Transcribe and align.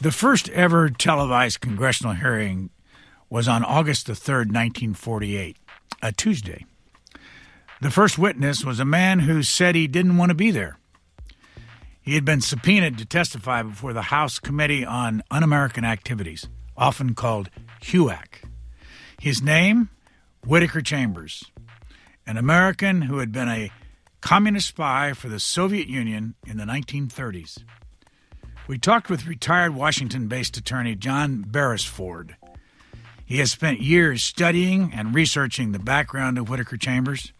The 0.00 0.10
first 0.10 0.48
ever 0.48 0.88
televised 0.88 1.60
congressional 1.60 2.14
hearing 2.14 2.70
was 3.28 3.46
on 3.46 3.62
August 3.62 4.06
the 4.06 4.14
3rd, 4.14 4.48
1948, 4.48 5.58
a 6.00 6.12
Tuesday. 6.12 6.64
The 7.82 7.90
first 7.90 8.18
witness 8.18 8.64
was 8.64 8.80
a 8.80 8.86
man 8.86 9.20
who 9.20 9.42
said 9.42 9.74
he 9.74 9.86
didn't 9.86 10.16
want 10.16 10.30
to 10.30 10.34
be 10.34 10.50
there. 10.50 10.78
He 12.00 12.14
had 12.14 12.24
been 12.24 12.40
subpoenaed 12.40 12.96
to 12.96 13.04
testify 13.04 13.62
before 13.62 13.92
the 13.92 14.02
House 14.02 14.38
Committee 14.38 14.86
on 14.86 15.22
Un 15.30 15.42
American 15.42 15.84
Activities, 15.84 16.48
often 16.78 17.14
called 17.14 17.50
HUAC. 17.82 18.44
His 19.20 19.42
name? 19.42 19.90
Whittaker 20.46 20.80
Chambers, 20.80 21.44
an 22.26 22.38
American 22.38 23.02
who 23.02 23.18
had 23.18 23.32
been 23.32 23.48
a 23.48 23.70
communist 24.22 24.68
spy 24.68 25.12
for 25.12 25.28
the 25.28 25.38
Soviet 25.38 25.88
Union 25.88 26.36
in 26.46 26.56
the 26.56 26.64
1930s. 26.64 27.58
We 28.66 28.78
talked 28.78 29.10
with 29.10 29.26
retired 29.26 29.74
Washington 29.74 30.28
based 30.28 30.56
attorney 30.56 30.94
John 30.94 31.42
Beresford. 31.42 32.36
He 33.24 33.38
has 33.38 33.52
spent 33.52 33.80
years 33.80 34.22
studying 34.22 34.92
and 34.92 35.14
researching 35.14 35.72
the 35.72 35.78
background 35.78 36.38
of 36.38 36.48
Whittaker 36.48 36.76
Chambers 36.76 37.32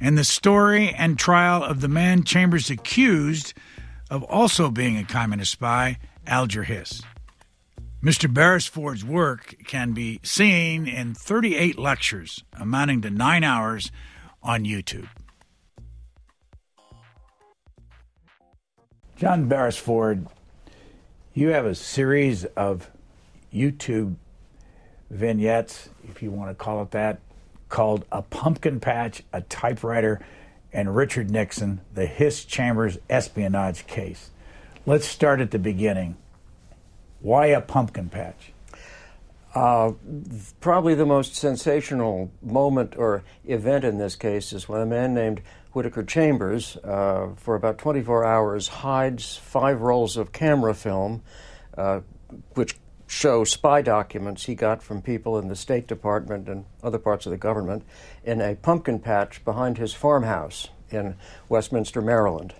and 0.00 0.16
the 0.16 0.24
story 0.24 0.90
and 0.90 1.18
trial 1.18 1.62
of 1.62 1.80
the 1.80 1.88
man 1.88 2.22
Chambers 2.22 2.70
accused 2.70 3.54
of 4.10 4.22
also 4.24 4.70
being 4.70 4.96
a 4.96 5.04
communist 5.04 5.52
spy, 5.52 5.98
Alger 6.26 6.62
Hiss. 6.62 7.02
Mr. 8.02 8.32
Beresford's 8.32 9.04
work 9.04 9.56
can 9.66 9.92
be 9.92 10.20
seen 10.22 10.86
in 10.86 11.14
38 11.14 11.78
lectures, 11.78 12.44
amounting 12.52 13.02
to 13.02 13.10
nine 13.10 13.42
hours, 13.42 13.90
on 14.40 14.64
YouTube. 14.64 15.08
John 19.16 19.48
Beresford, 19.48 20.28
you 21.38 21.50
have 21.50 21.66
a 21.66 21.74
series 21.74 22.44
of 22.56 22.90
YouTube 23.54 24.16
vignettes, 25.08 25.88
if 26.08 26.20
you 26.20 26.32
want 26.32 26.50
to 26.50 26.54
call 26.54 26.82
it 26.82 26.90
that, 26.90 27.20
called 27.68 28.04
A 28.10 28.22
Pumpkin 28.22 28.80
Patch, 28.80 29.22
a 29.32 29.42
Typewriter, 29.42 30.20
and 30.72 30.96
Richard 30.96 31.30
Nixon, 31.30 31.80
the 31.94 32.06
Hiss 32.06 32.44
Chambers 32.44 32.98
espionage 33.08 33.86
case. 33.86 34.30
Let's 34.84 35.06
start 35.06 35.40
at 35.40 35.52
the 35.52 35.60
beginning. 35.60 36.16
Why 37.20 37.46
a 37.46 37.60
pumpkin 37.60 38.08
patch? 38.08 38.52
Uh, 39.54 39.92
probably 40.60 40.96
the 40.96 41.06
most 41.06 41.36
sensational 41.36 42.32
moment 42.42 42.94
or 42.96 43.22
event 43.44 43.84
in 43.84 43.98
this 43.98 44.16
case 44.16 44.52
is 44.52 44.68
when 44.68 44.80
a 44.80 44.86
man 44.86 45.14
named 45.14 45.42
Whittaker 45.78 46.02
Chambers, 46.02 46.76
uh, 46.78 47.28
for 47.36 47.54
about 47.54 47.78
24 47.78 48.24
hours, 48.24 48.66
hides 48.66 49.36
five 49.36 49.80
rolls 49.80 50.16
of 50.16 50.32
camera 50.32 50.74
film, 50.74 51.22
uh, 51.76 52.00
which 52.54 52.74
show 53.06 53.44
spy 53.44 53.80
documents 53.80 54.46
he 54.46 54.56
got 54.56 54.82
from 54.82 55.00
people 55.00 55.38
in 55.38 55.46
the 55.46 55.54
State 55.54 55.86
Department 55.86 56.48
and 56.48 56.64
other 56.82 56.98
parts 56.98 57.26
of 57.26 57.30
the 57.30 57.38
government, 57.38 57.84
in 58.24 58.40
a 58.40 58.56
pumpkin 58.56 58.98
patch 58.98 59.44
behind 59.44 59.78
his 59.78 59.94
farmhouse 59.94 60.66
in 60.90 61.14
Westminster, 61.48 62.02
Maryland. 62.02 62.54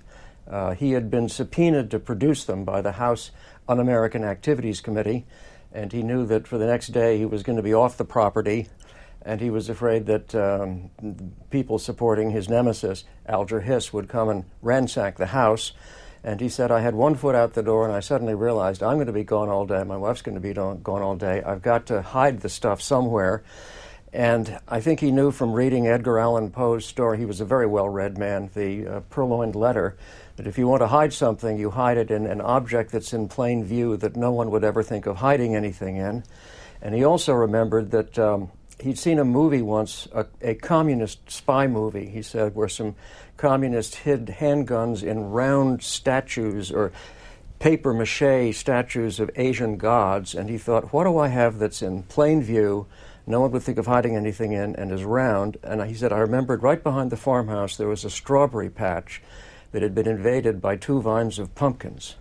Uh, 0.49 0.75
he 0.75 0.93
had 0.93 1.11
been 1.11 1.29
subpoenaed 1.29 1.91
to 1.91 1.99
produce 1.99 2.45
them 2.45 2.65
by 2.65 2.81
the 2.81 2.93
House 2.93 3.33
Un 3.69 3.81
American 3.81 4.23
Activities 4.23 4.81
Committee, 4.81 5.27
and 5.73 5.93
he 5.93 6.05
knew 6.05 6.25
that 6.25 6.47
for 6.47 6.57
the 6.57 6.67
next 6.67 6.93
day 6.93 7.19
he 7.19 7.25
was 7.25 7.43
going 7.43 7.57
to 7.57 7.65
be 7.65 7.75
off 7.75 7.97
the 7.97 8.05
property, 8.05 8.69
and 9.29 9.43
he 9.43 9.51
was 9.51 9.69
afraid 9.69 10.07
that 10.07 10.35
um, 10.35 10.89
people 11.51 11.79
supporting 11.79 12.31
his 12.31 12.49
nemesis, 12.49 13.05
Alger 13.27 13.61
Hiss, 13.61 13.93
would 13.93 14.09
come 14.09 14.31
and 14.31 14.47
ransack 14.63 15.19
the 15.19 15.27
house. 15.27 15.73
And 16.25 16.41
he 16.41 16.49
said, 16.49 16.71
I 16.71 16.81
had 16.81 16.95
one 16.95 17.15
foot 17.15 17.35
out 17.35 17.53
the 17.53 17.63
door, 17.63 17.85
and 17.85 17.95
I 17.95 18.01
suddenly 18.01 18.35
realized 18.35 18.83
I'm 18.83 18.95
going 18.95 19.07
to 19.07 19.13
be 19.13 19.25
gone 19.25 19.51
all 19.51 19.67
day. 19.67 19.85
My 19.85 19.99
wife's 19.99 20.23
going 20.23 20.37
to 20.37 20.41
be 20.41 20.55
gone 20.55 20.83
all 20.87 21.15
day. 21.15 21.43
I've 21.43 21.61
got 21.61 21.85
to 21.89 22.01
hide 22.01 22.41
the 22.41 22.49
stuff 22.49 22.81
somewhere. 22.81 23.43
And 24.15 24.59
I 24.67 24.81
think 24.81 24.99
he 25.01 25.13
knew 25.13 25.31
from 25.31 25.53
reading 25.53 25.87
Edgar 25.87 26.19
Allan 26.19 26.51
Poe's 26.51 26.87
story, 26.87 27.19
he 27.19 27.27
was 27.27 27.43
a 27.43 27.45
very 27.45 27.67
well 27.67 27.91
read 27.91 28.17
man, 28.17 28.49
the 28.55 28.87
uh, 28.87 29.01
Purloined 29.11 29.55
Letter, 29.55 29.99
that 30.37 30.47
if 30.47 30.57
you 30.57 30.67
want 30.67 30.81
to 30.81 30.87
hide 30.87 31.13
something, 31.13 31.59
you 31.59 31.69
hide 31.69 31.99
it 31.99 32.11
in 32.11 32.25
an 32.25 32.41
object 32.41 32.93
that's 32.93 33.13
in 33.13 33.29
plain 33.29 33.63
view 33.63 33.99
that 33.99 34.17
no 34.17 34.33
one 34.33 34.51
would 34.53 34.65
ever 34.65 34.83
think 34.83 35.05
of 35.05 35.17
hiding 35.17 35.55
anything 35.55 35.97
in. 35.97 36.25
And 36.81 36.95
he 36.95 37.05
also 37.05 37.35
remembered 37.35 37.91
that 37.91 38.19
um, 38.19 38.51
he'd 38.81 38.99
seen 38.99 39.19
a 39.19 39.25
movie 39.25 39.63
once, 39.63 40.09
a, 40.13 40.27
a, 40.41 40.55
communist 40.55 41.31
spy 41.31 41.67
movie, 41.67 42.09
he 42.09 42.23
said, 42.23 42.55
where 42.55 42.69
some 42.69 42.95
communists 43.37 43.97
hid 43.97 44.27
handguns 44.27 45.03
in 45.03 45.31
round 45.31 45.83
statues 45.83 46.71
or 46.71 46.93
paper 47.59 47.93
mache 47.93 48.57
statues 48.57 49.19
of 49.19 49.31
Asian 49.37 49.77
gods. 49.77 50.35
And 50.35 50.49
he 50.49 50.59
thought, 50.59 50.93
what 50.93 51.05
do 51.05 51.19
I 51.19 51.29
have 51.29 51.59
that's 51.59 51.83
in 51.83 52.05
plain 52.05 52.43
view? 52.43 52.87
No 53.27 53.41
one 53.41 53.51
would 53.51 53.63
think 53.63 53.79
of 53.79 53.87
hiding 53.87 54.17
anything 54.17 54.53
in 54.53 54.75
and 54.77 54.93
is 54.93 55.05
round. 55.05 55.59
And 55.63 55.83
he 55.85 55.95
said, 55.95 56.13
I 56.13 56.19
remembered 56.19 56.63
right 56.63 56.83
behind 56.83 57.11
the 57.11 57.17
farmhouse 57.17 57.77
there 57.77 57.89
was 57.89 58.05
a 58.05 58.11
strawberry 58.11 58.71
patch 58.71 59.21
that 59.73 59.83
had 59.83 59.95
been 59.95 60.09
invaded 60.09 60.63
by 60.63 60.77
two 60.77 61.03
vines 61.03 61.39
of 61.39 61.55
pumpkins. 61.55 62.17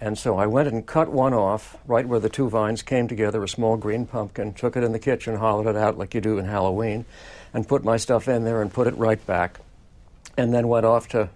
And 0.00 0.16
so 0.16 0.38
I 0.38 0.46
went 0.46 0.68
and 0.68 0.86
cut 0.86 1.08
one 1.08 1.34
off 1.34 1.76
right 1.86 2.06
where 2.06 2.20
the 2.20 2.28
two 2.28 2.48
vines 2.48 2.82
came 2.82 3.08
together, 3.08 3.42
a 3.42 3.48
small 3.48 3.76
green 3.76 4.06
pumpkin, 4.06 4.54
took 4.54 4.76
it 4.76 4.84
in 4.84 4.92
the 4.92 4.98
kitchen, 4.98 5.36
hollowed 5.36 5.66
it 5.66 5.76
out 5.76 5.98
like 5.98 6.14
you 6.14 6.20
do 6.20 6.38
in 6.38 6.44
Halloween, 6.44 7.04
and 7.52 7.66
put 7.66 7.84
my 7.84 7.96
stuff 7.96 8.28
in 8.28 8.44
there 8.44 8.62
and 8.62 8.72
put 8.72 8.86
it 8.86 8.96
right 8.96 9.24
back. 9.26 9.58
And 10.36 10.54
then 10.54 10.68
went 10.68 10.86
off 10.86 11.08
to 11.08 11.30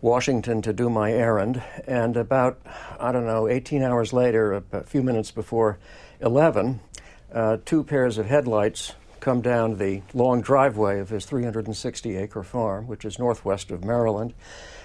Washington 0.00 0.62
to 0.62 0.72
do 0.72 0.88
my 0.88 1.12
errand. 1.12 1.62
And 1.86 2.16
about, 2.16 2.58
I 2.98 3.12
don't 3.12 3.26
know, 3.26 3.48
18 3.48 3.82
hours 3.82 4.14
later, 4.14 4.62
a 4.72 4.82
few 4.84 5.02
minutes 5.02 5.30
before 5.30 5.78
11, 6.20 6.80
uh, 7.32 7.58
two 7.66 7.84
pairs 7.84 8.16
of 8.16 8.26
headlights 8.26 8.94
come 9.20 9.42
down 9.42 9.76
the 9.76 10.00
long 10.14 10.40
driveway 10.40 10.98
of 10.98 11.10
his 11.10 11.26
360 11.26 12.16
acre 12.16 12.42
farm, 12.42 12.86
which 12.86 13.04
is 13.04 13.18
northwest 13.18 13.70
of 13.70 13.84
Maryland. 13.84 14.32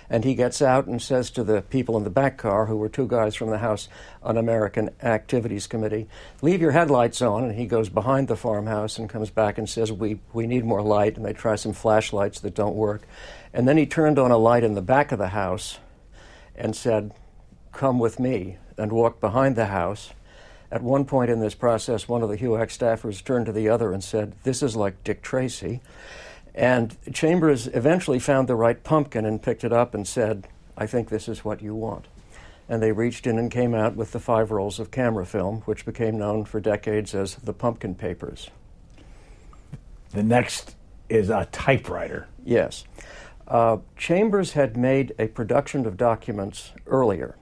And 0.09 0.23
he 0.23 0.35
gets 0.35 0.61
out 0.61 0.85
and 0.85 1.01
says 1.01 1.31
to 1.31 1.43
the 1.43 1.61
people 1.61 1.97
in 1.97 2.03
the 2.03 2.09
back 2.09 2.37
car, 2.37 2.67
who 2.67 2.77
were 2.77 2.89
two 2.89 3.07
guys 3.07 3.35
from 3.35 3.49
the 3.49 3.57
House 3.57 3.89
Un 4.23 4.37
American 4.37 4.91
Activities 5.01 5.67
Committee, 5.67 6.07
Leave 6.41 6.61
your 6.61 6.71
headlights 6.71 7.21
on. 7.21 7.45
And 7.45 7.55
he 7.55 7.65
goes 7.65 7.89
behind 7.89 8.27
the 8.27 8.35
farmhouse 8.35 8.97
and 8.97 9.09
comes 9.09 9.29
back 9.29 9.57
and 9.57 9.69
says, 9.69 9.91
We, 9.91 10.19
we 10.33 10.47
need 10.47 10.65
more 10.65 10.81
light. 10.81 11.17
And 11.17 11.25
they 11.25 11.33
try 11.33 11.55
some 11.55 11.73
flashlights 11.73 12.39
that 12.41 12.55
don't 12.55 12.75
work. 12.75 13.03
And 13.53 13.67
then 13.67 13.77
he 13.77 13.85
turned 13.85 14.19
on 14.19 14.31
a 14.31 14.37
light 14.37 14.63
in 14.63 14.75
the 14.75 14.81
back 14.81 15.11
of 15.11 15.19
the 15.19 15.29
house 15.29 15.79
and 16.55 16.75
said, 16.75 17.13
Come 17.71 17.99
with 17.99 18.19
me, 18.19 18.57
and 18.77 18.91
walked 18.91 19.21
behind 19.21 19.55
the 19.55 19.65
house 19.65 20.11
at 20.71 20.81
one 20.81 21.05
point 21.05 21.29
in 21.29 21.39
this 21.39 21.55
process, 21.55 22.09
one 22.09 22.21
of 22.21 22.29
the 22.29 22.37
HUAC 22.37 22.67
staffers 22.67 23.23
turned 23.23 23.45
to 23.45 23.51
the 23.51 23.69
other 23.69 23.93
and 23.93 24.03
said, 24.03 24.33
This 24.43 24.63
is 24.63 24.75
like 24.75 25.03
Dick 25.03 25.21
Tracy. 25.21 25.81
And 26.55 26.95
Chambers 27.13 27.67
eventually 27.67 28.17
found 28.17 28.47
the 28.47 28.55
right 28.55 28.81
pumpkin 28.81 29.25
and 29.25 29.43
picked 29.43 29.65
it 29.65 29.73
up 29.73 29.93
and 29.93 30.07
said, 30.07 30.47
I 30.77 30.87
think 30.87 31.09
this 31.09 31.27
is 31.27 31.43
what 31.43 31.61
you 31.61 31.75
want. 31.75 32.07
And 32.69 32.81
they 32.81 32.93
reached 32.93 33.27
in 33.27 33.37
and 33.37 33.51
came 33.51 33.75
out 33.75 33.95
with 33.97 34.13
the 34.13 34.19
five 34.19 34.51
rolls 34.51 34.79
of 34.79 34.89
camera 34.89 35.25
film, 35.25 35.61
which 35.65 35.85
became 35.85 36.17
known 36.17 36.45
for 36.45 36.61
decades 36.61 37.13
as 37.13 37.35
the 37.35 37.53
Pumpkin 37.53 37.93
Papers. 37.93 38.49
The 40.11 40.23
next 40.23 40.75
is 41.09 41.29
a 41.29 41.45
typewriter. 41.51 42.27
Yes. 42.45 42.85
Uh, 43.47 43.77
Chambers 43.97 44.53
had 44.53 44.77
made 44.77 45.13
a 45.19 45.27
production 45.27 45.85
of 45.85 45.97
documents 45.97 46.71
earlier. 46.87 47.35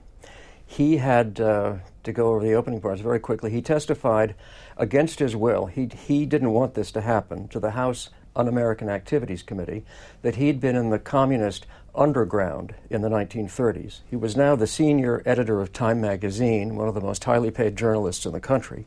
He 0.66 0.96
had 0.96 1.40
uh, 1.40 1.76
to 2.02 2.12
go 2.12 2.34
over 2.34 2.44
the 2.44 2.54
opening 2.54 2.80
parts 2.80 3.00
very 3.00 3.20
quickly. 3.20 3.52
He 3.52 3.62
testified 3.62 4.34
against 4.76 5.20
his 5.20 5.36
will. 5.36 5.66
He, 5.66 5.88
he 6.06 6.26
didn't 6.26 6.50
want 6.50 6.74
this 6.74 6.90
to 6.92 7.00
happen 7.00 7.46
to 7.48 7.60
the 7.60 7.70
House 7.70 8.10
Un 8.36 8.48
American 8.48 8.88
Activities 8.88 9.42
Committee 9.42 9.84
that 10.22 10.36
he'd 10.36 10.60
been 10.60 10.76
in 10.76 10.90
the 10.90 10.98
communist 10.98 11.66
underground 11.94 12.74
in 12.90 13.02
the 13.02 13.08
1930s. 13.08 14.00
He 14.10 14.16
was 14.16 14.36
now 14.36 14.56
the 14.56 14.66
senior 14.66 15.22
editor 15.24 15.60
of 15.60 15.72
Time 15.72 16.00
magazine, 16.00 16.76
one 16.76 16.88
of 16.88 16.94
the 16.94 17.00
most 17.00 17.22
highly 17.24 17.50
paid 17.50 17.76
journalists 17.76 18.26
in 18.26 18.32
the 18.32 18.40
country. 18.40 18.86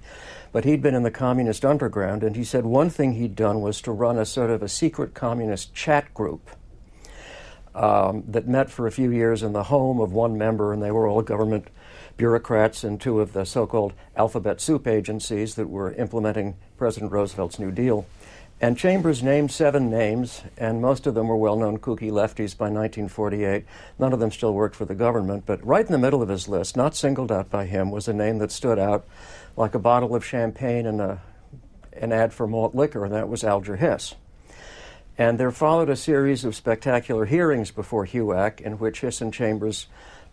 But 0.51 0.65
he'd 0.65 0.81
been 0.81 0.95
in 0.95 1.03
the 1.03 1.11
communist 1.11 1.63
underground, 1.63 2.23
and 2.23 2.35
he 2.35 2.43
said 2.43 2.65
one 2.65 2.89
thing 2.89 3.13
he'd 3.13 3.35
done 3.35 3.61
was 3.61 3.81
to 3.81 3.91
run 3.91 4.17
a 4.17 4.25
sort 4.25 4.49
of 4.49 4.61
a 4.61 4.69
secret 4.69 5.13
communist 5.13 5.73
chat 5.73 6.13
group. 6.13 6.49
Um, 7.73 8.23
that 8.27 8.47
met 8.47 8.71
for 8.71 8.87
a 8.87 8.91
few 8.91 9.11
years 9.11 9.43
in 9.43 9.53
the 9.53 9.65
home 9.65 9.99
of 9.99 10.11
one 10.11 10.35
member, 10.35 10.73
and 10.73 10.81
they 10.81 10.89
were 10.89 11.07
all 11.07 11.21
government 11.21 11.67
bureaucrats 12.17 12.83
and 12.83 12.99
two 12.99 13.21
of 13.21 13.33
the 13.33 13.45
so 13.45 13.67
called 13.67 13.93
alphabet 14.15 14.59
soup 14.59 14.87
agencies 14.87 15.53
that 15.55 15.69
were 15.69 15.93
implementing 15.93 16.55
President 16.75 17.11
Roosevelt's 17.11 17.59
New 17.59 17.71
Deal. 17.71 18.07
And 18.59 18.75
Chambers 18.75 19.21
named 19.21 19.51
seven 19.51 19.87
names, 19.87 20.41
and 20.57 20.81
most 20.81 21.05
of 21.05 21.13
them 21.13 21.27
were 21.27 21.37
well 21.37 21.57
known 21.57 21.77
kooky 21.77 22.09
lefties 22.09 22.57
by 22.57 22.65
1948. 22.65 23.65
None 23.99 24.13
of 24.13 24.19
them 24.19 24.31
still 24.31 24.53
worked 24.53 24.75
for 24.75 24.85
the 24.85 24.95
government, 24.95 25.43
but 25.45 25.63
right 25.63 25.85
in 25.85 25.91
the 25.91 25.99
middle 25.99 26.23
of 26.23 26.29
his 26.29 26.47
list, 26.47 26.75
not 26.75 26.95
singled 26.95 27.31
out 27.31 27.51
by 27.51 27.65
him, 27.65 27.91
was 27.91 28.07
a 28.07 28.13
name 28.13 28.39
that 28.39 28.51
stood 28.51 28.79
out 28.79 29.05
like 29.55 29.75
a 29.75 29.79
bottle 29.79 30.15
of 30.15 30.25
champagne 30.25 30.87
and 30.87 30.99
a, 30.99 31.21
an 31.93 32.11
ad 32.11 32.33
for 32.33 32.47
malt 32.47 32.73
liquor, 32.73 33.05
and 33.05 33.13
that 33.13 33.29
was 33.29 33.43
Alger 33.43 33.75
Hiss. 33.75 34.15
And 35.19 35.39
there 35.39 35.51
followed 35.51 35.89
a 35.89 35.95
series 35.95 36.43
of 36.43 36.55
spectacular 36.55 37.25
hearings 37.25 37.69
before 37.69 38.07
HUAC 38.07 38.59
in 38.61 38.79
which 38.79 39.01
Hiss 39.01 39.21
and 39.21 39.31
Chambers 39.31 39.85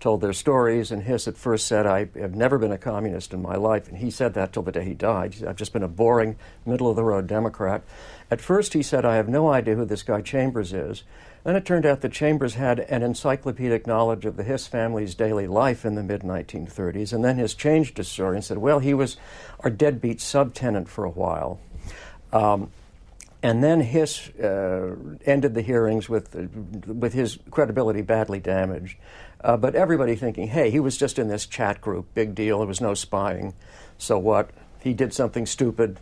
told 0.05 0.21
their 0.21 0.35
stories, 0.35 0.93
and 0.93 1.05
Hiss 1.05 1.27
at 1.27 1.39
first 1.39 1.67
said, 1.67 1.87
I 1.87 2.11
have 2.17 2.35
never 2.35 2.59
been 2.59 2.71
a 2.71 2.77
communist 2.77 3.33
in 3.33 3.41
my 3.41 3.57
life. 3.57 3.89
And 3.89 3.97
he 3.97 4.11
said 4.11 4.35
that 4.35 4.53
till 4.53 4.63
the 4.63 4.71
day 4.71 4.85
he 4.85 4.93
died. 4.93 5.43
I've 5.49 5.57
just 5.57 5.73
been 5.73 5.83
a 5.83 5.89
boring, 5.89 6.37
middle 6.67 6.91
of 6.91 6.97
the 6.97 7.03
road 7.03 7.27
Democrat. 7.27 7.83
At 8.31 8.43
first, 8.43 8.75
he 8.75 8.83
said, 8.83 9.07
I 9.07 9.17
have 9.17 9.31
no 9.31 9.49
idea 9.49 9.77
who 9.77 9.87
this 9.87 10.03
guy 10.03 10.21
Chambers 10.21 10.75
is. 10.75 11.05
Then 11.43 11.57
it 11.57 11.65
turned 11.65 11.87
out 11.87 12.03
that 12.03 12.13
Chambers 12.13 12.53
had 12.53 12.81
an 12.81 13.03
encyclopedic 13.03 13.87
knowledge 13.87 14.27
of 14.27 14.37
the 14.37 14.45
Hiss 14.45 14.67
family's 14.67 15.15
daily 15.15 15.47
life 15.47 15.87
in 15.87 15.95
the 15.95 16.03
mid 16.03 16.21
1930s, 16.21 17.15
and 17.15 17.25
then 17.25 17.39
Hiss 17.39 17.55
changed 17.55 17.97
his 17.97 18.09
story 18.09 18.37
and 18.37 18.45
said, 18.45 18.59
Well, 18.59 18.81
he 18.81 18.93
was 18.93 19.17
our 19.61 19.71
deadbeat 19.71 20.19
subtenant 20.19 20.89
for 20.89 21.07
a 21.07 21.11
while. 21.11 21.61
Um, 22.31 22.71
and 23.43 23.63
then 23.63 23.81
Hiss 23.81 24.31
uh, 24.37 24.97
ended 25.27 25.55
the 25.55 25.61
hearings 25.61 26.09
with, 26.09 26.35
uh, 26.35 26.93
with 26.93 27.13
his 27.13 27.39
credibility 27.51 28.01
badly 28.01 28.41
damaged. 28.41 28.97
Uh, 29.45 29.59
but 29.59 29.75
everybody 29.75 30.17
thinking, 30.17 30.49
hey, 30.49 30.71
he 30.71 30.81
was 30.81 30.97
just 30.97 31.19
in 31.19 31.29
this 31.29 31.45
chat 31.45 31.83
group, 31.83 32.07
big 32.15 32.35
deal, 32.35 32.59
there 32.59 32.67
was 32.67 32.81
no 32.81 32.95
spying. 32.95 33.53
So 33.99 34.19
what? 34.19 34.49
He 34.81 34.95
did 34.95 35.13
something 35.13 35.45
stupid 35.45 36.01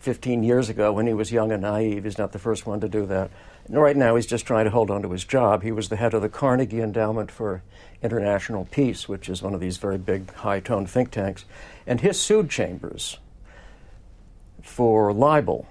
15 0.00 0.42
years 0.42 0.68
ago 0.68 0.92
when 0.92 1.06
he 1.06 1.14
was 1.14 1.30
young 1.30 1.52
and 1.52 1.62
naive. 1.62 2.02
He's 2.02 2.18
not 2.18 2.32
the 2.32 2.38
first 2.40 2.66
one 2.66 2.80
to 2.80 2.88
do 2.88 3.06
that. 3.06 3.30
And 3.66 3.80
right 3.80 3.96
now, 3.96 4.16
he's 4.16 4.26
just 4.26 4.44
trying 4.44 4.64
to 4.64 4.72
hold 4.72 4.90
on 4.90 5.02
to 5.02 5.12
his 5.12 5.24
job. 5.24 5.62
He 5.62 5.70
was 5.70 5.88
the 5.88 5.96
head 5.96 6.14
of 6.14 6.20
the 6.20 6.28
Carnegie 6.28 6.80
Endowment 6.80 7.30
for 7.30 7.62
International 8.02 8.64
Peace, 8.64 9.08
which 9.08 9.28
is 9.28 9.40
one 9.40 9.54
of 9.54 9.60
these 9.60 9.76
very 9.76 9.96
big, 9.96 10.32
high 10.34 10.58
toned 10.58 10.90
think 10.90 11.12
tanks. 11.12 11.44
And 11.86 12.00
Hiss 12.00 12.20
sued 12.20 12.50
Chambers 12.50 13.18
for 14.62 15.12
libel 15.12 15.68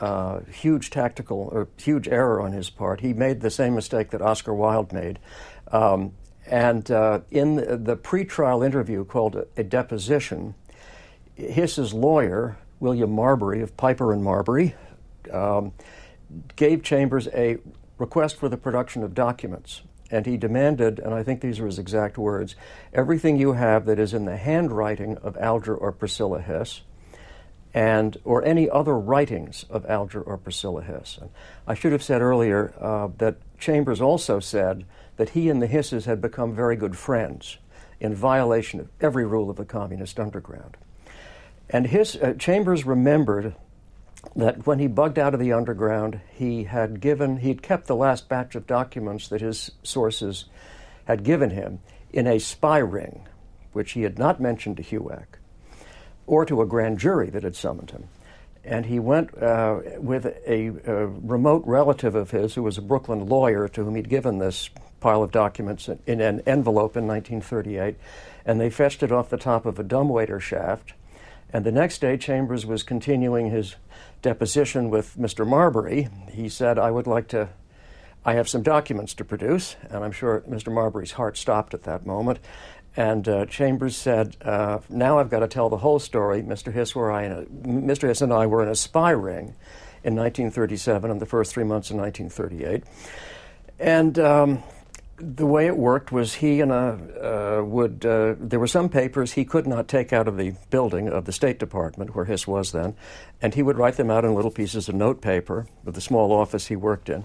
uh, 0.00 0.40
huge 0.50 0.90
tactical 0.90 1.48
or 1.52 1.68
huge 1.76 2.08
error 2.08 2.40
on 2.40 2.52
his 2.52 2.70
part. 2.70 3.00
He 3.00 3.12
made 3.12 3.40
the 3.40 3.50
same 3.50 3.74
mistake 3.74 4.10
that 4.10 4.22
Oscar 4.22 4.54
Wilde 4.54 4.92
made. 4.92 5.18
Um, 5.70 6.12
and 6.50 6.90
uh, 6.90 7.20
in 7.30 7.56
the, 7.56 7.96
pretrial 7.96 8.66
interview 8.66 9.04
called 9.04 9.36
a, 9.36 9.46
a, 9.56 9.62
deposition, 9.62 10.54
Hiss's 11.36 11.94
lawyer, 11.94 12.58
William 12.80 13.12
Marbury 13.12 13.62
of 13.62 13.76
Piper 13.76 14.12
and 14.12 14.22
Marbury, 14.24 14.74
um, 15.32 15.72
gave 16.56 16.82
Chambers 16.82 17.28
a 17.28 17.58
request 17.98 18.36
for 18.36 18.48
the 18.48 18.56
production 18.56 19.04
of 19.04 19.14
documents. 19.14 19.82
And 20.10 20.26
he 20.26 20.36
demanded, 20.36 20.98
and 20.98 21.14
I 21.14 21.22
think 21.22 21.40
these 21.40 21.60
are 21.60 21.66
his 21.66 21.78
exact 21.78 22.18
words, 22.18 22.56
everything 22.92 23.36
you 23.36 23.52
have 23.52 23.86
that 23.86 24.00
is 24.00 24.12
in 24.12 24.24
the 24.24 24.36
handwriting 24.36 25.18
of 25.18 25.36
Alger 25.36 25.76
or 25.76 25.92
Priscilla 25.92 26.40
Hiss, 26.40 26.80
and 27.72 28.16
or 28.24 28.44
any 28.44 28.68
other 28.68 28.98
writings 28.98 29.64
of 29.70 29.86
Alger 29.86 30.20
or 30.20 30.36
Priscilla 30.36 30.82
Hiss. 30.82 31.18
And 31.20 31.30
I 31.68 31.74
should 31.74 31.92
have 31.92 32.02
said 32.02 32.22
earlier 32.22 32.74
uh, 32.80 33.10
that 33.18 33.36
Chambers 33.60 34.00
also 34.00 34.40
said 34.40 34.84
that 35.20 35.28
he 35.28 35.50
and 35.50 35.60
the 35.60 35.66
Hisses 35.66 36.06
had 36.06 36.22
become 36.22 36.54
very 36.54 36.76
good 36.76 36.96
friends 36.96 37.58
in 38.00 38.14
violation 38.14 38.80
of 38.80 38.88
every 39.02 39.26
rule 39.26 39.50
of 39.50 39.56
the 39.56 39.66
communist 39.66 40.18
underground. 40.18 40.78
And 41.68 41.86
his, 41.86 42.16
uh, 42.16 42.32
Chambers 42.38 42.86
remembered 42.86 43.54
that 44.34 44.66
when 44.66 44.78
he 44.78 44.86
bugged 44.86 45.18
out 45.18 45.34
of 45.34 45.40
the 45.40 45.52
underground, 45.52 46.22
he 46.32 46.64
had 46.64 47.02
given, 47.02 47.36
he'd 47.36 47.60
kept 47.60 47.86
the 47.86 47.94
last 47.94 48.30
batch 48.30 48.54
of 48.54 48.66
documents 48.66 49.28
that 49.28 49.42
his 49.42 49.72
sources 49.82 50.46
had 51.04 51.22
given 51.22 51.50
him 51.50 51.80
in 52.14 52.26
a 52.26 52.38
spy 52.38 52.78
ring, 52.78 53.28
which 53.74 53.92
he 53.92 54.04
had 54.04 54.18
not 54.18 54.40
mentioned 54.40 54.78
to 54.78 54.82
HUAC 54.82 55.26
or 56.26 56.46
to 56.46 56.62
a 56.62 56.66
grand 56.66 56.98
jury 56.98 57.28
that 57.28 57.42
had 57.42 57.56
summoned 57.56 57.90
him. 57.90 58.08
And 58.64 58.86
he 58.86 58.98
went 58.98 59.36
uh, 59.36 59.80
with 59.98 60.24
a, 60.24 60.68
a, 60.86 61.06
remote 61.08 61.64
relative 61.66 62.14
of 62.14 62.30
his 62.30 62.54
who 62.54 62.62
was 62.62 62.78
a 62.78 62.82
Brooklyn 62.82 63.26
lawyer 63.26 63.68
to 63.68 63.84
whom 63.84 63.96
he'd 63.96 64.08
given 64.08 64.38
this 64.38 64.70
pile 65.00 65.22
of 65.22 65.32
documents 65.32 65.88
in 66.06 66.20
an 66.20 66.40
envelope 66.46 66.96
in 66.96 67.06
1938. 67.06 67.96
And 68.44 68.60
they 68.60 68.70
fetched 68.70 69.02
it 69.02 69.12
off 69.12 69.30
the 69.30 69.36
top 69.36 69.66
of 69.66 69.78
a 69.78 69.82
dumbwaiter 69.82 70.40
shaft. 70.40 70.94
And 71.52 71.64
the 71.64 71.72
next 71.72 72.00
day, 72.00 72.16
Chambers 72.16 72.64
was 72.64 72.82
continuing 72.82 73.50
his 73.50 73.74
deposition 74.22 74.88
with 74.88 75.16
Mr. 75.16 75.46
Marbury. 75.46 76.08
He 76.30 76.48
said, 76.48 76.78
I 76.78 76.90
would 76.90 77.06
like 77.06 77.28
to, 77.28 77.48
I 78.24 78.34
have 78.34 78.48
some 78.48 78.62
documents 78.62 79.14
to 79.14 79.24
produce. 79.24 79.76
And 79.88 80.04
I'm 80.04 80.12
sure 80.12 80.42
Mr. 80.48 80.72
Marbury's 80.72 81.12
heart 81.12 81.36
stopped 81.36 81.74
at 81.74 81.82
that 81.84 82.06
moment. 82.06 82.38
And 82.96 83.28
uh, 83.28 83.46
Chambers 83.46 83.96
said, 83.96 84.36
uh, 84.42 84.80
"Now 84.88 85.20
I've 85.20 85.30
got 85.30 85.40
to 85.40 85.48
tell 85.48 85.68
the 85.68 85.76
whole 85.76 86.00
story. 86.00 86.42
Mr. 86.42 86.72
Hiss, 86.72 86.94
were 86.94 87.10
Mr. 87.10 88.08
Hiss 88.08 88.20
and 88.20 88.32
I 88.32 88.46
were 88.46 88.62
in 88.62 88.68
a 88.68 88.74
spy 88.74 89.10
ring 89.10 89.54
in 90.02 90.16
1937 90.16 91.10
and 91.10 91.20
the 91.20 91.26
first 91.26 91.52
three 91.52 91.64
months 91.64 91.90
of 91.90 91.96
1938, 91.96 92.82
and." 93.78 94.18
Um, 94.18 94.62
the 95.20 95.46
way 95.46 95.66
it 95.66 95.76
worked 95.76 96.10
was 96.10 96.34
he 96.34 96.60
and 96.60 96.72
a 96.72 97.58
uh, 97.60 97.64
would 97.64 98.04
uh, 98.06 98.34
there 98.38 98.58
were 98.58 98.66
some 98.66 98.88
papers 98.88 99.32
he 99.32 99.44
could 99.44 99.66
not 99.66 99.86
take 99.86 100.12
out 100.12 100.26
of 100.26 100.36
the 100.36 100.54
building 100.70 101.08
of 101.08 101.26
the 101.26 101.32
State 101.32 101.58
Department 101.58 102.14
where 102.14 102.24
Hiss 102.24 102.46
was 102.46 102.72
then, 102.72 102.94
and 103.42 103.54
he 103.54 103.62
would 103.62 103.76
write 103.76 103.96
them 103.96 104.10
out 104.10 104.24
in 104.24 104.34
little 104.34 104.50
pieces 104.50 104.88
of 104.88 104.94
notepaper 104.94 105.66
with 105.84 105.94
the 105.94 106.00
small 106.00 106.32
office 106.32 106.68
he 106.68 106.76
worked 106.76 107.08
in. 107.08 107.24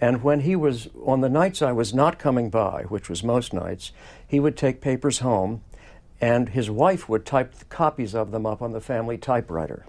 And 0.00 0.22
when 0.22 0.40
he 0.40 0.56
was, 0.56 0.88
on 1.04 1.20
the 1.20 1.28
nights 1.28 1.60
I 1.62 1.72
was 1.72 1.92
not 1.92 2.18
coming 2.18 2.48
by, 2.48 2.84
which 2.88 3.08
was 3.08 3.22
most 3.22 3.52
nights, 3.52 3.92
he 4.26 4.40
would 4.40 4.56
take 4.56 4.80
papers 4.80 5.18
home 5.18 5.62
and 6.20 6.50
his 6.50 6.70
wife 6.70 7.08
would 7.08 7.24
type 7.24 7.68
copies 7.68 8.14
of 8.14 8.30
them 8.30 8.46
up 8.46 8.62
on 8.62 8.72
the 8.72 8.80
family 8.80 9.18
typewriter. 9.18 9.86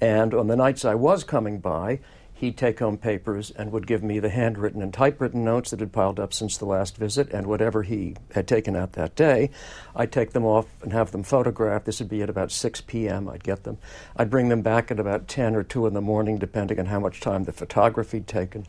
And 0.00 0.34
on 0.34 0.48
the 0.48 0.56
nights 0.56 0.84
I 0.84 0.94
was 0.94 1.24
coming 1.24 1.58
by, 1.58 2.00
he'd 2.36 2.56
take 2.56 2.78
home 2.78 2.98
papers 2.98 3.50
and 3.50 3.72
would 3.72 3.86
give 3.86 4.02
me 4.02 4.18
the 4.18 4.28
handwritten 4.28 4.82
and 4.82 4.92
typewritten 4.92 5.42
notes 5.42 5.70
that 5.70 5.80
had 5.80 5.90
piled 5.90 6.20
up 6.20 6.34
since 6.34 6.58
the 6.58 6.66
last 6.66 6.98
visit 6.98 7.32
and 7.32 7.46
whatever 7.46 7.82
he 7.82 8.14
had 8.32 8.46
taken 8.46 8.76
out 8.76 8.92
that 8.92 9.16
day. 9.16 9.50
I'd 9.94 10.12
take 10.12 10.32
them 10.32 10.44
off 10.44 10.66
and 10.82 10.92
have 10.92 11.12
them 11.12 11.22
photographed. 11.22 11.86
This 11.86 11.98
would 11.98 12.10
be 12.10 12.20
at 12.20 12.28
about 12.28 12.52
6 12.52 12.82
p.m. 12.82 13.28
I'd 13.28 13.42
get 13.42 13.64
them. 13.64 13.78
I'd 14.16 14.28
bring 14.28 14.50
them 14.50 14.60
back 14.60 14.90
at 14.90 15.00
about 15.00 15.28
10 15.28 15.56
or 15.56 15.62
2 15.62 15.86
in 15.86 15.94
the 15.94 16.02
morning, 16.02 16.36
depending 16.36 16.78
on 16.78 16.86
how 16.86 17.00
much 17.00 17.20
time 17.20 17.44
the 17.44 17.52
photography'd 17.52 18.26
taken. 18.26 18.66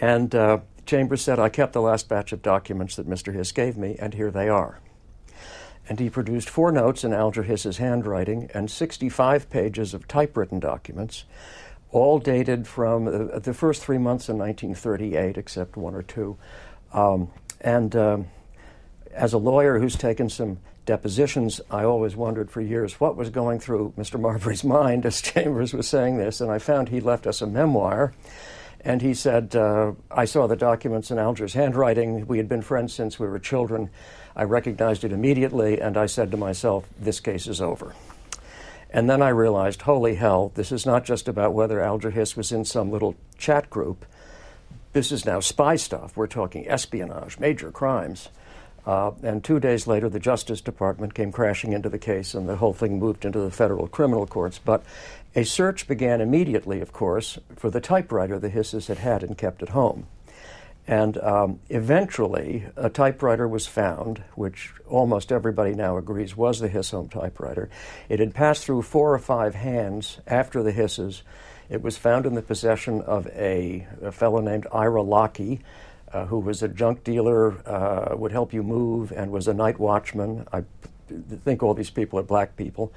And 0.00 0.32
uh, 0.34 0.60
Chambers 0.86 1.22
said, 1.22 1.40
I 1.40 1.48
kept 1.48 1.72
the 1.72 1.82
last 1.82 2.08
batch 2.08 2.32
of 2.32 2.40
documents 2.40 2.94
that 2.94 3.08
Mr. 3.08 3.34
Hiss 3.34 3.50
gave 3.50 3.76
me, 3.76 3.96
and 3.98 4.14
here 4.14 4.30
they 4.30 4.48
are. 4.48 4.78
And 5.88 5.98
he 5.98 6.08
produced 6.08 6.48
four 6.48 6.70
notes 6.70 7.02
in 7.02 7.12
Alger 7.12 7.42
Hiss's 7.42 7.78
handwriting 7.78 8.48
and 8.54 8.70
65 8.70 9.50
pages 9.50 9.92
of 9.92 10.06
typewritten 10.06 10.60
documents 10.60 11.24
all 11.92 12.18
dated 12.18 12.66
from 12.66 13.06
uh, 13.06 13.38
the 13.38 13.54
first 13.54 13.82
three 13.82 13.98
months 13.98 14.28
in 14.28 14.38
1938, 14.38 15.36
except 15.36 15.76
one 15.76 15.94
or 15.94 16.02
two. 16.02 16.36
Um, 16.92 17.30
and 17.60 17.94
um, 17.94 18.26
as 19.12 19.32
a 19.32 19.38
lawyer 19.38 19.78
who's 19.78 19.94
taken 19.94 20.28
some 20.28 20.58
depositions, 20.86 21.60
I 21.70 21.84
always 21.84 22.16
wondered 22.16 22.50
for 22.50 22.60
years 22.60 22.98
what 22.98 23.16
was 23.16 23.30
going 23.30 23.60
through 23.60 23.92
Mr. 23.96 24.18
Marbury's 24.18 24.64
mind 24.78 25.06
as 25.06 25.20
Chambers 25.20 25.72
was 25.72 25.86
saying 25.86 26.16
this. 26.16 26.40
And 26.40 26.50
I 26.50 26.58
found 26.58 26.88
he 26.88 27.00
left 27.00 27.26
us 27.26 27.42
a 27.42 27.46
memoir. 27.46 28.12
And 28.84 29.00
he 29.00 29.14
said, 29.14 29.54
uh, 29.54 29.92
I 30.10 30.24
saw 30.24 30.48
the 30.48 30.56
documents 30.56 31.12
in 31.12 31.18
Alger's 31.18 31.54
handwriting. 31.54 32.26
We 32.26 32.38
had 32.38 32.48
been 32.48 32.62
friends 32.62 32.92
since 32.92 33.16
we 33.16 33.28
were 33.28 33.38
children. 33.38 33.90
I 34.34 34.42
recognized 34.42 35.04
it 35.04 35.12
immediately, 35.12 35.80
and 35.80 35.96
I 35.96 36.06
said 36.06 36.32
to 36.32 36.36
myself, 36.36 36.84
this 36.98 37.20
case 37.20 37.46
is 37.46 37.60
over. 37.60 37.94
And 38.92 39.08
then 39.08 39.22
I 39.22 39.30
realized, 39.30 39.82
holy 39.82 40.16
hell, 40.16 40.52
this 40.54 40.70
is 40.70 40.84
not 40.84 41.04
just 41.04 41.26
about 41.26 41.54
whether 41.54 41.80
Alger 41.80 42.10
Hiss 42.10 42.36
was 42.36 42.52
in 42.52 42.66
some 42.66 42.90
little 42.90 43.16
chat 43.38 43.70
group. 43.70 44.04
This 44.92 45.10
is 45.10 45.24
now 45.24 45.40
spy 45.40 45.76
stuff. 45.76 46.14
We're 46.14 46.26
talking 46.26 46.68
espionage, 46.68 47.38
major 47.38 47.70
crimes. 47.70 48.28
Uh, 48.84 49.12
and 49.22 49.42
two 49.42 49.58
days 49.58 49.86
later, 49.86 50.10
the 50.10 50.20
Justice 50.20 50.60
Department 50.60 51.14
came 51.14 51.32
crashing 51.32 51.72
into 51.72 51.88
the 51.88 51.98
case, 51.98 52.34
and 52.34 52.46
the 52.46 52.56
whole 52.56 52.74
thing 52.74 52.98
moved 52.98 53.24
into 53.24 53.40
the 53.40 53.50
federal 53.50 53.88
criminal 53.88 54.26
courts. 54.26 54.58
But 54.58 54.82
a 55.34 55.44
search 55.44 55.88
began 55.88 56.20
immediately, 56.20 56.80
of 56.82 56.92
course, 56.92 57.38
for 57.56 57.70
the 57.70 57.80
typewriter 57.80 58.38
the 58.38 58.50
Hisses 58.50 58.88
had 58.88 58.98
had 58.98 59.22
and 59.22 59.38
kept 59.38 59.62
at 59.62 59.70
home. 59.70 60.06
And 60.86 61.16
um, 61.18 61.60
eventually, 61.68 62.66
a 62.76 62.90
typewriter 62.90 63.46
was 63.46 63.66
found, 63.66 64.22
which 64.34 64.72
almost 64.88 65.30
everybody 65.30 65.74
now 65.74 65.96
agrees 65.96 66.36
was 66.36 66.58
the 66.58 66.68
Hiss 66.68 66.90
home 66.90 67.08
typewriter. 67.08 67.70
It 68.08 68.18
had 68.18 68.34
passed 68.34 68.64
through 68.64 68.82
four 68.82 69.14
or 69.14 69.18
five 69.18 69.54
hands 69.54 70.18
after 70.26 70.62
the 70.62 70.72
Hisses. 70.72 71.22
It 71.70 71.82
was 71.82 71.96
found 71.96 72.26
in 72.26 72.34
the 72.34 72.42
possession 72.42 73.00
of 73.02 73.28
a, 73.28 73.86
a 74.02 74.10
fellow 74.10 74.40
named 74.40 74.66
Ira 74.72 75.02
Lockey, 75.02 75.60
uh, 76.12 76.26
who 76.26 76.40
was 76.40 76.62
a 76.62 76.68
junk 76.68 77.04
dealer, 77.04 77.56
uh, 77.66 78.16
would 78.16 78.32
help 78.32 78.52
you 78.52 78.62
move, 78.62 79.12
and 79.12 79.30
was 79.30 79.46
a 79.48 79.54
night 79.54 79.78
watchman. 79.78 80.46
I 80.52 80.64
think 81.44 81.62
all 81.62 81.74
these 81.74 81.90
people 81.90 82.18
are 82.18 82.24
black 82.24 82.56
people. 82.56 82.92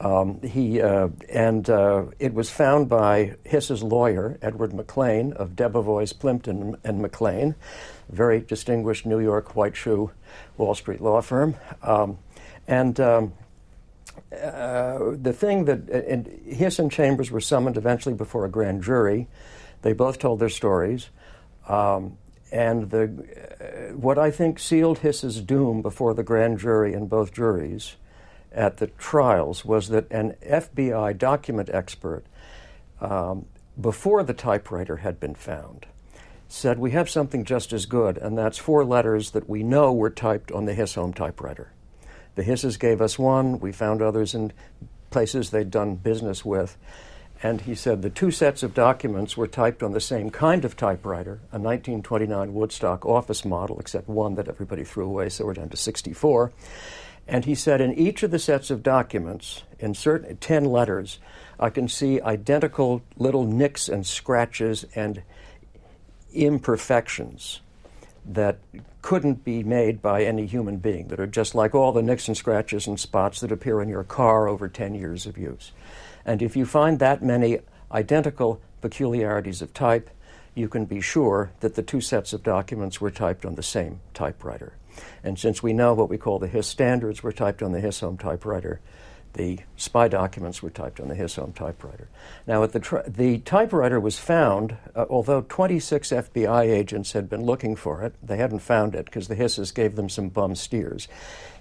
Um, 0.00 0.40
he 0.42 0.80
uh, 0.80 1.08
and 1.28 1.68
uh, 1.68 2.04
it 2.18 2.32
was 2.32 2.50
found 2.50 2.88
by 2.88 3.36
Hiss's 3.44 3.82
lawyer, 3.82 4.38
Edward 4.40 4.72
McLean 4.72 5.32
of 5.32 5.56
Debevoise, 5.56 6.16
Plimpton, 6.16 6.76
and 6.84 7.00
McLean, 7.00 7.56
very 8.08 8.40
distinguished 8.40 9.06
New 9.06 9.18
York 9.18 9.56
white 9.56 9.76
shoe 9.76 10.12
Wall 10.56 10.74
Street 10.74 11.00
law 11.00 11.20
firm. 11.20 11.56
Um, 11.82 12.18
and 12.68 13.00
um, 13.00 13.32
uh, 14.32 14.98
the 15.20 15.32
thing 15.32 15.64
that 15.64 15.88
and 15.90 16.26
Hiss 16.46 16.78
and 16.78 16.92
Chambers 16.92 17.30
were 17.30 17.40
summoned 17.40 17.76
eventually 17.76 18.14
before 18.14 18.44
a 18.44 18.50
grand 18.50 18.84
jury. 18.84 19.26
They 19.82 19.92
both 19.92 20.18
told 20.18 20.38
their 20.38 20.48
stories. 20.48 21.08
Um, 21.68 22.18
and 22.50 22.90
the, 22.90 23.04
uh, 23.60 23.94
what 23.94 24.18
I 24.18 24.30
think 24.30 24.58
sealed 24.58 24.98
Hiss's 24.98 25.40
doom 25.40 25.82
before 25.82 26.14
the 26.14 26.22
grand 26.22 26.58
jury 26.58 26.94
and 26.94 27.08
both 27.08 27.32
juries 27.32 27.96
at 28.52 28.78
the 28.78 28.86
trials 28.86 29.64
was 29.64 29.88
that 29.88 30.10
an 30.10 30.34
FBI 30.44 31.16
document 31.18 31.70
expert, 31.72 32.24
um, 33.00 33.46
before 33.80 34.22
the 34.22 34.34
typewriter 34.34 34.98
had 34.98 35.20
been 35.20 35.34
found, 35.34 35.86
said, 36.48 36.78
We 36.78 36.90
have 36.92 37.08
something 37.10 37.44
just 37.44 37.72
as 37.72 37.86
good, 37.86 38.18
and 38.18 38.36
that's 38.36 38.58
four 38.58 38.84
letters 38.84 39.30
that 39.32 39.48
we 39.48 39.62
know 39.62 39.92
were 39.92 40.10
typed 40.10 40.50
on 40.50 40.64
the 40.64 40.74
Hiss 40.74 40.94
home 40.94 41.12
typewriter. 41.12 41.72
The 42.34 42.42
Hisses 42.42 42.76
gave 42.76 43.00
us 43.00 43.18
one, 43.18 43.58
we 43.60 43.72
found 43.72 44.02
others 44.02 44.34
in 44.34 44.52
places 45.10 45.50
they'd 45.50 45.70
done 45.70 45.96
business 45.96 46.44
with. 46.44 46.76
And 47.40 47.60
he 47.60 47.74
said 47.76 48.02
the 48.02 48.10
two 48.10 48.32
sets 48.32 48.64
of 48.64 48.74
documents 48.74 49.36
were 49.36 49.46
typed 49.46 49.82
on 49.82 49.92
the 49.92 50.00
same 50.00 50.30
kind 50.30 50.64
of 50.64 50.76
typewriter, 50.76 51.40
a 51.52 51.58
1929 51.58 52.52
Woodstock 52.52 53.06
office 53.06 53.44
model, 53.44 53.78
except 53.78 54.08
one 54.08 54.34
that 54.34 54.48
everybody 54.48 54.82
threw 54.82 55.06
away, 55.06 55.28
so 55.28 55.44
we're 55.44 55.54
down 55.54 55.68
to 55.68 55.76
64. 55.76 56.52
And 57.28 57.44
he 57.44 57.54
said 57.54 57.82
in 57.82 57.92
each 57.92 58.22
of 58.22 58.30
the 58.30 58.38
sets 58.38 58.70
of 58.70 58.82
documents, 58.82 59.62
in 59.78 59.94
certain 59.94 60.38
10 60.38 60.64
letters, 60.64 61.18
I 61.60 61.68
can 61.68 61.86
see 61.86 62.20
identical 62.22 63.02
little 63.16 63.44
nicks 63.44 63.88
and 63.88 64.06
scratches 64.06 64.86
and 64.94 65.22
imperfections 66.32 67.60
that 68.24 68.58
couldn't 69.02 69.44
be 69.44 69.62
made 69.62 70.00
by 70.00 70.24
any 70.24 70.46
human 70.46 70.78
being, 70.78 71.08
that 71.08 71.20
are 71.20 71.26
just 71.26 71.54
like 71.54 71.74
all 71.74 71.92
the 71.92 72.02
nicks 72.02 72.28
and 72.28 72.36
scratches 72.36 72.86
and 72.86 72.98
spots 72.98 73.40
that 73.40 73.52
appear 73.52 73.82
in 73.82 73.88
your 73.88 74.04
car 74.04 74.48
over 74.48 74.68
10 74.68 74.94
years 74.94 75.26
of 75.26 75.36
use. 75.36 75.72
And 76.24 76.42
if 76.42 76.56
you 76.56 76.64
find 76.64 76.98
that 76.98 77.22
many 77.22 77.60
identical 77.92 78.60
peculiarities 78.80 79.62
of 79.62 79.74
type, 79.74 80.10
you 80.54 80.68
can 80.68 80.86
be 80.86 81.00
sure 81.00 81.50
that 81.60 81.74
the 81.74 81.82
two 81.82 82.00
sets 82.00 82.32
of 82.32 82.42
documents 82.42 83.00
were 83.00 83.10
typed 83.10 83.44
on 83.44 83.54
the 83.54 83.62
same 83.62 84.00
typewriter. 84.14 84.72
And 85.22 85.38
since 85.38 85.62
we 85.62 85.72
know 85.72 85.94
what 85.94 86.08
we 86.08 86.18
call 86.18 86.38
the 86.38 86.48
Hiss 86.48 86.66
standards 86.66 87.22
were 87.22 87.32
typed 87.32 87.62
on 87.62 87.72
the 87.72 87.80
Hiss 87.80 88.00
home 88.00 88.18
typewriter, 88.18 88.80
the 89.34 89.60
spy 89.76 90.08
documents 90.08 90.62
were 90.62 90.70
typed 90.70 91.00
on 91.00 91.08
the 91.08 91.14
Hiss 91.14 91.36
home 91.36 91.52
typewriter. 91.52 92.08
Now, 92.46 92.64
the, 92.66 92.80
tri- 92.80 93.04
the 93.06 93.38
typewriter 93.38 94.00
was 94.00 94.18
found, 94.18 94.76
uh, 94.94 95.06
although 95.08 95.42
26 95.42 96.08
FBI 96.08 96.64
agents 96.64 97.12
had 97.12 97.28
been 97.28 97.42
looking 97.44 97.76
for 97.76 98.02
it, 98.02 98.14
they 98.22 98.38
hadn't 98.38 98.60
found 98.60 98.94
it 98.94 99.04
because 99.04 99.28
the 99.28 99.34
Hisses 99.34 99.70
gave 99.70 99.96
them 99.96 100.08
some 100.08 100.28
bum 100.28 100.54
steers. 100.54 101.08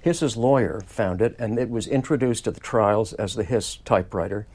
Hiss's 0.01 0.38
lawyer 0.38 0.82
found 0.86 1.22
it, 1.22 1.36
and 1.38 1.60
it 1.60 1.70
was 1.70 1.88
introduced 1.88 2.46
to 2.46 2.51
the 2.51 2.60
trials 2.60 3.13
as 3.13 3.36
the 3.36 3.44
Hiss 3.44 3.77
typewriter. 3.77 4.48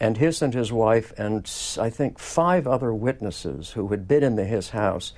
And 0.00 0.16
Hiss 0.16 0.42
and 0.42 0.54
his 0.54 0.72
wife, 0.72 1.12
and 1.16 1.50
I 1.80 1.90
think 1.90 2.18
five 2.18 2.66
other 2.66 2.92
witnesses 2.92 3.70
who 3.70 3.88
had 3.88 4.06
been 4.06 4.22
in 4.22 4.36
the 4.36 4.44
Hiss 4.44 4.70
house, 4.70 5.12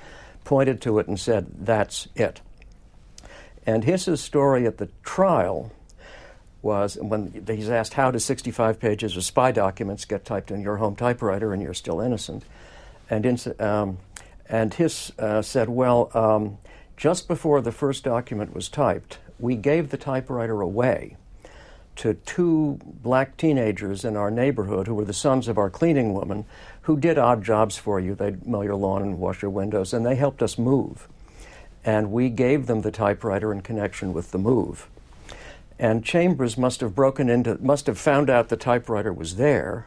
pointed 0.45 0.81
to 0.83 0.99
it 0.99 1.09
and 1.09 1.19
said, 1.19 1.47
That's 1.67 2.09
it. 2.15 2.41
And 3.67 3.85
Hiss's 3.85 4.21
story 4.21 4.67
at 4.67 4.79
the 4.79 4.89
trial 5.03 5.71
was 6.63 6.97
when 6.97 7.45
he's 7.47 7.71
asked, 7.71 7.95
How 7.95 8.11
does 8.11 8.25
65 8.25 8.79
pages 8.79 9.17
of 9.17 9.25
spy 9.25 9.53
documents 9.53 10.05
get 10.05 10.25
typed 10.25 10.51
in 10.51 10.61
your 10.61 10.77
home 10.77 10.97
typewriter 10.97 11.53
and 11.53 11.63
you're 11.63 11.75
still 11.75 12.01
innocent? 12.01 12.45
And, 13.09 13.27
in, 13.27 13.39
um, 13.59 13.99
and 14.49 14.73
Hiss 14.75 15.13
uh, 15.19 15.43
said, 15.43 15.69
Well, 15.69 16.11
um, 16.15 16.59
just 16.97 17.29
before 17.29 17.61
the 17.61 17.73
first 17.73 18.05
document 18.05 18.55
was 18.55 18.69
typed, 18.69 19.19
we 19.39 19.57
gave 19.57 19.91
the 19.91 19.97
typewriter 19.97 20.61
away 20.61 21.17
to 21.97 22.15
two 22.15 22.79
black 22.85 23.37
teenagers 23.37 24.05
in 24.05 24.17
our 24.17 24.31
neighborhood 24.31 24.87
who 24.87 24.95
were 24.95 25.05
the 25.05 25.13
sons 25.13 25.49
of 25.49 25.59
our 25.59 25.71
cleaning 25.71 26.15
woman 26.15 26.45
who 26.83 26.99
did 26.99 27.19
odd 27.19 27.43
jobs 27.45 27.77
for 27.77 28.01
you. 28.01 28.15
They'd 28.15 28.47
mow 28.47 28.63
your 28.63 28.77
lawn 28.77 29.03
and 29.03 29.19
wash 29.19 29.43
your 29.43 29.51
windows, 29.51 29.93
and 29.93 30.05
they 30.05 30.15
helped 30.15 30.43
us 30.43 30.59
move. 30.59 31.09
And 31.85 32.13
we 32.13 32.29
gave 32.29 32.67
them 32.67 32.83
the 32.83 32.91
typewriter 32.91 33.53
in 33.53 33.63
connection 33.63 34.13
with 34.13 34.33
the 34.33 34.39
move. 34.39 34.89
And 35.79 36.05
Chambers 36.05 36.59
must 36.59 36.81
have 36.83 36.95
broken 36.95 37.31
into, 37.31 37.57
must 37.63 37.87
have 37.87 37.99
found 37.99 38.29
out 38.29 38.51
the 38.51 38.57
typewriter 38.57 39.13
was 39.13 39.37
there, 39.37 39.87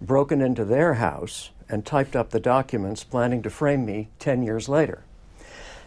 broken 0.00 0.40
into 0.40 0.64
their 0.64 0.94
house, 0.94 1.50
and 1.68 1.84
typed 1.84 2.14
up 2.14 2.30
the 2.30 2.38
documents 2.38 3.02
planning 3.02 3.42
to 3.42 3.50
frame 3.50 3.84
me 3.84 4.08
10 4.18 4.42
years 4.42 4.68
later. 4.68 5.02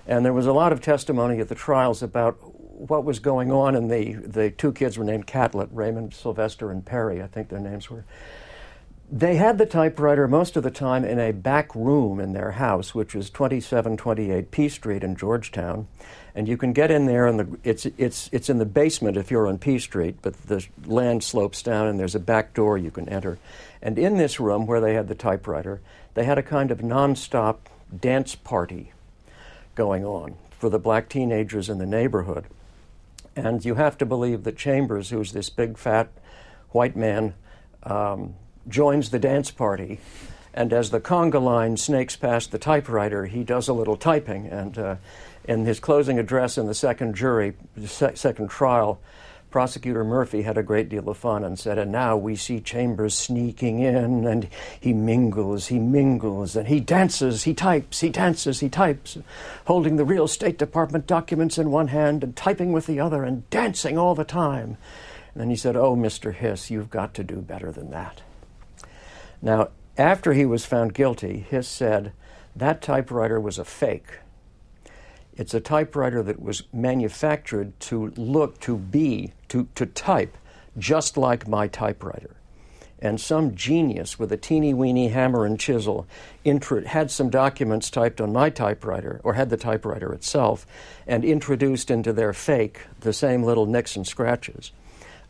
And 0.08 0.26
there 0.26 0.34
was 0.34 0.46
a 0.46 0.54
lot 0.54 0.74
of 0.74 0.82
testimony 0.82 1.40
at 1.40 1.48
the 1.48 1.56
trials 1.56 2.04
about 2.04 2.38
what 2.78 3.06
was 3.06 3.20
going 3.20 3.52
on, 3.52 3.76
and 3.76 3.90
the, 3.90 4.14
the 4.14 4.52
two 4.52 4.74
kids 4.74 4.98
were 4.98 5.06
named 5.06 5.26
Catlett, 5.26 5.70
Raymond 5.72 6.14
Sylvester 6.14 6.72
and 6.72 6.86
Perry, 6.86 7.22
I 7.24 7.28
think 7.28 7.50
their 7.50 7.60
names 7.60 7.90
were. 7.90 8.04
They 9.12 9.36
had 9.36 9.60
the 9.60 9.68
typewriter 9.68 10.28
most 10.28 10.58
of 10.58 10.64
the 10.64 10.72
time 10.72 11.06
in 11.06 11.20
a 11.20 11.32
back 11.32 11.76
room 11.76 12.20
in 12.20 12.34
their 12.34 12.52
house, 12.52 12.96
which 12.96 13.14
was 13.14 13.30
2728 13.30 14.50
P 14.50 14.68
Street 14.68 15.04
in 15.04 15.16
Georgetown 15.16 15.88
and 16.36 16.50
you 16.50 16.58
can 16.58 16.74
get 16.74 16.92
in 16.92 17.06
there 17.06 17.26
and 17.26 17.40
the, 17.40 17.58
it's, 17.64 17.86
it's, 17.98 18.30
it's 18.34 18.50
in 18.50 18.58
the 18.58 18.66
basement 18.66 19.16
if 19.16 19.32
you're 19.32 19.48
on 19.48 19.58
P 19.58 19.80
Street, 19.80 20.18
but 20.22 20.34
the 20.48 20.66
land 20.86 21.24
slopes 21.24 21.64
down 21.64 21.88
and 21.88 21.98
there's 21.98 22.14
a 22.14 22.20
back 22.20 22.54
door 22.54 22.78
you 22.78 22.92
can 22.92 23.08
enter. 23.08 23.40
And 23.82 23.98
in 23.98 24.18
this 24.18 24.38
room 24.38 24.68
where 24.68 24.82
they 24.82 24.96
had 24.96 25.08
the 25.08 25.16
typewriter, 25.16 25.80
they 26.14 26.26
had 26.26 26.38
a 26.38 26.44
kind 26.44 26.72
of 26.72 26.80
nonstop 26.80 27.58
dance 27.98 28.36
party 28.36 28.92
going 29.76 30.04
on 30.04 30.36
for 30.60 30.70
the 30.70 30.80
black 30.80 31.08
teenagers 31.08 31.70
in 31.70 31.78
the 31.78 31.86
neighborhood. 31.86 32.46
And 33.34 33.64
you 33.64 33.76
have 33.76 33.98
to 34.00 34.06
believe 34.06 34.44
that 34.44 34.58
Chambers, 34.58 35.12
who's 35.12 35.32
this 35.32 35.50
big 35.50 35.78
fat 35.78 36.10
white 36.72 36.98
man, 36.98 37.34
um, 37.84 38.36
joins 38.68 39.10
the 39.10 39.20
dance 39.20 39.52
party. 39.52 40.00
And 40.54 40.72
as 40.72 40.90
the 40.90 41.02
conga 41.02 41.42
line 41.42 41.76
snakes 41.76 42.16
past 42.16 42.52
the 42.52 42.58
typewriter, 42.58 43.26
he 43.26 43.44
does 43.44 43.68
a 43.68 43.74
little 43.74 43.98
typing. 43.98 44.48
And 44.48 44.78
uh, 44.78 44.96
in 45.44 45.66
his 45.66 45.80
closing 45.80 46.18
address 46.18 46.58
in 46.58 46.68
the 46.68 46.74
second 46.74 47.16
jury, 47.16 47.54
second 47.86 48.50
trial, 48.50 49.00
Prosecutor 49.56 50.04
Murphy 50.04 50.42
had 50.42 50.58
a 50.58 50.64
great 50.64 50.90
deal 50.90 51.08
of 51.08 51.18
fun 51.18 51.46
and 51.46 51.58
said, 51.58 51.78
And 51.78 51.90
now 51.90 52.18
we 52.18 52.36
see 52.36 52.60
Chambers 52.60 53.14
sneaking 53.14 53.80
in, 53.80 54.28
and 54.28 54.50
he 54.82 54.92
mingles, 54.92 55.68
he 55.68 55.80
mingles, 55.80 56.58
and 56.58 56.68
he 56.68 56.82
dances, 56.82 57.44
he 57.44 57.54
types, 57.54 58.02
he 58.02 58.10
dances, 58.10 58.60
he 58.60 58.68
types, 58.68 59.18
holding 59.66 59.96
the 59.96 60.04
real 60.04 60.28
State 60.28 60.58
Department 60.58 61.08
documents 61.08 61.58
in 61.58 61.72
one 61.72 61.88
hand 61.88 62.22
and 62.22 62.36
typing 62.36 62.74
with 62.74 62.86
the 62.86 63.00
other 63.00 63.24
and 63.24 63.50
dancing 63.50 63.98
all 63.98 64.14
the 64.14 64.26
time. 64.26 64.76
And 65.34 65.42
then 65.42 65.50
he 65.50 65.56
said, 65.56 65.78
Oh, 65.78 65.96
Mr. 65.96 66.34
Hiss, 66.34 66.70
you've 66.70 66.90
got 66.90 67.14
to 67.14 67.24
do 67.24 67.38
better 67.38 67.72
than 67.72 67.92
that. 67.92 68.24
Now, 69.42 69.70
after 69.98 70.34
he 70.34 70.46
was 70.46 70.66
found 70.66 70.94
guilty, 70.94 71.46
Hiss 71.50 71.68
said 71.68 72.12
that 72.56 72.82
typewriter 72.82 73.40
was 73.40 73.58
a 73.58 73.66
fake 73.66 74.20
it's 75.38 75.54
a 75.54 75.60
typewriter 75.60 76.24
that 76.24 76.42
was 76.42 76.64
manufactured 76.72 77.78
to 77.82 78.14
look, 78.16 78.60
to 78.62 78.78
be, 78.78 79.34
to, 79.50 79.68
to 79.76 79.86
type 79.86 80.38
just 80.78 81.18
like 81.18 81.48
my 81.48 81.68
typewriter. 81.68 82.36
And 83.00 83.20
some 83.20 83.56
genius 83.56 84.18
with 84.18 84.32
a 84.32 84.38
teeny 84.38 84.74
weeny 84.74 85.10
hammer 85.10 85.46
and 85.46 85.60
chisel 85.60 86.08
intro- 86.46 86.86
had 86.86 87.12
some 87.12 87.30
documents 87.30 87.90
typed 87.90 88.22
on 88.22 88.32
my 88.32 88.50
typewriter, 88.50 89.20
or 89.24 89.34
had 89.34 89.50
the 89.50 89.58
typewriter 89.58 90.14
itself, 90.14 90.66
and 91.06 91.26
introduced 91.26 91.92
into 91.92 92.14
their 92.14 92.32
fake 92.34 92.82
the 93.02 93.14
same 93.14 93.44
little 93.44 93.66
nicks 93.66 93.98
and 93.98 94.08
scratches. 94.08 94.72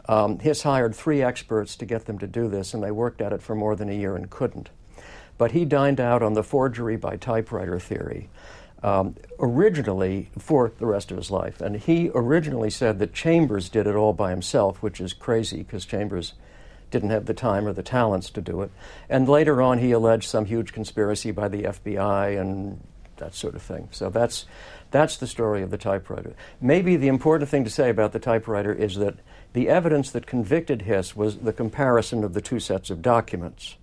Um, 0.08 0.40
Hiss 0.40 0.64
hired 0.64 0.96
three 0.96 1.22
experts 1.22 1.76
to 1.78 1.86
get 1.86 2.06
them 2.06 2.20
to 2.20 2.28
do 2.28 2.48
this, 2.48 2.74
and 2.74 2.84
they 2.84 2.92
worked 2.92 3.22
at 3.22 3.34
it 3.34 3.42
for 3.42 3.56
more 3.56 3.76
than 3.76 3.90
a 3.90 3.94
year 3.94 4.16
and 4.16 4.30
couldn't. 4.30 4.70
But 5.38 5.52
he 5.52 5.66
dined 5.66 6.00
out 6.00 6.22
on 6.24 6.34
the 6.34 6.44
forgery 6.44 6.96
by 6.96 7.18
typewriter 7.18 7.80
theory 7.80 8.30
um, 8.86 9.16
originally 9.40 10.30
for 10.38 10.72
the 10.78 10.86
rest 10.86 11.10
of 11.10 11.18
his 11.18 11.32
life. 11.32 11.60
And 11.60 11.78
he 11.78 12.12
originally 12.14 12.70
said 12.70 13.00
that 13.00 13.14
Chambers 13.14 13.68
did 13.68 13.88
it 13.88 13.96
all 13.96 14.14
by 14.14 14.30
himself, 14.30 14.84
which 14.84 15.02
is 15.02 15.12
crazy 15.12 15.64
because 15.64 15.86
Chambers 15.86 16.34
didn't 16.92 17.10
have 17.10 17.26
the 17.26 17.34
time 17.34 17.68
or 17.68 17.74
the 17.74 17.82
talents 17.82 18.30
to 18.30 18.42
do 18.42 18.62
it. 18.62 18.72
And 19.10 19.28
later 19.28 19.60
on, 19.60 19.80
he 19.80 19.92
alleged 19.92 20.30
some 20.30 20.46
huge 20.46 20.72
conspiracy 20.72 21.32
by 21.32 21.48
the 21.48 21.64
FBI 21.64 22.40
and 22.40 22.80
that 23.18 23.34
sort 23.34 23.56
of 23.56 23.62
thing. 23.64 23.90
So 23.92 24.12
that's, 24.12 24.46
that's 24.92 25.18
the 25.18 25.28
story 25.28 25.64
of 25.64 25.72
the 25.72 25.78
typewriter. 25.78 26.36
Maybe 26.62 26.96
the 26.96 27.08
important 27.08 27.50
thing 27.50 27.64
to 27.64 27.72
say 27.72 27.90
about 27.90 28.12
the 28.12 28.20
typewriter 28.20 28.72
is 28.72 28.96
that 28.98 29.16
the 29.56 29.70
evidence 29.70 30.12
that 30.12 30.28
convicted 30.28 30.82
Hiss 30.82 31.16
was 31.16 31.38
the 31.38 31.54
comparison 31.54 32.26
of 32.26 32.34
the 32.34 32.42
two 32.42 32.60
sets 32.60 32.90
of 32.90 33.02
documents 33.02 33.78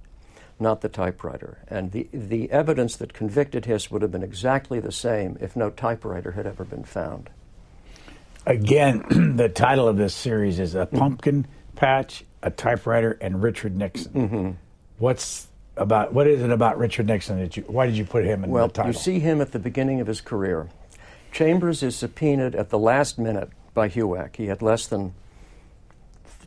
not 0.60 0.80
the 0.80 0.88
typewriter. 0.88 1.58
And 1.66 1.90
the, 1.90 2.08
the 2.12 2.50
evidence 2.50 2.94
that 2.96 3.12
convicted 3.12 3.64
Hiss 3.64 3.90
would 3.90 4.00
have 4.00 4.12
been 4.12 4.22
exactly 4.22 4.78
the 4.78 4.92
same 4.92 5.36
if 5.40 5.56
no 5.56 5.70
typewriter 5.70 6.32
had 6.32 6.46
ever 6.46 6.62
been 6.62 6.84
found. 6.84 7.28
Again, 8.46 9.34
the 9.36 9.48
title 9.48 9.88
of 9.88 9.96
this 9.96 10.14
series 10.14 10.60
is 10.60 10.74
A 10.74 10.86
Pumpkin 10.86 11.46
Patch, 11.74 12.22
a 12.42 12.50
Typewriter, 12.50 13.18
and 13.20 13.42
Richard 13.42 13.76
Nixon. 13.76 14.12
Mm-hmm. 14.12 14.50
What's 14.98 15.48
about 15.76 16.12
what 16.12 16.26
is 16.26 16.42
it 16.42 16.50
about 16.50 16.78
Richard 16.78 17.06
Nixon 17.06 17.40
that 17.40 17.56
you 17.56 17.64
why 17.66 17.86
did 17.86 17.96
you 17.96 18.04
put 18.04 18.24
him 18.24 18.44
in 18.44 18.50
well, 18.50 18.68
the 18.68 18.74
title? 18.74 18.88
Well, 18.90 18.92
You 18.92 18.98
see 18.98 19.20
him 19.20 19.40
at 19.40 19.52
the 19.52 19.58
beginning 19.58 20.00
of 20.00 20.06
his 20.06 20.20
career. 20.20 20.68
Chambers 21.32 21.82
is 21.82 21.96
subpoenaed 21.96 22.54
at 22.54 22.68
the 22.68 22.78
last 22.78 23.18
minute 23.18 23.48
by 23.74 23.88
HUAC. 23.88 24.36
He 24.36 24.46
had 24.46 24.60
less 24.60 24.86
than 24.86 25.14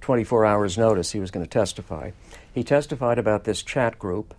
24 0.06 0.46
hours 0.46 0.78
notice 0.78 1.12
he 1.12 1.20
was 1.20 1.32
going 1.32 1.44
to 1.44 1.50
testify. 1.50 2.12
He 2.54 2.64
testified 2.64 3.18
about 3.18 3.44
this 3.44 3.64
chat 3.64 3.98
group 3.98 4.36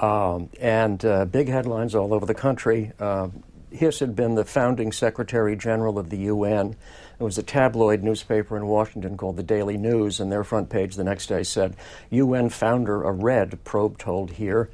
Um, 0.00 0.48
and 0.60 1.04
uh, 1.04 1.24
big 1.26 1.48
headlines 1.48 1.94
all 1.94 2.12
over 2.12 2.26
the 2.26 2.34
country. 2.34 2.90
Uh, 2.98 3.28
Hiss 3.70 4.00
had 4.00 4.16
been 4.16 4.34
the 4.34 4.44
founding 4.44 4.90
Secretary 4.90 5.54
General 5.54 6.00
of 6.00 6.10
the 6.10 6.18
UN. 6.18 6.74
It 7.20 7.22
was 7.22 7.38
a 7.38 7.44
tabloid 7.44 8.02
newspaper 8.02 8.56
in 8.56 8.66
Washington 8.66 9.16
called 9.16 9.36
the 9.36 9.44
Daily 9.44 9.76
News, 9.78 10.18
and 10.18 10.32
their 10.32 10.42
front 10.42 10.68
page 10.68 10.96
the 10.96 11.04
next 11.04 11.28
day 11.28 11.44
said, 11.44 11.76
UN 12.10 12.48
founder 12.48 13.04
a 13.04 13.12
red 13.12 13.62
probe 13.62 13.98
told 13.98 14.32
here. 14.32 14.68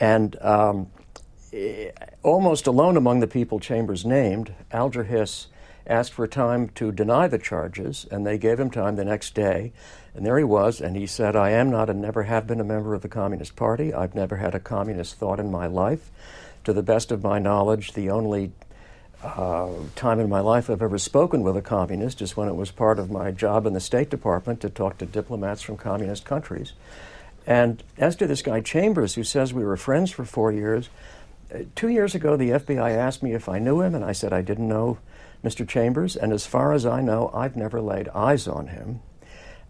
And 0.00 0.36
um, 0.42 0.88
eh, 1.52 1.92
almost 2.24 2.66
alone 2.66 2.96
among 2.96 3.20
the 3.20 3.28
people 3.28 3.60
Chambers 3.60 4.04
named, 4.04 4.52
Alger 4.72 5.04
Hiss 5.04 5.46
asked 5.86 6.12
for 6.12 6.26
time 6.26 6.68
to 6.70 6.92
deny 6.92 7.28
the 7.28 7.38
charges, 7.38 8.06
and 8.10 8.26
they 8.26 8.38
gave 8.38 8.58
him 8.58 8.70
time 8.70 8.96
the 8.96 9.04
next 9.04 9.34
day. 9.34 9.72
And 10.14 10.24
there 10.24 10.38
he 10.38 10.44
was, 10.44 10.80
and 10.80 10.96
he 10.96 11.06
said, 11.06 11.36
I 11.36 11.50
am 11.50 11.70
not 11.70 11.90
and 11.90 12.00
never 12.00 12.24
have 12.24 12.46
been 12.46 12.60
a 12.60 12.64
member 12.64 12.94
of 12.94 13.02
the 13.02 13.08
Communist 13.08 13.54
Party. 13.56 13.92
I've 13.92 14.14
never 14.14 14.36
had 14.36 14.54
a 14.54 14.60
communist 14.60 15.16
thought 15.16 15.40
in 15.40 15.50
my 15.50 15.66
life. 15.66 16.10
To 16.64 16.72
the 16.72 16.82
best 16.82 17.12
of 17.12 17.22
my 17.22 17.38
knowledge, 17.38 17.92
the 17.92 18.10
only 18.10 18.52
uh, 19.22 19.68
time 19.94 20.20
in 20.20 20.28
my 20.28 20.40
life 20.40 20.68
I've 20.68 20.82
ever 20.82 20.98
spoken 20.98 21.42
with 21.42 21.56
a 21.56 21.62
communist 21.62 22.20
is 22.20 22.36
when 22.36 22.48
it 22.48 22.56
was 22.56 22.70
part 22.70 22.98
of 22.98 23.10
my 23.10 23.30
job 23.30 23.66
in 23.66 23.72
the 23.72 23.80
State 23.80 24.10
Department 24.10 24.60
to 24.60 24.70
talk 24.70 24.98
to 24.98 25.06
diplomats 25.06 25.62
from 25.62 25.76
communist 25.76 26.24
countries. 26.24 26.72
And 27.46 27.82
as 27.96 28.16
to 28.16 28.26
this 28.26 28.42
guy 28.42 28.60
Chambers, 28.60 29.14
who 29.14 29.24
says 29.24 29.54
we 29.54 29.64
were 29.64 29.76
friends 29.76 30.10
for 30.10 30.24
four 30.24 30.50
years, 30.52 30.88
uh, 31.54 31.58
two 31.74 31.88
years 31.88 32.14
ago 32.14 32.36
the 32.36 32.50
FBI 32.50 32.96
asked 32.96 33.22
me 33.22 33.32
if 33.32 33.48
I 33.48 33.58
knew 33.58 33.80
him, 33.80 33.94
and 33.94 34.04
I 34.04 34.12
said 34.12 34.32
I 34.32 34.42
didn't 34.42 34.68
know 34.68 34.98
Mr. 35.44 35.66
Chambers, 35.66 36.16
and 36.16 36.32
as 36.32 36.46
far 36.46 36.72
as 36.72 36.86
I 36.86 37.00
know, 37.00 37.30
I've 37.32 37.56
never 37.56 37.80
laid 37.80 38.08
eyes 38.08 38.48
on 38.48 38.68
him. 38.68 39.00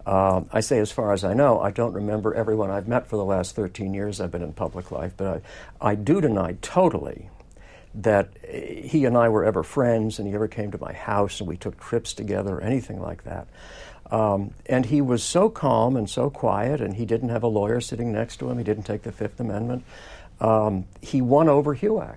Uh, 0.06 0.42
I 0.52 0.60
say 0.60 0.78
as 0.78 0.92
far 0.92 1.12
as 1.12 1.24
I 1.24 1.34
know, 1.34 1.60
I 1.60 1.72
don't 1.72 1.92
remember 1.92 2.32
everyone 2.34 2.70
I've 2.70 2.86
met 2.86 3.08
for 3.08 3.16
the 3.16 3.24
last 3.24 3.56
13 3.56 3.92
years 3.92 4.20
I've 4.20 4.30
been 4.30 4.42
in 4.42 4.52
public 4.52 4.92
life, 4.92 5.14
but 5.16 5.42
I, 5.80 5.90
I 5.90 5.94
do 5.96 6.20
deny 6.20 6.56
totally 6.62 7.28
that 7.96 8.28
he 8.44 9.04
and 9.04 9.16
I 9.16 9.28
were 9.30 9.44
ever 9.44 9.62
friends 9.62 10.18
and 10.18 10.28
he 10.28 10.34
ever 10.34 10.48
came 10.48 10.70
to 10.72 10.78
my 10.78 10.92
house 10.92 11.40
and 11.40 11.48
we 11.48 11.56
took 11.56 11.80
trips 11.80 12.12
together 12.12 12.56
or 12.56 12.60
anything 12.60 13.00
like 13.00 13.24
that. 13.24 13.48
Um, 14.10 14.54
and 14.66 14.86
he 14.86 15.00
was 15.00 15.22
so 15.22 15.48
calm 15.48 15.96
and 15.96 16.08
so 16.08 16.30
quiet, 16.30 16.80
and 16.80 16.94
he 16.94 17.04
didn't 17.04 17.30
have 17.30 17.42
a 17.42 17.48
lawyer 17.48 17.80
sitting 17.80 18.12
next 18.12 18.36
to 18.36 18.48
him. 18.48 18.58
He 18.58 18.64
didn't 18.64 18.84
take 18.84 19.02
the 19.02 19.12
Fifth 19.12 19.40
Amendment. 19.40 19.84
Um, 20.40 20.86
he 21.00 21.20
won 21.20 21.48
over 21.48 21.74
HUAC. 21.74 22.16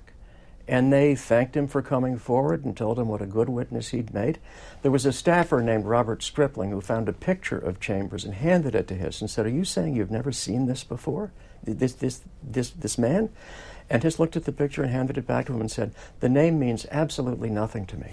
And 0.70 0.94
they 0.94 1.16
thanked 1.16 1.58
him 1.58 1.68
for 1.68 1.82
coming 1.82 2.20
forward 2.20 2.64
and 2.64 2.78
told 2.78 3.00
him 3.00 3.08
what 3.08 3.24
a 3.24 3.26
good 3.26 3.50
witness 3.50 3.90
he'd 3.90 4.14
made. 4.14 4.38
There 4.84 4.92
was 4.92 5.04
a 5.04 5.12
staffer 5.12 5.64
named 5.64 5.86
Robert 5.86 6.22
Stripling 6.22 6.70
who 6.70 6.80
found 6.80 7.10
a 7.10 7.14
picture 7.14 7.58
of 7.58 7.80
Chambers 7.80 8.24
and 8.24 8.36
handed 8.36 8.76
it 8.76 8.88
to 8.90 8.94
Hiss 8.94 9.20
and 9.20 9.32
said, 9.32 9.48
Are 9.48 9.50
you 9.50 9.66
saying 9.66 9.96
you've 9.96 10.12
never 10.12 10.32
seen 10.32 10.68
this 10.68 10.84
before? 10.84 11.32
This, 11.64 11.94
this, 11.94 12.22
this, 12.44 12.70
this 12.70 13.00
man? 13.00 13.30
And 13.90 14.04
Hiss 14.04 14.20
looked 14.20 14.36
at 14.36 14.46
the 14.46 14.52
picture 14.52 14.84
and 14.84 14.92
handed 14.92 15.18
it 15.18 15.26
back 15.26 15.48
to 15.48 15.54
him 15.54 15.60
and 15.60 15.72
said, 15.72 15.92
The 16.20 16.30
name 16.30 16.60
means 16.60 16.86
absolutely 16.92 17.50
nothing 17.50 17.88
to 17.88 17.98
me. 17.98 18.12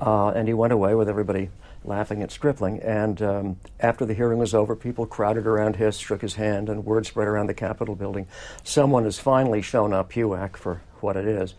Uh, 0.00 0.30
and 0.30 0.48
he 0.48 0.54
went 0.54 0.72
away 0.72 0.96
with 0.96 1.08
everybody 1.08 1.50
laughing 1.84 2.22
at 2.22 2.30
Stripling. 2.30 2.80
And 2.80 3.20
um, 3.22 3.56
after 3.80 4.04
the 4.04 4.14
hearing 4.14 4.38
was 4.38 4.54
over, 4.54 4.76
people 4.76 5.06
crowded 5.06 5.46
around 5.46 5.76
Hiss, 5.76 5.98
shook 5.98 6.22
his 6.22 6.34
hand, 6.34 6.68
and 6.68 6.84
word 6.84 7.06
spread 7.06 7.28
around 7.28 7.48
the 7.48 7.54
Capitol 7.54 7.94
building. 7.94 8.26
Someone 8.64 9.04
has 9.04 9.18
finally 9.18 9.62
shown 9.62 9.92
up 9.92 10.12
HUAC 10.12 10.56
for 10.56 10.82
what 11.00 11.16
it 11.16 11.26
is. 11.26 11.54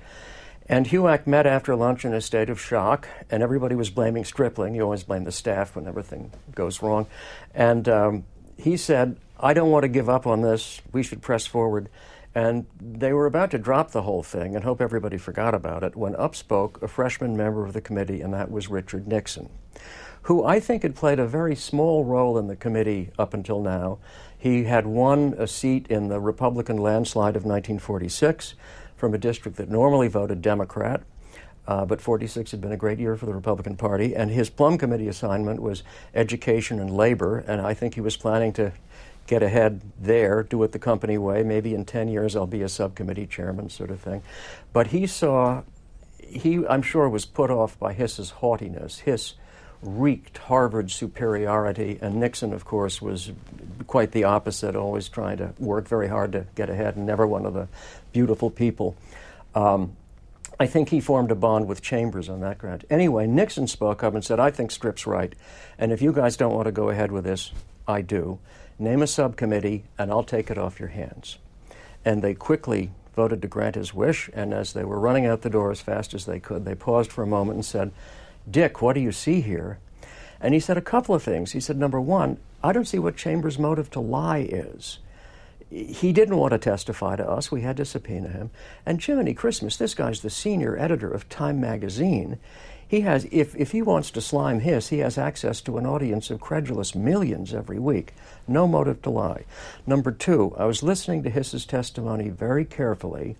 And 0.67 0.87
HUAC 0.87 1.27
met 1.27 1.45
after 1.45 1.75
lunch 1.75 2.05
in 2.05 2.13
a 2.13 2.21
state 2.21 2.49
of 2.49 2.59
shock, 2.59 3.07
and 3.29 3.43
everybody 3.43 3.75
was 3.75 3.89
blaming 3.89 4.23
Stripling. 4.23 4.75
You 4.75 4.83
always 4.83 5.03
blame 5.03 5.25
the 5.25 5.31
staff 5.31 5.75
when 5.75 5.87
everything 5.87 6.31
goes 6.55 6.81
wrong. 6.81 7.07
And 7.53 7.87
um, 7.89 8.23
he 8.57 8.77
said, 8.77 9.17
I 9.39 9.53
don't 9.53 9.71
want 9.71 9.83
to 9.83 9.89
give 9.89 10.09
up 10.09 10.25
on 10.25 10.41
this. 10.41 10.81
We 10.93 11.03
should 11.03 11.21
press 11.21 11.45
forward. 11.45 11.89
And 12.35 12.65
they 12.81 13.13
were 13.13 13.25
about 13.25 13.51
to 13.51 13.57
drop 13.59 13.91
the 13.91 14.01
whole 14.01 14.23
thing 14.23 14.55
and 14.55 14.63
hope 14.63 14.81
everybody 14.81 15.17
forgot 15.17 15.53
about 15.53 15.83
it 15.83 15.95
when 15.95 16.15
up 16.15 16.35
spoke 16.35 16.81
a 16.81 16.87
freshman 16.87 17.37
member 17.37 17.65
of 17.65 17.73
the 17.73 17.81
committee, 17.81 18.21
and 18.21 18.33
that 18.33 18.49
was 18.49 18.69
Richard 18.69 19.07
Nixon 19.07 19.49
who 20.23 20.43
I 20.43 20.59
think 20.59 20.83
had 20.83 20.95
played 20.95 21.19
a 21.19 21.27
very 21.27 21.55
small 21.55 22.05
role 22.05 22.37
in 22.37 22.47
the 22.47 22.55
committee 22.55 23.11
up 23.17 23.33
until 23.33 23.61
now. 23.61 23.99
He 24.37 24.65
had 24.65 24.85
won 24.85 25.35
a 25.37 25.47
seat 25.47 25.87
in 25.87 26.09
the 26.09 26.19
Republican 26.19 26.77
landslide 26.77 27.35
of 27.35 27.45
1946 27.45 28.55
from 28.95 29.13
a 29.13 29.17
district 29.17 29.57
that 29.57 29.69
normally 29.69 30.07
voted 30.07 30.41
Democrat. 30.41 31.01
Uh, 31.65 31.85
but 31.85 32.01
46 32.01 32.51
had 32.51 32.59
been 32.59 32.73
a 32.73 32.77
great 32.77 32.99
year 32.99 33.15
for 33.15 33.25
the 33.25 33.33
Republican 33.33 33.77
Party, 33.77 34.13
and 34.13 34.29
his 34.29 34.49
Plum 34.49 34.77
Committee 34.77 35.07
assignment 35.07 35.61
was 35.61 35.83
education 36.13 36.79
and 36.79 36.91
labor, 36.91 37.39
and 37.39 37.61
I 37.61 37.73
think 37.73 37.95
he 37.95 38.01
was 38.01 38.17
planning 38.17 38.51
to 38.53 38.73
get 39.27 39.41
ahead 39.41 39.79
there, 39.99 40.43
do 40.43 40.61
it 40.63 40.73
the 40.73 40.79
company 40.79 41.17
way. 41.17 41.41
Maybe 41.43 41.73
in 41.73 41.85
10 41.85 42.09
years 42.09 42.35
I'll 42.35 42.47
be 42.47 42.61
a 42.61 42.69
subcommittee 42.69 43.27
chairman, 43.27 43.69
sort 43.69 43.91
of 43.91 44.01
thing. 44.01 44.21
But 44.73 44.87
he 44.87 45.07
saw, 45.07 45.63
he, 46.21 46.67
I'm 46.67 46.81
sure, 46.81 47.07
was 47.07 47.25
put 47.25 47.49
off 47.49 47.79
by 47.79 47.93
Hiss's 47.93 48.31
haughtiness. 48.31 48.99
Hiss 48.99 49.35
reeked 49.83 50.37
Harvard 50.37 50.89
superiority, 50.89 51.99
and 52.01 52.15
Nixon, 52.15 52.53
of 52.53 52.65
course, 52.65 53.01
was 53.01 53.31
quite 53.87 54.11
the 54.11 54.23
opposite, 54.23 54.75
always 54.75 55.09
trying 55.09 55.37
to 55.37 55.53
work 55.59 55.87
very 55.87 56.07
hard 56.07 56.31
to 56.31 56.45
get 56.55 56.69
ahead 56.69 56.95
and 56.95 57.05
never 57.05 57.27
one 57.27 57.45
of 57.45 57.53
the 57.53 57.67
beautiful 58.11 58.49
people. 58.49 58.95
Um, 59.53 59.95
I 60.59 60.67
think 60.67 60.89
he 60.89 61.01
formed 61.01 61.31
a 61.31 61.35
bond 61.35 61.67
with 61.67 61.81
Chambers 61.81 62.29
on 62.29 62.41
that 62.41 62.57
ground. 62.57 62.85
Anyway, 62.89 63.27
Nixon 63.27 63.67
spoke 63.67 64.03
up 64.03 64.13
and 64.13 64.23
said, 64.23 64.39
I 64.39 64.51
think 64.51 64.71
Strip's 64.71 65.05
right, 65.05 65.33
and 65.77 65.91
if 65.91 66.01
you 66.01 66.13
guys 66.13 66.37
don't 66.37 66.53
want 66.53 66.65
to 66.65 66.71
go 66.71 66.89
ahead 66.89 67.11
with 67.11 67.25
this, 67.25 67.51
I 67.87 68.01
do. 68.01 68.39
Name 68.79 69.01
a 69.01 69.07
subcommittee, 69.07 69.83
and 69.97 70.11
I'll 70.11 70.23
take 70.23 70.49
it 70.49 70.57
off 70.57 70.79
your 70.79 70.89
hands. 70.89 71.37
And 72.05 72.21
they 72.21 72.33
quickly 72.33 72.91
voted 73.15 73.41
to 73.41 73.47
grant 73.47 73.75
his 73.75 73.93
wish, 73.93 74.29
and 74.33 74.53
as 74.53 74.73
they 74.73 74.83
were 74.83 74.99
running 74.99 75.25
out 75.25 75.41
the 75.41 75.49
door 75.49 75.71
as 75.71 75.81
fast 75.81 76.13
as 76.13 76.25
they 76.25 76.39
could, 76.39 76.65
they 76.65 76.75
paused 76.75 77.11
for 77.11 77.23
a 77.23 77.27
moment 77.27 77.57
and 77.57 77.65
said, 77.65 77.91
Dick, 78.49 78.81
what 78.81 78.93
do 78.93 78.99
you 78.99 79.11
see 79.11 79.41
here? 79.41 79.79
And 80.39 80.53
he 80.53 80.59
said 80.59 80.77
a 80.77 80.81
couple 80.81 81.15
of 81.15 81.23
things. 81.23 81.53
He 81.53 81.59
said, 81.59 81.77
number 81.77 82.01
one, 82.01 82.37
I 82.63 82.73
don't 82.73 82.87
see 82.87 82.99
what 82.99 83.15
Chambers' 83.15 83.57
motive 83.57 83.89
to 83.91 83.99
lie 83.99 84.39
is. 84.39 84.99
He 85.69 86.13
didn't 86.13 86.37
want 86.37 86.51
to 86.51 86.59
testify 86.59 87.15
to 87.15 87.27
us. 87.27 87.51
We 87.51 87.61
had 87.61 87.77
to 87.77 87.85
subpoena 87.85 88.27
him. 88.27 88.51
And 88.85 89.01
Jiminy 89.01 89.33
Christmas, 89.33 89.77
this 89.77 89.95
guy's 89.95 90.21
the 90.21 90.29
senior 90.29 90.77
editor 90.77 91.09
of 91.09 91.29
Time 91.29 91.59
magazine. 91.59 92.37
He 92.85 93.01
has, 93.01 93.25
if, 93.31 93.55
if 93.55 93.71
he 93.71 93.81
wants 93.81 94.11
to 94.11 94.21
slime 94.21 94.59
his, 94.59 94.89
he 94.89 94.99
has 94.99 95.17
access 95.17 95.61
to 95.61 95.77
an 95.77 95.85
audience 95.87 96.29
of 96.29 96.39
credulous 96.39 96.93
millions 96.93 97.53
every 97.53 97.79
week. 97.79 98.13
No 98.47 98.67
motive 98.67 99.01
to 99.03 99.09
lie. 99.09 99.45
Number 99.87 100.11
two, 100.11 100.53
I 100.59 100.65
was 100.65 100.83
listening 100.83 101.23
to 101.23 101.31
Hiss's 101.31 101.65
testimony 101.65 102.29
very 102.29 102.65
carefully, 102.65 103.35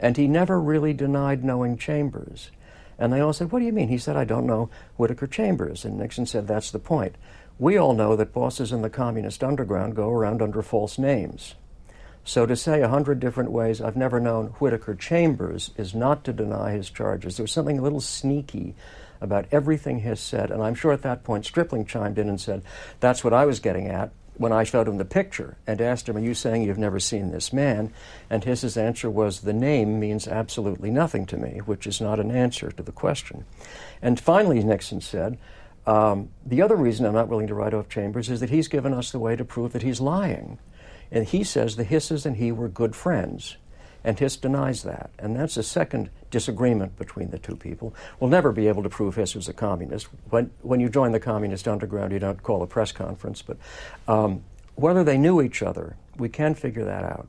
and 0.00 0.16
he 0.16 0.26
never 0.26 0.60
really 0.60 0.92
denied 0.92 1.44
knowing 1.44 1.78
Chambers. 1.78 2.50
And 2.98 3.12
they 3.12 3.20
all 3.20 3.32
said, 3.32 3.52
What 3.52 3.60
do 3.60 3.64
you 3.64 3.72
mean? 3.72 3.88
He 3.88 3.98
said, 3.98 4.16
I 4.16 4.24
don't 4.24 4.46
know 4.46 4.70
Whittaker 4.96 5.26
Chambers. 5.26 5.84
And 5.84 5.98
Nixon 5.98 6.26
said, 6.26 6.46
That's 6.46 6.70
the 6.70 6.78
point. 6.78 7.16
We 7.58 7.76
all 7.76 7.94
know 7.94 8.16
that 8.16 8.32
bosses 8.32 8.72
in 8.72 8.82
the 8.82 8.90
communist 8.90 9.42
underground 9.42 9.96
go 9.96 10.10
around 10.10 10.42
under 10.42 10.62
false 10.62 10.98
names. 10.98 11.54
So 12.24 12.44
to 12.44 12.56
say 12.56 12.82
a 12.82 12.88
hundred 12.88 13.20
different 13.20 13.52
ways, 13.52 13.80
I've 13.80 13.96
never 13.96 14.18
known 14.18 14.46
Whittaker 14.58 14.94
Chambers, 14.94 15.70
is 15.76 15.94
not 15.94 16.24
to 16.24 16.32
deny 16.32 16.72
his 16.72 16.90
charges. 16.90 17.36
There 17.36 17.44
was 17.44 17.52
something 17.52 17.78
a 17.78 17.82
little 17.82 18.00
sneaky 18.00 18.74
about 19.20 19.46
everything 19.52 20.00
he 20.00 20.14
said. 20.16 20.50
And 20.50 20.62
I'm 20.62 20.74
sure 20.74 20.92
at 20.92 21.02
that 21.02 21.24
point 21.24 21.46
Stripling 21.46 21.86
chimed 21.86 22.18
in 22.18 22.28
and 22.28 22.40
said, 22.40 22.62
That's 23.00 23.22
what 23.22 23.32
I 23.32 23.46
was 23.46 23.60
getting 23.60 23.86
at 23.88 24.10
when 24.38 24.52
I 24.52 24.64
showed 24.64 24.88
him 24.88 24.98
the 24.98 25.04
picture 25.04 25.56
and 25.66 25.80
asked 25.80 26.08
him, 26.08 26.16
Are 26.16 26.20
you 26.20 26.34
saying 26.34 26.62
you've 26.62 26.78
never 26.78 27.00
seen 27.00 27.30
this 27.30 27.52
man? 27.52 27.92
And 28.30 28.44
his 28.44 28.76
answer 28.76 29.10
was, 29.10 29.40
The 29.40 29.52
name 29.52 29.98
means 29.98 30.28
absolutely 30.28 30.90
nothing 30.90 31.26
to 31.26 31.36
me, 31.36 31.60
which 31.64 31.86
is 31.86 32.00
not 32.00 32.20
an 32.20 32.30
answer 32.30 32.70
to 32.70 32.82
the 32.82 32.92
question. 32.92 33.44
And 34.02 34.20
finally, 34.20 34.62
Nixon 34.62 35.00
said, 35.00 35.38
um, 35.86 36.30
The 36.44 36.62
other 36.62 36.76
reason 36.76 37.06
I'm 37.06 37.14
not 37.14 37.28
willing 37.28 37.46
to 37.48 37.54
write 37.54 37.74
off 37.74 37.88
Chambers 37.88 38.30
is 38.30 38.40
that 38.40 38.50
he's 38.50 38.68
given 38.68 38.92
us 38.92 39.10
the 39.10 39.18
way 39.18 39.36
to 39.36 39.44
prove 39.44 39.72
that 39.72 39.82
he's 39.82 40.00
lying. 40.00 40.58
And 41.10 41.26
he 41.26 41.44
says 41.44 41.76
the 41.76 41.84
Hisses 41.84 42.26
and 42.26 42.36
he 42.36 42.52
were 42.52 42.68
good 42.68 42.96
friends. 42.96 43.56
And 44.06 44.16
Hiss 44.16 44.36
denies 44.36 44.84
that. 44.84 45.10
And 45.18 45.34
that's 45.34 45.56
a 45.56 45.64
second 45.64 46.10
disagreement 46.30 46.96
between 46.96 47.30
the 47.30 47.40
two 47.40 47.56
people. 47.56 47.92
We'll 48.20 48.30
never 48.30 48.52
be 48.52 48.68
able 48.68 48.84
to 48.84 48.88
prove 48.88 49.16
Hiss 49.16 49.34
was 49.34 49.48
a 49.48 49.52
communist. 49.52 50.06
When, 50.30 50.52
when 50.62 50.78
you 50.78 50.88
join 50.88 51.10
the 51.10 51.18
communist 51.18 51.66
underground, 51.66 52.12
you 52.12 52.20
don't 52.20 52.40
call 52.40 52.62
a 52.62 52.68
press 52.68 52.92
conference. 52.92 53.42
But 53.42 53.56
um, 54.06 54.44
whether 54.76 55.02
they 55.02 55.18
knew 55.18 55.42
each 55.42 55.60
other, 55.60 55.96
we 56.16 56.28
can 56.28 56.54
figure 56.54 56.84
that 56.84 57.02
out. 57.02 57.26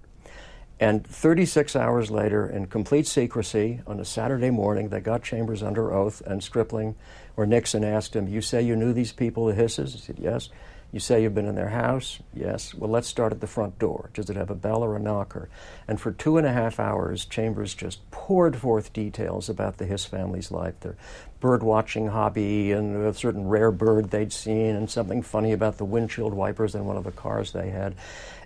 And 0.79 1.05
36 1.05 1.75
hours 1.75 2.11
later, 2.11 2.47
in 2.47 2.67
complete 2.67 3.07
secrecy, 3.07 3.81
on 3.87 3.99
a 3.99 4.05
Saturday 4.05 4.51
morning, 4.51 4.89
they 4.89 4.99
got 4.99 5.23
Chambers 5.23 5.63
under 5.63 5.91
oath, 5.91 6.21
and 6.27 6.43
Stripling 6.43 6.93
or 7.35 7.47
Nixon 7.47 7.83
asked 7.83 8.15
him, 8.15 8.27
You 8.27 8.41
say 8.41 8.61
you 8.61 8.75
knew 8.75 8.93
these 8.93 9.11
people, 9.11 9.47
the 9.47 9.55
Hisses? 9.55 9.93
He 9.93 9.99
said, 9.99 10.19
Yes. 10.19 10.49
You 10.91 11.01
say 11.01 11.21
you've 11.21 11.35
been 11.35 11.47
in 11.47 11.55
their 11.55 11.69
house? 11.69 12.19
Yes. 12.33 12.73
Well, 12.73 12.89
let's 12.89 13.09
start 13.09 13.33
at 13.33 13.41
the 13.41 13.47
front 13.47 13.77
door. 13.77 14.09
Does 14.13 14.29
it 14.29 14.37
have 14.37 14.49
a 14.49 14.55
bell 14.55 14.83
or 14.83 14.95
a 14.95 14.99
knocker? 14.99 15.49
And 15.85 15.99
for 15.99 16.13
two 16.13 16.37
and 16.37 16.47
a 16.47 16.53
half 16.53 16.79
hours, 16.79 17.25
Chambers 17.25 17.75
just 17.75 18.09
poured 18.09 18.55
forth 18.55 18.93
details 18.93 19.49
about 19.49 19.77
the 19.77 19.85
Hiss 19.85 20.05
family's 20.05 20.49
life 20.49 20.79
their 20.79 20.95
bird 21.41 21.61
watching 21.61 22.07
hobby 22.07 22.71
and 22.71 23.05
a 23.05 23.13
certain 23.13 23.47
rare 23.47 23.71
bird 23.71 24.11
they'd 24.11 24.31
seen 24.31 24.75
and 24.75 24.89
something 24.89 25.21
funny 25.21 25.51
about 25.51 25.77
the 25.77 25.85
windshield 25.85 26.33
wipers 26.33 26.73
in 26.73 26.85
one 26.85 26.97
of 26.97 27.03
the 27.03 27.11
cars 27.11 27.51
they 27.51 27.69
had. 27.69 27.93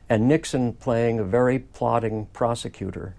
And 0.09 0.27
Nixon 0.27 0.73
playing 0.73 1.19
a 1.19 1.23
very 1.23 1.59
plodding 1.59 2.25
prosecutor, 2.33 3.13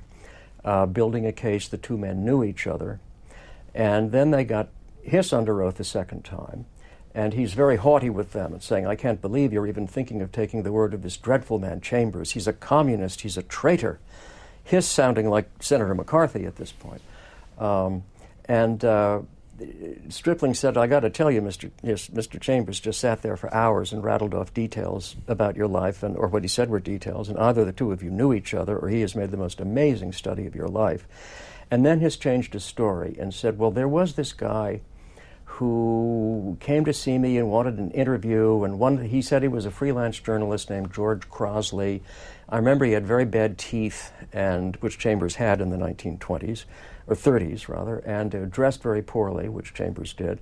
uh, 0.65 0.87
building 0.87 1.27
a 1.27 1.33
case 1.33 1.69
the 1.69 1.79
two 1.79 1.97
men 1.97 2.25
knew 2.25 2.43
each 2.43 2.67
other. 2.67 2.99
And 3.73 4.11
then 4.11 4.33
they 4.33 4.45
got 4.45 4.69
Hiss 5.03 5.33
under 5.33 5.63
oath 5.63 5.79
a 5.81 5.85
second 5.85 6.25
time. 6.25 6.67
And 7.15 7.35
he's 7.35 7.53
very 7.53 7.77
haughty 7.77 8.09
with 8.09 8.33
them 8.33 8.55
and 8.55 8.63
saying, 8.63 8.87
I 8.87 8.97
can't 8.97 9.21
believe 9.21 9.53
you're 9.53 9.67
even 9.67 9.87
thinking 9.87 10.23
of 10.23 10.33
taking 10.33 10.63
the 10.63 10.73
word 10.73 10.95
of 10.95 11.03
this 11.03 11.17
dreadful 11.17 11.59
man, 11.59 11.81
Chambers. 11.81 12.33
He's 12.33 12.49
a 12.49 12.53
communist, 12.53 13.21
he's 13.21 13.37
a 13.37 13.43
traitor. 13.43 13.99
His 14.65 14.87
sounding 14.87 15.29
like 15.29 15.51
Senator 15.61 15.95
McCarthy 15.95 16.47
at 16.47 16.57
this 16.57 16.73
point. 16.73 17.03
Um, 17.59 18.05
and 18.47 18.83
uh, 18.85 19.23
Stripling 20.09 20.55
said, 20.55 20.77
I 20.77 20.87
got 20.87 21.01
to 21.01 21.11
tell 21.11 21.31
you, 21.31 21.41
Mr. 21.41 21.71
Yes, 21.83 22.09
Mr. 22.09 22.41
Chambers 22.41 22.81
just 22.81 23.01
sat 23.01 23.23
there 23.23 23.37
for 23.37 23.53
hours 23.55 23.93
and 23.93 24.03
rattled 24.03 24.35
off 24.35 24.55
details 24.55 25.17
about 25.29 25.57
your 25.57 25.67
life, 25.67 26.03
and, 26.03 26.17
or 26.17 26.29
what 26.29 26.43
he 26.43 26.49
said 26.49 26.71
were 26.71 26.81
details, 26.81 27.29
and 27.29 27.39
either 27.39 27.65
the 27.65 27.73
two 27.73 27.93
of 27.93 28.03
you 28.03 28.11
knew 28.11 28.33
each 28.33 28.55
other 28.55 28.79
or 28.79 28.89
he 28.89 29.01
has 29.03 29.15
made 29.15 29.31
the 29.31 29.37
most 29.37 29.61
amazing 29.61 30.13
study 30.13 30.47
of 30.47 30.55
your 30.55 30.69
life. 30.69 31.07
And 31.71 31.87
then 31.87 32.01
has 32.01 32.17
changed 32.17 32.53
his 32.53 32.65
story 32.65 33.17
and 33.19 33.33
said, 33.33 33.59
Well, 33.59 33.71
there 33.71 33.89
was 33.89 34.15
this 34.15 34.33
guy 34.33 34.81
who 35.57 36.57
came 36.61 36.83
to 36.85 36.95
see 36.95 37.19
me 37.19 37.37
and 37.37 37.51
wanted 37.51 37.79
an 37.79 37.91
interview. 37.91 38.65
And 38.65 38.79
one, 38.79 39.05
he 39.05 39.21
said 39.21 39.43
he 39.43 39.49
was 39.49 39.67
a 39.67 39.71
freelance 39.71 40.19
journalist 40.19 40.71
named 40.71 40.93
George 40.95 41.29
Crosley. 41.29 42.01
I 42.49 42.57
remember 42.57 42.87
he 42.87 42.93
had 42.93 43.07
very 43.07 43.27
bad 43.27 43.59
teeth, 43.59 44.13
and 44.33 44.77
which 44.77 44.99
Chambers 44.99 45.35
had 45.35 45.61
in 45.61 45.69
the 45.69 45.77
1920s 45.77 46.65
or 47.07 47.15
30s 47.15 47.69
rather, 47.69 47.99
and 47.99 48.35
uh, 48.35 48.45
dressed 48.47 48.83
very 48.83 49.03
poorly, 49.03 49.49
which 49.49 49.75
Chambers 49.75 50.15
did. 50.15 50.41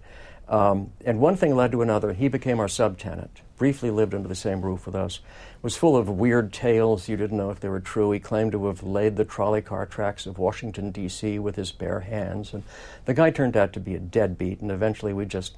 Um, 0.51 0.93
and 1.05 1.21
one 1.21 1.37
thing 1.37 1.55
led 1.55 1.71
to 1.73 1.81
another. 1.81 2.13
He 2.13 2.27
became 2.27 2.59
our 2.59 2.67
subtenant, 2.67 3.29
briefly 3.57 3.91
lived 3.91 4.15
under 4.15 4.29
the 4.29 4.35
same 4.35 4.63
roof 4.63 4.85
with 4.85 4.97
us, 4.97 5.21
was 5.63 5.77
full 5.77 5.97
of 5.97 6.09
weird 6.09 6.53
tales. 6.53 7.09
You 7.09 7.17
didn't 7.17 7.39
know 7.39 7.51
if 7.51 7.61
they 7.61 7.69
were 7.69 7.81
true. 7.81 8.11
He 8.11 8.19
claimed 8.19 8.51
to 8.53 8.67
have 8.67 8.83
laid 8.83 9.17
the 9.17 9.25
trolley 9.25 9.63
car 9.63 9.87
tracks 9.87 10.27
of 10.27 10.39
Washington, 10.39 10.91
D.C. 10.91 11.39
with 11.39 11.55
his 11.55 11.71
bare 11.71 12.01
hands. 12.01 12.53
And 12.53 12.65
the 13.05 13.15
guy 13.15 13.31
turned 13.31 13.57
out 13.57 13.73
to 13.75 13.81
be 13.81 13.95
a 13.95 14.01
deadbeat, 14.01 14.61
and 14.61 14.73
eventually 14.73 15.13
we 15.13 15.25
just 15.25 15.55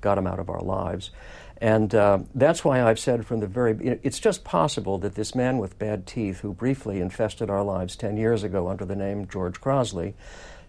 got 0.00 0.16
him 0.16 0.28
out 0.28 0.38
of 0.38 0.48
our 0.48 0.62
lives. 0.62 1.10
And 1.60 1.92
uh, 1.94 2.20
that's 2.34 2.64
why 2.64 2.82
I've 2.82 2.98
said 2.98 3.26
from 3.26 3.40
the 3.40 3.46
very 3.46 3.98
it's 4.02 4.20
just 4.20 4.44
possible 4.44 4.98
that 4.98 5.14
this 5.14 5.34
man 5.34 5.58
with 5.58 5.78
bad 5.78 6.06
teeth, 6.06 6.40
who 6.40 6.52
briefly 6.52 7.00
infested 7.00 7.50
our 7.50 7.64
lives 7.64 7.96
10 7.96 8.16
years 8.16 8.44
ago 8.44 8.68
under 8.68 8.84
the 8.84 8.94
name 8.94 9.26
George 9.26 9.60
Crosley, 9.60 10.14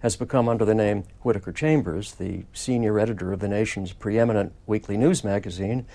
has 0.02 0.16
become 0.16 0.48
under 0.48 0.66
the 0.66 0.76
name 0.76 1.04
Whittaker 1.22 1.52
Chambers, 1.52 2.14
the 2.16 2.46
senior 2.54 3.00
editor 3.00 3.34
of 3.34 3.40
the 3.40 3.48
nation's 3.48 3.94
preeminent 3.94 4.54
weekly 4.66 4.98
news 4.98 5.24
magazine. 5.24 5.86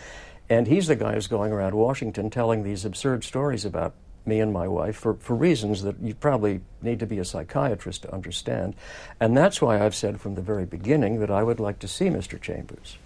And 0.49 0.67
he's 0.67 0.87
the 0.87 0.97
guy 0.97 1.15
who's 1.15 1.29
going 1.29 1.53
around 1.53 1.75
Washington 1.75 2.29
telling 2.29 2.63
these 2.63 2.85
absurd 2.85 3.25
stories 3.25 3.65
about 3.65 3.95
me 4.25 4.41
and 4.41 4.53
my 4.53 4.69
wife 4.69 4.97
for, 4.97 5.15
for 5.15 5.35
reasons 5.35 5.83
that 5.83 6.01
you 6.01 6.15
probably 6.15 6.61
need 6.81 6.99
to 7.01 7.07
be 7.07 7.19
a 7.19 7.25
psychiatrist 7.25 8.03
to 8.03 8.13
understand. 8.13 8.75
And 9.21 9.37
that's 9.37 9.61
why 9.61 9.85
I've 9.85 9.95
said 9.95 10.21
from 10.21 10.35
the 10.35 10.43
very 10.43 10.65
beginning 10.65 11.21
that 11.21 11.31
I 11.31 11.43
would 11.43 11.61
like 11.61 11.79
to 11.81 11.89
see 11.89 12.07
Mr. 12.07 12.41
Chambers. 12.41 12.99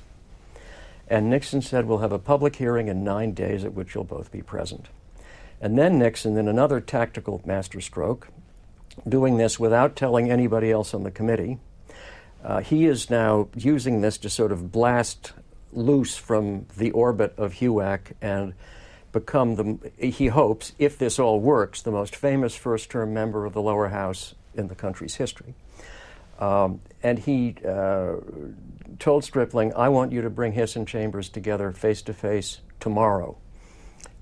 And 1.08 1.30
Nixon 1.30 1.62
said, 1.62 1.86
We'll 1.86 1.98
have 1.98 2.12
a 2.12 2.18
public 2.18 2.56
hearing 2.56 2.88
in 2.88 3.04
nine 3.04 3.32
days 3.32 3.64
at 3.64 3.74
which 3.74 3.94
you'll 3.94 4.04
both 4.04 4.32
be 4.32 4.42
present. 4.42 4.86
And 5.60 5.78
then 5.78 5.98
Nixon, 5.98 6.36
in 6.36 6.48
another 6.48 6.80
tactical 6.80 7.40
masterstroke, 7.46 8.28
doing 9.08 9.36
this 9.36 9.58
without 9.58 9.96
telling 9.96 10.30
anybody 10.30 10.70
else 10.70 10.94
on 10.94 11.02
the 11.02 11.10
committee. 11.10 11.58
Uh, 12.42 12.60
he 12.60 12.86
is 12.86 13.10
now 13.10 13.48
using 13.56 14.00
this 14.00 14.18
to 14.18 14.30
sort 14.30 14.52
of 14.52 14.70
blast 14.70 15.32
loose 15.72 16.16
from 16.16 16.66
the 16.76 16.90
orbit 16.92 17.34
of 17.36 17.54
HUAC 17.54 18.12
and 18.22 18.54
become 19.12 19.56
the, 19.56 19.90
he 19.98 20.28
hopes, 20.28 20.72
if 20.78 20.98
this 20.98 21.18
all 21.18 21.40
works, 21.40 21.82
the 21.82 21.90
most 21.90 22.14
famous 22.14 22.54
first 22.54 22.90
term 22.90 23.12
member 23.12 23.44
of 23.44 23.52
the 23.52 23.62
lower 23.62 23.88
house 23.88 24.34
in 24.54 24.68
the 24.68 24.74
country's 24.74 25.16
history. 25.16 25.54
Um, 26.38 26.80
and 27.02 27.18
he 27.18 27.56
uh, 27.66 28.16
told 28.98 29.24
Stripling, 29.24 29.72
I 29.74 29.88
want 29.88 30.12
you 30.12 30.22
to 30.22 30.30
bring 30.30 30.52
Hiss 30.52 30.76
and 30.76 30.86
Chambers 30.86 31.28
together 31.28 31.72
face 31.72 32.02
to 32.02 32.12
face 32.12 32.60
tomorrow. 32.78 33.38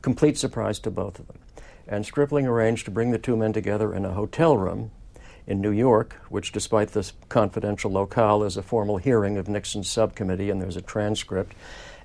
Complete 0.00 0.38
surprise 0.38 0.78
to 0.80 0.90
both 0.90 1.18
of 1.18 1.26
them 1.26 1.38
and 1.86 2.04
Stripling 2.04 2.46
arranged 2.46 2.84
to 2.86 2.90
bring 2.90 3.10
the 3.10 3.18
two 3.18 3.36
men 3.36 3.52
together 3.52 3.94
in 3.94 4.04
a 4.04 4.12
hotel 4.12 4.56
room 4.56 4.90
in 5.46 5.60
New 5.60 5.70
York, 5.70 6.16
which, 6.28 6.52
despite 6.52 6.92
this 6.92 7.12
confidential 7.28 7.90
locale, 7.90 8.42
is 8.44 8.56
a 8.56 8.62
formal 8.62 8.96
hearing 8.96 9.36
of 9.36 9.48
Nixon's 9.48 9.88
subcommittee, 9.88 10.50
and 10.50 10.60
there's 10.60 10.76
a 10.76 10.82
transcript. 10.82 11.54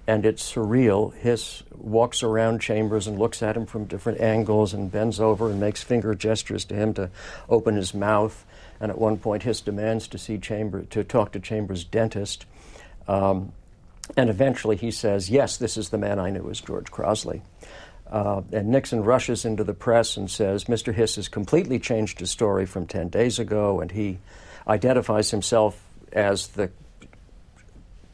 And 0.08 0.26
it's 0.26 0.54
surreal. 0.54 1.14
Hiss 1.14 1.62
walks 1.78 2.24
around 2.24 2.62
Chambers 2.62 3.06
and 3.06 3.20
looks 3.20 3.44
at 3.44 3.56
him 3.56 3.68
from 3.68 3.86
different 3.86 4.20
angles 4.20 4.74
and 4.74 4.92
bends 4.92 5.20
over 5.20 5.52
and 5.52 5.60
makes 5.60 5.84
finger 5.84 6.16
gestures 6.16 6.66
to 6.66 6.74
him 6.74 6.96
to 6.96 7.12
open 7.48 7.76
his 7.76 7.94
mouth. 7.94 8.46
And 8.80 8.90
at 8.90 8.98
one 8.98 9.18
point, 9.18 9.44
Hiss 9.44 9.62
demands 9.62 10.08
to 10.08 10.18
see 10.18 10.40
Chambers 10.40 10.88
to 10.90 11.04
talk 11.04 11.32
to 11.34 11.40
Chambers' 11.40 11.84
dentist. 11.84 12.46
Um, 13.08 13.54
and 14.18 14.32
eventually, 14.32 14.78
he 14.78 14.90
says, 14.90 15.30
"Yes, 15.30 15.58
this 15.58 15.78
is 15.78 15.90
the 15.90 16.00
man 16.00 16.18
I 16.18 16.32
knew 16.32 16.50
as 16.50 16.60
George 16.60 16.90
Crosley." 16.92 17.42
Uh, 18.10 18.42
and 18.52 18.70
Nixon 18.70 19.04
rushes 19.04 19.46
into 19.46 19.64
the 19.64 19.74
press 19.74 20.18
and 20.18 20.30
says, 20.30 20.66
Mr. 20.66 20.94
Hiss 20.94 21.18
has 21.18 21.28
completely 21.28 21.80
changed 21.80 22.20
his 22.20 22.32
story 22.32 22.66
from 22.66 22.88
10 22.88 23.10
days 23.10 23.38
ago, 23.38 23.82
and 23.82 23.92
he 23.92 24.18
identifies 24.68 25.30
himself 25.30 25.80
as 26.12 26.48
the 26.48 26.72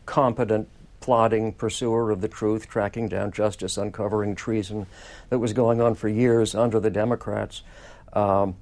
competent, 0.06 0.68
plodding 1.00 1.54
pursuer 1.54 2.12
of 2.12 2.20
the 2.22 2.28
truth, 2.28 2.68
tracking 2.68 3.08
down 3.08 3.32
justice, 3.32 3.78
uncovering 3.78 4.36
treason 4.36 4.86
that 5.30 5.40
was 5.40 5.54
going 5.54 5.80
on 5.80 5.96
for 5.96 6.10
years 6.10 6.56
under 6.56 6.80
the 6.80 6.90
Democrats. 6.90 7.62
Um, 8.12 8.56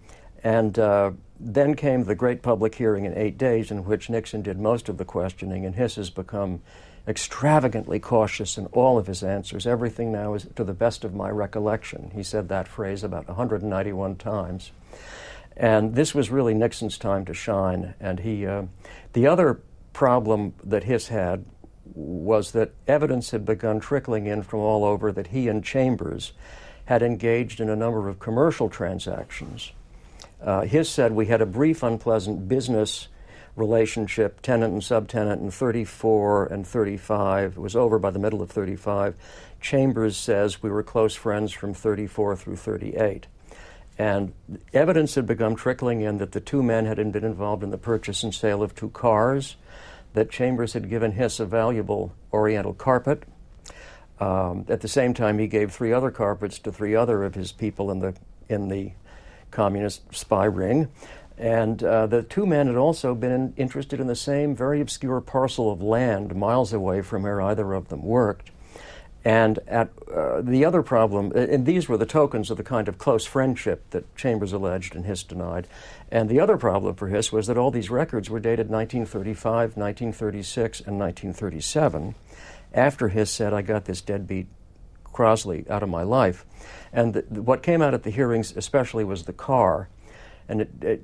and 0.43 0.78
uh, 0.78 1.12
then 1.39 1.74
came 1.76 2.04
the 2.04 2.15
great 2.15 2.41
public 2.41 2.76
hearing 2.76 3.06
in 3.06 3.17
eight 3.17 3.38
days, 3.38 3.72
in 3.72 3.86
which 3.86 4.10
Nixon 4.10 4.41
did 4.41 4.60
most 4.60 4.89
of 4.89 4.98
the 4.98 5.06
questioning, 5.06 5.65
and 5.65 5.74
Hiss 5.74 5.96
has 5.96 6.10
become 6.10 6.62
extravagantly 7.07 7.99
cautious 7.99 8.57
in 8.57 8.65
all 8.67 8.97
of 8.97 9.07
his 9.07 9.23
answers. 9.23 9.67
Everything 9.67 10.11
now 10.11 10.33
is 10.33 10.47
to 10.55 10.63
the 10.63 10.73
best 10.73 11.03
of 11.03 11.13
my 11.13 11.29
recollection. 11.29 12.11
He 12.13 12.23
said 12.23 12.49
that 12.49 12.67
phrase 12.67 13.03
about 13.03 13.27
191 13.27 14.15
times. 14.15 14.71
And 15.57 15.95
this 15.95 16.15
was 16.15 16.29
really 16.29 16.53
Nixon's 16.53 16.97
time 16.97 17.25
to 17.25 17.33
shine. 17.33 17.93
And 17.99 18.19
he, 18.19 18.45
uh, 18.45 18.63
the 19.13 19.27
other 19.27 19.59
problem 19.91 20.53
that 20.63 20.85
Hiss 20.85 21.09
had 21.09 21.45
was 21.93 22.51
that 22.51 22.71
evidence 22.87 23.31
had 23.31 23.45
begun 23.45 23.79
trickling 23.79 24.25
in 24.25 24.41
from 24.41 24.61
all 24.61 24.83
over 24.83 25.11
that 25.11 25.27
he 25.27 25.47
and 25.47 25.63
Chambers 25.63 26.31
had 26.85 27.03
engaged 27.03 27.59
in 27.59 27.69
a 27.69 27.75
number 27.75 28.09
of 28.09 28.19
commercial 28.19 28.69
transactions. 28.69 29.71
Uh, 30.41 30.61
Hiss 30.61 30.89
said 30.89 31.11
we 31.11 31.27
had 31.27 31.41
a 31.41 31.45
brief, 31.45 31.83
unpleasant 31.83 32.47
business 32.47 33.07
relationship, 33.55 34.41
tenant 34.41 34.73
and 34.73 34.81
subtenant, 34.81 35.41
in 35.41 35.51
34 35.51 36.47
and 36.47 36.65
35. 36.65 37.53
It 37.53 37.59
was 37.59 37.75
over 37.75 37.99
by 37.99 38.09
the 38.11 38.19
middle 38.19 38.41
of 38.41 38.49
35. 38.49 39.15
Chambers 39.61 40.17
says 40.17 40.61
we 40.61 40.69
were 40.69 40.83
close 40.83 41.15
friends 41.15 41.51
from 41.51 41.73
34 41.73 42.35
through 42.35 42.55
38. 42.55 43.27
And 43.97 44.33
evidence 44.73 45.15
had 45.15 45.27
begun 45.27 45.55
trickling 45.55 46.01
in 46.01 46.17
that 46.17 46.31
the 46.31 46.39
two 46.39 46.63
men 46.63 46.85
had 46.85 46.97
been 46.97 47.23
involved 47.23 47.63
in 47.63 47.69
the 47.69 47.77
purchase 47.77 48.23
and 48.23 48.33
sale 48.33 48.63
of 48.63 48.73
two 48.73 48.89
cars, 48.89 49.55
that 50.13 50.29
Chambers 50.29 50.73
had 50.73 50.89
given 50.89 51.11
Hiss 51.11 51.39
a 51.39 51.45
valuable 51.45 52.13
Oriental 52.31 52.73
carpet. 52.73 53.23
Um, 54.19 54.65
at 54.69 54.81
the 54.81 54.87
same 54.87 55.13
time, 55.13 55.39
he 55.39 55.47
gave 55.47 55.71
three 55.71 55.91
other 55.91 56.11
carpets 56.11 56.59
to 56.59 56.71
three 56.71 56.95
other 56.95 57.23
of 57.23 57.35
his 57.35 57.51
people 57.51 57.91
in 57.91 57.99
the 57.99 58.15
in 58.49 58.67
the 58.67 58.91
communist 59.51 60.01
spy 60.13 60.45
ring. 60.45 60.89
And 61.38 61.84
uh, 61.84 62.08
the 62.08 62.22
two 62.22 62.46
men 62.46 62.67
had 62.67 62.76
also 62.76 63.15
been 63.15 63.54
interested 63.58 64.00
in 64.00 64.08
the 64.08 64.15
same 64.15 64.56
very 64.56 64.82
obscure 64.82 65.19
parcel 65.22 65.72
of 65.72 65.82
land 65.82 66.36
miles 66.36 66.74
away 66.74 67.02
from 67.02 67.24
where 67.24 67.41
either 67.41 67.74
of 67.74 67.89
them 67.89 68.04
worked. 68.04 68.52
And 69.26 69.60
at 69.67 69.89
uh, 70.13 70.41
the 70.41 70.65
other 70.65 70.84
problem, 70.84 71.32
and 71.32 71.65
these 71.65 71.88
were 71.88 71.98
the 71.98 72.06
tokens 72.06 72.52
of 72.52 72.58
the 72.58 72.63
kind 72.63 72.89
of 72.89 72.98
close 72.98 73.26
friendship 73.26 73.89
that 73.91 74.13
Chambers 74.17 74.52
alleged 74.52 74.96
and 74.96 75.06
Hiss 75.06 75.24
denied. 75.24 75.65
And 76.12 76.28
the 76.28 76.41
other 76.41 76.58
problem 76.58 76.96
for 76.96 77.08
Hiss 77.08 77.32
was 77.32 77.48
that 77.48 77.58
all 77.58 77.72
these 77.72 77.89
records 77.89 78.30
were 78.30 78.41
dated 78.41 78.69
1935, 78.69 79.78
1936, 79.78 80.80
and 80.82 81.00
1937. 81.00 82.15
After 82.74 83.08
Hiss 83.08 83.32
said, 83.32 83.54
I 83.54 83.62
got 83.62 83.86
this 83.86 84.02
deadbeat 84.02 84.48
Crosley 85.13 85.69
out 85.69 85.84
of 85.84 85.89
my 85.89 86.04
life. 86.04 86.46
And 86.91 87.24
what 87.30 87.63
came 87.63 87.82
out 87.82 87.93
at 87.93 88.04
the 88.04 88.10
hearings, 88.10 88.54
especially, 88.58 89.06
was 89.06 89.24
the 89.24 89.34
car 89.34 89.88
and 90.47 90.62
it, 90.62 90.69
it, 90.82 91.01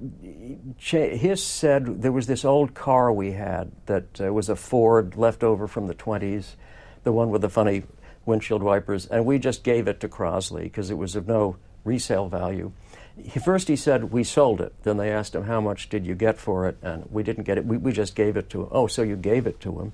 Hiss 0.78 1.44
said 1.44 2.02
there 2.02 2.12
was 2.12 2.28
this 2.28 2.44
old 2.44 2.74
car 2.74 3.12
we 3.12 3.32
had 3.32 3.72
that 3.86 4.22
uh, 4.22 4.34
was 4.34 4.50
a 4.50 4.56
Ford 4.56 5.16
left 5.16 5.44
over 5.44 5.68
from 5.68 5.88
the 5.88 5.96
20s, 5.96 6.56
the 7.04 7.12
one 7.12 7.30
with 7.30 7.42
the 7.42 7.50
funny 7.50 7.84
windshield 8.26 8.62
wipers, 8.62 9.06
and 9.06 9.26
we 9.26 9.40
just 9.40 9.64
gave 9.64 9.88
it 9.88 10.00
to 10.02 10.10
Crosley 10.10 10.64
because 10.64 10.90
it 10.90 10.98
was 10.98 11.16
of 11.16 11.28
no 11.28 11.56
resale 11.84 12.28
value. 12.28 12.72
He, 13.18 13.40
first, 13.40 13.68
he 13.68 13.76
said, 13.76 14.12
We 14.12 14.24
sold 14.24 14.62
it. 14.62 14.74
Then 14.84 14.98
they 14.98 15.12
asked 15.12 15.36
him, 15.36 15.44
How 15.44 15.60
much 15.60 15.90
did 15.90 16.06
you 16.06 16.16
get 16.16 16.38
for 16.38 16.68
it? 16.68 16.78
And 16.82 17.06
we 17.12 17.24
didn't 17.24 17.44
get 17.44 17.58
it. 17.58 17.66
We, 17.66 17.78
we 17.78 17.92
just 17.92 18.16
gave 18.16 18.38
it 18.38 18.50
to 18.52 18.64
him. 18.64 18.68
Oh, 18.72 18.88
so 18.88 19.02
you 19.02 19.16
gave 19.16 19.48
it 19.48 19.60
to 19.62 19.80
him? 19.80 19.92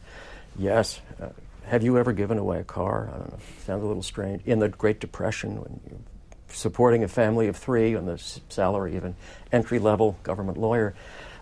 Yes. 0.58 1.02
Uh, 1.20 1.30
have 1.66 1.84
you 1.84 1.98
ever 1.98 2.14
given 2.14 2.38
away 2.38 2.60
a 2.60 2.64
car? 2.64 3.10
I 3.12 3.18
don't 3.18 3.32
know. 3.32 3.40
Sounds 3.66 3.84
a 3.84 3.88
little 3.88 4.04
strange. 4.04 4.44
In 4.46 4.60
the 4.60 4.70
Great 4.70 5.00
Depression, 5.00 5.56
when 5.56 5.80
you're 5.90 6.00
supporting 6.56 7.04
a 7.04 7.08
family 7.08 7.48
of 7.48 7.56
three 7.56 7.96
on 7.96 8.06
the 8.06 8.18
salary 8.50 8.96
of 8.98 9.04
an 9.04 9.16
entry 9.52 9.80
level 9.80 10.18
government 10.24 10.58
lawyer. 10.58 10.96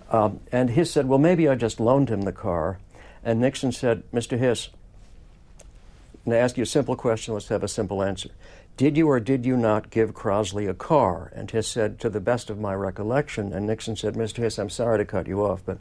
Um, 0.10 0.40
and 0.52 0.70
Hiss 0.70 0.92
said, 0.92 1.08
Well, 1.08 1.20
maybe 1.20 1.48
I 1.48 1.56
just 1.56 1.80
loaned 1.80 2.10
him 2.10 2.22
the 2.22 2.32
car. 2.32 2.80
And 3.24 3.40
Nixon 3.40 3.72
said, 3.72 4.04
Mr. 4.12 4.38
Hiss, 4.38 4.70
and 6.26 6.34
I 6.34 6.38
ask 6.38 6.58
you 6.58 6.64
a 6.64 6.68
simple 6.68 6.96
question, 6.96 7.34
let's 7.34 7.50
have 7.50 7.64
a 7.64 7.68
simple 7.68 8.02
answer. 8.02 8.30
Did 8.78 8.98
you 8.98 9.10
or 9.10 9.20
did 9.20 9.46
you 9.46 9.58
not 9.58 9.90
give 9.90 10.14
Crosley 10.14 10.70
a 10.70 10.74
car? 10.74 11.32
And 11.36 11.50
Hiss 11.50 11.68
said, 11.68 12.00
To 12.00 12.10
the 12.10 12.20
best 12.20 12.50
of 12.50 12.60
my 12.60 12.74
recollection. 12.74 13.54
And 13.54 13.68
Nixon 13.68 13.96
said, 13.96 14.16
Mr. 14.16 14.38
Hiss, 14.38 14.58
I'm 14.58 14.70
sorry 14.70 14.98
to 14.98 15.06
cut 15.06 15.28
you 15.28 15.46
off, 15.46 15.62
but 15.66 15.78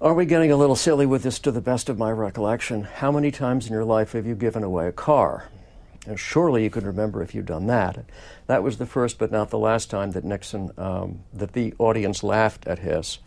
are 0.00 0.14
we 0.14 0.26
getting 0.26 0.50
a 0.50 0.56
little 0.56 0.74
silly 0.74 1.06
with 1.06 1.22
this 1.22 1.38
to 1.40 1.52
the 1.52 1.60
best 1.60 1.88
of 1.88 1.96
my 1.96 2.10
recollection? 2.10 2.82
How 2.82 3.12
many 3.12 3.30
times 3.30 3.68
in 3.68 3.72
your 3.72 3.84
life 3.84 4.12
have 4.12 4.26
you 4.26 4.34
given 4.34 4.64
away 4.64 4.88
a 4.88 4.92
car? 4.92 5.48
And 6.06 6.18
surely 6.18 6.64
you 6.64 6.70
can 6.70 6.84
remember 6.84 7.22
if 7.22 7.34
you'd 7.34 7.46
done 7.46 7.66
that. 7.68 8.04
That 8.46 8.62
was 8.62 8.78
the 8.78 8.86
first 8.86 9.18
but 9.18 9.30
not 9.30 9.50
the 9.50 9.58
last 9.58 9.88
time 9.88 10.10
that 10.12 10.24
Nixon, 10.24 10.72
um, 10.76 11.20
that 11.32 11.52
the 11.52 11.74
audience 11.78 12.22
laughed 12.24 12.66
at 12.66 12.80
Hiss. 12.80 13.18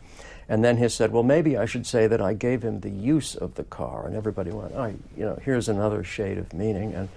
And 0.48 0.64
then 0.64 0.78
Hiss 0.78 0.94
said, 0.94 1.12
well, 1.12 1.24
maybe 1.24 1.58
I 1.58 1.66
should 1.66 1.88
say 1.88 2.06
that 2.06 2.22
I 2.22 2.34
gave 2.34 2.62
him 2.62 2.82
the 2.82 2.90
use 2.90 3.34
of 3.36 3.56
the 3.56 3.64
car. 3.64 4.06
And 4.06 4.16
everybody 4.16 4.52
went, 4.52 4.74
oh, 4.76 4.94
you 5.18 5.26
know, 5.26 5.40
here's 5.42 5.70
another 5.70 6.04
shade 6.04 6.38
of 6.38 6.54
meaning. 6.54 6.94
And 6.94 7.10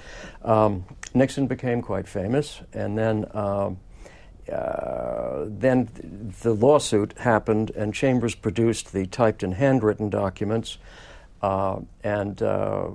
um, 0.42 0.84
Nixon 1.12 1.46
became 1.46 1.82
quite 1.82 2.08
famous. 2.08 2.60
And 2.72 2.96
then, 2.96 3.26
um, 3.34 3.78
uh, 4.50 5.44
then 5.46 5.90
the 6.40 6.54
lawsuit 6.54 7.18
happened, 7.18 7.70
and 7.72 7.92
Chambers 7.92 8.34
produced 8.34 8.92
the 8.92 9.06
typed 9.06 9.42
and 9.42 9.54
handwritten 9.54 10.08
documents. 10.08 10.78
Uh, 11.42 11.80
and 12.02 12.42
uh, 12.42 12.88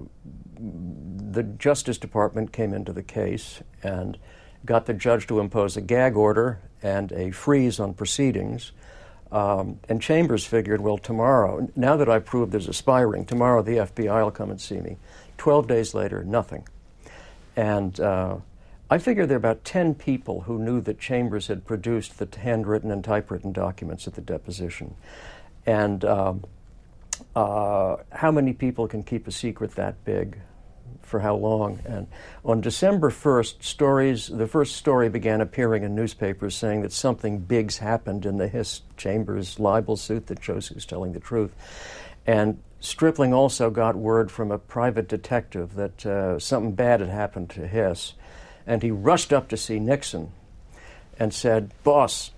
the 1.34 1.44
Justice 1.44 1.98
Department 1.98 2.52
came 2.52 2.74
into 2.74 2.94
the 2.94 3.04
case 3.04 3.62
and 3.82 4.18
got 4.66 4.86
the 4.86 4.94
judge 4.94 5.28
to 5.28 5.40
impose 5.40 5.76
a 5.76 5.82
gag 5.82 6.16
order 6.16 6.60
and 6.82 7.12
a 7.12 7.32
freeze 7.32 7.80
on 7.80 7.94
proceedings. 7.94 8.72
Um, 9.32 9.80
and 9.90 10.02
Chambers 10.02 10.46
figured, 10.46 10.82
well, 10.82 10.98
tomorrow, 10.98 11.68
now 11.76 11.96
that 11.98 12.08
I've 12.08 12.26
proved 12.26 12.52
there's 12.52 12.68
a 12.68 12.74
spy 12.74 13.02
ring, 13.02 13.26
tomorrow 13.26 13.62
the 13.62 13.78
FBI 13.78 14.24
will 14.24 14.32
come 14.32 14.52
and 14.52 14.62
see 14.62 14.80
me. 14.80 14.98
Twelve 15.38 15.68
days 15.68 15.94
later, 15.94 16.24
nothing. 16.24 16.68
And 17.56 18.00
uh, 18.00 18.38
I 18.90 19.00
figure 19.00 19.26
there 19.26 19.38
are 19.38 19.40
about 19.40 19.64
10 19.64 19.96
people 19.96 20.42
who 20.42 20.60
knew 20.60 20.82
that 20.82 21.00
Chambers 21.00 21.48
had 21.48 21.66
produced 21.66 22.20
the 22.20 22.28
handwritten 22.40 22.92
and 22.92 23.04
typewritten 23.04 23.52
documents 23.52 24.08
at 24.08 24.14
the 24.14 24.22
deposition. 24.22 24.96
And 25.66 26.06
um, 26.06 26.44
uh, 27.36 27.98
how 28.12 28.32
many 28.32 28.54
people 28.54 28.88
can 28.88 29.04
keep 29.04 29.28
a 29.28 29.32
secret 29.32 29.72
that 29.72 30.04
big? 30.06 30.38
For 31.04 31.20
how 31.20 31.36
long. 31.36 31.80
And 31.86 32.08
on 32.44 32.62
December 32.62 33.10
1st, 33.10 33.64
stories, 33.64 34.28
the 34.28 34.48
first 34.48 34.76
story 34.76 35.10
began 35.10 35.42
appearing 35.42 35.84
in 35.84 35.96
newspapers 35.96 36.56
saying 36.56 36.82
that 36.82 36.92
something 36.92 37.40
big's 37.40 37.78
happened 37.78 38.26
in 38.26 38.38
the 38.38 38.48
Hiss 38.48 38.82
Chambers 38.98 39.60
libel 39.60 39.96
suit 39.96 40.28
that 40.28 40.44
shows 40.44 40.68
who's 40.68 40.86
telling 40.86 41.14
the 41.14 41.20
truth. 41.20 41.54
And 42.26 42.60
Stripling 42.84 43.34
also 43.34 43.70
got 43.70 43.96
word 43.96 44.30
from 44.30 44.52
a 44.52 44.58
private 44.58 45.08
detective 45.08 45.76
that 45.76 46.06
uh, 46.06 46.38
something 46.38 46.74
bad 46.74 47.00
had 47.00 47.08
happened 47.08 47.50
to 47.52 47.66
Hiss. 47.66 48.14
And 48.68 48.84
he 48.84 48.92
rushed 48.92 49.32
up 49.32 49.48
to 49.50 49.58
see 49.58 49.80
Nixon 49.80 50.34
and 51.18 51.34
said, 51.34 51.72
Boss, 51.86 52.32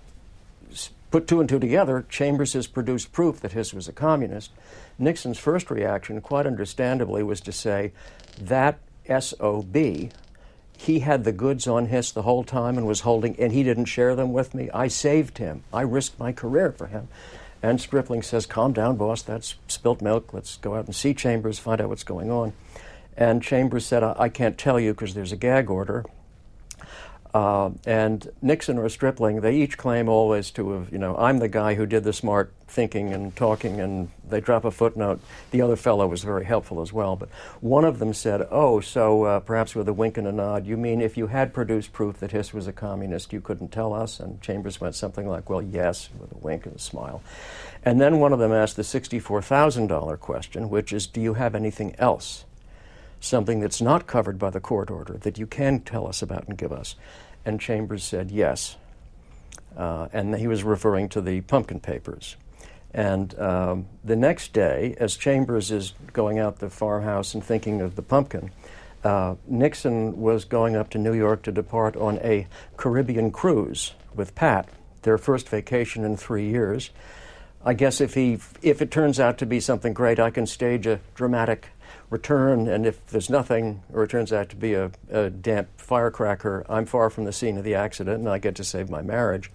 put 1.10 1.26
two 1.26 1.40
and 1.40 1.48
two 1.48 1.58
together. 1.58 2.06
Chambers 2.08 2.52
has 2.52 2.68
produced 2.68 3.12
proof 3.12 3.40
that 3.40 3.52
Hiss 3.52 3.74
was 3.74 3.88
a 3.88 3.92
communist. 3.92 4.52
Nixon's 4.98 5.38
first 5.38 5.70
reaction, 5.70 6.20
quite 6.20 6.46
understandably, 6.46 7.22
was 7.22 7.40
to 7.42 7.52
say, 7.52 7.92
that 8.40 8.78
SOB, 9.08 9.76
he 10.78 11.00
had 11.00 11.24
the 11.24 11.32
goods 11.32 11.66
on 11.66 11.86
Hiss 11.86 12.12
the 12.12 12.22
whole 12.22 12.44
time 12.44 12.76
and 12.76 12.86
was 12.86 13.00
holding, 13.00 13.38
and 13.40 13.52
he 13.52 13.62
didn't 13.62 13.86
share 13.86 14.14
them 14.14 14.32
with 14.32 14.54
me. 14.54 14.70
I 14.70 14.88
saved 14.88 15.38
him. 15.38 15.64
I 15.72 15.82
risked 15.82 16.18
my 16.18 16.32
career 16.32 16.72
for 16.72 16.86
him. 16.86 17.08
And 17.62 17.80
Stripling 17.80 18.22
says, 18.22 18.46
Calm 18.46 18.72
down, 18.72 18.96
boss. 18.96 19.22
That's 19.22 19.56
spilt 19.68 20.02
milk. 20.02 20.32
Let's 20.32 20.56
go 20.56 20.74
out 20.74 20.86
and 20.86 20.94
see 20.94 21.14
Chambers, 21.14 21.58
find 21.58 21.80
out 21.80 21.88
what's 21.88 22.04
going 22.04 22.30
on. 22.30 22.52
And 23.16 23.42
Chambers 23.42 23.86
said, 23.86 24.02
I, 24.02 24.14
I 24.18 24.28
can't 24.28 24.58
tell 24.58 24.78
you 24.78 24.92
because 24.92 25.14
there's 25.14 25.32
a 25.32 25.36
gag 25.36 25.70
order. 25.70 26.04
Uh, 27.36 27.70
and 27.84 28.30
Nixon 28.40 28.78
or 28.78 28.88
Stripling, 28.88 29.42
they 29.42 29.56
each 29.56 29.76
claim 29.76 30.08
always 30.08 30.50
to 30.52 30.70
have, 30.70 30.90
you 30.90 30.96
know, 30.96 31.14
I'm 31.18 31.38
the 31.38 31.48
guy 31.48 31.74
who 31.74 31.84
did 31.84 32.02
the 32.02 32.14
smart 32.14 32.50
thinking 32.66 33.12
and 33.12 33.36
talking, 33.36 33.78
and 33.78 34.08
they 34.26 34.40
drop 34.40 34.64
a 34.64 34.70
footnote. 34.70 35.20
The 35.50 35.60
other 35.60 35.76
fellow 35.76 36.06
was 36.06 36.22
very 36.22 36.46
helpful 36.46 36.80
as 36.80 36.94
well. 36.94 37.14
But 37.14 37.28
one 37.60 37.84
of 37.84 37.98
them 37.98 38.14
said, 38.14 38.48
Oh, 38.50 38.80
so 38.80 39.24
uh, 39.24 39.40
perhaps 39.40 39.74
with 39.74 39.86
a 39.86 39.92
wink 39.92 40.16
and 40.16 40.26
a 40.26 40.32
nod, 40.32 40.64
you 40.64 40.78
mean 40.78 41.02
if 41.02 41.18
you 41.18 41.26
had 41.26 41.52
produced 41.52 41.92
proof 41.92 42.16
that 42.20 42.32
Hiss 42.32 42.54
was 42.54 42.66
a 42.66 42.72
communist, 42.72 43.34
you 43.34 43.42
couldn't 43.42 43.70
tell 43.70 43.92
us? 43.92 44.18
And 44.18 44.40
Chambers 44.40 44.80
went 44.80 44.94
something 44.94 45.28
like, 45.28 45.50
Well, 45.50 45.60
yes, 45.60 46.08
with 46.18 46.32
a 46.32 46.38
wink 46.38 46.64
and 46.64 46.76
a 46.76 46.78
smile. 46.78 47.22
And 47.84 48.00
then 48.00 48.18
one 48.18 48.32
of 48.32 48.38
them 48.38 48.52
asked 48.52 48.76
the 48.76 48.82
$64,000 48.82 50.18
question, 50.20 50.70
which 50.70 50.90
is, 50.90 51.06
Do 51.06 51.20
you 51.20 51.34
have 51.34 51.54
anything 51.54 51.94
else? 51.98 52.46
Something 53.20 53.60
that's 53.60 53.80
not 53.82 54.06
covered 54.06 54.38
by 54.38 54.50
the 54.50 54.60
court 54.60 54.90
order 54.90 55.14
that 55.18 55.38
you 55.38 55.46
can 55.46 55.80
tell 55.80 56.06
us 56.06 56.22
about 56.22 56.48
and 56.48 56.56
give 56.56 56.72
us. 56.72 56.96
And 57.46 57.58
Chambers 57.58 58.04
said 58.04 58.30
yes. 58.30 58.76
Uh, 59.74 60.08
and 60.12 60.34
he 60.36 60.46
was 60.46 60.64
referring 60.64 61.08
to 61.10 61.22
the 61.22 61.40
pumpkin 61.42 61.80
papers. 61.80 62.36
And 62.92 63.38
um, 63.38 63.86
the 64.02 64.16
next 64.16 64.52
day, 64.52 64.96
as 64.98 65.16
Chambers 65.16 65.70
is 65.70 65.94
going 66.12 66.38
out 66.38 66.58
the 66.58 66.70
farmhouse 66.70 67.34
and 67.34 67.44
thinking 67.44 67.80
of 67.80 67.94
the 67.94 68.02
pumpkin, 68.02 68.50
uh, 69.04 69.36
Nixon 69.46 70.20
was 70.20 70.44
going 70.44 70.74
up 70.74 70.90
to 70.90 70.98
New 70.98 71.12
York 71.12 71.42
to 71.42 71.52
depart 71.52 71.94
on 71.96 72.18
a 72.18 72.46
Caribbean 72.76 73.30
cruise 73.30 73.92
with 74.14 74.34
Pat, 74.34 74.68
their 75.02 75.18
first 75.18 75.48
vacation 75.48 76.04
in 76.04 76.16
three 76.16 76.48
years. 76.48 76.90
I 77.66 77.74
guess 77.74 78.00
if 78.00 78.14
he, 78.14 78.38
if 78.62 78.80
it 78.80 78.92
turns 78.92 79.18
out 79.18 79.38
to 79.38 79.46
be 79.46 79.58
something 79.58 79.92
great, 79.92 80.20
I 80.20 80.30
can 80.30 80.46
stage 80.46 80.86
a 80.86 81.00
dramatic 81.16 81.66
return, 82.10 82.68
and 82.68 82.86
if 82.86 83.04
there's 83.08 83.28
nothing, 83.28 83.82
or 83.92 84.04
it 84.04 84.10
turns 84.10 84.32
out 84.32 84.50
to 84.50 84.56
be 84.56 84.74
a, 84.74 84.92
a 85.10 85.30
damp 85.30 85.68
firecracker, 85.76 86.64
I'm 86.68 86.86
far 86.86 87.10
from 87.10 87.24
the 87.24 87.32
scene 87.32 87.58
of 87.58 87.64
the 87.64 87.74
accident, 87.74 88.20
and 88.20 88.28
I 88.28 88.38
get 88.38 88.54
to 88.54 88.64
save 88.64 88.88
my 88.88 89.02
marriage. 89.02 89.50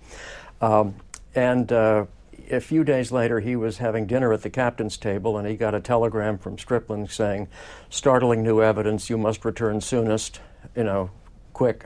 Um, 0.60 0.96
and 1.34 1.72
uh, 1.72 2.06
a 2.52 2.60
few 2.60 2.84
days 2.84 3.14
later, 3.14 3.40
he 3.40 3.56
was 3.56 3.78
having 3.78 4.08
dinner 4.08 4.34
at 4.34 4.42
the 4.42 4.50
captain's 4.50 4.98
table, 4.98 5.38
and 5.38 5.48
he 5.48 5.56
got 5.56 5.74
a 5.74 5.80
telegram 5.80 6.38
from 6.38 6.58
Stripling 6.58 7.08
saying, 7.08 7.48
"Startling 7.90 8.44
new 8.44 8.62
evidence. 8.62 9.10
You 9.10 9.18
must 9.18 9.46
return 9.46 9.80
soonest. 9.80 10.42
You 10.76 10.84
know, 10.84 11.12
quick." 11.54 11.86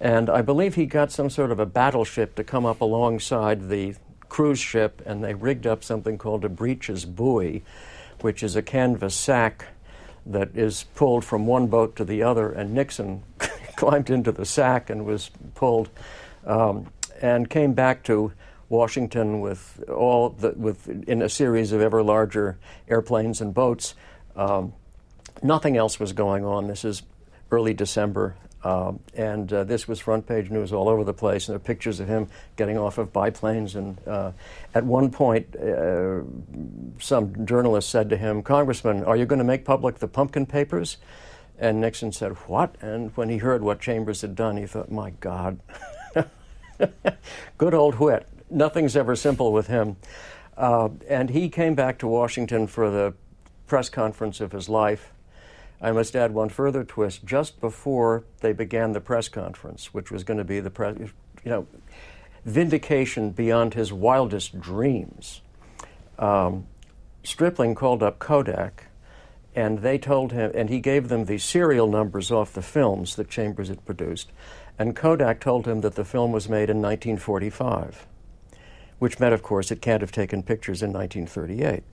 And 0.00 0.28
I 0.28 0.42
believe 0.42 0.74
he 0.74 0.86
got 0.86 1.12
some 1.12 1.30
sort 1.30 1.52
of 1.52 1.60
a 1.60 1.66
battleship 1.66 2.34
to 2.34 2.44
come 2.44 2.66
up 2.66 2.80
alongside 2.80 3.68
the 3.68 3.94
cruise 4.34 4.58
ship, 4.58 5.00
and 5.06 5.22
they 5.22 5.32
rigged 5.32 5.64
up 5.64 5.84
something 5.84 6.18
called 6.18 6.44
a 6.44 6.48
breeches 6.48 7.04
buoy, 7.04 7.62
which 8.20 8.42
is 8.42 8.56
a 8.56 8.62
canvas 8.62 9.14
sack 9.14 9.66
that 10.26 10.56
is 10.56 10.86
pulled 10.96 11.24
from 11.24 11.46
one 11.46 11.68
boat 11.68 11.94
to 11.94 12.04
the 12.04 12.20
other, 12.20 12.50
and 12.50 12.74
Nixon 12.74 13.22
climbed 13.76 14.10
into 14.10 14.32
the 14.32 14.44
sack 14.44 14.90
and 14.90 15.06
was 15.06 15.30
pulled, 15.54 15.88
um, 16.44 16.88
and 17.22 17.48
came 17.48 17.74
back 17.74 18.02
to 18.02 18.32
Washington 18.68 19.40
with 19.40 19.84
all 19.88 20.30
the, 20.30 20.50
with 20.56 20.88
in 21.06 21.22
a 21.22 21.28
series 21.28 21.70
of 21.70 21.80
ever 21.80 22.02
larger 22.02 22.58
airplanes 22.88 23.40
and 23.40 23.54
boats. 23.54 23.94
Um, 24.34 24.72
nothing 25.44 25.76
else 25.76 26.00
was 26.00 26.12
going 26.12 26.44
on. 26.44 26.66
This 26.66 26.84
is 26.84 27.04
early 27.52 27.72
December, 27.72 28.34
um, 28.64 28.98
and 29.12 29.52
uh, 29.52 29.64
this 29.64 29.86
was 29.86 30.00
front 30.00 30.26
page 30.26 30.50
news 30.50 30.72
all 30.72 30.88
over 30.88 31.04
the 31.04 31.12
place. 31.12 31.48
And 31.48 31.52
there 31.52 31.56
are 31.56 31.64
pictures 31.64 32.00
of 32.00 32.08
him 32.08 32.28
getting 32.56 32.78
off 32.78 32.96
of 32.96 33.12
biplanes. 33.12 33.76
And 33.76 33.98
uh, 34.08 34.32
at 34.74 34.84
one 34.84 35.10
point, 35.10 35.54
uh, 35.54 36.22
some 36.98 37.46
journalist 37.46 37.90
said 37.90 38.08
to 38.10 38.16
him, 38.16 38.42
Congressman, 38.42 39.04
are 39.04 39.16
you 39.16 39.26
going 39.26 39.38
to 39.38 39.44
make 39.44 39.64
public 39.64 39.98
the 39.98 40.08
pumpkin 40.08 40.46
papers? 40.46 40.96
And 41.58 41.80
Nixon 41.80 42.10
said, 42.10 42.32
What? 42.46 42.76
And 42.80 43.16
when 43.16 43.28
he 43.28 43.36
heard 43.36 43.62
what 43.62 43.80
Chambers 43.80 44.22
had 44.22 44.34
done, 44.34 44.56
he 44.56 44.66
thought, 44.66 44.90
My 44.90 45.10
God. 45.10 45.60
Good 47.58 47.74
old 47.74 47.96
Whit. 47.96 48.26
Nothing's 48.50 48.96
ever 48.96 49.14
simple 49.14 49.52
with 49.52 49.68
him. 49.68 49.96
Uh, 50.56 50.88
and 51.08 51.30
he 51.30 51.48
came 51.48 51.74
back 51.74 51.98
to 51.98 52.06
Washington 52.08 52.66
for 52.66 52.90
the 52.90 53.14
press 53.66 53.88
conference 53.88 54.40
of 54.40 54.52
his 54.52 54.68
life. 54.68 55.13
I 55.84 55.92
must 55.92 56.16
add 56.16 56.32
one 56.32 56.48
further 56.48 56.82
twist. 56.82 57.26
Just 57.26 57.60
before 57.60 58.24
they 58.40 58.54
began 58.54 58.92
the 58.92 59.02
press 59.02 59.28
conference, 59.28 59.92
which 59.92 60.10
was 60.10 60.24
going 60.24 60.38
to 60.38 60.44
be 60.44 60.58
the 60.58 60.70
press, 60.70 60.96
you 60.98 61.10
know, 61.44 61.66
vindication 62.46 63.32
beyond 63.32 63.74
his 63.74 63.92
wildest 63.92 64.58
dreams, 64.58 65.42
um, 66.18 66.66
Stripling 67.22 67.74
called 67.74 68.02
up 68.02 68.18
Kodak, 68.18 68.86
and 69.54 69.80
they 69.80 69.98
told 69.98 70.32
him, 70.32 70.50
and 70.54 70.70
he 70.70 70.80
gave 70.80 71.08
them 71.08 71.26
the 71.26 71.36
serial 71.36 71.86
numbers 71.86 72.30
off 72.30 72.54
the 72.54 72.62
films 72.62 73.16
that 73.16 73.28
Chambers 73.28 73.68
had 73.68 73.84
produced, 73.84 74.32
And 74.78 74.96
Kodak 74.96 75.38
told 75.38 75.66
him 75.66 75.82
that 75.82 75.96
the 75.96 76.04
film 76.04 76.32
was 76.32 76.48
made 76.48 76.70
in 76.70 76.80
1945, 76.80 78.06
which 78.98 79.20
meant, 79.20 79.34
of 79.34 79.42
course, 79.42 79.70
it 79.70 79.82
can't 79.82 80.00
have 80.00 80.12
taken 80.12 80.42
pictures 80.42 80.82
in 80.82 80.92
1938. 80.94 81.84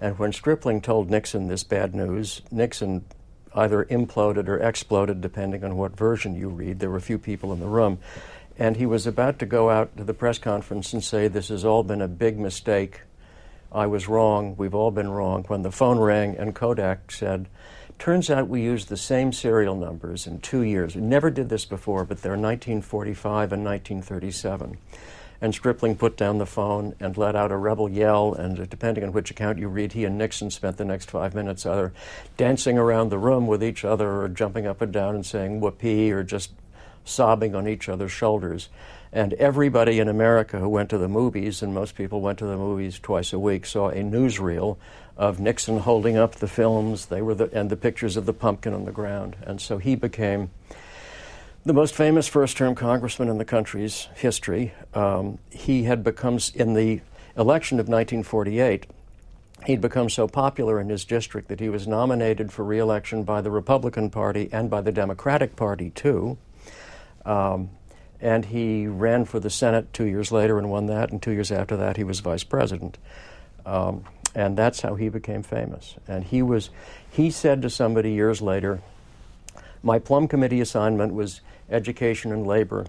And 0.00 0.18
when 0.18 0.32
Stripling 0.32 0.80
told 0.80 1.10
Nixon 1.10 1.48
this 1.48 1.62
bad 1.62 1.94
news, 1.94 2.42
Nixon 2.50 3.04
either 3.54 3.84
imploded 3.84 4.48
or 4.48 4.58
exploded, 4.58 5.20
depending 5.20 5.64
on 5.64 5.76
what 5.76 5.96
version 5.96 6.34
you 6.34 6.48
read. 6.48 6.78
There 6.78 6.90
were 6.90 6.96
a 6.96 7.02
few 7.02 7.18
people 7.18 7.52
in 7.52 7.60
the 7.60 7.66
room. 7.66 7.98
And 8.58 8.76
he 8.76 8.86
was 8.86 9.06
about 9.06 9.38
to 9.38 9.46
go 9.46 9.70
out 9.70 9.96
to 9.96 10.04
the 10.04 10.14
press 10.14 10.38
conference 10.38 10.92
and 10.92 11.02
say, 11.02 11.28
This 11.28 11.48
has 11.48 11.64
all 11.64 11.82
been 11.84 12.02
a 12.02 12.08
big 12.08 12.38
mistake. 12.38 13.02
I 13.70 13.86
was 13.86 14.08
wrong. 14.08 14.56
We've 14.56 14.74
all 14.74 14.90
been 14.90 15.10
wrong. 15.10 15.44
When 15.44 15.62
the 15.62 15.70
phone 15.70 15.98
rang 15.98 16.36
and 16.36 16.54
Kodak 16.54 17.12
said, 17.12 17.48
Turns 17.98 18.30
out 18.30 18.48
we 18.48 18.62
used 18.62 18.88
the 18.88 18.96
same 18.96 19.32
serial 19.32 19.74
numbers 19.74 20.26
in 20.26 20.40
two 20.40 20.62
years. 20.62 20.94
We 20.94 21.02
never 21.02 21.30
did 21.30 21.48
this 21.48 21.64
before, 21.64 22.04
but 22.04 22.22
they're 22.22 22.32
1945 22.32 23.52
and 23.52 23.64
1937. 23.64 24.78
And 25.40 25.54
Stripling 25.54 25.96
put 25.96 26.16
down 26.16 26.38
the 26.38 26.46
phone 26.46 26.94
and 26.98 27.16
let 27.16 27.36
out 27.36 27.52
a 27.52 27.56
rebel 27.56 27.88
yell. 27.88 28.34
And 28.34 28.68
depending 28.68 29.04
on 29.04 29.12
which 29.12 29.30
account 29.30 29.58
you 29.58 29.68
read, 29.68 29.92
he 29.92 30.04
and 30.04 30.18
Nixon 30.18 30.50
spent 30.50 30.76
the 30.76 30.84
next 30.84 31.10
five 31.10 31.34
minutes 31.34 31.64
either 31.64 31.92
dancing 32.36 32.76
around 32.76 33.10
the 33.10 33.18
room 33.18 33.46
with 33.46 33.62
each 33.62 33.84
other 33.84 34.22
or 34.22 34.28
jumping 34.28 34.66
up 34.66 34.80
and 34.80 34.92
down 34.92 35.14
and 35.14 35.24
saying 35.24 35.60
whoopee 35.60 36.10
or 36.10 36.24
just 36.24 36.50
sobbing 37.04 37.54
on 37.54 37.68
each 37.68 37.88
other's 37.88 38.12
shoulders. 38.12 38.68
And 39.12 39.32
everybody 39.34 40.00
in 40.00 40.08
America 40.08 40.58
who 40.58 40.68
went 40.68 40.90
to 40.90 40.98
the 40.98 41.08
movies, 41.08 41.62
and 41.62 41.72
most 41.72 41.94
people 41.94 42.20
went 42.20 42.38
to 42.40 42.46
the 42.46 42.56
movies 42.56 42.98
twice 42.98 43.32
a 43.32 43.38
week, 43.38 43.64
saw 43.64 43.88
a 43.88 44.02
newsreel 44.02 44.76
of 45.16 45.40
Nixon 45.40 45.78
holding 45.78 46.16
up 46.16 46.36
the 46.36 46.48
films. 46.48 47.06
They 47.06 47.22
were 47.22 47.34
the, 47.34 47.50
and 47.52 47.70
the 47.70 47.76
pictures 47.76 48.16
of 48.16 48.26
the 48.26 48.34
pumpkin 48.34 48.74
on 48.74 48.84
the 48.84 48.92
ground. 48.92 49.36
And 49.42 49.60
so 49.60 49.78
he 49.78 49.94
became 49.94 50.50
the 51.68 51.74
most 51.74 51.94
famous 51.94 52.26
first 52.26 52.56
term 52.56 52.74
congressman 52.74 53.28
in 53.28 53.36
the 53.36 53.44
country's 53.44 54.08
history. 54.14 54.72
Um, 54.94 55.38
he 55.50 55.82
had 55.82 56.02
become, 56.02 56.38
in 56.54 56.72
the 56.72 57.02
election 57.36 57.78
of 57.78 57.88
1948, 57.88 58.86
he'd 59.66 59.82
become 59.82 60.08
so 60.08 60.26
popular 60.26 60.80
in 60.80 60.88
his 60.88 61.04
district 61.04 61.48
that 61.48 61.60
he 61.60 61.68
was 61.68 61.86
nominated 61.86 62.50
for 62.50 62.64
reelection 62.64 63.22
by 63.22 63.42
the 63.42 63.50
Republican 63.50 64.08
Party 64.08 64.48
and 64.50 64.70
by 64.70 64.80
the 64.80 64.90
Democratic 64.90 65.56
Party, 65.56 65.90
too. 65.90 66.38
Um, 67.26 67.68
and 68.18 68.46
he 68.46 68.86
ran 68.86 69.26
for 69.26 69.38
the 69.38 69.50
Senate 69.50 69.92
two 69.92 70.06
years 70.06 70.32
later 70.32 70.58
and 70.58 70.70
won 70.70 70.86
that, 70.86 71.10
and 71.10 71.20
two 71.20 71.32
years 71.32 71.52
after 71.52 71.76
that, 71.76 71.98
he 71.98 72.02
was 72.02 72.20
vice 72.20 72.44
president. 72.44 72.96
Um, 73.66 74.04
and 74.34 74.56
that's 74.56 74.80
how 74.80 74.94
he 74.94 75.10
became 75.10 75.42
famous. 75.42 75.96
And 76.08 76.24
he 76.24 76.40
was, 76.40 76.70
he 77.10 77.30
said 77.30 77.60
to 77.60 77.68
somebody 77.68 78.12
years 78.12 78.40
later, 78.40 78.80
my 79.82 79.98
plum 79.98 80.28
committee 80.28 80.62
assignment 80.62 81.12
was 81.12 81.42
education 81.70 82.32
and 82.32 82.46
labor. 82.46 82.86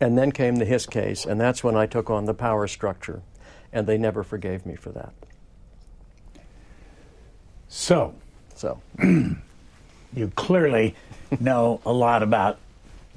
And 0.00 0.18
then 0.18 0.32
came 0.32 0.56
the 0.56 0.64
Hiss 0.64 0.86
case, 0.86 1.24
and 1.24 1.40
that's 1.40 1.62
when 1.62 1.76
I 1.76 1.86
took 1.86 2.10
on 2.10 2.24
the 2.24 2.34
power 2.34 2.66
structure, 2.66 3.22
and 3.72 3.86
they 3.86 3.96
never 3.96 4.22
forgave 4.22 4.66
me 4.66 4.74
for 4.74 4.90
that. 4.90 5.12
So, 7.68 8.14
so 8.54 8.80
you 9.02 10.32
clearly 10.34 10.94
know 11.40 11.80
a 11.86 11.92
lot 11.92 12.22
about 12.22 12.58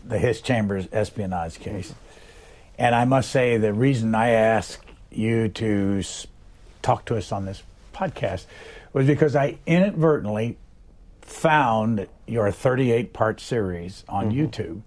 the 0.06 0.18
Hiss 0.18 0.42
Chambers 0.42 0.88
espionage 0.92 1.60
case. 1.60 1.94
And 2.78 2.96
I 2.96 3.06
must 3.06 3.32
say, 3.32 3.58
the 3.58 3.74
reason 3.74 4.16
I 4.16 4.30
asked 4.30 4.86
you 5.12 5.50
to 5.50 6.04
talk 6.82 7.06
to 7.06 7.18
us 7.18 7.32
on 7.32 7.46
this 7.46 7.64
podcast 7.94 8.46
was 8.94 9.08
because 9.08 9.36
I 9.36 9.58
inadvertently 9.66 10.58
found 11.28 12.08
your 12.26 12.52
38 12.52 13.14
part 13.14 13.40
series 13.40 14.04
on 14.10 14.32
mm-hmm. 14.32 14.40
YouTube, 14.40 14.82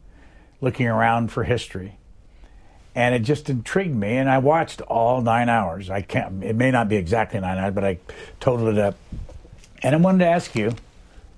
looking 0.60 0.86
around 0.86 1.30
for 1.30 1.44
history. 1.44 1.98
And 2.94 3.14
it 3.14 3.20
just 3.20 3.48
intrigued 3.48 3.94
me, 3.94 4.16
and 4.16 4.28
I 4.28 4.38
watched 4.38 4.80
all 4.82 5.22
nine 5.22 5.48
hours. 5.48 5.90
I 5.90 6.02
can't, 6.02 6.42
it 6.42 6.56
may 6.56 6.72
not 6.72 6.88
be 6.88 6.96
exactly 6.96 7.38
nine 7.38 7.56
hours, 7.56 7.72
but 7.72 7.84
I 7.84 7.98
totaled 8.40 8.76
it 8.76 8.78
up. 8.78 8.96
And 9.82 9.94
I 9.94 9.98
wanted 9.98 10.18
to 10.20 10.26
ask 10.26 10.56
you 10.56 10.72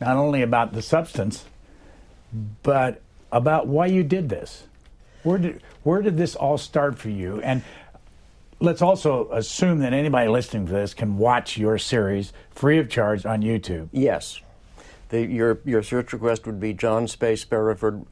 not 0.00 0.16
only 0.16 0.40
about 0.40 0.72
the 0.72 0.80
substance, 0.80 1.44
but 2.62 3.02
about 3.30 3.66
why 3.66 3.86
you 3.86 4.02
did 4.02 4.28
this. 4.30 4.64
Where 5.24 5.38
did, 5.38 5.62
where 5.82 6.00
did 6.00 6.16
this 6.16 6.34
all 6.34 6.56
start 6.56 6.98
for 6.98 7.10
you? 7.10 7.40
And 7.42 7.62
let's 8.60 8.80
also 8.80 9.30
assume 9.30 9.80
that 9.80 9.92
anybody 9.92 10.28
listening 10.28 10.66
to 10.66 10.72
this 10.72 10.94
can 10.94 11.18
watch 11.18 11.58
your 11.58 11.76
series 11.76 12.32
free 12.50 12.78
of 12.78 12.88
charge 12.88 13.26
on 13.26 13.42
YouTube. 13.42 13.88
Yes. 13.92 14.40
The, 15.12 15.26
your, 15.26 15.60
your 15.66 15.82
search 15.82 16.14
request 16.14 16.46
would 16.46 16.58
be 16.58 16.72
John 16.72 17.06
Space 17.06 17.44
Beresford, 17.44 18.06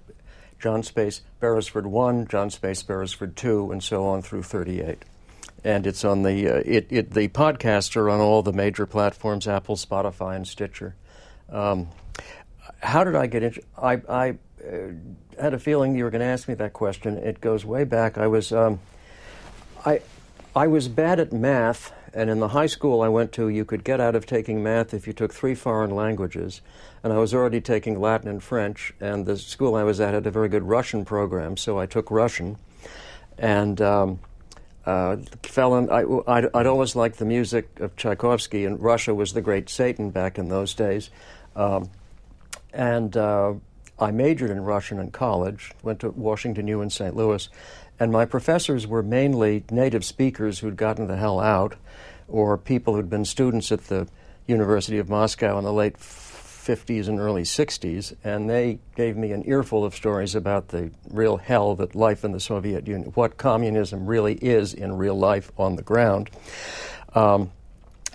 John 0.59 0.83
Space 0.83 1.23
Beresford 1.41 1.87
1, 1.87 2.29
John 2.29 2.51
Space 2.51 2.83
Beresford 2.83 3.37
2, 3.37 3.73
and 3.73 3.83
so 3.83 4.05
on 4.05 4.21
through 4.21 4.43
38. 4.43 5.07
And 5.65 5.87
it's 5.87 6.05
on 6.05 6.25
the, 6.25 6.47
uh, 6.47 6.63
it, 6.63 6.89
it, 6.91 7.11
the 7.13 7.29
podcasts 7.29 7.97
are 7.97 8.11
on 8.11 8.21
all 8.21 8.43
the 8.43 8.53
major 8.53 8.85
platforms 8.85 9.49
Apple, 9.49 9.77
Spotify, 9.77 10.37
and 10.37 10.47
Stitcher. 10.47 10.95
Um, 11.49 11.89
how 12.81 13.03
did 13.03 13.17
I 13.17 13.29
get 13.29 13.45
into 13.45 13.63
I, 13.79 14.03
I 14.07 14.31
uh, 14.63 14.93
had 15.41 15.55
a 15.55 15.59
feeling 15.59 15.97
you 15.97 16.05
were 16.05 16.11
going 16.11 16.21
to 16.21 16.27
ask 16.27 16.49
me 16.49 16.55
that 16.57 16.75
question. 16.75 17.17
It 17.17 17.41
goes 17.41 17.65
way 17.65 17.85
back. 17.85 18.19
I 18.19 18.27
was, 18.27 18.53
um, 18.53 18.79
I, 19.87 20.03
I 20.55 20.67
was 20.67 20.87
bad 20.87 21.19
at 21.19 21.33
math 21.33 21.95
and 22.13 22.31
in 22.31 22.41
the 22.41 22.49
high 22.49 22.67
school 22.67 23.03
I 23.03 23.09
went 23.09 23.33
to, 23.33 23.49
you 23.49 23.65
could 23.65 23.85
get 23.85 24.01
out 24.01 24.15
of 24.15 24.27
taking 24.27 24.63
math 24.63 24.93
if 24.95 25.07
you 25.07 25.13
took 25.13 25.33
three 25.33 25.55
foreign 25.55 25.91
languages. 25.91 26.61
And 27.03 27.13
I 27.13 27.19
was 27.19 27.33
already 27.33 27.61
taking 27.61 28.01
Latin 28.01 28.29
and 28.29 28.43
French, 28.43 28.93
and 29.01 29.27
the 29.27 29.37
school 29.37 29.75
I 29.75 29.85
was 29.85 30.01
at 30.01 30.15
had 30.15 30.27
a 30.27 30.31
very 30.31 30.49
good 30.49 30.65
Russian 30.65 31.05
program, 31.05 31.57
so 31.57 31.79
I 31.79 31.87
took 31.87 32.11
Russian. 32.11 32.57
And 33.39 33.81
um, 33.81 34.19
uh, 34.85 35.17
fell 35.43 35.77
in, 35.77 35.91
I, 35.91 36.05
I'd, 36.27 36.47
I'd, 36.55 36.67
always 36.67 36.97
liked 36.97 37.19
the 37.19 37.25
music 37.25 37.81
of 37.81 37.97
Tchaikovsky, 37.97 38.65
and 38.65 38.81
Russia 38.81 39.15
was 39.15 39.33
the 39.33 39.41
great 39.41 39.69
Satan 39.69 40.11
back 40.11 40.39
in 40.39 40.49
those 40.49 40.75
days. 40.75 41.11
Um, 41.55 41.91
and 42.73 43.17
uh, 43.17 43.55
I 43.99 44.11
majored 44.11 44.51
in 44.51 44.63
Russian 44.63 44.99
in 44.99 45.11
college, 45.11 45.73
went 45.83 46.01
to 46.01 46.11
Washington 46.11 46.67
U 46.67 46.81
in 46.81 46.91
St. 46.91 47.15
Louis, 47.15 47.49
and 48.01 48.11
my 48.11 48.25
professors 48.25 48.87
were 48.87 49.03
mainly 49.03 49.63
native 49.71 50.05
speakers 50.05 50.59
who'd 50.59 50.77
gotten 50.77 51.07
the 51.07 51.17
hell 51.17 51.39
out 51.39 51.77
or 52.27 52.57
people 52.57 52.95
who'd 52.95 53.11
been 53.11 53.27
students 53.27 53.71
at 53.71 53.85
the 53.89 54.09
University 54.47 54.99
of 54.99 55.09
Moscow 55.09 55.59
in 55.59 55.65
the 55.65 55.73
late 55.73 55.99
50s 55.99 57.09
and 57.09 57.21
early 57.21 57.43
60s, 57.43 58.15
and 58.25 58.49
they 58.49 58.79
gave 58.97 59.17
me 59.17 59.33
an 59.33 59.43
earful 59.47 59.85
of 59.85 59.95
stories 59.95 60.35
about 60.35 60.69
the 60.69 60.91
real 61.11 61.37
hell 61.37 61.75
that 61.75 61.95
life 61.95 62.25
in 62.25 62.33
the 62.33 62.41
Soviet 62.41 62.87
Union, 62.87 63.11
what 63.15 63.37
communism 63.37 64.07
really 64.07 64.35
is 64.35 64.73
in 64.73 64.97
real 64.97 65.17
life 65.17 65.51
on 65.59 65.77
the 65.77 65.83
ground. 65.83 66.31
Um, 67.15 67.51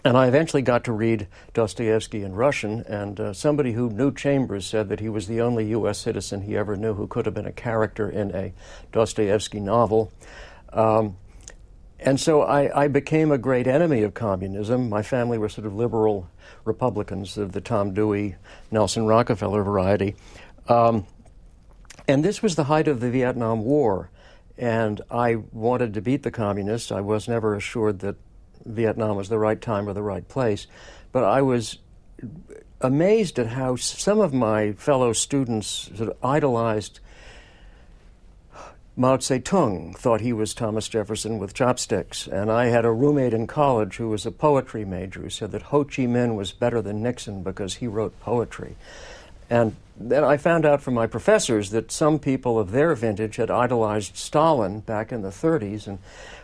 and 0.05 0.15
I 0.15 0.27
eventually 0.27 0.61
got 0.61 0.83
to 0.83 0.91
read 0.91 1.27
Dostoevsky 1.55 2.21
in 2.21 2.35
Russian, 2.35 2.81
and 2.87 3.19
uh, 3.19 3.33
somebody 3.33 3.71
who 3.71 3.89
knew 3.89 4.13
Chambers 4.13 4.67
said 4.67 4.87
that 4.89 4.99
he 4.99 5.09
was 5.09 5.25
the 5.25 5.41
only 5.41 5.69
U.S. 5.69 5.97
citizen 5.97 6.41
he 6.41 6.55
ever 6.55 6.77
knew 6.77 6.93
who 6.93 7.07
could 7.07 7.25
have 7.25 7.33
been 7.33 7.47
a 7.47 7.51
character 7.51 8.07
in 8.07 8.33
a 8.35 8.53
Dostoevsky 8.91 9.59
novel. 9.59 10.13
Um, 10.71 11.17
and 11.99 12.19
so 12.19 12.43
I, 12.43 12.83
I, 12.83 12.87
became 12.87 13.31
a 13.31 13.39
great 13.39 13.65
enemy 13.65 14.03
of 14.03 14.13
communism. 14.13 14.89
My 14.89 15.01
family 15.01 15.39
were 15.39 15.49
sort 15.49 15.65
of 15.65 15.73
liberal 15.73 16.29
Republicans 16.65 17.35
of 17.37 17.53
the 17.53 17.61
Tom 17.61 17.93
Dewey, 17.93 18.35
Nelson 18.69 19.07
Rockefeller 19.07 19.63
variety. 19.63 20.15
Um, 20.67 21.07
and 22.07 22.23
this 22.23 22.43
was 22.43 22.55
the 22.55 22.65
height 22.65 22.87
of 22.87 22.99
the 22.99 23.09
Vietnam 23.09 23.63
War. 23.63 24.11
And 24.55 25.01
I 25.09 25.37
wanted 25.51 25.95
to 25.95 26.01
beat 26.01 26.21
the 26.21 26.31
communists. 26.31 26.91
I 26.91 27.01
was 27.01 27.27
never 27.27 27.55
assured 27.55 27.99
that 27.99 28.17
Vietnam 28.65 29.15
was 29.15 29.29
the 29.29 29.39
right 29.39 29.61
time 29.61 29.87
or 29.87 29.93
the 29.93 30.01
right 30.01 30.27
place. 30.27 30.67
But 31.11 31.23
I 31.23 31.41
was 31.41 31.77
amazed 32.81 33.39
at 33.39 33.47
how 33.47 33.75
some 33.75 34.19
of 34.19 34.33
my 34.33 34.73
fellow 34.73 35.13
students 35.13 35.89
sort 35.95 36.09
of 36.09 36.17
idolized 36.23 36.99
Mao 38.97 39.17
Zedong 39.17 39.93
thought 39.97 40.21
he 40.21 40.31
was 40.31 40.53
Thomas 40.53 40.87
Jefferson 40.87 41.37
with 41.37 41.53
chopsticks. 41.53 42.27
And 42.27 42.49
I 42.49 42.67
had 42.67 42.85
a 42.85 42.93
roommate 42.93 43.33
in 43.33 43.45
college 43.45 43.97
who 43.97 44.07
was 44.07 44.25
a 44.25 44.31
poetry 44.31 44.85
major 44.85 45.19
who 45.19 45.29
said 45.29 45.51
that 45.51 45.63
Ho 45.63 45.83
Chi 45.83 46.03
Minh 46.03 46.35
was 46.35 46.53
better 46.53 46.81
than 46.81 47.03
Nixon 47.03 47.43
because 47.43 47.75
he 47.75 47.87
wrote 47.87 48.17
poetry. 48.21 48.77
And 49.49 49.75
then 49.97 50.23
I 50.23 50.37
found 50.37 50.65
out 50.65 50.81
from 50.81 50.93
my 50.93 51.07
professors 51.07 51.69
that 51.69 51.91
some 51.91 52.19
people 52.19 52.59
of 52.59 52.71
their 52.71 52.93
vintage 52.95 53.37
had 53.37 53.49
idolized 53.49 54.17
Stalin 54.17 54.81
back 54.81 55.11
in 55.11 55.21
the 55.21 55.29
30s. 55.29 55.87
And 55.87 55.99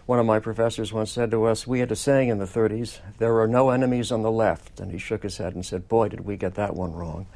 one 0.05 0.19
of 0.19 0.25
my 0.25 0.39
professors 0.39 0.93
once 0.93 1.11
said 1.11 1.31
to 1.31 1.45
us, 1.45 1.67
We 1.67 1.79
had 1.79 1.91
a 1.91 1.95
saying 1.95 2.29
in 2.29 2.37
the 2.37 2.45
30s, 2.45 2.99
there 3.17 3.39
are 3.39 3.47
no 3.47 3.69
enemies 3.69 4.11
on 4.11 4.21
the 4.21 4.31
left. 4.31 4.79
And 4.79 4.91
he 4.91 4.97
shook 4.97 5.23
his 5.23 5.37
head 5.37 5.53
and 5.53 5.65
said, 5.65 5.87
Boy, 5.87 6.09
did 6.09 6.21
we 6.21 6.37
get 6.37 6.55
that 6.55 6.75
one 6.75 6.93
wrong. 6.93 7.27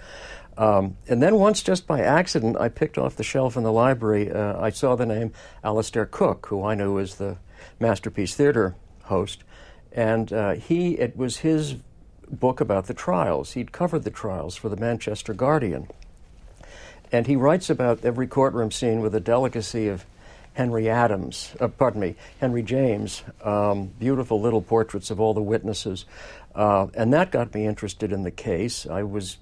Um, 0.58 0.96
and 1.08 1.22
then 1.22 1.36
once, 1.36 1.62
just 1.62 1.86
by 1.86 2.02
accident, 2.02 2.58
I 2.58 2.70
picked 2.70 2.98
off 2.98 3.18
the 3.18 3.24
shelf 3.24 3.58
in 3.58 3.64
the 3.64 3.74
library. 3.74 4.32
Uh, 4.32 4.60
I 4.60 4.70
saw 4.70 4.96
the 4.96 5.06
name 5.06 5.34
Alastair 5.64 6.06
Cooke, 6.06 6.46
who 6.48 6.64
I 6.64 6.76
knew 6.76 6.94
was 6.94 7.16
the 7.16 7.38
Masterpiece 7.80 8.36
Theater 8.36 8.76
host, 9.04 9.44
and 9.92 10.32
uh, 10.32 10.54
he 10.54 10.94
it 10.94 11.18
was 11.18 11.38
his 11.38 11.76
book 12.30 12.62
about 12.62 12.88
the 12.88 12.94
trials. 12.94 13.54
He'd 13.54 13.72
covered 13.72 14.04
the 14.04 14.12
trials 14.12 14.56
for 14.56 14.70
the 14.70 14.78
Manchester 14.78 15.34
Guardian, 15.34 15.88
and 17.12 17.28
he 17.28 17.36
writes 17.36 17.70
about 17.70 18.04
every 18.04 18.28
courtroom 18.28 18.72
scene 18.72 19.02
with 19.02 19.12
the 19.12 19.20
delicacy 19.20 19.88
of 19.88 20.06
Henry 20.54 20.90
Adams, 20.90 21.54
uh, 21.60 21.68
pardon 21.68 22.00
me, 22.00 22.16
Henry 22.40 22.64
James, 22.64 23.24
um, 23.44 23.88
beautiful 24.00 24.40
little 24.40 24.62
portraits 24.62 25.12
of 25.12 25.20
all 25.20 25.34
the 25.34 25.42
witnesses. 25.42 26.06
Uh, 26.56 26.88
and 26.94 27.14
that 27.14 27.32
got 27.32 27.54
me 27.54 27.68
interested 27.68 28.14
in 28.14 28.24
the 28.24 28.32
case. 28.32 28.88
I 28.88 29.04
was, 29.04 29.38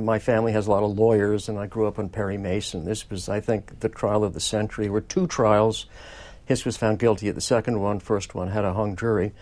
my 0.00 0.18
family 0.18 0.50
has 0.50 0.66
a 0.66 0.70
lot 0.72 0.82
of 0.82 0.98
lawyers, 0.98 1.48
and 1.48 1.56
I 1.56 1.68
grew 1.68 1.86
up 1.86 2.00
on 2.00 2.08
Perry 2.08 2.36
Mason. 2.36 2.84
This 2.84 3.08
was, 3.08 3.28
I 3.28 3.38
think, 3.38 3.78
the 3.78 3.88
trial 3.88 4.24
of 4.24 4.34
the 4.34 4.40
century. 4.40 4.86
There 4.86 4.92
were 4.92 5.00
two 5.00 5.28
trials. 5.28 5.86
Hiss 6.46 6.64
was 6.64 6.76
found 6.76 6.98
guilty 6.98 7.28
at 7.28 7.36
the 7.36 7.40
second 7.40 7.80
one. 7.80 8.00
First 8.00 8.34
one 8.34 8.48
had 8.48 8.64
a 8.64 8.72
hung 8.72 8.96
jury. 8.96 9.32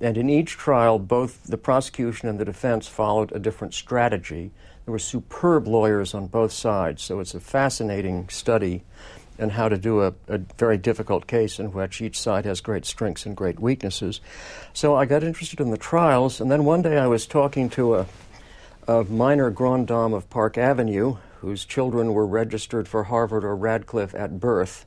And 0.00 0.16
in 0.16 0.28
each 0.28 0.52
trial, 0.52 0.98
both 0.98 1.44
the 1.44 1.56
prosecution 1.56 2.28
and 2.28 2.38
the 2.38 2.44
defense 2.44 2.88
followed 2.88 3.32
a 3.32 3.38
different 3.38 3.74
strategy. 3.74 4.50
There 4.84 4.92
were 4.92 4.98
superb 4.98 5.66
lawyers 5.66 6.14
on 6.14 6.26
both 6.26 6.52
sides, 6.52 7.02
so 7.02 7.20
it's 7.20 7.34
a 7.34 7.40
fascinating 7.40 8.28
study 8.28 8.82
and 9.38 9.52
how 9.52 9.68
to 9.68 9.76
do 9.76 10.02
a, 10.02 10.14
a, 10.28 10.38
very 10.58 10.78
difficult 10.78 11.26
case 11.26 11.58
in 11.58 11.72
which 11.72 12.00
each 12.00 12.18
side 12.18 12.44
has 12.44 12.60
great 12.60 12.84
strengths 12.84 13.26
and 13.26 13.36
great 13.36 13.58
weaknesses. 13.58 14.20
So 14.72 14.94
I 14.94 15.06
got 15.06 15.24
interested 15.24 15.60
in 15.60 15.70
the 15.70 15.76
trials, 15.76 16.40
and 16.40 16.50
then 16.50 16.64
one 16.64 16.82
day 16.82 16.98
I 16.98 17.08
was 17.08 17.26
talking 17.26 17.68
to 17.70 17.96
a, 17.96 18.06
a 18.86 19.04
minor 19.04 19.50
grand 19.50 19.88
dame 19.88 20.12
of 20.12 20.30
Park 20.30 20.56
Avenue 20.56 21.16
whose 21.44 21.64
children 21.64 22.14
were 22.14 22.26
registered 22.26 22.88
for 22.88 23.04
Harvard 23.04 23.44
or 23.44 23.54
Radcliffe 23.54 24.14
at 24.14 24.40
birth. 24.40 24.86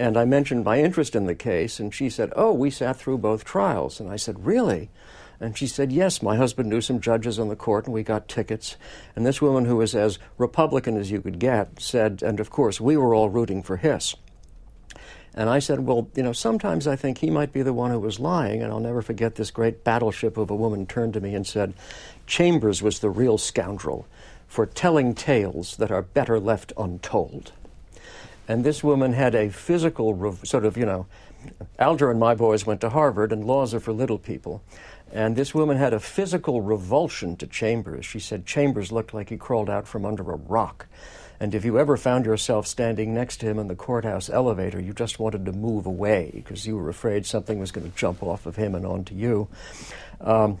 And 0.00 0.16
I 0.16 0.24
mentioned 0.24 0.64
my 0.64 0.80
interest 0.80 1.14
in 1.14 1.26
the 1.26 1.34
case, 1.34 1.78
and 1.78 1.94
she 1.94 2.08
said, 2.08 2.32
Oh, 2.34 2.54
we 2.54 2.70
sat 2.70 2.96
through 2.96 3.18
both 3.18 3.44
trials. 3.44 4.00
And 4.00 4.08
I 4.08 4.16
said, 4.16 4.46
Really? 4.46 4.88
And 5.38 5.58
she 5.58 5.66
said, 5.66 5.92
Yes, 5.92 6.22
my 6.22 6.36
husband 6.36 6.70
knew 6.70 6.80
some 6.80 7.02
judges 7.02 7.38
on 7.38 7.48
the 7.48 7.54
court, 7.54 7.84
and 7.84 7.92
we 7.92 8.02
got 8.02 8.26
tickets. 8.26 8.78
And 9.14 9.26
this 9.26 9.42
woman, 9.42 9.66
who 9.66 9.76
was 9.76 9.94
as 9.94 10.18
Republican 10.38 10.96
as 10.96 11.10
you 11.10 11.20
could 11.20 11.38
get, 11.38 11.78
said, 11.82 12.22
and 12.22 12.40
of 12.40 12.48
course, 12.48 12.80
we 12.80 12.96
were 12.96 13.14
all 13.14 13.28
rooting 13.28 13.62
for 13.62 13.76
Hiss. 13.76 14.14
And 15.34 15.50
I 15.50 15.58
said, 15.58 15.80
Well, 15.80 16.08
you 16.14 16.22
know, 16.22 16.32
sometimes 16.32 16.86
I 16.86 16.96
think 16.96 17.18
he 17.18 17.28
might 17.28 17.52
be 17.52 17.60
the 17.60 17.74
one 17.74 17.90
who 17.90 18.00
was 18.00 18.18
lying. 18.18 18.62
And 18.62 18.72
I'll 18.72 18.80
never 18.80 19.02
forget 19.02 19.34
this 19.34 19.50
great 19.50 19.84
battleship 19.84 20.38
of 20.38 20.48
a 20.48 20.56
woman 20.56 20.86
turned 20.86 21.12
to 21.12 21.20
me 21.20 21.34
and 21.34 21.46
said, 21.46 21.74
Chambers 22.26 22.82
was 22.82 23.00
the 23.00 23.10
real 23.10 23.36
scoundrel 23.36 24.06
for 24.48 24.64
telling 24.64 25.14
tales 25.14 25.76
that 25.76 25.90
are 25.90 26.00
better 26.00 26.40
left 26.40 26.72
untold. 26.78 27.52
And 28.48 28.64
this 28.64 28.82
woman 28.82 29.12
had 29.12 29.34
a 29.34 29.50
physical, 29.50 30.36
sort 30.44 30.64
of, 30.64 30.76
you 30.76 30.86
know, 30.86 31.06
Alger 31.78 32.10
and 32.10 32.20
my 32.20 32.34
boys 32.34 32.66
went 32.66 32.80
to 32.82 32.90
Harvard, 32.90 33.32
and 33.32 33.44
laws 33.44 33.72
are 33.72 33.80
for 33.80 33.92
little 33.92 34.18
people. 34.18 34.62
And 35.12 35.36
this 35.36 35.54
woman 35.54 35.76
had 35.76 35.92
a 35.92 36.00
physical 36.00 36.60
revulsion 36.60 37.36
to 37.36 37.46
Chambers. 37.46 38.04
She 38.04 38.20
said 38.20 38.46
Chambers 38.46 38.92
looked 38.92 39.14
like 39.14 39.30
he 39.30 39.36
crawled 39.36 39.70
out 39.70 39.88
from 39.88 40.04
under 40.04 40.30
a 40.30 40.36
rock. 40.36 40.86
And 41.40 41.54
if 41.54 41.64
you 41.64 41.78
ever 41.78 41.96
found 41.96 42.26
yourself 42.26 42.66
standing 42.66 43.14
next 43.14 43.38
to 43.38 43.46
him 43.46 43.58
in 43.58 43.68
the 43.68 43.74
courthouse 43.74 44.28
elevator, 44.28 44.78
you 44.78 44.92
just 44.92 45.18
wanted 45.18 45.46
to 45.46 45.52
move 45.52 45.86
away 45.86 46.30
because 46.34 46.66
you 46.66 46.76
were 46.76 46.90
afraid 46.90 47.24
something 47.24 47.58
was 47.58 47.72
going 47.72 47.90
to 47.90 47.96
jump 47.96 48.22
off 48.22 48.44
of 48.44 48.56
him 48.56 48.74
and 48.74 48.84
onto 48.84 49.14
you. 49.14 49.48
Um, 50.20 50.58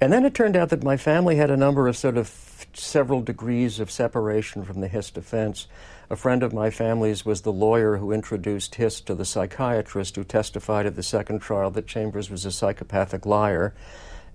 and 0.00 0.12
then 0.12 0.26
it 0.26 0.34
turned 0.34 0.54
out 0.54 0.68
that 0.68 0.84
my 0.84 0.98
family 0.98 1.36
had 1.36 1.50
a 1.50 1.56
number 1.56 1.88
of 1.88 1.96
sort 1.96 2.18
of 2.18 2.66
several 2.74 3.22
degrees 3.22 3.80
of 3.80 3.90
separation 3.90 4.64
from 4.64 4.82
the 4.82 4.88
Hiss 4.88 5.10
defense. 5.10 5.66
A 6.10 6.16
friend 6.16 6.42
of 6.42 6.54
my 6.54 6.70
family's 6.70 7.26
was 7.26 7.42
the 7.42 7.52
lawyer 7.52 7.98
who 7.98 8.12
introduced 8.12 8.76
Hiss 8.76 9.00
to 9.02 9.14
the 9.14 9.26
psychiatrist 9.26 10.16
who 10.16 10.24
testified 10.24 10.86
at 10.86 10.96
the 10.96 11.02
second 11.02 11.40
trial 11.40 11.70
that 11.72 11.86
Chambers 11.86 12.30
was 12.30 12.46
a 12.46 12.50
psychopathic 12.50 13.26
liar 13.26 13.74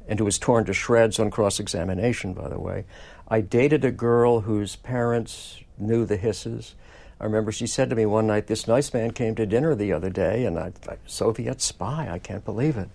and 0.07 0.19
who 0.19 0.25
was 0.25 0.37
torn 0.37 0.65
to 0.65 0.73
shreds 0.73 1.17
on 1.17 1.31
cross 1.31 1.59
examination, 1.59 2.33
by 2.33 2.47
the 2.47 2.59
way. 2.59 2.85
I 3.27 3.41
dated 3.41 3.83
a 3.83 3.91
girl 3.91 4.41
whose 4.41 4.75
parents 4.75 5.61
knew 5.79 6.05
the 6.05 6.17
Hisses. 6.17 6.75
I 7.19 7.23
remember 7.23 7.51
she 7.51 7.65
said 7.65 7.89
to 7.89 7.95
me 7.95 8.05
one 8.05 8.27
night, 8.27 8.45
This 8.45 8.67
nice 8.67 8.93
man 8.93 9.11
came 9.11 9.33
to 9.35 9.45
dinner 9.45 9.73
the 9.73 9.93
other 9.93 10.11
day, 10.11 10.45
and 10.45 10.59
I, 10.59 10.73
I 10.87 10.97
Soviet 11.07 11.59
spy, 11.59 12.07
I 12.11 12.19
can't 12.19 12.45
believe 12.45 12.77
it. 12.77 12.89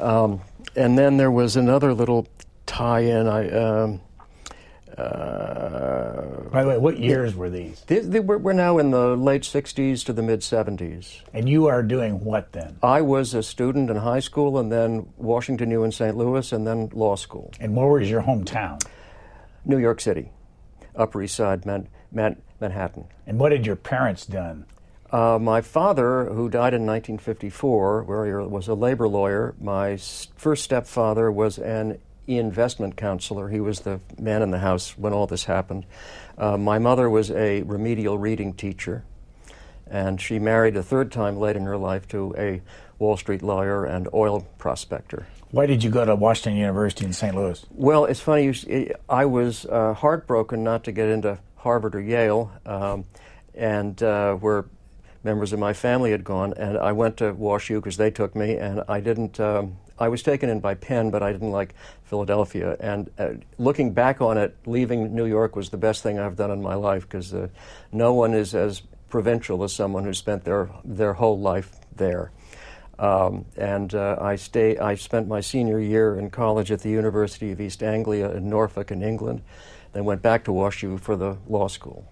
Um, 0.00 0.40
and 0.74 0.98
then 0.98 1.18
there 1.18 1.30
was 1.30 1.56
another 1.56 1.92
little 1.92 2.26
tie 2.64 3.00
in. 3.00 3.26
I. 3.26 3.50
Um, 3.50 4.00
uh, 4.98 6.48
By 6.50 6.62
the 6.62 6.68
way, 6.70 6.78
what 6.78 6.98
years 6.98 7.34
were 7.34 7.50
these? 7.50 7.82
They, 7.86 8.00
they 8.00 8.20
were, 8.20 8.38
we're 8.38 8.52
now 8.54 8.78
in 8.78 8.90
the 8.90 9.16
late 9.16 9.42
60s 9.42 10.04
to 10.06 10.12
the 10.12 10.22
mid 10.22 10.40
70s. 10.40 11.20
And 11.34 11.48
you 11.48 11.66
are 11.66 11.82
doing 11.82 12.24
what 12.24 12.52
then? 12.52 12.78
I 12.82 13.02
was 13.02 13.34
a 13.34 13.42
student 13.42 13.90
in 13.90 13.96
high 13.96 14.20
school 14.20 14.58
and 14.58 14.72
then 14.72 15.08
Washington 15.16 15.70
U 15.70 15.84
in 15.84 15.92
St. 15.92 16.16
Louis 16.16 16.50
and 16.52 16.66
then 16.66 16.90
law 16.94 17.16
school. 17.16 17.52
And 17.60 17.76
where 17.76 17.88
was 17.88 18.10
your 18.10 18.22
hometown? 18.22 18.82
New 19.64 19.78
York 19.78 20.00
City, 20.00 20.30
Upper 20.94 21.22
East 21.22 21.34
Side, 21.34 21.66
Man, 21.66 21.88
Man, 22.12 22.40
Manhattan. 22.60 23.06
And 23.26 23.38
what 23.38 23.52
had 23.52 23.66
your 23.66 23.76
parents 23.76 24.24
done? 24.24 24.64
Uh, 25.10 25.38
my 25.40 25.60
father, 25.60 26.24
who 26.26 26.48
died 26.48 26.74
in 26.74 26.84
1954, 26.84 28.02
where 28.04 28.26
he 28.26 28.48
was 28.48 28.66
a 28.68 28.74
labor 28.74 29.06
lawyer, 29.06 29.54
my 29.60 29.96
first 30.36 30.64
stepfather 30.64 31.30
was 31.30 31.58
an 31.58 31.98
investment 32.26 32.96
counselor. 32.96 33.48
He 33.48 33.60
was 33.60 33.80
the 33.80 34.00
man 34.18 34.42
in 34.42 34.50
the 34.50 34.58
house 34.58 34.98
when 34.98 35.12
all 35.12 35.26
this 35.26 35.44
happened. 35.44 35.86
Uh, 36.36 36.56
my 36.56 36.78
mother 36.78 37.08
was 37.08 37.30
a 37.30 37.62
remedial 37.62 38.18
reading 38.18 38.52
teacher, 38.52 39.04
and 39.86 40.20
she 40.20 40.38
married 40.38 40.76
a 40.76 40.82
third 40.82 41.12
time 41.12 41.38
late 41.38 41.56
in 41.56 41.62
her 41.64 41.76
life 41.76 42.08
to 42.08 42.34
a 42.36 42.60
Wall 42.98 43.16
Street 43.16 43.42
lawyer 43.42 43.84
and 43.84 44.08
oil 44.12 44.46
prospector. 44.58 45.26
Why 45.50 45.66
did 45.66 45.84
you 45.84 45.90
go 45.90 46.04
to 46.04 46.14
Washington 46.14 46.58
University 46.58 47.04
in 47.04 47.12
St. 47.12 47.34
Louis? 47.34 47.64
Well, 47.70 48.04
it's 48.06 48.20
funny. 48.20 48.44
You, 48.44 48.94
I 49.08 49.26
was 49.26 49.64
uh, 49.66 49.94
heartbroken 49.94 50.64
not 50.64 50.84
to 50.84 50.92
get 50.92 51.08
into 51.08 51.38
Harvard 51.56 51.94
or 51.94 52.00
Yale, 52.00 52.50
um, 52.66 53.04
and 53.54 54.02
uh, 54.02 54.34
where 54.34 54.66
members 55.22 55.52
of 55.52 55.58
my 55.58 55.72
family 55.72 56.10
had 56.10 56.24
gone, 56.24 56.54
and 56.56 56.76
I 56.76 56.92
went 56.92 57.18
to 57.18 57.32
Wash 57.32 57.70
U 57.70 57.80
because 57.80 57.96
they 57.96 58.10
took 58.10 58.34
me, 58.34 58.56
and 58.56 58.82
I 58.88 59.00
didn't. 59.00 59.38
Um, 59.38 59.76
I 59.98 60.08
was 60.08 60.22
taken 60.22 60.48
in 60.48 60.60
by 60.60 60.74
Penn, 60.74 61.10
but 61.10 61.22
I 61.22 61.32
didn't 61.32 61.52
like 61.52 61.74
Philadelphia. 62.04 62.76
And 62.80 63.10
uh, 63.18 63.30
looking 63.58 63.92
back 63.92 64.20
on 64.20 64.38
it, 64.38 64.56
leaving 64.66 65.14
New 65.14 65.26
York 65.26 65.56
was 65.56 65.70
the 65.70 65.76
best 65.76 66.02
thing 66.02 66.18
I've 66.18 66.36
done 66.36 66.50
in 66.50 66.62
my 66.62 66.74
life 66.74 67.02
because 67.02 67.32
uh, 67.32 67.48
no 67.92 68.12
one 68.12 68.34
is 68.34 68.54
as 68.54 68.82
provincial 69.08 69.62
as 69.64 69.72
someone 69.72 70.04
who 70.04 70.12
spent 70.12 70.44
their 70.44 70.68
their 70.84 71.14
whole 71.14 71.38
life 71.38 71.76
there. 71.94 72.32
Um, 72.98 73.44
and 73.56 73.94
uh, 73.94 74.16
I 74.20 74.36
stay. 74.36 74.78
I 74.78 74.94
spent 74.94 75.28
my 75.28 75.40
senior 75.40 75.78
year 75.78 76.18
in 76.18 76.30
college 76.30 76.70
at 76.70 76.80
the 76.80 76.90
University 76.90 77.52
of 77.52 77.60
East 77.60 77.82
Anglia 77.82 78.30
in 78.30 78.48
Norfolk, 78.48 78.90
in 78.90 79.02
England. 79.02 79.42
Then 79.92 80.04
went 80.04 80.22
back 80.22 80.44
to 80.44 80.50
WashU 80.50 80.98
for 81.00 81.16
the 81.16 81.36
law 81.46 81.68
school. 81.68 82.10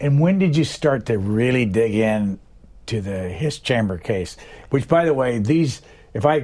And 0.00 0.20
when 0.20 0.38
did 0.38 0.56
you 0.56 0.64
start 0.64 1.06
to 1.06 1.18
really 1.18 1.64
dig 1.64 1.94
in 1.94 2.38
to 2.86 3.00
the 3.00 3.28
Hiss 3.28 3.58
Chamber 3.58 3.98
case? 3.98 4.36
Which, 4.70 4.88
by 4.88 5.04
the 5.04 5.12
way, 5.12 5.38
these 5.38 5.82
if 6.18 6.26
I 6.26 6.40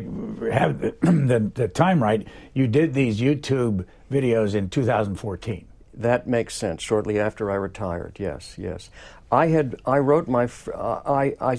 have 0.53 0.81
the, 1.01 1.51
the, 1.53 1.67
time 1.67 2.01
right, 2.01 2.27
you 2.53 2.69
did 2.69 2.95
these 2.95 3.21
YouTube 3.21 3.85
videos 4.09 4.55
in 4.55 4.71
2014. 4.71 5.67
That 5.95 6.29
makes 6.29 6.55
sense. 6.55 6.81
Shortly 6.81 7.19
after 7.19 7.51
I 7.51 7.57
retired, 7.57 8.17
yes, 8.21 8.55
yes. 8.57 8.89
I 9.33 9.49
had 9.49 9.81
I 9.85 9.99
wrote 9.99 10.29
my 10.29 10.49
uh, 10.73 11.01
I 11.05 11.35
I 11.41 11.59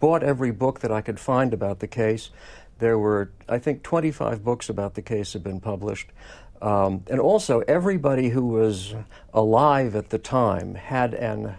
bought 0.00 0.22
every 0.22 0.52
book 0.52 0.80
that 0.80 0.90
I 0.90 1.02
could 1.02 1.20
find 1.20 1.52
about 1.52 1.80
the 1.80 1.86
case. 1.86 2.30
There 2.78 2.98
were 2.98 3.30
I 3.46 3.58
think 3.58 3.82
25 3.82 4.42
books 4.42 4.70
about 4.70 4.94
the 4.94 5.02
case 5.02 5.34
have 5.34 5.44
been 5.44 5.60
published. 5.60 6.08
Um, 6.62 7.04
and 7.10 7.20
also, 7.20 7.60
everybody 7.60 8.30
who 8.30 8.46
was 8.46 8.94
alive 9.34 9.94
at 9.96 10.08
the 10.08 10.18
time 10.18 10.76
had 10.76 11.12
an 11.12 11.56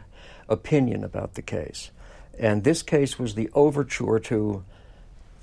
opinion 0.50 1.04
about 1.04 1.36
the 1.36 1.42
case. 1.44 1.92
And 2.40 2.64
this 2.64 2.82
case 2.82 3.20
was 3.20 3.36
the 3.36 3.52
overture 3.54 4.20
to 4.20 4.64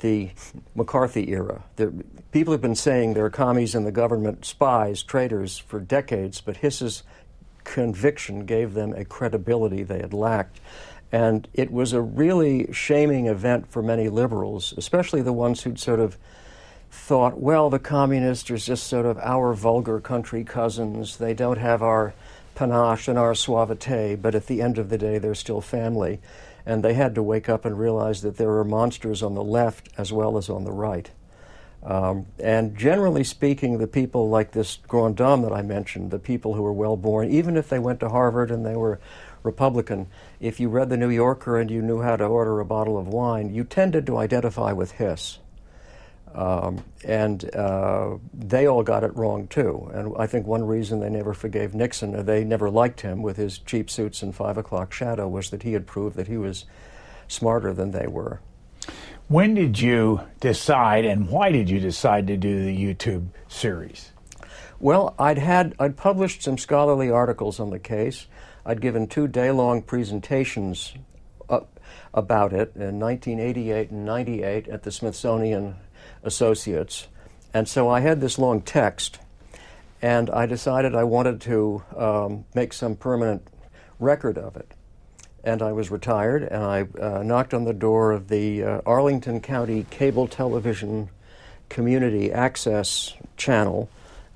the 0.01 0.31
McCarthy 0.75 1.31
era. 1.31 1.63
There, 1.77 1.93
people 2.33 2.53
have 2.53 2.61
been 2.61 2.75
saying 2.75 3.15
there 3.15 3.25
are 3.25 3.31
commies 3.31 3.75
in 3.75 3.85
the 3.85 3.93
government, 3.93 4.45
spies, 4.45 5.03
traitors 5.03 5.59
for 5.59 5.81
decades, 5.81 6.41
but 6.41 6.59
Hiss's 6.59 7.03
conviction 7.65 8.47
gave 8.47 8.75
them 8.75 8.93
a 8.95 9.05
credibility 9.05 9.83
they 9.83 10.01
had 10.01 10.15
lacked. 10.15 10.61
And 11.11 11.49
it 11.55 11.71
was 11.71 11.93
a 11.93 12.01
really 12.01 12.73
shaming 12.73 13.27
event 13.27 13.71
for 13.71 13.83
many 13.83 14.09
liberals, 14.09 14.75
especially 14.77 15.23
the 15.23 15.33
ones 15.33 15.63
who'd 15.63 15.79
sort 15.79 16.01
of 16.01 16.19
thought, 16.91 17.39
well, 17.39 17.71
the 17.71 17.79
communists 17.79 18.51
are 18.51 18.57
just 18.57 18.87
sort 18.87 19.07
of 19.07 19.19
our 19.19 19.55
vulgar 19.55 20.01
country 20.01 20.45
cousins. 20.45 21.17
They 21.17 21.35
don't 21.35 21.59
have 21.59 21.83
our 21.83 22.15
panache 22.55 23.09
and 23.09 23.19
our 23.19 23.35
suavite, 23.35 24.21
but 24.21 24.35
at 24.35 24.47
the 24.47 24.61
end 24.61 24.79
of 24.79 24.89
the 24.91 24.99
day, 24.99 25.19
they're 25.19 25.35
still 25.35 25.61
family 25.61 26.21
and 26.69 26.85
they 26.85 26.93
had 26.93 27.15
to 27.15 27.23
wake 27.23 27.49
up 27.49 27.65
and 27.65 27.79
realize 27.79 28.21
that 28.21 28.37
there 28.37 28.49
were 28.49 28.63
monsters 28.63 29.23
on 29.23 29.35
the 29.35 29.43
left 29.43 29.89
as 29.97 30.13
well 30.13 30.37
as 30.37 30.51
on 30.51 30.65
the 30.65 30.71
right. 30.71 31.11
Um, 31.83 32.27
and 32.39 32.77
generally 32.77 33.25
speaking, 33.25 33.79
the 33.79 33.87
people 33.87 34.29
like 34.29 34.53
this 34.53 34.77
Grand 34.87 35.17
Dame 35.17 35.41
that 35.43 35.53
I 35.53 35.63
mentioned, 35.63 36.11
the 36.11 36.19
people 36.19 36.53
who 36.53 36.61
were 36.61 36.73
well 36.73 36.99
born, 36.99 37.31
even 37.31 37.57
if 37.57 37.71
they 37.71 37.79
went 37.79 38.01
to 38.01 38.11
Harvard 38.11 38.51
and 38.51 38.67
they 38.67 38.77
were 38.77 39.01
Republican, 39.43 40.09
if 40.41 40.61
you 40.61 40.69
read 40.69 40.91
the 40.91 40.99
New 40.99 41.09
Yorker 41.09 41.57
and 41.57 41.71
you 41.71 41.81
knew 41.81 42.03
how 42.03 42.17
to 42.17 42.25
order 42.25 42.61
a 42.61 42.67
bottle 42.67 42.99
of 42.99 43.09
wine, 43.09 43.55
you 43.55 43.65
tended 43.65 44.05
to 44.05 44.19
identify 44.19 44.73
with 44.73 44.93
Hiss. 44.93 45.39
Um, 46.35 46.85
and 47.05 47.55
uh, 47.55 48.19
they 48.35 48.67
all 48.67 48.83
got 48.83 49.05
it 49.05 49.15
wrong 49.17 49.49
too. 49.49 49.91
And 49.93 50.15
I 50.19 50.27
think 50.27 50.47
one 50.47 50.65
reason 50.65 51.01
they 51.01 51.11
never 51.11 51.35
forgave 51.35 51.75
Nixon, 51.75 52.15
or 52.15 52.23
they 52.23 52.45
never 52.45 52.71
liked 52.71 53.01
him 53.01 53.23
with 53.23 53.37
his 53.37 53.59
cheap 53.59 53.91
suits 53.91 54.23
and 54.23 54.35
five 54.35 54.57
o'clock 54.57 54.93
shadow, 54.93 55.29
was 55.29 55.51
that 55.51 55.63
he 55.63 55.73
had 55.73 55.87
proved 55.87 56.17
that 56.17 56.29
he 56.29 56.37
was 56.37 56.65
smarter 57.29 57.73
than 57.73 57.91
they 57.91 58.07
were. 58.07 58.41
When 59.29 59.55
did 59.55 59.79
you 59.79 60.23
decide, 60.41 61.05
and 61.05 61.29
why 61.29 61.53
did 61.53 61.69
you 61.69 61.81
decide 61.81 62.27
to 62.29 62.37
do 62.37 62.65
the 62.65 62.77
YouTube 62.77 63.29
series? 63.47 64.13
Well, 64.81 65.15
I'd 65.19 65.39
had 65.39 65.75
I'd 65.79 65.97
published 65.97 66.43
some 66.43 66.57
scholarly 66.57 67.11
articles 67.11 67.61
on 67.61 67.71
the 67.71 67.79
case. 67.79 68.27
I'd 68.65 68.81
given 68.81 69.07
two 69.07 69.29
day-long 69.29 69.83
presentations 69.83 70.95
uh, 71.49 71.61
about 72.15 72.53
it 72.53 72.73
in 72.77 72.99
1988 73.01 73.91
and 73.91 74.05
98 74.05 74.69
at 74.69 74.83
the 74.83 74.93
Smithsonian 74.93 75.77
Associates. 76.23 77.09
And 77.55 77.69
so 77.69 77.89
I 77.89 78.01
had 78.01 78.21
this 78.21 78.39
long 78.39 78.61
text, 78.61 79.19
and 80.03 80.31
I 80.31 80.47
decided 80.47 80.95
I 80.95 81.05
wanted 81.05 81.41
to 81.43 81.83
um, 81.97 82.45
make 82.55 82.73
some 82.73 82.97
permanent 82.97 83.47
record 83.99 84.39
of 84.39 84.57
it. 84.57 84.73
And 85.45 85.63
I 85.63 85.73
was 85.73 85.91
retired, 85.91 86.43
and 86.43 86.63
I 86.63 86.83
uh, 87.01 87.23
knocked 87.23 87.55
on 87.55 87.65
the 87.65 87.73
door 87.73 88.13
of 88.13 88.29
the 88.29 88.63
uh, 88.63 88.81
Arlington 88.85 89.41
County 89.41 89.87
Cable 89.91 90.27
Television 90.27 91.09
Community 91.69 92.33
Access 92.33 93.15
Channel 93.37 93.89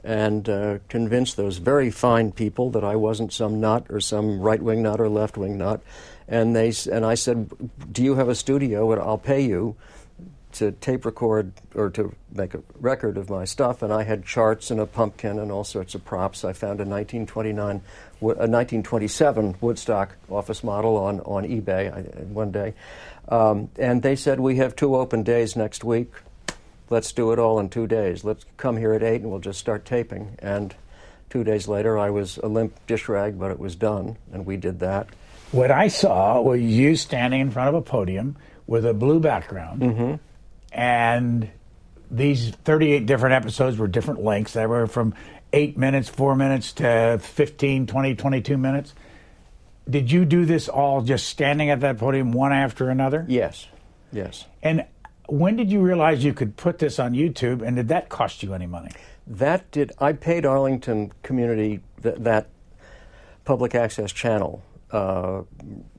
and 0.05 0.49
uh, 0.49 0.79
convinced 0.89 1.37
those 1.37 1.59
very 1.59 1.91
fine 1.91 2.33
people 2.33 2.71
that 2.71 2.83
I 2.83 2.97
wasn't 2.97 3.33
some 3.33 3.61
nut 3.61 3.87
or 3.89 4.01
some 4.01 4.41
right 4.41 4.61
wing 4.61 4.83
nut 4.83 5.01
or 5.01 5.09
left 5.09 5.37
wing 5.37 5.59
nut. 5.59 5.81
And, 6.27 6.57
they, 6.57 6.73
and 6.91 7.05
I 7.05 7.15
said, 7.15 7.51
Do 7.93 8.03
you 8.03 8.17
have 8.17 8.29
a 8.29 8.35
studio? 8.35 8.91
And 8.93 9.01
I'll 9.01 9.19
pay 9.19 9.43
you 9.43 9.77
to 10.53 10.73
tape 10.73 11.05
record 11.05 11.53
or 11.75 11.91
to 11.91 12.15
make 12.33 12.55
a 12.55 12.63
record 12.81 13.17
of 13.17 13.31
my 13.31 13.45
stuff, 13.45 13.83
and 13.83 13.93
I 13.93 14.03
had 14.03 14.25
charts 14.25 14.71
and 14.71 14.81
a 14.81 14.87
pumpkin 14.87 15.39
and 15.39 15.51
all 15.51 15.65
sorts 15.65 15.95
of 15.95 16.05
props. 16.05 16.45
I 16.45 16.53
found 16.53 16.81
a 16.81 16.85
1929, 16.85 17.61
a 17.69 18.25
1927 18.25 19.57
Woodstock 19.61 20.17
office 20.31 20.63
model 20.63 20.97
on 20.97 21.21
on 21.21 21.45
eBay 21.45 22.27
one 22.27 22.51
day, 22.51 22.75
um, 23.29 23.71
and 23.79 24.03
they 24.03 24.17
said 24.17 24.41
we 24.41 24.57
have 24.57 24.77
two 24.77 24.95
open 24.97 25.23
days 25.23 25.57
next 25.57 25.85
week. 25.85 26.13
Let's 26.91 27.13
do 27.13 27.33
it 27.33 27.39
all 27.39 27.59
in 27.59 27.71
two 27.71 27.87
days. 27.87 28.23
Let's 28.23 28.45
come 28.59 28.77
here 28.77 28.93
at 28.93 29.03
eight, 29.03 29.23
and 29.23 29.31
we'll 29.31 29.41
just 29.41 29.59
start 29.59 29.87
taping. 29.87 30.37
And 30.41 30.75
two 31.31 31.43
days 31.43 31.67
later, 31.67 31.99
I 31.99 32.11
was 32.11 32.37
a 32.39 32.47
limp 32.49 32.75
dish 32.87 33.09
rag, 33.09 33.39
but 33.39 33.51
it 33.51 33.59
was 33.59 33.75
done, 33.75 34.19
and 34.33 34.45
we 34.45 34.59
did 34.59 34.81
that. 34.81 35.09
What 35.53 35.71
I 35.71 35.89
saw 35.89 36.41
was 36.41 36.61
you 36.61 36.97
standing 36.97 37.41
in 37.41 37.51
front 37.51 37.71
of 37.71 37.75
a 37.75 37.83
podium 37.83 38.37
with 38.67 38.85
a 38.85 38.95
blue 38.95 39.21
background. 39.21 39.81
Mm-hmm 39.81 40.15
and 40.73 41.51
these 42.11 42.51
38 42.51 43.07
different 43.07 43.35
episodes 43.35 43.79
were 43.79 43.89
different 43.89 44.23
lengths. 44.23 44.53
They 44.53 44.67
were 44.67 44.87
from 44.87 45.15
eight 45.53 45.77
minutes, 45.77 46.09
four 46.09 46.35
minutes 46.35 46.73
to 46.75 47.19
15, 47.23 47.87
20, 47.87 48.15
22 48.15 48.59
minutes. 48.59 48.95
Did 49.89 50.11
you 50.11 50.25
do 50.25 50.45
this 50.45 50.69
all 50.69 51.03
just 51.03 51.29
standing 51.29 51.71
at 51.71 51.81
that 51.81 51.99
podium 51.99 52.33
one 52.33 52.53
after 52.53 52.89
another? 52.89 53.25
Yes, 53.29 53.67
yes. 54.13 54.47
And 54.63 54.87
when 55.27 55.57
did 55.57 55.71
you 55.71 55.81
realize 55.81 56.25
you 56.25 56.35
could 56.35 56.57
put 56.57 56.79
this 56.79 56.99
on 56.99 57.13
YouTube, 57.13 57.63
and 57.63 57.77
did 57.77 57.89
that 57.89 58.09
cost 58.09 58.43
you 58.43 58.55
any 58.55 58.67
money? 58.67 58.91
That 59.27 59.71
did. 59.71 59.93
I 59.99 60.13
paid 60.13 60.47
Arlington 60.47 61.13
Community 61.23 61.81
th- 62.03 62.17
that 62.19 62.49
public 63.45 63.75
access 63.75 64.13
channel 64.13 64.63
uh, 64.93 65.43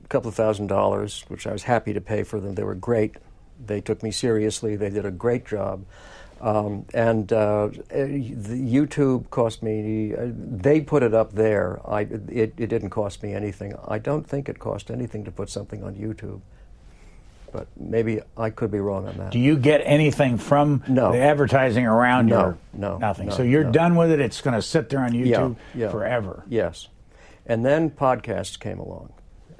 a 0.04 0.08
couple 0.08 0.28
of 0.28 0.34
thousand 0.34 0.68
dollars, 0.68 1.24
which 1.28 1.46
I 1.46 1.52
was 1.52 1.62
happy 1.62 1.92
to 1.94 2.00
pay 2.00 2.22
for 2.22 2.40
them. 2.40 2.54
They 2.54 2.62
were 2.62 2.74
great 2.74 3.16
they 3.66 3.80
took 3.80 4.02
me 4.02 4.10
seriously. 4.10 4.76
They 4.76 4.90
did 4.90 5.06
a 5.06 5.10
great 5.10 5.46
job. 5.46 5.84
Um, 6.40 6.84
and 6.92 7.32
uh, 7.32 7.68
YouTube 7.90 9.30
cost 9.30 9.62
me. 9.62 10.14
Uh, 10.14 10.28
they 10.34 10.80
put 10.80 11.02
it 11.02 11.14
up 11.14 11.32
there. 11.32 11.80
I, 11.88 12.00
it, 12.00 12.54
it 12.58 12.66
didn't 12.66 12.90
cost 12.90 13.22
me 13.22 13.32
anything. 13.32 13.74
I 13.88 13.98
don't 13.98 14.26
think 14.28 14.48
it 14.48 14.58
cost 14.58 14.90
anything 14.90 15.24
to 15.24 15.30
put 15.30 15.48
something 15.48 15.82
on 15.82 15.94
YouTube. 15.94 16.40
But 17.50 17.68
maybe 17.76 18.20
I 18.36 18.50
could 18.50 18.70
be 18.72 18.80
wrong 18.80 19.06
on 19.06 19.16
that. 19.16 19.30
Do 19.30 19.38
you 19.38 19.56
get 19.56 19.80
anything 19.84 20.38
from 20.38 20.82
no. 20.88 21.12
the 21.12 21.20
advertising 21.20 21.86
around 21.86 22.26
no, 22.26 22.40
your 22.40 22.58
no, 22.72 22.98
nothing? 22.98 23.28
No, 23.28 23.36
so 23.36 23.42
you're 23.42 23.64
no. 23.64 23.70
done 23.70 23.94
with 23.94 24.10
it. 24.10 24.20
It's 24.20 24.40
going 24.40 24.54
to 24.54 24.62
sit 24.62 24.88
there 24.88 25.00
on 25.00 25.12
YouTube 25.12 25.56
yeah, 25.72 25.84
yeah. 25.86 25.90
forever. 25.90 26.44
Yes, 26.48 26.88
and 27.46 27.64
then 27.64 27.90
podcasts 27.90 28.58
came 28.58 28.80
along. 28.80 29.12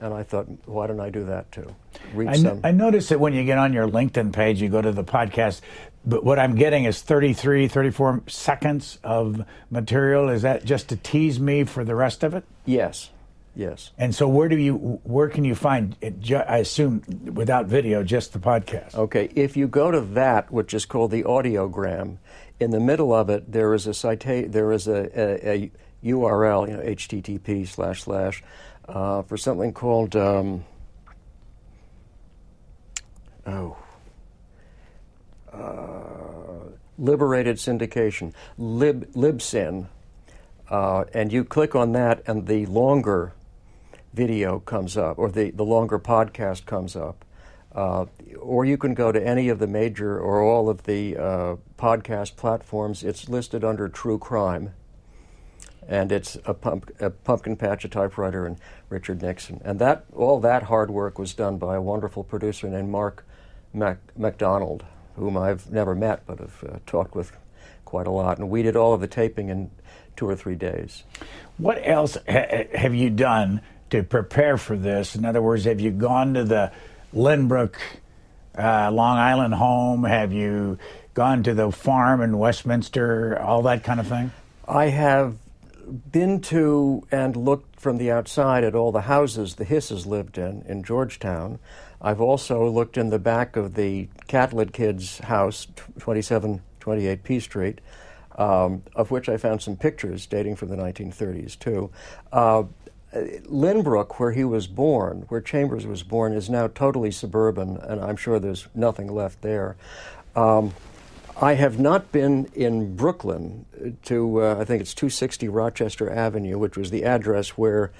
And 0.04 0.12
I 0.12 0.22
thought, 0.22 0.46
why 0.66 0.86
don't 0.86 1.00
I 1.00 1.08
do 1.08 1.24
that 1.24 1.50
too? 1.50 1.74
Reach 2.12 2.28
I, 2.28 2.36
some. 2.36 2.60
I 2.62 2.72
noticed 2.72 3.08
that 3.08 3.18
when 3.18 3.32
you 3.32 3.42
get 3.42 3.56
on 3.56 3.72
your 3.72 3.88
LinkedIn 3.88 4.34
page, 4.34 4.60
you 4.60 4.68
go 4.68 4.82
to 4.82 4.92
the 4.92 5.02
podcast, 5.02 5.62
but 6.04 6.22
what 6.22 6.38
I'm 6.38 6.56
getting 6.56 6.84
is 6.84 7.00
33, 7.00 7.68
34 7.68 8.24
seconds 8.26 8.98
of 9.02 9.46
material. 9.70 10.28
Is 10.28 10.42
that 10.42 10.66
just 10.66 10.90
to 10.90 10.96
tease 10.96 11.40
me 11.40 11.64
for 11.64 11.84
the 11.86 11.94
rest 11.94 12.22
of 12.22 12.34
it? 12.34 12.44
Yes, 12.66 13.12
yes. 13.56 13.92
And 13.96 14.14
so, 14.14 14.28
where 14.28 14.50
do 14.50 14.56
you, 14.56 15.00
where 15.04 15.30
can 15.30 15.42
you 15.46 15.54
find 15.54 15.96
it? 16.02 16.30
I 16.30 16.58
assume 16.58 17.02
without 17.32 17.64
video, 17.64 18.02
just 18.02 18.34
the 18.34 18.38
podcast. 18.38 18.94
Okay, 18.94 19.30
if 19.34 19.56
you 19.56 19.66
go 19.66 19.90
to 19.90 20.02
that, 20.02 20.52
which 20.52 20.74
is 20.74 20.84
called 20.84 21.12
the 21.12 21.22
audiogram, 21.22 22.18
in 22.60 22.72
the 22.72 22.80
middle 22.80 23.14
of 23.14 23.30
it 23.30 23.50
there 23.50 23.72
is 23.72 23.86
a 23.86 23.94
cita- 23.94 24.48
there 24.48 24.70
is 24.70 24.86
a, 24.86 25.08
a, 25.18 25.50
a 25.50 25.70
URL, 26.04 26.68
you 26.68 26.76
know, 26.76 26.82
HTTP 26.82 27.66
slash 27.66 28.02
slash 28.02 28.42
uh, 28.88 29.22
for 29.22 29.36
something 29.36 29.72
called 29.72 30.14
um, 30.16 30.64
oh 33.46 33.76
uh, 35.52 36.68
liberated 36.98 37.56
syndication 37.56 38.32
lib 38.58 39.10
libsyn 39.14 39.86
uh, 40.70 41.04
and 41.12 41.32
you 41.32 41.44
click 41.44 41.74
on 41.74 41.92
that 41.92 42.22
and 42.26 42.46
the 42.46 42.66
longer 42.66 43.32
video 44.12 44.60
comes 44.60 44.96
up 44.96 45.18
or 45.18 45.30
the, 45.30 45.50
the 45.50 45.64
longer 45.64 45.98
podcast 45.98 46.66
comes 46.66 46.94
up 46.96 47.24
uh, 47.74 48.06
or 48.38 48.64
you 48.64 48.78
can 48.78 48.94
go 48.94 49.10
to 49.10 49.26
any 49.26 49.48
of 49.48 49.58
the 49.58 49.66
major 49.66 50.18
or 50.18 50.42
all 50.42 50.68
of 50.68 50.84
the 50.84 51.16
uh, 51.16 51.56
podcast 51.76 52.36
platforms. 52.36 53.02
It's 53.02 53.28
listed 53.28 53.64
under 53.64 53.88
true 53.88 54.18
crime 54.18 54.72
and 55.88 56.12
it's 56.12 56.36
a, 56.44 56.54
pump, 56.54 56.90
a, 57.00 57.10
pumpkin 57.10 57.56
patch, 57.56 57.84
a 57.84 57.88
typewriter, 57.88 58.46
and 58.46 58.56
Richard 58.88 59.22
Nixon. 59.22 59.60
And 59.64 59.78
that 59.78 60.04
all 60.14 60.40
that 60.40 60.64
hard 60.64 60.90
work 60.90 61.18
was 61.18 61.34
done 61.34 61.58
by 61.58 61.76
a 61.76 61.82
wonderful 61.82 62.24
producer 62.24 62.68
named 62.68 62.88
Mark 62.88 63.26
Mac, 63.72 63.98
MacDonald, 64.16 64.84
whom 65.16 65.36
I've 65.36 65.70
never 65.70 65.94
met 65.94 66.26
but 66.26 66.38
have 66.38 66.64
uh, 66.64 66.78
talked 66.86 67.14
with 67.14 67.32
quite 67.84 68.06
a 68.06 68.10
lot. 68.10 68.38
And 68.38 68.50
we 68.50 68.62
did 68.62 68.76
all 68.76 68.94
of 68.94 69.00
the 69.00 69.06
taping 69.06 69.48
in 69.48 69.70
two 70.16 70.28
or 70.28 70.36
three 70.36 70.54
days. 70.54 71.04
What 71.58 71.78
else 71.82 72.16
ha- 72.28 72.66
have 72.74 72.94
you 72.94 73.10
done 73.10 73.60
to 73.90 74.02
prepare 74.02 74.56
for 74.56 74.76
this? 74.76 75.14
In 75.14 75.24
other 75.24 75.42
words, 75.42 75.64
have 75.64 75.80
you 75.80 75.90
gone 75.90 76.34
to 76.34 76.44
the 76.44 76.72
Lynbrook, 77.14 77.74
uh, 78.56 78.90
Long 78.90 79.18
Island 79.18 79.54
home? 79.54 80.04
Have 80.04 80.32
you 80.32 80.78
gone 81.14 81.42
to 81.44 81.54
the 81.54 81.70
farm 81.70 82.20
in 82.20 82.38
Westminster? 82.38 83.40
All 83.40 83.62
that 83.62 83.84
kind 83.84 84.00
of 84.00 84.06
thing. 84.06 84.32
I 84.66 84.86
have 84.86 85.36
been 86.10 86.40
to 86.40 87.06
and 87.10 87.36
looked 87.36 87.78
from 87.80 87.98
the 87.98 88.10
outside 88.10 88.64
at 88.64 88.74
all 88.74 88.92
the 88.92 89.02
houses 89.02 89.54
the 89.54 89.64
Hisses 89.64 90.06
lived 90.06 90.38
in 90.38 90.62
in 90.62 90.82
Georgetown. 90.82 91.58
I've 92.00 92.20
also 92.20 92.68
looked 92.68 92.98
in 92.98 93.10
the 93.10 93.18
back 93.18 93.56
of 93.56 93.74
the 93.74 94.08
Catlett 94.26 94.72
kids' 94.72 95.18
house, 95.20 95.66
2728 95.98 97.22
P 97.22 97.40
Street, 97.40 97.80
um, 98.36 98.82
of 98.94 99.10
which 99.10 99.28
I 99.28 99.36
found 99.36 99.62
some 99.62 99.76
pictures 99.76 100.26
dating 100.26 100.56
from 100.56 100.68
the 100.68 100.76
1930s 100.76 101.58
too. 101.58 101.90
Uh, 102.32 102.64
Lynbrook, 103.14 104.18
where 104.18 104.32
he 104.32 104.44
was 104.44 104.66
born, 104.66 105.24
where 105.28 105.40
Chambers 105.40 105.86
was 105.86 106.02
born, 106.02 106.32
is 106.32 106.50
now 106.50 106.66
totally 106.66 107.10
suburban, 107.10 107.76
and 107.76 108.00
I'm 108.00 108.16
sure 108.16 108.38
there's 108.38 108.66
nothing 108.74 109.12
left 109.12 109.40
there. 109.40 109.76
Um, 110.34 110.72
I 111.40 111.54
have 111.54 111.80
not 111.80 112.12
been 112.12 112.46
in 112.54 112.94
Brooklyn 112.94 113.66
to, 114.04 114.42
uh, 114.42 114.56
I 114.60 114.64
think 114.64 114.80
it's 114.80 114.94
260 114.94 115.48
Rochester 115.48 116.10
Avenue, 116.10 116.58
which 116.58 116.76
was 116.76 116.90
the 116.90 117.04
address 117.04 117.50
where 117.50 117.90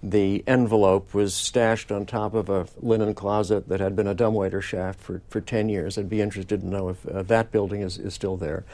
the 0.00 0.44
envelope 0.46 1.12
was 1.14 1.34
stashed 1.34 1.90
on 1.90 2.06
top 2.06 2.34
of 2.34 2.48
a 2.48 2.66
linen 2.80 3.14
closet 3.14 3.68
that 3.68 3.80
had 3.80 3.96
been 3.96 4.06
a 4.06 4.14
dumbwaiter 4.14 4.60
shaft 4.60 5.00
for, 5.00 5.22
for 5.28 5.40
10 5.40 5.68
years. 5.68 5.98
I'd 5.98 6.10
be 6.10 6.20
interested 6.20 6.60
to 6.60 6.66
know 6.66 6.90
if 6.90 7.06
uh, 7.06 7.22
that 7.22 7.50
building 7.50 7.80
is, 7.80 7.98
is 7.98 8.14
still 8.14 8.36
there. 8.36 8.64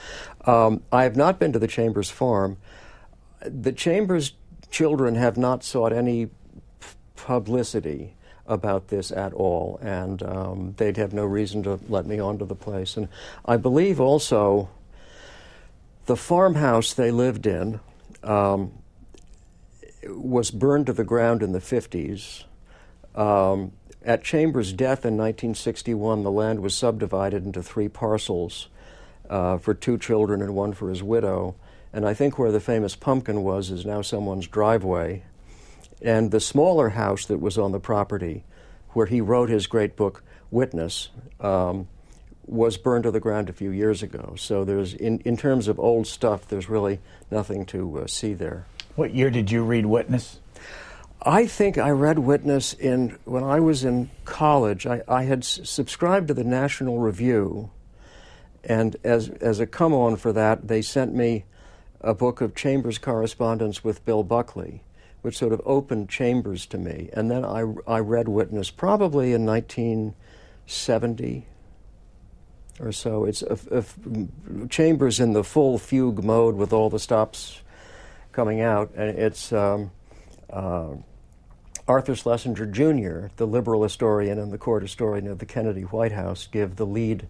Um, 0.45 0.83
I 0.93 1.05
have 1.05 1.17
not 1.17 1.39
been 1.39 1.53
to 1.53 1.59
the 1.59 1.69
Chambers 1.69 2.11
farm. 2.11 2.59
The 3.41 3.73
Chambers 3.73 4.33
children 4.71 5.15
have 5.15 5.39
not 5.39 5.65
sought 5.65 5.93
any 5.93 6.29
publicity 7.17 8.15
about 8.51 8.89
this 8.89 9.11
at 9.13 9.33
all, 9.33 9.79
and 9.81 10.23
um, 10.23 10.75
they'd 10.77 10.97
have 10.97 11.15
no 11.15 11.25
reason 11.25 11.63
to 11.63 11.79
let 11.89 12.05
me 12.05 12.19
onto 12.19 12.45
the 12.45 12.55
place. 12.55 12.97
And 12.97 13.09
I 13.47 13.57
believe 13.57 14.01
also 14.01 14.69
the 16.07 16.17
farmhouse 16.17 16.93
they 16.93 17.11
lived 17.11 17.47
in 17.47 17.81
um, 18.23 18.73
was 20.07 20.51
burned 20.51 20.87
to 20.87 20.93
the 20.93 21.05
ground 21.05 21.43
in 21.43 21.53
the 21.53 21.61
50s. 21.61 22.45
Um, 23.15 23.73
at 24.03 24.25
Chambers' 24.25 24.73
death 24.73 25.05
in 25.05 25.17
1961, 25.17 26.23
the 26.23 26.31
land 26.31 26.61
was 26.61 26.77
subdivided 26.77 27.45
into 27.45 27.63
three 27.63 27.89
parcels, 27.89 28.69
uh, 29.31 29.57
for 29.59 29.73
two 29.73 29.97
children 29.97 30.43
and 30.43 30.55
one 30.55 30.73
for 30.73 30.91
his 30.91 31.03
widow. 31.03 31.55
And 31.93 32.05
I 32.05 32.15
think 32.15 32.39
where 32.39 32.53
the 32.53 32.61
famous 32.61 32.97
pumpkin 32.97 33.43
was 33.43 33.71
is 33.71 33.87
now 33.87 34.03
someone's 34.03 34.47
driveway. 34.47 35.23
And 36.03 36.31
the 36.31 36.41
smaller 36.41 36.91
house 36.91 37.27
that 37.27 37.41
was 37.41 37.59
on 37.59 37.73
the 37.73 37.81
property, 37.81 38.45
where 38.91 39.07
he 39.07 39.21
wrote 39.21 39.51
his 39.51 39.67
great 39.67 39.97
book, 39.97 40.23
Witness, 40.51 41.11
um, 41.41 41.89
was 42.47 42.77
burned 42.77 43.05
to 43.05 43.11
the 43.11 43.21
ground 43.21 43.49
a 43.49 43.53
few 43.53 43.71
years 43.71 44.03
ago. 44.03 44.35
So 44.37 44.65
there's, 44.65 44.95
in, 44.95 45.21
in 45.21 45.37
terms 45.37 45.69
of 45.69 45.79
old 45.79 46.07
stuff, 46.07 46.49
there's 46.49 46.69
really 46.69 46.99
nothing 47.31 47.65
to 47.67 48.01
uh, 48.01 48.07
see 48.07 48.35
there. 48.35 48.67
What 48.97 49.15
year 49.15 49.31
did 49.31 49.51
you 49.51 49.63
read 49.63 49.87
Witness? 49.87 50.41
I 51.23 51.47
think 51.47 51.79
I 51.79 51.91
read 51.91 52.19
Witness 52.19 52.73
in 52.73 53.19
when 53.25 53.45
I 53.45 53.61
was 53.61 53.85
in 53.85 54.11
college. 54.25 54.87
I, 54.87 55.03
I 55.07 55.25
had 55.25 55.41
s- 55.41 55.61
subscribed 55.65 56.29
to 56.29 56.35
the 56.35 56.45
National 56.45 56.99
Review, 56.99 57.71
and 58.65 58.97
as 59.05 59.29
as 59.29 59.61
a 59.61 59.67
come 59.67 59.93
on 59.93 60.17
for 60.17 60.33
that, 60.33 60.67
they 60.67 60.81
sent 60.81 61.15
me 61.15 61.45
a 62.01 62.15
book 62.15 62.41
of 62.41 62.55
Chambers 62.55 62.97
correspondence 62.99 63.85
with 63.85 64.05
Bill 64.07 64.23
Buckley, 64.23 64.83
which 65.23 65.39
sort 65.39 65.53
of 65.53 65.61
opened 65.65 66.09
Chambers 66.09 66.67
to 66.67 66.79
me. 66.79 67.11
And 67.13 67.31
then 67.31 67.45
I 67.45 67.65
I 67.87 68.01
read 68.01 68.27
Witness 68.29 68.71
probably 68.71 69.33
in 69.33 69.45
1970 69.45 71.47
or 72.81 72.93
so. 72.93 73.25
It's 73.25 73.45
Chambers 74.69 75.21
in 75.21 75.33
the 75.33 75.45
full 75.45 75.79
fugue 75.79 76.25
mode 76.25 76.57
with 76.57 76.73
all 76.73 76.91
the 76.91 76.99
stops 76.99 77.63
coming 78.33 78.61
out, 78.61 78.91
and 78.95 79.17
it's. 79.19 79.53
Um, 79.53 79.93
uh, 80.51 80.95
Arthur 81.91 82.15
Schlesinger 82.15 82.67
Jr., 82.67 83.35
the 83.37 83.49
liberal 83.49 83.83
historian 83.83 84.39
and 84.39 84.53
the 84.53 84.59
court 84.59 84.83
historian 84.83 85.27
of 85.27 85.41
the 85.41 85.47
Kennedy 85.47 85.83
White 85.83 86.13
House, 86.13 86.47
give 86.47 86.77
the 86.77 86.87
lead 86.87 87.27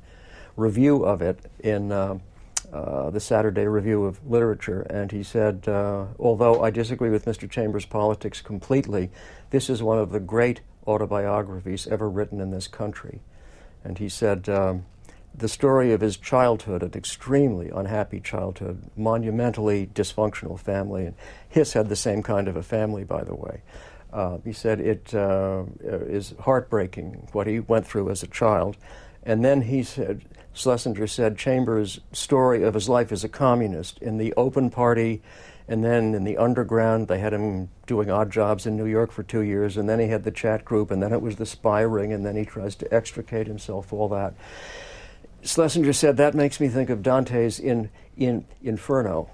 review 0.54 1.02
of 1.02 1.22
it 1.22 1.38
in 1.60 1.90
uh, 1.90 2.18
uh, 2.72 3.10
the 3.10 3.20
Saturday 3.20 3.66
Review 3.66 4.04
of 4.04 4.24
Literature. 4.28 4.82
And 4.82 5.10
he 5.10 5.22
said, 5.22 5.68
uh, 5.68 6.06
although 6.18 6.62
I 6.62 6.70
disagree 6.70 7.10
with 7.10 7.24
Mr. 7.24 7.50
Chambers' 7.50 7.86
politics 7.86 8.40
completely, 8.40 9.10
this 9.50 9.68
is 9.68 9.82
one 9.82 9.98
of 9.98 10.10
the 10.10 10.20
great 10.20 10.60
autobiographies 10.86 11.86
ever 11.86 12.08
written 12.08 12.40
in 12.40 12.50
this 12.50 12.68
country. 12.68 13.20
And 13.82 13.98
he 13.98 14.08
said, 14.08 14.48
um, 14.48 14.84
the 15.34 15.48
story 15.48 15.92
of 15.92 16.00
his 16.00 16.16
childhood, 16.16 16.82
an 16.82 16.92
extremely 16.94 17.70
unhappy 17.70 18.20
childhood, 18.20 18.90
monumentally 18.96 19.86
dysfunctional 19.86 20.58
family. 20.58 21.06
And 21.06 21.14
Hiss 21.48 21.72
had 21.72 21.88
the 21.88 21.96
same 21.96 22.22
kind 22.22 22.48
of 22.48 22.56
a 22.56 22.62
family, 22.62 23.04
by 23.04 23.24
the 23.24 23.34
way. 23.34 23.62
Uh, 24.12 24.38
he 24.44 24.52
said 24.52 24.80
it 24.80 25.14
uh, 25.14 25.64
is 25.82 26.34
heartbreaking 26.40 27.28
what 27.32 27.46
he 27.46 27.60
went 27.60 27.86
through 27.86 28.10
as 28.10 28.22
a 28.22 28.26
child. 28.26 28.76
And 29.22 29.44
then 29.44 29.62
he 29.62 29.82
said, 29.82 30.24
Schlesinger 30.52 31.06
said, 31.06 31.38
Chambers' 31.38 32.00
story 32.12 32.62
of 32.62 32.74
his 32.74 32.88
life 32.88 33.12
as 33.12 33.24
a 33.24 33.28
communist 33.28 33.98
in 33.98 34.18
the 34.18 34.34
open 34.34 34.70
party, 34.70 35.22
and 35.68 35.84
then 35.84 36.14
in 36.14 36.24
the 36.24 36.36
underground, 36.36 37.08
they 37.08 37.18
had 37.18 37.32
him 37.32 37.68
doing 37.86 38.10
odd 38.10 38.30
jobs 38.30 38.66
in 38.66 38.76
New 38.76 38.86
York 38.86 39.12
for 39.12 39.22
two 39.22 39.42
years, 39.42 39.76
and 39.76 39.88
then 39.88 40.00
he 40.00 40.08
had 40.08 40.24
the 40.24 40.30
chat 40.30 40.64
group, 40.64 40.90
and 40.90 41.02
then 41.02 41.12
it 41.12 41.22
was 41.22 41.36
the 41.36 41.46
spy 41.46 41.82
ring, 41.82 42.12
and 42.12 42.26
then 42.26 42.36
he 42.36 42.44
tries 42.44 42.74
to 42.76 42.92
extricate 42.92 43.46
himself, 43.46 43.92
all 43.92 44.08
that. 44.08 44.34
Schlesinger 45.42 45.92
said, 45.92 46.16
That 46.16 46.34
makes 46.34 46.60
me 46.60 46.68
think 46.68 46.90
of 46.90 47.02
Dante's 47.02 47.58
in, 47.58 47.90
in 48.16 48.44
Inferno 48.62 49.30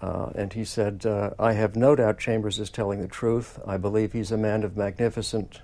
uh, 0.00 0.30
and 0.34 0.52
he 0.52 0.64
said, 0.64 1.06
uh, 1.06 1.30
I 1.38 1.52
have 1.52 1.74
no 1.74 1.96
doubt 1.96 2.18
Chambers 2.18 2.58
is 2.58 2.70
telling 2.70 3.00
the 3.00 3.08
truth. 3.08 3.58
I 3.66 3.76
believe 3.76 4.12
he's 4.12 4.30
a 4.30 4.36
man 4.36 4.62
of 4.62 4.76
magnificent 4.76 5.62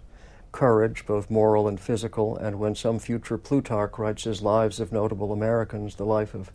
courage, 0.53 1.05
both 1.07 1.31
moral 1.31 1.67
and 1.67 1.81
physical. 1.81 2.37
And 2.37 2.59
when 2.59 2.75
some 2.75 2.99
future 2.99 3.39
Plutarch 3.39 3.99
writes 3.99 4.25
his 4.25 4.43
lives 4.43 4.79
of 4.79 4.93
notable 4.93 5.33
Americans, 5.33 5.97
the 5.97 6.05
life 6.05 6.35
of 6.35 6.53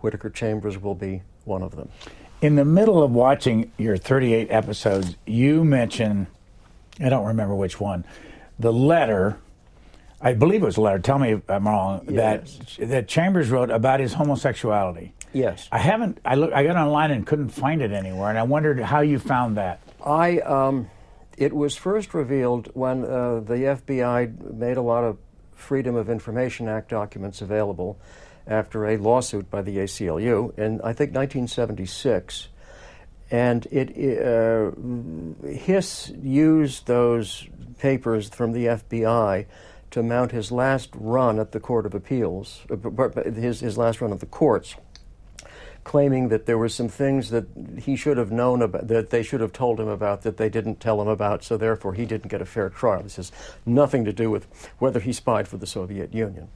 Whittaker 0.00 0.30
Chambers 0.30 0.80
will 0.80 0.94
be 0.94 1.22
one 1.44 1.62
of 1.62 1.76
them. 1.76 1.88
In 2.40 2.56
the 2.56 2.64
middle 2.64 3.02
of 3.02 3.10
watching 3.10 3.72
your 3.78 3.96
38 3.96 4.48
episodes, 4.50 5.16
you 5.26 5.64
mention, 5.64 6.28
I 7.00 7.08
don't 7.08 7.26
remember 7.26 7.54
which 7.54 7.80
one, 7.80 8.04
the 8.58 8.72
letter. 8.72 9.38
I 10.20 10.34
believe 10.34 10.62
it 10.62 10.66
was 10.66 10.76
a 10.76 10.80
letter. 10.80 10.98
Tell 10.98 11.18
me 11.18 11.34
if 11.34 11.50
I'm 11.50 11.66
wrong. 11.66 12.06
Yes. 12.08 12.76
That 12.78 12.88
that 12.88 13.08
Chambers 13.08 13.50
wrote 13.50 13.70
about 13.70 14.00
his 14.00 14.14
homosexuality. 14.14 15.12
Yes. 15.32 15.68
I 15.70 15.78
haven't. 15.78 16.18
I 16.24 16.34
look. 16.34 16.52
I 16.52 16.64
got 16.64 16.76
online 16.76 17.10
and 17.10 17.26
couldn't 17.26 17.50
find 17.50 17.82
it 17.82 17.92
anywhere, 17.92 18.28
and 18.28 18.38
I 18.38 18.42
wondered 18.42 18.80
how 18.80 19.00
you 19.00 19.18
found 19.18 19.56
that. 19.56 19.80
I. 20.04 20.38
Um, 20.40 20.90
it 21.38 21.54
was 21.54 21.76
first 21.76 22.14
revealed 22.14 22.68
when 22.74 23.04
uh, 23.04 23.40
the 23.40 23.78
FBI 23.78 24.54
made 24.54 24.76
a 24.76 24.82
lot 24.82 25.04
of 25.04 25.18
Freedom 25.54 25.94
of 25.94 26.10
Information 26.10 26.68
Act 26.68 26.90
documents 26.90 27.40
available 27.40 27.98
after 28.46 28.86
a 28.86 28.96
lawsuit 28.96 29.50
by 29.50 29.62
the 29.62 29.78
ACLU 29.78 30.56
in 30.58 30.80
I 30.80 30.92
think 30.92 31.14
1976, 31.14 32.48
and 33.30 33.66
it 33.70 33.90
uh, 34.20 34.70
Hiss 35.46 36.12
used 36.22 36.86
those 36.86 37.46
papers 37.78 38.28
from 38.30 38.52
the 38.52 38.66
FBI 38.66 39.46
to 39.90 40.02
mount 40.02 40.32
his 40.32 40.50
last 40.50 40.90
run 40.94 41.38
at 41.38 41.52
the 41.52 41.60
Court 41.60 41.86
of 41.86 41.94
Appeals, 41.94 42.64
uh, 42.70 43.22
his 43.30 43.60
his 43.60 43.78
last 43.78 44.00
run 44.00 44.12
at 44.12 44.20
the 44.20 44.26
courts 44.26 44.74
claiming 45.88 46.28
that 46.28 46.44
there 46.44 46.58
were 46.58 46.68
some 46.68 46.86
things 46.86 47.30
that 47.30 47.46
he 47.78 47.96
should 47.96 48.18
have 48.18 48.30
known 48.30 48.60
about, 48.60 48.88
that 48.88 49.08
they 49.08 49.22
should 49.22 49.40
have 49.40 49.54
told 49.54 49.80
him 49.80 49.88
about, 49.88 50.20
that 50.20 50.36
they 50.36 50.50
didn't 50.50 50.80
tell 50.80 51.00
him 51.00 51.08
about, 51.08 51.42
so 51.42 51.56
therefore 51.56 51.94
he 51.94 52.04
didn't 52.04 52.28
get 52.28 52.42
a 52.42 52.44
fair 52.44 52.68
trial. 52.68 53.02
This 53.02 53.16
has 53.16 53.32
nothing 53.64 54.04
to 54.04 54.12
do 54.12 54.30
with 54.30 54.46
whether 54.78 55.00
he 55.00 55.14
spied 55.14 55.48
for 55.48 55.56
the 55.56 55.66
Soviet 55.66 56.12
Union. 56.12 56.48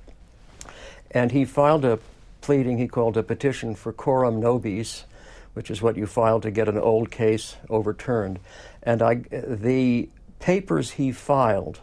And 1.13 1.33
he 1.33 1.47
filed 1.47 1.83
a 1.83 1.99
pleading 2.43 2.77
he 2.77 2.87
called 2.87 3.17
a 3.17 3.23
petition 3.23 3.75
for 3.75 3.91
coram 3.91 4.39
nobis, 4.39 5.07
which 5.55 5.71
is 5.71 5.81
what 5.81 5.97
you 5.97 6.07
file 6.07 6.39
to 6.43 6.51
get 6.51 6.69
an 6.69 6.77
old 6.77 7.11
case 7.11 7.57
overturned. 7.71 8.39
And 8.83 9.01
I, 9.01 9.15
the 9.15 10.11
papers 10.41 10.91
he 10.91 11.11
filed 11.11 11.81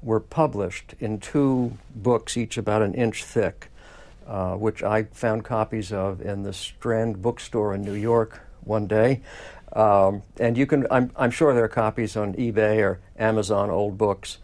were 0.00 0.20
published 0.20 0.94
in 1.00 1.20
two 1.20 1.76
books, 1.94 2.34
each 2.38 2.56
about 2.56 2.80
an 2.80 2.94
inch 2.94 3.24
thick 3.24 3.68
uh, 4.26 4.54
which 4.54 4.82
I 4.82 5.04
found 5.04 5.44
copies 5.44 5.92
of 5.92 6.20
in 6.20 6.42
the 6.42 6.52
Strand 6.52 7.22
bookstore 7.22 7.74
in 7.74 7.82
New 7.82 7.94
York 7.94 8.40
one 8.64 8.86
day. 8.86 9.22
Um, 9.72 10.22
and 10.38 10.56
you 10.56 10.66
can, 10.66 10.86
I'm, 10.90 11.10
I'm, 11.16 11.30
sure 11.30 11.54
there 11.54 11.64
are 11.64 11.68
copies 11.68 12.16
on 12.16 12.34
eBay 12.34 12.82
or 12.82 13.00
Amazon, 13.18 13.70
old 13.70 13.96
books. 13.96 14.38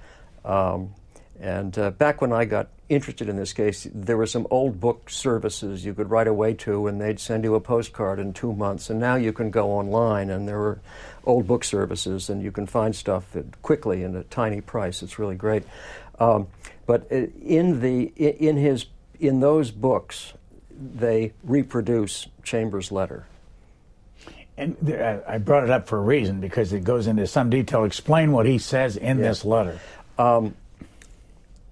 Um, 0.44 0.94
and 1.40 1.78
uh, 1.78 1.90
back 1.90 2.20
when 2.20 2.32
I 2.32 2.46
got 2.46 2.68
interested 2.88 3.28
in 3.28 3.36
this 3.36 3.52
case, 3.52 3.86
there 3.94 4.16
were 4.16 4.26
some 4.26 4.46
old 4.50 4.80
book 4.80 5.10
services 5.10 5.84
you 5.84 5.94
could 5.94 6.10
write 6.10 6.26
away 6.26 6.54
to, 6.54 6.86
and 6.86 7.00
they'd 7.00 7.20
send 7.20 7.44
you 7.44 7.54
a 7.54 7.60
postcard 7.60 8.18
in 8.18 8.32
two 8.32 8.52
months. 8.52 8.90
And 8.90 8.98
now 8.98 9.16
you 9.16 9.32
can 9.32 9.50
go 9.50 9.70
online, 9.70 10.30
and 10.30 10.48
there 10.48 10.60
are 10.60 10.80
old 11.24 11.46
book 11.46 11.62
services, 11.62 12.30
and 12.30 12.42
you 12.42 12.50
can 12.50 12.66
find 12.66 12.96
stuff 12.96 13.36
quickly 13.62 14.02
and 14.02 14.16
at 14.16 14.22
a 14.22 14.28
tiny 14.28 14.60
price. 14.60 15.02
It's 15.02 15.18
really 15.18 15.36
great. 15.36 15.64
Um, 16.18 16.48
but 16.86 17.12
uh, 17.12 17.26
in 17.42 17.80
the 17.80 18.04
in 18.16 18.56
his 18.56 18.86
in 19.20 19.40
those 19.40 19.70
books, 19.70 20.34
they 20.70 21.32
reproduce 21.42 22.28
Chambers' 22.42 22.92
letter. 22.92 23.26
And 24.56 24.76
I 25.28 25.38
brought 25.38 25.62
it 25.62 25.70
up 25.70 25.86
for 25.86 25.98
a 25.98 26.02
reason 26.02 26.40
because 26.40 26.72
it 26.72 26.82
goes 26.82 27.06
into 27.06 27.26
some 27.28 27.48
detail. 27.48 27.84
Explain 27.84 28.32
what 28.32 28.44
he 28.44 28.58
says 28.58 28.96
in 28.96 29.18
this 29.18 29.44
letter. 29.44 29.78
Um, 30.18 30.56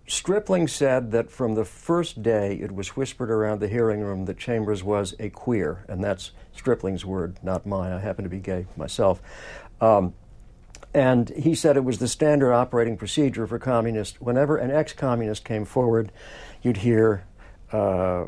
Stripling 0.07 0.68
said 0.68 1.11
that 1.11 1.32
from 1.32 1.57
the 1.57 1.64
first 1.64 2.22
day 2.22 2.55
it 2.61 2.70
was 2.70 2.90
whispered 2.97 3.28
around 3.28 3.59
the 3.59 3.66
hearing 3.66 4.01
room 4.01 4.26
that 4.26 4.38
Chambers 4.38 4.84
was 4.84 5.16
a 5.18 5.30
queer, 5.30 5.84
and 5.88 6.03
that's 6.03 6.30
Stripling's 6.55 7.05
word, 7.05 7.38
not 7.42 7.66
mine. 7.66 7.92
I 7.92 7.99
happen 7.99 8.22
to 8.22 8.30
be 8.30 8.38
gay 8.38 8.66
myself. 8.76 9.20
Um, 9.80 10.14
and 10.94 11.30
he 11.30 11.57
said 11.57 11.76
it 11.76 11.84
was 11.84 11.99
the 11.99 12.07
standard 12.07 12.53
operating 12.53 12.97
procedure 12.97 13.49
for 13.49 13.59
communists. 13.59 14.20
Whenever 14.20 14.57
an 14.57 14.70
ex 14.70 14.92
communist 14.92 15.44
came 15.44 15.64
forward, 15.64 16.12
you'd 16.62 16.78
hear 16.78 17.24
uh, 17.72 18.26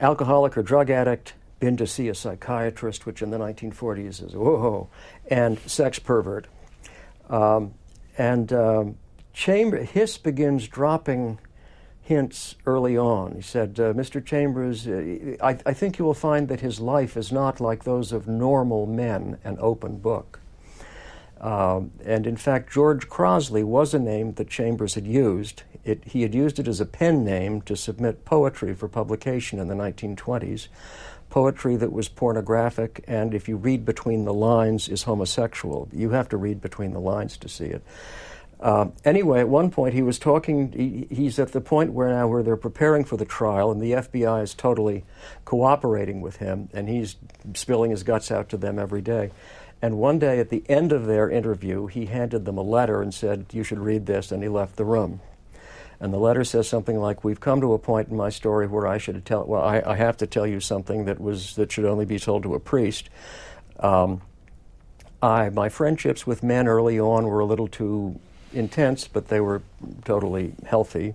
alcoholic 0.00 0.56
or 0.56 0.62
drug 0.62 0.90
addict, 0.90 1.34
been 1.58 1.76
to 1.76 1.86
see 1.86 2.08
a 2.08 2.14
psychiatrist, 2.14 3.06
which 3.06 3.22
in 3.22 3.30
the 3.30 3.38
1940s 3.38 4.24
is 4.24 4.34
whoa, 4.34 4.88
and 5.30 5.58
sex 5.60 5.98
pervert. 5.98 6.46
Um, 7.30 7.74
and 8.18 8.52
um, 8.52 8.96
Chamber, 9.32 9.82
Hiss 9.82 10.18
begins 10.18 10.68
dropping 10.68 11.38
hints 12.06 12.54
early 12.66 12.96
on. 12.96 13.34
He 13.34 13.42
said, 13.42 13.80
uh, 13.80 13.92
Mr. 13.92 14.24
Chambers, 14.24 14.86
uh, 14.86 15.36
I, 15.42 15.58
I, 15.66 15.72
think 15.72 15.98
you 15.98 16.04
will 16.04 16.14
find 16.14 16.46
that 16.48 16.60
his 16.60 16.78
life 16.78 17.16
is 17.16 17.32
not 17.32 17.60
like 17.60 17.82
those 17.82 18.12
of 18.12 18.28
normal 18.28 18.86
men, 18.86 19.38
an 19.42 19.56
open 19.60 19.98
book. 19.98 20.38
Um, 21.40 21.92
and 22.04 22.26
in 22.26 22.36
fact, 22.36 22.72
George 22.72 23.08
Crosley 23.08 23.62
was 23.62 23.92
a 23.92 23.98
name 23.98 24.34
that 24.34 24.48
Chambers 24.48 24.94
had 24.94 25.06
used. 25.06 25.64
It, 25.84 26.02
he 26.04 26.22
had 26.22 26.34
used 26.34 26.58
it 26.58 26.66
as 26.66 26.80
a 26.80 26.86
pen 26.86 27.24
name 27.24 27.60
to 27.62 27.76
submit 27.76 28.24
poetry 28.24 28.74
for 28.74 28.88
publication 28.88 29.58
in 29.58 29.68
the 29.68 29.74
1920s, 29.74 30.68
poetry 31.28 31.76
that 31.76 31.92
was 31.92 32.08
pornographic 32.08 33.04
and, 33.06 33.34
if 33.34 33.48
you 33.48 33.56
read 33.56 33.84
between 33.84 34.24
the 34.24 34.32
lines, 34.32 34.88
is 34.88 35.02
homosexual. 35.02 35.88
You 35.92 36.10
have 36.10 36.28
to 36.30 36.36
read 36.36 36.60
between 36.60 36.92
the 36.92 37.00
lines 37.00 37.36
to 37.38 37.48
see 37.48 37.66
it. 37.66 37.82
Uh, 38.58 38.86
anyway, 39.04 39.40
at 39.40 39.48
one 39.48 39.70
point 39.70 39.92
he 39.92 40.02
was 40.02 40.18
talking. 40.18 40.72
He, 40.72 41.14
he's 41.14 41.38
at 41.38 41.52
the 41.52 41.60
point 41.60 41.92
where 41.92 42.08
now 42.08 42.26
where 42.26 42.42
they're 42.42 42.56
preparing 42.56 43.04
for 43.04 43.18
the 43.18 43.26
trial, 43.26 43.70
and 43.70 43.82
the 43.82 43.92
FBI 43.92 44.42
is 44.42 44.54
totally 44.54 45.04
cooperating 45.44 46.22
with 46.22 46.36
him, 46.36 46.70
and 46.72 46.88
he's 46.88 47.16
spilling 47.52 47.90
his 47.90 48.02
guts 48.02 48.30
out 48.30 48.48
to 48.48 48.56
them 48.56 48.78
every 48.78 49.02
day. 49.02 49.30
And 49.86 49.98
one 49.98 50.18
day, 50.18 50.40
at 50.40 50.50
the 50.50 50.64
end 50.68 50.90
of 50.90 51.06
their 51.06 51.30
interview, 51.30 51.86
he 51.86 52.06
handed 52.06 52.44
them 52.44 52.58
a 52.58 52.62
letter 52.62 53.02
and 53.02 53.14
said, 53.14 53.46
"You 53.52 53.62
should 53.62 53.78
read 53.78 54.06
this," 54.06 54.32
and 54.32 54.42
he 54.42 54.48
left 54.48 54.74
the 54.74 54.84
room. 54.84 55.20
And 56.00 56.12
the 56.12 56.18
letter 56.18 56.42
says 56.42 56.66
something 56.66 56.98
like, 56.98 57.22
"We've 57.22 57.38
come 57.38 57.60
to 57.60 57.72
a 57.72 57.78
point 57.78 58.08
in 58.08 58.16
my 58.16 58.28
story 58.28 58.66
where 58.66 58.88
I 58.88 58.98
should 58.98 59.24
tell. 59.24 59.44
Well, 59.44 59.62
I, 59.62 59.80
I 59.86 59.94
have 59.94 60.16
to 60.16 60.26
tell 60.26 60.44
you 60.44 60.58
something 60.58 61.04
that 61.04 61.20
was 61.20 61.54
that 61.54 61.70
should 61.70 61.84
only 61.84 62.04
be 62.04 62.18
told 62.18 62.42
to 62.42 62.56
a 62.56 62.58
priest." 62.58 63.10
Um, 63.78 64.22
I, 65.22 65.50
my 65.50 65.68
friendships 65.68 66.26
with 66.26 66.42
men 66.42 66.66
early 66.66 66.98
on 66.98 67.28
were 67.28 67.38
a 67.38 67.46
little 67.46 67.68
too 67.68 68.18
intense, 68.52 69.06
but 69.06 69.28
they 69.28 69.38
were 69.38 69.62
totally 70.04 70.54
healthy. 70.66 71.14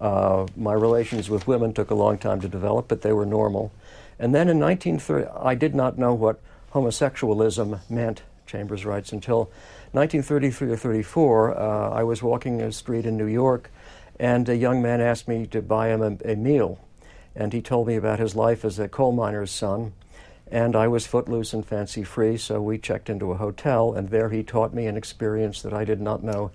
Uh, 0.00 0.46
my 0.56 0.72
relations 0.72 1.28
with 1.28 1.46
women 1.46 1.74
took 1.74 1.90
a 1.90 1.94
long 1.94 2.16
time 2.16 2.40
to 2.40 2.48
develop, 2.48 2.88
but 2.88 3.02
they 3.02 3.12
were 3.12 3.26
normal. 3.26 3.70
And 4.18 4.34
then 4.34 4.48
in 4.48 4.58
1930, 4.58 5.26
I 5.38 5.54
did 5.54 5.74
not 5.74 5.98
know 5.98 6.14
what 6.14 6.40
homosexualism 6.72 7.80
meant, 7.90 8.22
Chambers 8.46 8.84
writes, 8.84 9.12
until 9.12 9.50
1933 9.92 10.70
or 10.70 10.76
34. 10.76 11.58
Uh, 11.58 11.90
I 11.90 12.02
was 12.02 12.22
walking 12.22 12.60
a 12.60 12.72
street 12.72 13.06
in 13.06 13.16
New 13.16 13.26
York, 13.26 13.70
and 14.18 14.48
a 14.48 14.56
young 14.56 14.82
man 14.82 15.00
asked 15.00 15.28
me 15.28 15.46
to 15.46 15.62
buy 15.62 15.88
him 15.88 16.02
a, 16.02 16.32
a 16.32 16.36
meal. 16.36 16.78
And 17.34 17.52
he 17.52 17.62
told 17.62 17.86
me 17.86 17.96
about 17.96 18.18
his 18.18 18.34
life 18.34 18.64
as 18.64 18.78
a 18.78 18.88
coal 18.88 19.12
miner's 19.12 19.50
son. 19.50 19.92
And 20.50 20.74
I 20.74 20.88
was 20.88 21.06
footloose 21.06 21.52
and 21.52 21.64
fancy 21.64 22.02
free, 22.02 22.36
so 22.36 22.60
we 22.60 22.78
checked 22.78 23.08
into 23.08 23.30
a 23.30 23.36
hotel, 23.36 23.94
and 23.94 24.08
there 24.08 24.30
he 24.30 24.42
taught 24.42 24.74
me 24.74 24.86
an 24.86 24.96
experience 24.96 25.62
that 25.62 25.72
I 25.72 25.84
did 25.84 26.00
not 26.00 26.24
know 26.24 26.50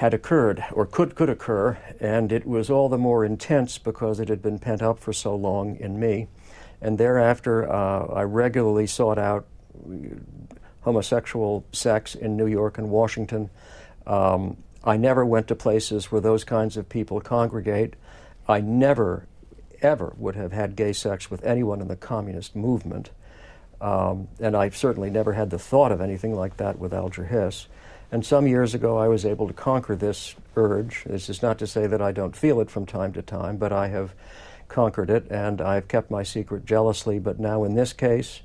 had 0.00 0.14
occurred 0.14 0.64
or 0.72 0.86
could 0.86 1.14
could 1.14 1.28
occur, 1.28 1.76
and 2.00 2.32
it 2.32 2.46
was 2.46 2.70
all 2.70 2.88
the 2.88 2.96
more 2.96 3.22
intense 3.22 3.76
because 3.76 4.18
it 4.18 4.30
had 4.30 4.40
been 4.40 4.58
pent 4.58 4.80
up 4.80 4.98
for 4.98 5.12
so 5.12 5.36
long 5.36 5.76
in 5.76 6.00
me. 6.00 6.26
And 6.82 6.98
thereafter, 6.98 7.70
uh, 7.70 8.06
I 8.06 8.22
regularly 8.22 8.86
sought 8.86 9.18
out 9.18 9.46
homosexual 10.82 11.64
sex 11.72 12.14
in 12.14 12.36
New 12.36 12.46
York 12.46 12.78
and 12.78 12.90
Washington. 12.90 13.50
Um, 14.06 14.56
I 14.82 14.96
never 14.96 15.24
went 15.26 15.48
to 15.48 15.54
places 15.54 16.10
where 16.10 16.20
those 16.20 16.44
kinds 16.44 16.76
of 16.76 16.88
people 16.88 17.20
congregate. 17.20 17.94
I 18.48 18.60
never 18.60 19.26
ever 19.82 20.12
would 20.18 20.36
have 20.36 20.52
had 20.52 20.76
gay 20.76 20.92
sex 20.92 21.30
with 21.30 21.44
anyone 21.44 21.80
in 21.80 21.88
the 21.88 21.96
communist 21.96 22.54
movement. 22.54 23.10
Um, 23.80 24.28
and 24.38 24.54
I 24.54 24.68
certainly 24.70 25.10
never 25.10 25.32
had 25.32 25.50
the 25.50 25.58
thought 25.58 25.92
of 25.92 26.00
anything 26.00 26.34
like 26.34 26.58
that 26.58 26.78
with 26.78 26.92
Alger 26.92 27.24
Hiss. 27.24 27.66
And 28.12 28.26
some 28.26 28.46
years 28.46 28.74
ago, 28.74 28.98
I 28.98 29.08
was 29.08 29.24
able 29.24 29.46
to 29.46 29.54
conquer 29.54 29.96
this 29.96 30.34
urge. 30.56 31.04
This 31.04 31.28
is 31.30 31.42
not 31.42 31.58
to 31.60 31.66
say 31.66 31.86
that 31.86 32.02
I 32.02 32.12
don't 32.12 32.36
feel 32.36 32.60
it 32.60 32.70
from 32.70 32.84
time 32.84 33.12
to 33.14 33.22
time, 33.22 33.56
but 33.56 33.72
I 33.72 33.88
have 33.88 34.12
conquered 34.70 35.10
it, 35.10 35.26
and 35.30 35.60
I've 35.60 35.88
kept 35.88 36.10
my 36.10 36.22
secret 36.22 36.64
jealously. 36.64 37.18
But 37.18 37.38
now, 37.38 37.64
in 37.64 37.74
this 37.74 37.92
case, 37.92 38.40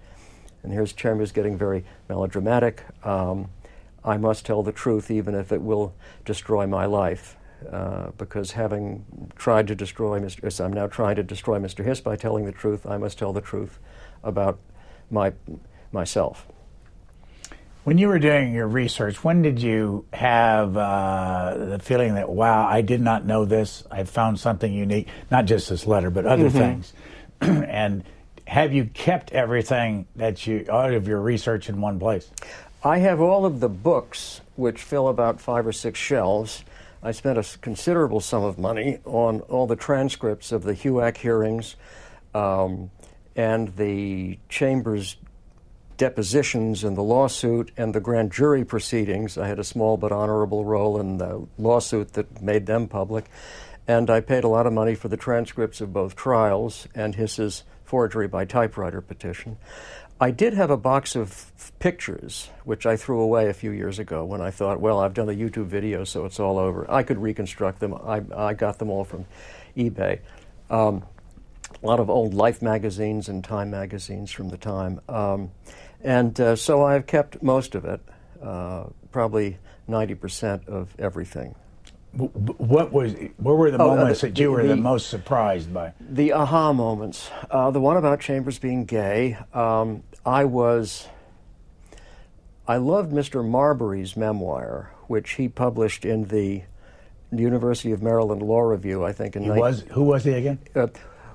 and 0.64 0.74
here's 0.74 0.92
Chambers 0.92 1.32
getting 1.32 1.58
very 1.58 1.86
melodramatic, 2.10 2.84
um, 3.06 3.50
I 4.04 4.18
must 4.18 4.46
tell 4.46 4.64
the 4.64 4.72
truth, 4.72 5.10
even 5.10 5.34
if 5.36 5.52
it 5.52 5.62
will 5.62 5.94
destroy 6.26 6.68
my 6.68 6.86
life. 6.86 7.38
Uh, 7.72 8.12
because 8.18 8.52
having 8.52 9.06
tried 9.36 9.66
to 9.68 9.76
destroy 9.76 10.20
Mr. 10.20 10.44
Hiss, 10.44 10.60
I'm 10.60 10.74
now 10.74 10.88
trying 10.88 11.16
to 11.16 11.24
destroy 11.24 11.58
Mr. 11.58 11.84
Hiss 11.84 12.02
by 12.02 12.16
telling 12.16 12.46
the 12.46 12.52
truth. 12.52 12.86
I 12.86 12.98
must 12.98 13.18
tell 13.18 13.34
the 13.34 13.42
truth 13.42 13.80
about 14.24 14.60
my 15.10 15.34
myself. 15.92 16.48
When 17.86 17.98
you 17.98 18.08
were 18.08 18.20
doing 18.20 18.54
your 18.54 18.68
research, 18.68 19.24
when 19.24 19.42
did 19.42 19.62
you 19.62 20.06
have 20.12 20.76
uh, 20.76 21.56
the 21.56 21.80
feeling 21.80 22.16
that, 22.16 22.28
wow, 22.28 22.68
I 22.68 22.82
did 22.82 23.00
not 23.00 23.26
know 23.26 23.46
this? 23.46 23.84
I 23.90 24.04
found 24.04 24.40
something 24.40 24.74
unique, 24.74 25.08
not 25.30 25.46
just 25.46 25.70
this 25.70 25.86
letter, 25.86 26.10
but 26.10 26.26
other 26.26 26.50
mm-hmm. 26.50 26.58
things. 26.58 26.94
and 27.42 28.04
have 28.48 28.74
you 28.74 28.86
kept 28.86 29.32
everything 29.32 30.08
that 30.16 30.46
you 30.46 30.66
out 30.70 30.94
of 30.94 31.08
your 31.08 31.22
research 31.22 31.70
in 31.70 31.80
one 31.80 32.00
place? 32.00 32.30
I 32.84 32.98
have 32.98 33.22
all 33.22 33.46
of 33.46 33.60
the 33.60 33.70
books, 33.70 34.42
which 34.56 34.82
fill 34.82 35.08
about 35.08 35.40
five 35.40 35.66
or 35.66 35.72
six 35.72 36.00
shelves 36.00 36.66
I 37.06 37.12
spent 37.12 37.38
a 37.38 37.46
considerable 37.60 38.20
sum 38.20 38.44
of 38.44 38.58
money 38.58 38.98
on 39.06 39.42
all 39.42 39.68
the 39.68 39.76
transcripts 39.76 40.52
of 40.52 40.64
the 40.64 40.74
HUAC 40.74 41.18
hearings 41.18 41.76
um, 42.34 42.90
and 43.36 43.76
the 43.76 44.40
Chambers 44.50 45.16
depositions 45.98 46.84
in 46.84 46.96
the 46.96 47.04
lawsuit 47.04 47.72
and 47.78 47.94
the 47.94 48.00
grand 48.00 48.32
jury 48.32 48.66
proceedings. 48.66 49.38
I 49.38 49.48
had 49.48 49.60
a 49.60 49.64
small 49.64 49.98
but 49.98 50.12
honorable 50.12 50.66
role 50.66 51.00
in 51.00 51.18
the 51.18 51.48
lawsuit 51.58 52.14
that 52.14 52.42
made 52.42 52.66
them 52.66 52.88
public. 52.88 53.26
And 53.88 54.10
I 54.10 54.20
paid 54.20 54.44
a 54.44 54.48
lot 54.48 54.66
of 54.66 54.74
money 54.74 54.96
for 54.96 55.08
the 55.08 55.18
transcripts 55.18 55.80
of 55.80 55.94
both 55.94 56.16
trials 56.16 56.88
and 56.96 57.16
Hiss's 57.16 57.64
forgery 57.84 58.28
by 58.28 58.46
typewriter 58.46 59.00
petition. 59.00 59.58
I 60.20 60.32
did 60.32 60.54
have 60.54 60.70
a 60.72 60.78
box 60.78 61.16
of 61.16 61.52
pictures, 61.80 62.50
which 62.64 62.86
I 62.86 62.96
threw 62.96 63.20
away 63.20 63.50
a 63.50 63.54
few 63.54 63.72
years 63.72 64.00
ago 64.00 64.24
when 64.24 64.40
I 64.42 64.50
thought, 64.50 64.80
well, 64.80 65.00
I've 65.00 65.14
done 65.14 65.30
a 65.30 65.34
YouTube 65.34 65.66
video, 65.66 66.06
so 66.06 66.26
it's 66.26 66.40
all 66.40 66.58
over. 66.58 66.90
I 66.90 67.04
could 67.04 67.18
reconstruct 67.18 67.80
them. 67.80 67.94
I, 67.94 68.22
I 68.34 68.54
got 68.54 68.80
them 68.80 68.90
all 68.90 69.04
from 69.04 69.26
eBay. 69.76 70.20
Um, 70.70 71.04
a 71.84 71.86
lot 71.86 72.00
of 72.00 72.10
old 72.10 72.34
Life 72.34 72.62
magazines 72.62 73.28
and 73.28 73.44
Time 73.44 73.70
magazines 73.70 74.32
from 74.32 74.50
the 74.50 74.58
time. 74.58 75.02
Um, 75.10 75.52
and 76.06 76.40
uh, 76.40 76.56
so 76.56 76.84
I've 76.84 77.08
kept 77.08 77.42
most 77.42 77.74
of 77.74 77.84
it, 77.84 78.00
uh, 78.42 78.86
probably 79.12 79.58
90% 79.90 80.68
of 80.68 80.96
everything. 81.00 81.56
What 82.14 82.94
was? 82.94 83.14
What 83.36 83.58
were 83.58 83.72
the 83.72 83.82
oh, 83.82 83.96
moments 83.96 84.24
uh, 84.24 84.28
the, 84.28 84.34
that 84.34 84.40
you 84.40 84.52
were 84.52 84.62
the, 84.62 84.70
the, 84.70 84.76
most 84.78 85.10
surprised 85.10 85.74
by? 85.74 85.92
The 86.00 86.32
aha 86.32 86.72
moments. 86.72 87.30
Uh, 87.52 87.72
the 87.72 87.82
one 87.82 87.98
about 87.98 88.22
Chambers 88.22 88.58
being 88.58 88.86
gay. 88.86 89.38
Um, 89.54 90.04
I 90.26 90.46
was. 90.46 91.10
I 92.68 92.78
loved 92.78 93.12
Mr. 93.12 93.46
Marbury's 93.46 94.16
memoir, 94.16 94.94
which 95.08 95.32
he 95.32 95.50
published 95.50 96.06
in 96.06 96.24
the 96.30 96.64
University 97.34 97.92
of 97.92 98.02
Maryland 98.02 98.42
Law 98.42 98.62
Review. 98.62 99.04
I 99.04 99.12
think 99.12 99.36
in 99.36 99.44
he 99.44 99.50
was 99.50 99.84
who 99.90 100.06
was 100.06 100.24
he 100.24 100.32
again? 100.32 100.60
Uh, 100.74 100.88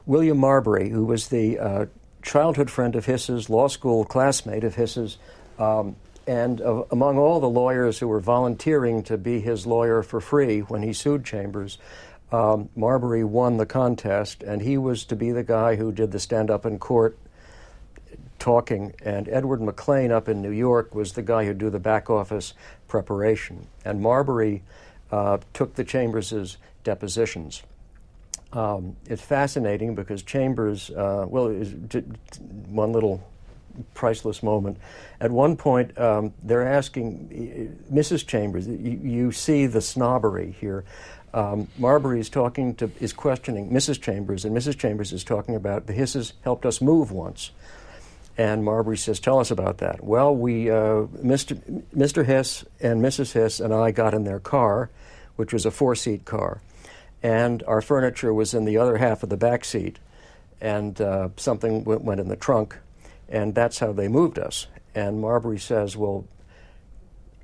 William 0.06 0.38
Marbury, 0.38 0.88
who 0.88 1.04
was 1.04 1.28
the 1.28 1.58
uh, 1.58 1.86
childhood 2.22 2.70
friend 2.70 2.96
of 2.96 3.06
Hiss's, 3.06 3.50
law 3.50 3.68
school 3.68 4.04
classmate 4.04 4.64
of 4.64 4.74
Hiss's. 4.74 5.18
Um, 5.58 5.96
and 6.26 6.60
among 6.60 7.18
all 7.18 7.40
the 7.40 7.48
lawyers 7.48 7.98
who 7.98 8.06
were 8.06 8.20
volunteering 8.20 9.02
to 9.04 9.18
be 9.18 9.40
his 9.40 9.66
lawyer 9.66 10.02
for 10.02 10.20
free 10.20 10.60
when 10.60 10.82
he 10.82 10.92
sued 10.92 11.24
Chambers, 11.24 11.78
um, 12.30 12.68
Marbury 12.76 13.24
won 13.24 13.56
the 13.56 13.66
contest, 13.66 14.42
and 14.42 14.62
he 14.62 14.78
was 14.78 15.04
to 15.06 15.16
be 15.16 15.32
the 15.32 15.42
guy 15.42 15.76
who 15.76 15.90
did 15.90 16.12
the 16.12 16.20
stand 16.20 16.50
up 16.50 16.64
in 16.64 16.78
court 16.78 17.18
talking. 18.38 18.94
And 19.04 19.28
Edward 19.28 19.60
McLean 19.60 20.12
up 20.12 20.28
in 20.28 20.40
New 20.40 20.52
York 20.52 20.94
was 20.94 21.12
the 21.12 21.22
guy 21.22 21.44
who'd 21.44 21.58
do 21.58 21.70
the 21.70 21.80
back 21.80 22.08
office 22.08 22.54
preparation. 22.88 23.66
And 23.84 24.00
Marbury 24.00 24.62
uh, 25.10 25.38
took 25.52 25.74
the 25.74 25.84
Chambers's 25.84 26.56
depositions. 26.84 27.62
Um, 28.53 28.96
it's 29.07 29.22
fascinating 29.22 29.94
because 29.94 30.22
Chambers, 30.22 30.90
uh, 30.90 31.24
well, 31.28 31.48
one 32.68 32.92
little 32.92 33.22
priceless 33.94 34.42
moment. 34.42 34.78
At 35.20 35.30
one 35.30 35.57
point, 35.57 35.96
um, 35.98 36.32
they're 36.42 36.66
asking 36.66 37.78
Mrs. 37.92 38.26
Chambers. 38.26 38.66
You, 38.66 39.01
you 39.03 39.32
see 39.32 39.66
the 39.66 39.80
snobbery 39.80 40.55
here. 40.61 40.84
Um, 41.32 41.68
Marbury 41.78 42.18
is 42.18 42.28
talking 42.28 42.74
to 42.76 42.90
is 42.98 43.12
questioning 43.12 43.70
Mrs. 43.70 44.01
Chambers, 44.01 44.44
and 44.44 44.57
Mrs. 44.57 44.76
Chambers 44.76 45.12
is 45.12 45.22
talking 45.22 45.55
about 45.55 45.86
the 45.86 45.92
Hisses 45.92 46.32
helped 46.42 46.66
us 46.66 46.80
move 46.80 47.12
once. 47.12 47.53
And 48.36 48.64
Marbury 48.64 48.96
says, 48.96 49.20
"Tell 49.20 49.38
us 49.38 49.51
about 49.51 49.78
that." 49.78 50.03
Well, 50.03 50.34
we 50.34 50.70
uh, 50.70 51.07
Mr. 51.22 51.57
Mr. 51.96 52.24
Hiss 52.24 52.64
and 52.80 53.01
Mrs. 53.01 53.32
Hiss 53.32 53.61
and 53.61 53.72
I 53.72 53.92
got 53.92 54.12
in 54.12 54.24
their 54.24 54.40
car, 54.40 54.90
which 55.36 55.53
was 55.53 55.64
a 55.64 55.70
four-seat 55.70 56.24
car, 56.24 56.61
and 57.22 57.62
our 57.64 57.80
furniture 57.80 58.32
was 58.32 58.54
in 58.54 58.64
the 58.64 58.78
other 58.78 58.96
half 58.96 59.22
of 59.22 59.28
the 59.28 59.36
back 59.36 59.64
seat, 59.64 59.98
and 60.60 61.00
uh, 61.00 61.28
something 61.36 61.84
went, 61.84 62.02
went 62.02 62.20
in 62.20 62.28
the 62.28 62.36
trunk 62.36 62.76
and 63.30 63.54
that's 63.54 63.78
how 63.78 63.92
they 63.92 64.08
moved 64.08 64.38
us. 64.38 64.66
And 64.94 65.20
Marbury 65.20 65.58
says, 65.58 65.96
Well, 65.96 66.26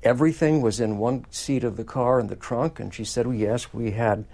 everything 0.03 0.61
was 0.61 0.79
in 0.79 0.97
one 0.97 1.25
seat 1.31 1.63
of 1.63 1.77
the 1.77 1.85
car 1.85 2.19
in 2.19 2.27
the 2.27 2.35
trunk? 2.35 2.79
And 2.79 2.93
she 2.93 3.05
said, 3.05 3.25
Well, 3.25 3.35
yes, 3.35 3.73
we 3.73 3.91
had 3.91 4.25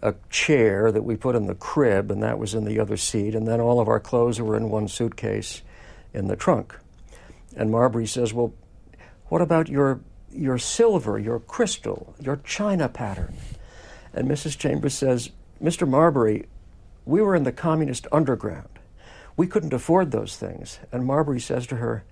a 0.00 0.14
chair 0.30 0.92
that 0.92 1.02
we 1.02 1.16
put 1.16 1.34
in 1.34 1.46
the 1.46 1.54
crib, 1.54 2.10
and 2.10 2.22
that 2.22 2.38
was 2.38 2.54
in 2.54 2.64
the 2.64 2.78
other 2.78 2.96
seat. 2.96 3.34
And 3.34 3.46
then 3.46 3.60
all 3.60 3.80
of 3.80 3.88
our 3.88 4.00
clothes 4.00 4.40
were 4.40 4.56
in 4.56 4.70
one 4.70 4.88
suitcase 4.88 5.62
in 6.14 6.28
the 6.28 6.36
trunk. 6.36 6.78
And 7.56 7.70
Marbury 7.70 8.06
says, 8.06 8.32
Well, 8.32 8.54
what 9.26 9.42
about 9.42 9.68
your, 9.68 10.00
your 10.30 10.58
silver, 10.58 11.18
your 11.18 11.40
crystal, 11.40 12.14
your 12.20 12.36
china 12.36 12.88
pattern? 12.88 13.34
And 14.14 14.28
Mrs. 14.28 14.58
Chambers 14.58 14.94
says, 14.94 15.30
Mr. 15.62 15.88
Marbury, 15.88 16.46
we 17.04 17.20
were 17.20 17.34
in 17.34 17.44
the 17.44 17.52
communist 17.52 18.06
underground. 18.12 18.68
We 19.36 19.46
couldn't 19.46 19.72
afford 19.72 20.10
those 20.10 20.36
things. 20.36 20.78
And 20.90 21.06
Marbury 21.06 21.40
says 21.40 21.66
to 21.68 21.76
her, 21.76 22.04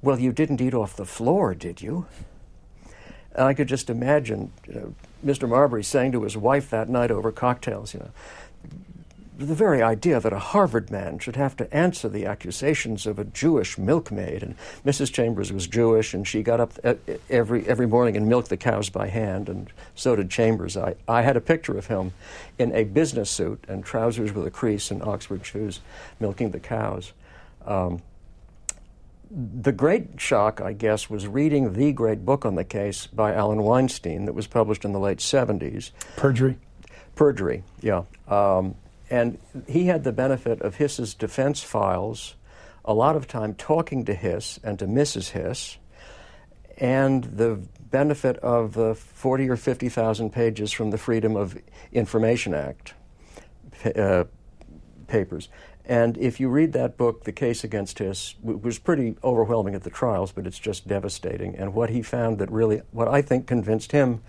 Well, 0.00 0.18
you 0.18 0.32
didn't 0.32 0.60
eat 0.60 0.74
off 0.74 0.96
the 0.96 1.04
floor, 1.04 1.54
did 1.54 1.82
you? 1.82 2.06
And 3.34 3.46
I 3.46 3.54
could 3.54 3.68
just 3.68 3.90
imagine 3.90 4.52
you 4.66 4.74
know, 4.74 4.94
Mr. 5.24 5.48
Marbury 5.48 5.82
saying 5.82 6.12
to 6.12 6.22
his 6.22 6.36
wife 6.36 6.70
that 6.70 6.88
night 6.88 7.10
over 7.10 7.32
cocktails, 7.32 7.94
you 7.94 8.00
know, 8.00 8.10
the 9.46 9.54
very 9.54 9.82
idea 9.82 10.20
that 10.20 10.32
a 10.32 10.38
Harvard 10.38 10.90
man 10.90 11.18
should 11.18 11.36
have 11.36 11.56
to 11.56 11.74
answer 11.74 12.08
the 12.08 12.26
accusations 12.26 13.06
of 13.06 13.18
a 13.18 13.24
Jewish 13.24 13.76
milkmaid. 13.78 14.42
And 14.42 14.54
Mrs. 14.84 15.12
Chambers 15.12 15.52
was 15.52 15.66
Jewish, 15.66 16.14
and 16.14 16.26
she 16.26 16.42
got 16.42 16.60
up 16.60 16.72
every, 17.28 17.66
every 17.66 17.86
morning 17.86 18.16
and 18.16 18.28
milked 18.28 18.48
the 18.48 18.56
cows 18.56 18.88
by 18.88 19.08
hand, 19.08 19.48
and 19.48 19.72
so 19.94 20.16
did 20.16 20.30
Chambers. 20.30 20.76
I, 20.76 20.94
I 21.06 21.22
had 21.22 21.36
a 21.36 21.40
picture 21.40 21.76
of 21.76 21.86
him 21.86 22.12
in 22.58 22.74
a 22.74 22.84
business 22.84 23.30
suit 23.30 23.64
and 23.68 23.84
trousers 23.84 24.32
with 24.32 24.46
a 24.46 24.50
crease 24.50 24.90
and 24.90 25.02
Oxford 25.02 25.44
shoes 25.44 25.80
milking 26.20 26.50
the 26.50 26.60
cows. 26.60 27.12
Um, 27.66 28.02
the 29.34 29.72
great 29.72 30.20
shock, 30.20 30.60
I 30.60 30.74
guess, 30.74 31.08
was 31.08 31.26
reading 31.26 31.72
the 31.72 31.92
great 31.92 32.24
book 32.24 32.44
on 32.44 32.54
the 32.54 32.64
case 32.64 33.06
by 33.06 33.32
Allen 33.32 33.62
Weinstein 33.62 34.26
that 34.26 34.34
was 34.34 34.46
published 34.46 34.84
in 34.84 34.92
the 34.92 34.98
late 34.98 35.18
70s. 35.18 35.90
Perjury? 36.16 36.58
Perjury, 37.14 37.62
yeah. 37.80 38.02
Um, 38.28 38.74
and 39.12 39.36
he 39.68 39.84
had 39.84 40.04
the 40.04 40.12
benefit 40.12 40.62
of 40.62 40.76
Hiss's 40.76 41.12
defense 41.12 41.62
files, 41.62 42.34
a 42.82 42.94
lot 42.94 43.14
of 43.14 43.28
time 43.28 43.54
talking 43.54 44.06
to 44.06 44.14
Hiss 44.14 44.58
and 44.64 44.78
to 44.78 44.86
Mrs. 44.86 45.32
Hiss, 45.32 45.76
and 46.78 47.24
the 47.24 47.60
benefit 47.90 48.38
of 48.38 48.72
the 48.72 48.94
40 48.94 49.50
or 49.50 49.56
50,000 49.56 50.30
pages 50.30 50.72
from 50.72 50.92
the 50.92 50.96
Freedom 50.96 51.36
of 51.36 51.58
Information 51.92 52.54
Act 52.54 52.94
uh, 53.94 54.24
papers. 55.08 55.50
And 55.84 56.16
if 56.16 56.40
you 56.40 56.48
read 56.48 56.72
that 56.72 56.96
book, 56.96 57.24
the 57.24 57.32
case 57.32 57.64
against 57.64 57.98
Hiss 57.98 58.34
was 58.42 58.78
pretty 58.78 59.16
overwhelming 59.22 59.74
at 59.74 59.82
the 59.82 59.90
trials, 59.90 60.32
but 60.32 60.46
it's 60.46 60.58
just 60.58 60.88
devastating. 60.88 61.54
And 61.54 61.74
what 61.74 61.90
he 61.90 62.00
found 62.00 62.38
that 62.38 62.50
really, 62.50 62.80
what 62.92 63.08
I 63.08 63.20
think 63.20 63.46
convinced 63.46 63.92
him 63.92 64.22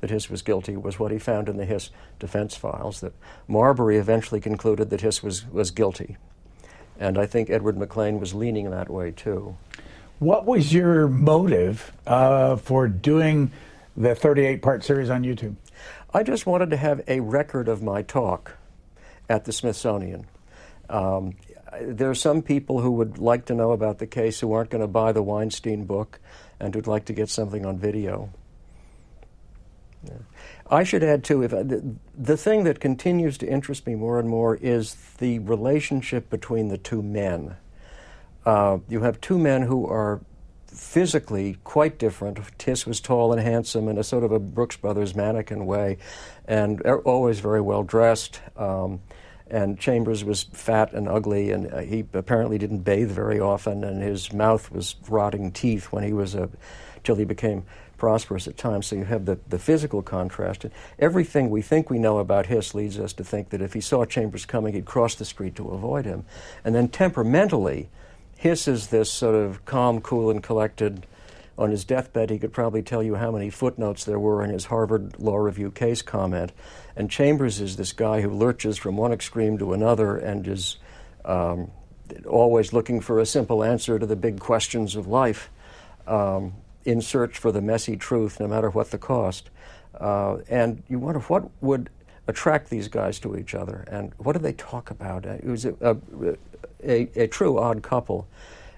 that 0.00 0.10
Hiss 0.10 0.30
was 0.30 0.42
guilty 0.42 0.76
was 0.76 0.98
what 0.98 1.12
he 1.12 1.18
found 1.18 1.48
in 1.48 1.56
the 1.56 1.64
Hiss 1.64 1.90
defense 2.18 2.56
files, 2.56 3.00
that 3.00 3.12
Marbury 3.46 3.96
eventually 3.96 4.40
concluded 4.40 4.90
that 4.90 5.02
Hiss 5.02 5.22
was, 5.22 5.46
was 5.46 5.70
guilty. 5.70 6.16
And 6.98 7.18
I 7.18 7.26
think 7.26 7.48
Edward 7.48 7.78
McLean 7.78 8.20
was 8.20 8.34
leaning 8.34 8.70
that 8.70 8.90
way 8.90 9.10
too. 9.10 9.56
What 10.18 10.44
was 10.44 10.72
your 10.72 11.08
motive 11.08 11.92
uh, 12.06 12.56
for 12.56 12.88
doing 12.88 13.52
the 13.96 14.14
38 14.14 14.60
part 14.60 14.84
series 14.84 15.08
on 15.08 15.22
YouTube? 15.22 15.56
I 16.12 16.22
just 16.22 16.44
wanted 16.44 16.70
to 16.70 16.76
have 16.76 17.02
a 17.08 17.20
record 17.20 17.68
of 17.68 17.82
my 17.82 18.02
talk 18.02 18.56
at 19.28 19.44
the 19.44 19.52
Smithsonian. 19.52 20.26
Um, 20.90 21.36
there 21.80 22.10
are 22.10 22.14
some 22.14 22.42
people 22.42 22.80
who 22.80 22.90
would 22.92 23.18
like 23.18 23.46
to 23.46 23.54
know 23.54 23.72
about 23.72 23.98
the 23.98 24.06
case 24.06 24.40
who 24.40 24.52
aren't 24.52 24.70
going 24.70 24.80
to 24.80 24.88
buy 24.88 25.12
the 25.12 25.22
Weinstein 25.22 25.84
book 25.84 26.18
and 26.58 26.74
who'd 26.74 26.86
like 26.86 27.04
to 27.06 27.12
get 27.12 27.28
something 27.30 27.64
on 27.64 27.78
video. 27.78 28.30
Yeah. 30.04 30.14
I 30.70 30.82
should 30.84 31.02
add 31.02 31.24
too, 31.24 31.42
if 31.42 31.52
I, 31.52 31.62
the, 31.62 31.96
the 32.16 32.36
thing 32.36 32.64
that 32.64 32.80
continues 32.80 33.36
to 33.38 33.46
interest 33.46 33.86
me 33.86 33.94
more 33.94 34.18
and 34.18 34.28
more 34.28 34.56
is 34.56 34.94
the 35.18 35.38
relationship 35.40 36.30
between 36.30 36.68
the 36.68 36.78
two 36.78 37.02
men. 37.02 37.56
Uh, 38.46 38.78
you 38.88 39.02
have 39.02 39.20
two 39.20 39.38
men 39.38 39.62
who 39.62 39.86
are 39.86 40.20
physically 40.66 41.58
quite 41.64 41.98
different. 41.98 42.38
Hiss 42.62 42.86
was 42.86 43.00
tall 43.00 43.32
and 43.32 43.42
handsome 43.42 43.88
in 43.88 43.98
a 43.98 44.04
sort 44.04 44.24
of 44.24 44.32
a 44.32 44.38
Brooks 44.38 44.76
Brothers 44.76 45.14
mannequin 45.14 45.66
way, 45.66 45.98
and 46.46 46.80
always 46.82 47.40
very 47.40 47.60
well 47.60 47.82
dressed. 47.82 48.40
Um, 48.56 49.00
and 49.50 49.78
Chambers 49.80 50.24
was 50.24 50.44
fat 50.44 50.92
and 50.92 51.08
ugly, 51.08 51.50
and 51.50 51.72
uh, 51.72 51.78
he 51.78 52.04
apparently 52.12 52.56
didn't 52.56 52.80
bathe 52.80 53.10
very 53.10 53.40
often, 53.40 53.82
and 53.82 54.00
his 54.00 54.32
mouth 54.32 54.70
was 54.70 54.94
rotting 55.08 55.50
teeth 55.50 55.86
when 55.86 56.04
he 56.04 56.12
was 56.12 56.36
a, 56.36 56.48
till 57.02 57.16
he 57.16 57.24
became 57.24 57.64
prosperous 58.00 58.48
at 58.48 58.56
times. 58.56 58.86
So 58.86 58.96
you 58.96 59.04
have 59.04 59.26
the, 59.26 59.38
the 59.46 59.58
physical 59.58 60.00
contrast. 60.02 60.64
And 60.64 60.72
everything 60.98 61.50
we 61.50 61.60
think 61.60 61.90
we 61.90 61.98
know 61.98 62.18
about 62.18 62.46
Hiss 62.46 62.74
leads 62.74 62.98
us 62.98 63.12
to 63.12 63.24
think 63.24 63.50
that 63.50 63.60
if 63.60 63.74
he 63.74 63.80
saw 63.82 64.06
Chambers 64.06 64.46
coming, 64.46 64.72
he'd 64.72 64.86
cross 64.86 65.14
the 65.14 65.26
street 65.26 65.54
to 65.56 65.68
avoid 65.68 66.06
him. 66.06 66.24
And 66.64 66.74
then 66.74 66.88
temperamentally, 66.88 67.90
Hiss 68.38 68.66
is 68.66 68.88
this 68.88 69.12
sort 69.12 69.34
of 69.34 69.64
calm, 69.66 70.00
cool, 70.00 70.30
and 70.30 70.42
collected. 70.42 71.06
On 71.58 71.70
his 71.70 71.84
deathbed, 71.84 72.30
he 72.30 72.38
could 72.38 72.54
probably 72.54 72.82
tell 72.82 73.02
you 73.02 73.16
how 73.16 73.30
many 73.30 73.50
footnotes 73.50 74.04
there 74.04 74.18
were 74.18 74.42
in 74.42 74.48
his 74.48 74.64
Harvard 74.64 75.20
Law 75.20 75.36
Review 75.36 75.70
case 75.70 76.00
comment. 76.00 76.52
And 76.96 77.10
Chambers 77.10 77.60
is 77.60 77.76
this 77.76 77.92
guy 77.92 78.22
who 78.22 78.30
lurches 78.30 78.78
from 78.78 78.96
one 78.96 79.12
extreme 79.12 79.58
to 79.58 79.74
another 79.74 80.16
and 80.16 80.48
is 80.48 80.78
um, 81.26 81.70
always 82.26 82.72
looking 82.72 83.02
for 83.02 83.20
a 83.20 83.26
simple 83.26 83.62
answer 83.62 83.98
to 83.98 84.06
the 84.06 84.16
big 84.16 84.40
questions 84.40 84.96
of 84.96 85.06
life. 85.06 85.50
Um, 86.06 86.54
in 86.84 87.00
search 87.00 87.38
for 87.38 87.52
the 87.52 87.60
messy 87.60 87.96
truth, 87.96 88.40
no 88.40 88.48
matter 88.48 88.70
what 88.70 88.90
the 88.90 88.98
cost. 88.98 89.50
Uh, 89.98 90.38
and 90.48 90.82
you 90.88 90.98
wonder 90.98 91.20
what 91.20 91.50
would 91.60 91.90
attract 92.26 92.70
these 92.70 92.88
guys 92.88 93.18
to 93.18 93.36
each 93.36 93.54
other, 93.54 93.84
and 93.90 94.12
what 94.18 94.34
do 94.34 94.38
they 94.38 94.52
talk 94.52 94.90
about? 94.90 95.26
It 95.26 95.44
was 95.44 95.64
a, 95.64 95.74
a, 95.80 95.96
a, 96.82 97.22
a 97.24 97.26
true 97.26 97.58
odd 97.58 97.82
couple. 97.82 98.28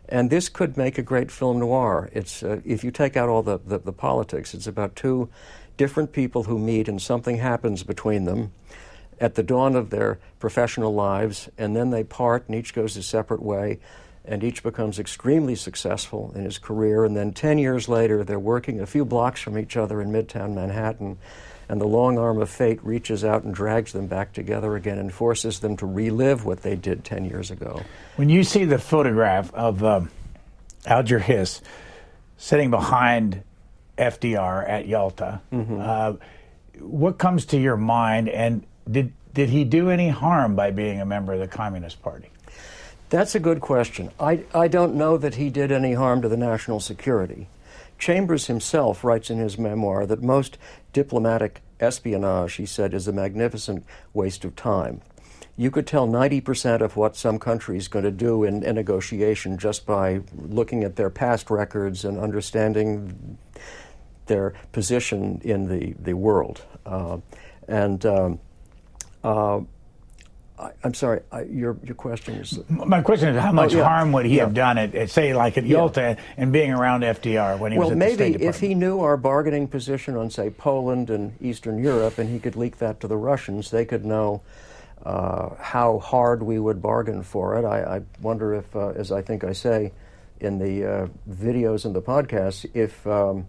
And 0.08 0.30
this 0.30 0.48
could 0.48 0.76
make 0.76 0.98
a 0.98 1.02
great 1.02 1.30
film 1.30 1.60
noir. 1.60 2.10
It's, 2.12 2.42
uh, 2.42 2.60
if 2.64 2.84
you 2.84 2.90
take 2.90 3.16
out 3.16 3.28
all 3.28 3.42
the, 3.42 3.58
the, 3.64 3.78
the 3.78 3.92
politics, 3.92 4.52
it's 4.52 4.66
about 4.66 4.96
two 4.96 5.28
different 5.76 6.12
people 6.12 6.44
who 6.44 6.58
meet 6.58 6.88
and 6.88 7.00
something 7.00 7.38
happens 7.38 7.82
between 7.82 8.24
them 8.24 8.52
at 9.20 9.36
the 9.36 9.42
dawn 9.42 9.76
of 9.76 9.90
their 9.90 10.18
professional 10.40 10.92
lives, 10.92 11.48
and 11.56 11.76
then 11.76 11.90
they 11.90 12.02
part 12.02 12.48
and 12.48 12.56
each 12.56 12.74
goes 12.74 12.96
a 12.96 13.02
separate 13.02 13.42
way 13.42 13.78
and 14.24 14.44
each 14.44 14.62
becomes 14.62 14.98
extremely 14.98 15.54
successful 15.54 16.32
in 16.34 16.44
his 16.44 16.58
career. 16.58 17.04
And 17.04 17.16
then 17.16 17.32
10 17.32 17.58
years 17.58 17.88
later, 17.88 18.22
they're 18.22 18.38
working 18.38 18.80
a 18.80 18.86
few 18.86 19.04
blocks 19.04 19.40
from 19.40 19.58
each 19.58 19.76
other 19.76 20.00
in 20.00 20.10
Midtown 20.10 20.54
Manhattan, 20.54 21.18
and 21.68 21.80
the 21.80 21.86
long 21.86 22.18
arm 22.18 22.40
of 22.40 22.50
fate 22.50 22.84
reaches 22.84 23.24
out 23.24 23.44
and 23.44 23.54
drags 23.54 23.92
them 23.92 24.06
back 24.06 24.32
together 24.32 24.76
again 24.76 24.98
and 24.98 25.12
forces 25.12 25.60
them 25.60 25.76
to 25.78 25.86
relive 25.86 26.44
what 26.44 26.62
they 26.62 26.76
did 26.76 27.04
10 27.04 27.24
years 27.24 27.50
ago. 27.50 27.82
When 28.16 28.28
you 28.28 28.44
see 28.44 28.64
the 28.64 28.78
photograph 28.78 29.52
of 29.54 29.82
um, 29.82 30.10
Alger 30.84 31.18
Hiss 31.18 31.60
sitting 32.36 32.70
behind 32.70 33.42
FDR 33.96 34.68
at 34.68 34.86
Yalta, 34.86 35.40
mm-hmm. 35.52 35.80
uh, 35.80 36.12
what 36.78 37.18
comes 37.18 37.46
to 37.46 37.58
your 37.58 37.76
mind, 37.76 38.28
and 38.28 38.66
did, 38.90 39.12
did 39.32 39.48
he 39.48 39.64
do 39.64 39.88
any 39.88 40.08
harm 40.08 40.54
by 40.54 40.70
being 40.72 41.00
a 41.00 41.06
member 41.06 41.32
of 41.32 41.40
the 41.40 41.48
Communist 41.48 42.02
Party? 42.02 42.31
That's 43.12 43.34
a 43.34 43.40
good 43.40 43.60
question. 43.60 44.10
I, 44.18 44.44
I 44.54 44.68
don't 44.68 44.94
know 44.94 45.18
that 45.18 45.34
he 45.34 45.50
did 45.50 45.70
any 45.70 45.92
harm 45.92 46.22
to 46.22 46.30
the 46.30 46.36
national 46.38 46.80
security. 46.80 47.46
Chambers 47.98 48.46
himself 48.46 49.04
writes 49.04 49.28
in 49.28 49.36
his 49.36 49.58
memoir 49.58 50.06
that 50.06 50.22
most 50.22 50.56
diplomatic 50.94 51.60
espionage, 51.78 52.54
he 52.54 52.64
said, 52.64 52.94
is 52.94 53.06
a 53.06 53.12
magnificent 53.12 53.84
waste 54.14 54.46
of 54.46 54.56
time. 54.56 55.02
You 55.58 55.70
could 55.70 55.86
tell 55.86 56.08
90% 56.08 56.80
of 56.80 56.96
what 56.96 57.14
some 57.14 57.38
country 57.38 57.76
is 57.76 57.86
going 57.86 58.06
to 58.06 58.10
do 58.10 58.44
in 58.44 58.64
a 58.64 58.72
negotiation 58.72 59.58
just 59.58 59.84
by 59.84 60.22
looking 60.34 60.82
at 60.82 60.96
their 60.96 61.10
past 61.10 61.50
records 61.50 62.06
and 62.06 62.18
understanding 62.18 63.36
their 64.24 64.54
position 64.72 65.38
in 65.44 65.68
the, 65.68 65.92
the 66.00 66.14
world. 66.14 66.62
Uh, 66.86 67.18
and 67.68 68.06
um, 68.06 68.40
uh, 69.22 69.60
I, 70.62 70.72
am 70.84 70.94
sorry, 70.94 71.22
I, 71.32 71.42
your 71.42 71.76
your 71.82 71.96
question 71.96 72.34
is. 72.34 72.58
My 72.68 73.02
question 73.02 73.34
is, 73.34 73.42
how 73.42 73.52
much 73.52 73.74
oh, 73.74 73.78
yeah. 73.78 73.84
harm 73.84 74.12
would 74.12 74.26
he 74.26 74.36
yeah. 74.36 74.44
have 74.44 74.54
done 74.54 74.78
at, 74.78 74.94
at, 74.94 75.10
say, 75.10 75.34
like 75.34 75.58
at 75.58 75.66
Yalta 75.66 76.00
yeah. 76.00 76.24
and 76.36 76.52
being 76.52 76.72
around 76.72 77.02
FDR 77.02 77.58
when 77.58 77.72
he 77.72 77.78
well, 77.78 77.88
was 77.88 77.92
at 77.92 77.98
maybe 77.98 78.10
the 78.10 78.16
State 78.16 78.32
Department? 78.32 78.54
if 78.54 78.60
he 78.60 78.74
knew 78.74 79.00
our 79.00 79.16
bargaining 79.16 79.66
position 79.66 80.16
on, 80.16 80.30
say, 80.30 80.50
Poland 80.50 81.10
and 81.10 81.34
Eastern 81.40 81.82
Europe, 81.82 82.18
and 82.18 82.30
he 82.30 82.38
could 82.38 82.54
leak 82.54 82.78
that 82.78 83.00
to 83.00 83.08
the 83.08 83.16
Russians, 83.16 83.70
they 83.70 83.84
could 83.84 84.04
know 84.04 84.42
uh, 85.04 85.50
how 85.58 85.98
hard 85.98 86.42
we 86.42 86.58
would 86.58 86.80
bargain 86.80 87.22
for 87.22 87.58
it. 87.58 87.64
I, 87.64 87.96
I 87.96 88.02
wonder 88.20 88.54
if, 88.54 88.76
uh, 88.76 88.90
as 88.90 89.10
I 89.10 89.20
think 89.22 89.42
I 89.42 89.52
say 89.52 89.92
in 90.40 90.58
the 90.58 90.84
uh, 90.84 91.06
videos 91.28 91.84
and 91.84 91.94
the 91.94 92.02
podcasts, 92.02 92.64
if. 92.74 93.06
Um, 93.06 93.46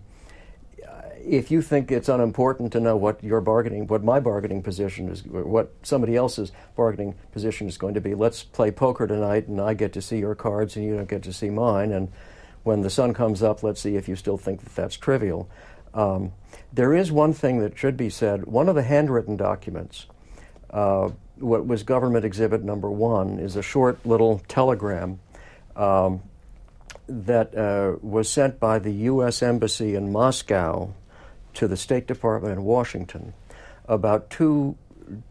if 1.26 1.52
you 1.52 1.62
think 1.62 1.92
it's 1.92 2.10
unimportant 2.10 2.72
to 2.74 2.80
know 2.80 2.96
what 2.96 3.24
your 3.24 3.42
bargaining, 3.42 3.88
what 3.88 4.04
my 4.04 4.20
bargaining 4.20 4.62
position 4.62 5.10
is, 5.10 5.24
what 5.24 5.74
somebody 5.84 6.16
else's 6.16 6.52
bargaining 6.76 7.16
position 7.32 7.68
is 7.68 7.78
going 7.78 7.94
to 7.94 8.02
be, 8.02 8.14
let's 8.14 8.44
play 8.44 8.72
poker 8.72 9.08
tonight, 9.08 9.48
and 9.48 9.60
I 9.60 9.74
get 9.74 9.94
to 9.94 10.02
see 10.02 10.20
your 10.20 10.36
cards, 10.36 10.76
and 10.76 10.86
you 10.86 10.96
don't 10.96 11.08
get 11.08 11.24
to 11.24 11.34
see 11.34 11.50
mine. 11.50 11.92
And 11.92 12.12
when 12.64 12.82
the 12.82 12.90
sun 12.90 13.14
comes 13.14 13.42
up, 13.42 13.64
let's 13.64 13.82
see 13.82 13.96
if 13.96 14.08
you 14.08 14.16
still 14.16 14.38
think 14.38 14.64
that 14.64 14.76
that's 14.76 14.98
trivial. 14.98 15.50
Um, 15.94 16.34
there 16.72 16.94
is 16.94 17.12
one 17.12 17.34
thing 17.34 17.60
that 17.60 17.78
should 17.78 17.98
be 17.98 18.10
said. 18.10 18.46
One 18.46 18.68
of 18.68 18.76
the 18.76 18.84
handwritten 18.84 19.38
documents, 19.38 20.08
uh, 20.72 21.12
what 21.38 21.66
was 21.66 21.84
government 21.84 22.26
exhibit 22.26 22.64
number 22.64 22.90
one, 22.92 23.40
is 23.40 23.56
a 23.56 23.62
short 23.62 24.06
little 24.06 24.42
telegram. 24.48 25.20
Um, 25.76 26.22
that 27.08 27.54
uh, 27.56 27.98
was 28.02 28.30
sent 28.30 28.60
by 28.60 28.80
the 28.80 28.92
U.S. 28.92 29.44
Embassy 29.44 29.94
in 29.96 30.12
Moscow 30.12 30.94
to 31.56 31.68
the 31.68 31.78
State 31.78 32.08
Department 32.08 32.54
in 32.54 32.64
Washington 32.64 33.34
about 33.88 34.30
two, 34.30 34.76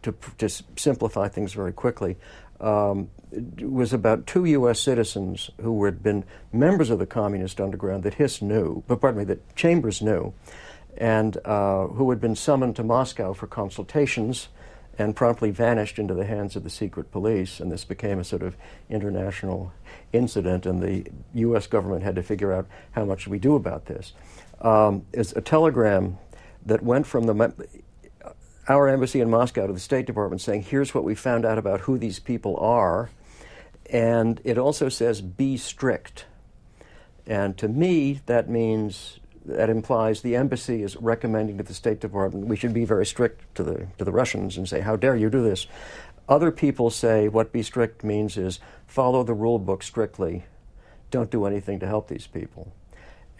to, 0.01 0.13
to 0.37 0.49
simplify 0.75 1.27
things 1.27 1.53
very 1.53 1.73
quickly, 1.73 2.17
um, 2.59 3.09
was 3.59 3.93
about 3.93 4.27
two 4.27 4.45
U.S. 4.45 4.79
citizens 4.79 5.49
who 5.61 5.83
had 5.85 6.03
been 6.03 6.23
members 6.51 6.89
of 6.89 6.99
the 6.99 7.05
communist 7.05 7.59
underground 7.59 8.03
that 8.03 8.15
Hiss 8.15 8.41
knew, 8.41 8.83
but 8.87 9.01
pardon 9.01 9.19
me, 9.19 9.25
that 9.25 9.55
Chambers 9.55 10.01
knew, 10.01 10.33
and 10.97 11.37
uh, 11.45 11.87
who 11.87 12.09
had 12.09 12.21
been 12.21 12.35
summoned 12.35 12.75
to 12.75 12.83
Moscow 12.83 13.33
for 13.33 13.47
consultations 13.47 14.49
and 14.97 15.15
promptly 15.15 15.49
vanished 15.49 15.97
into 15.97 16.13
the 16.13 16.25
hands 16.25 16.55
of 16.55 16.63
the 16.63 16.69
secret 16.69 17.11
police. 17.11 17.59
And 17.59 17.71
this 17.71 17.83
became 17.83 18.19
a 18.19 18.23
sort 18.23 18.43
of 18.43 18.55
international 18.89 19.73
incident, 20.11 20.65
and 20.65 20.81
the 20.81 21.05
U.S. 21.33 21.65
government 21.65 22.03
had 22.03 22.15
to 22.15 22.23
figure 22.23 22.53
out 22.53 22.67
how 22.91 23.03
much 23.03 23.27
we 23.27 23.39
do 23.39 23.55
about 23.55 23.87
this. 23.87 24.13
Um, 24.61 25.05
is 25.11 25.33
a 25.35 25.41
telegram 25.41 26.17
that 26.65 26.81
went 26.83 27.05
from 27.05 27.25
the 27.25 27.67
our 28.67 28.87
embassy 28.87 29.19
in 29.19 29.29
Moscow 29.29 29.67
to 29.67 29.73
the 29.73 29.79
State 29.79 30.05
Department 30.05 30.41
saying, 30.41 30.63
"Here's 30.63 30.93
what 30.93 31.03
we 31.03 31.15
found 31.15 31.45
out 31.45 31.57
about 31.57 31.81
who 31.81 31.97
these 31.97 32.19
people 32.19 32.55
are," 32.57 33.09
and 33.89 34.39
it 34.43 34.57
also 34.57 34.89
says, 34.89 35.21
"Be 35.21 35.57
strict." 35.57 36.25
And 37.25 37.57
to 37.57 37.67
me, 37.67 38.21
that 38.25 38.49
means 38.49 39.19
that 39.45 39.69
implies 39.69 40.21
the 40.21 40.35
embassy 40.37 40.83
is 40.83 40.95
recommending 40.97 41.57
to 41.57 41.63
the 41.63 41.73
State 41.73 41.99
Department 41.99 42.47
we 42.47 42.55
should 42.55 42.73
be 42.73 42.85
very 42.85 43.05
strict 43.05 43.53
to 43.55 43.63
the 43.63 43.87
to 43.97 44.05
the 44.05 44.11
Russians 44.11 44.57
and 44.57 44.67
say, 44.67 44.79
"How 44.79 44.95
dare 44.95 45.15
you 45.15 45.29
do 45.29 45.43
this?" 45.43 45.67
Other 46.29 46.51
people 46.51 46.89
say 46.89 47.27
what 47.27 47.51
"be 47.51 47.63
strict" 47.63 48.03
means 48.03 48.37
is 48.37 48.59
follow 48.87 49.23
the 49.23 49.33
rule 49.33 49.59
book 49.59 49.83
strictly. 49.83 50.45
Don't 51.11 51.29
do 51.29 51.45
anything 51.45 51.79
to 51.79 51.87
help 51.87 52.07
these 52.07 52.27
people, 52.27 52.71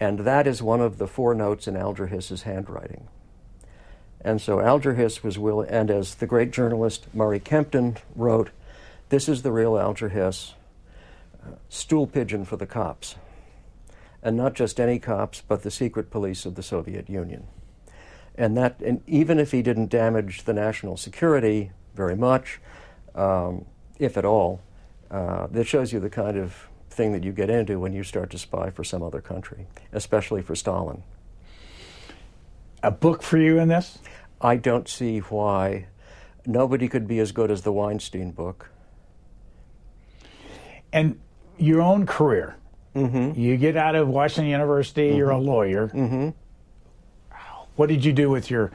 and 0.08 0.20
that 0.20 0.46
is 0.46 0.62
one 0.62 0.80
of 0.80 0.98
the 0.98 1.06
four 1.06 1.34
notes 1.34 1.66
in 1.66 1.76
Alger 1.76 2.06
Hiss's 2.06 2.42
handwriting. 2.42 3.08
And 4.20 4.40
so 4.40 4.60
Alger 4.60 4.94
Hiss 4.94 5.22
was 5.22 5.38
willing, 5.38 5.68
and 5.68 5.90
as 5.90 6.14
the 6.14 6.26
great 6.26 6.50
journalist 6.50 7.06
Murray 7.12 7.40
Kempton 7.40 7.98
wrote, 8.14 8.50
"This 9.08 9.28
is 9.28 9.42
the 9.42 9.52
real 9.52 9.78
Alger 9.78 10.08
Hiss, 10.08 10.54
uh, 11.42 11.56
stool 11.68 12.06
pigeon 12.06 12.44
for 12.44 12.56
the 12.56 12.66
cops." 12.66 13.16
and 14.24 14.38
not 14.38 14.54
just 14.54 14.80
any 14.80 14.98
cops, 14.98 15.42
but 15.46 15.62
the 15.62 15.70
secret 15.70 16.10
police 16.10 16.46
of 16.46 16.54
the 16.54 16.62
Soviet 16.62 17.08
Union. 17.10 17.46
And 18.36 18.56
that, 18.56 18.80
and 18.80 19.02
even 19.06 19.38
if 19.38 19.52
he 19.52 19.62
didn't 19.62 19.90
damage 19.90 20.44
the 20.44 20.54
national 20.54 20.96
security 20.96 21.70
very 21.94 22.16
much, 22.16 22.58
um, 23.14 23.66
if 23.98 24.16
at 24.16 24.24
all, 24.24 24.60
uh, 25.10 25.46
that 25.48 25.66
shows 25.66 25.92
you 25.92 26.00
the 26.00 26.10
kind 26.10 26.38
of 26.38 26.68
thing 26.94 27.12
that 27.12 27.24
you 27.24 27.32
get 27.32 27.50
into 27.50 27.78
when 27.78 27.92
you 27.92 28.02
start 28.02 28.30
to 28.30 28.38
spy 28.38 28.70
for 28.70 28.84
some 28.84 29.02
other 29.02 29.20
country, 29.20 29.66
especially 29.92 30.42
for 30.42 30.54
Stalin. 30.54 31.02
A 32.82 32.90
book 32.90 33.22
for 33.22 33.38
you 33.38 33.58
in 33.58 33.68
this? 33.68 33.98
I 34.40 34.56
don't 34.56 34.88
see 34.88 35.18
why 35.18 35.86
nobody 36.46 36.88
could 36.88 37.06
be 37.06 37.18
as 37.18 37.32
good 37.32 37.50
as 37.50 37.62
the 37.62 37.72
Weinstein 37.72 38.30
book. 38.30 38.70
And 40.92 41.18
your 41.58 41.82
own 41.82 42.06
career. 42.06 42.56
Mm-hmm. 42.94 43.38
You 43.38 43.56
get 43.56 43.76
out 43.76 43.96
of 43.96 44.08
Washington 44.08 44.50
University, 44.50 45.08
mm-hmm. 45.08 45.18
you're 45.18 45.30
a 45.30 45.38
lawyer. 45.38 45.88
Mm-hmm. 45.88 46.28
What 47.76 47.88
did 47.88 48.04
you 48.04 48.12
do 48.12 48.30
with 48.30 48.50
your 48.50 48.70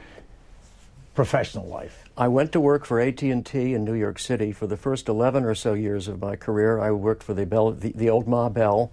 professional 1.14 1.66
life? 1.66 2.04
I 2.20 2.28
went 2.28 2.52
to 2.52 2.60
work 2.60 2.84
for 2.84 3.00
AT&T 3.00 3.32
in 3.54 3.82
New 3.82 3.94
York 3.94 4.18
City 4.18 4.52
for 4.52 4.66
the 4.66 4.76
first 4.76 5.08
11 5.08 5.42
or 5.42 5.54
so 5.54 5.72
years 5.72 6.06
of 6.06 6.20
my 6.20 6.36
career. 6.36 6.78
I 6.78 6.90
worked 6.90 7.22
for 7.22 7.32
the, 7.32 7.46
Bell, 7.46 7.72
the, 7.72 7.92
the 7.92 8.10
old 8.10 8.28
Ma 8.28 8.50
Bell, 8.50 8.92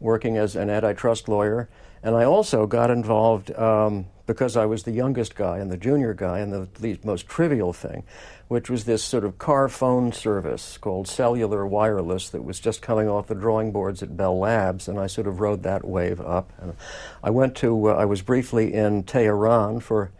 working 0.00 0.38
as 0.38 0.56
an 0.56 0.70
antitrust 0.70 1.28
lawyer. 1.28 1.68
And 2.02 2.16
I 2.16 2.24
also 2.24 2.66
got 2.66 2.90
involved 2.90 3.54
um, 3.58 4.06
because 4.24 4.56
I 4.56 4.64
was 4.64 4.84
the 4.84 4.90
youngest 4.90 5.34
guy 5.34 5.58
and 5.58 5.70
the 5.70 5.76
junior 5.76 6.14
guy 6.14 6.38
and 6.38 6.50
the 6.50 6.66
least, 6.80 7.04
most 7.04 7.28
trivial 7.28 7.74
thing, 7.74 8.04
which 8.48 8.70
was 8.70 8.84
this 8.84 9.04
sort 9.04 9.26
of 9.26 9.36
car 9.36 9.68
phone 9.68 10.10
service 10.10 10.78
called 10.78 11.06
Cellular 11.06 11.66
Wireless 11.66 12.30
that 12.30 12.42
was 12.42 12.58
just 12.58 12.80
coming 12.80 13.06
off 13.06 13.26
the 13.26 13.34
drawing 13.34 13.70
boards 13.70 14.02
at 14.02 14.16
Bell 14.16 14.38
Labs, 14.38 14.88
and 14.88 14.98
I 14.98 15.08
sort 15.08 15.26
of 15.26 15.40
rode 15.40 15.62
that 15.64 15.84
wave 15.84 16.22
up. 16.22 16.50
And 16.58 16.74
I 17.22 17.28
went 17.28 17.54
to, 17.56 17.90
uh, 17.90 17.92
I 17.96 18.06
was 18.06 18.22
briefly 18.22 18.72
in 18.72 19.02
Tehran 19.02 19.80
for 19.80 20.10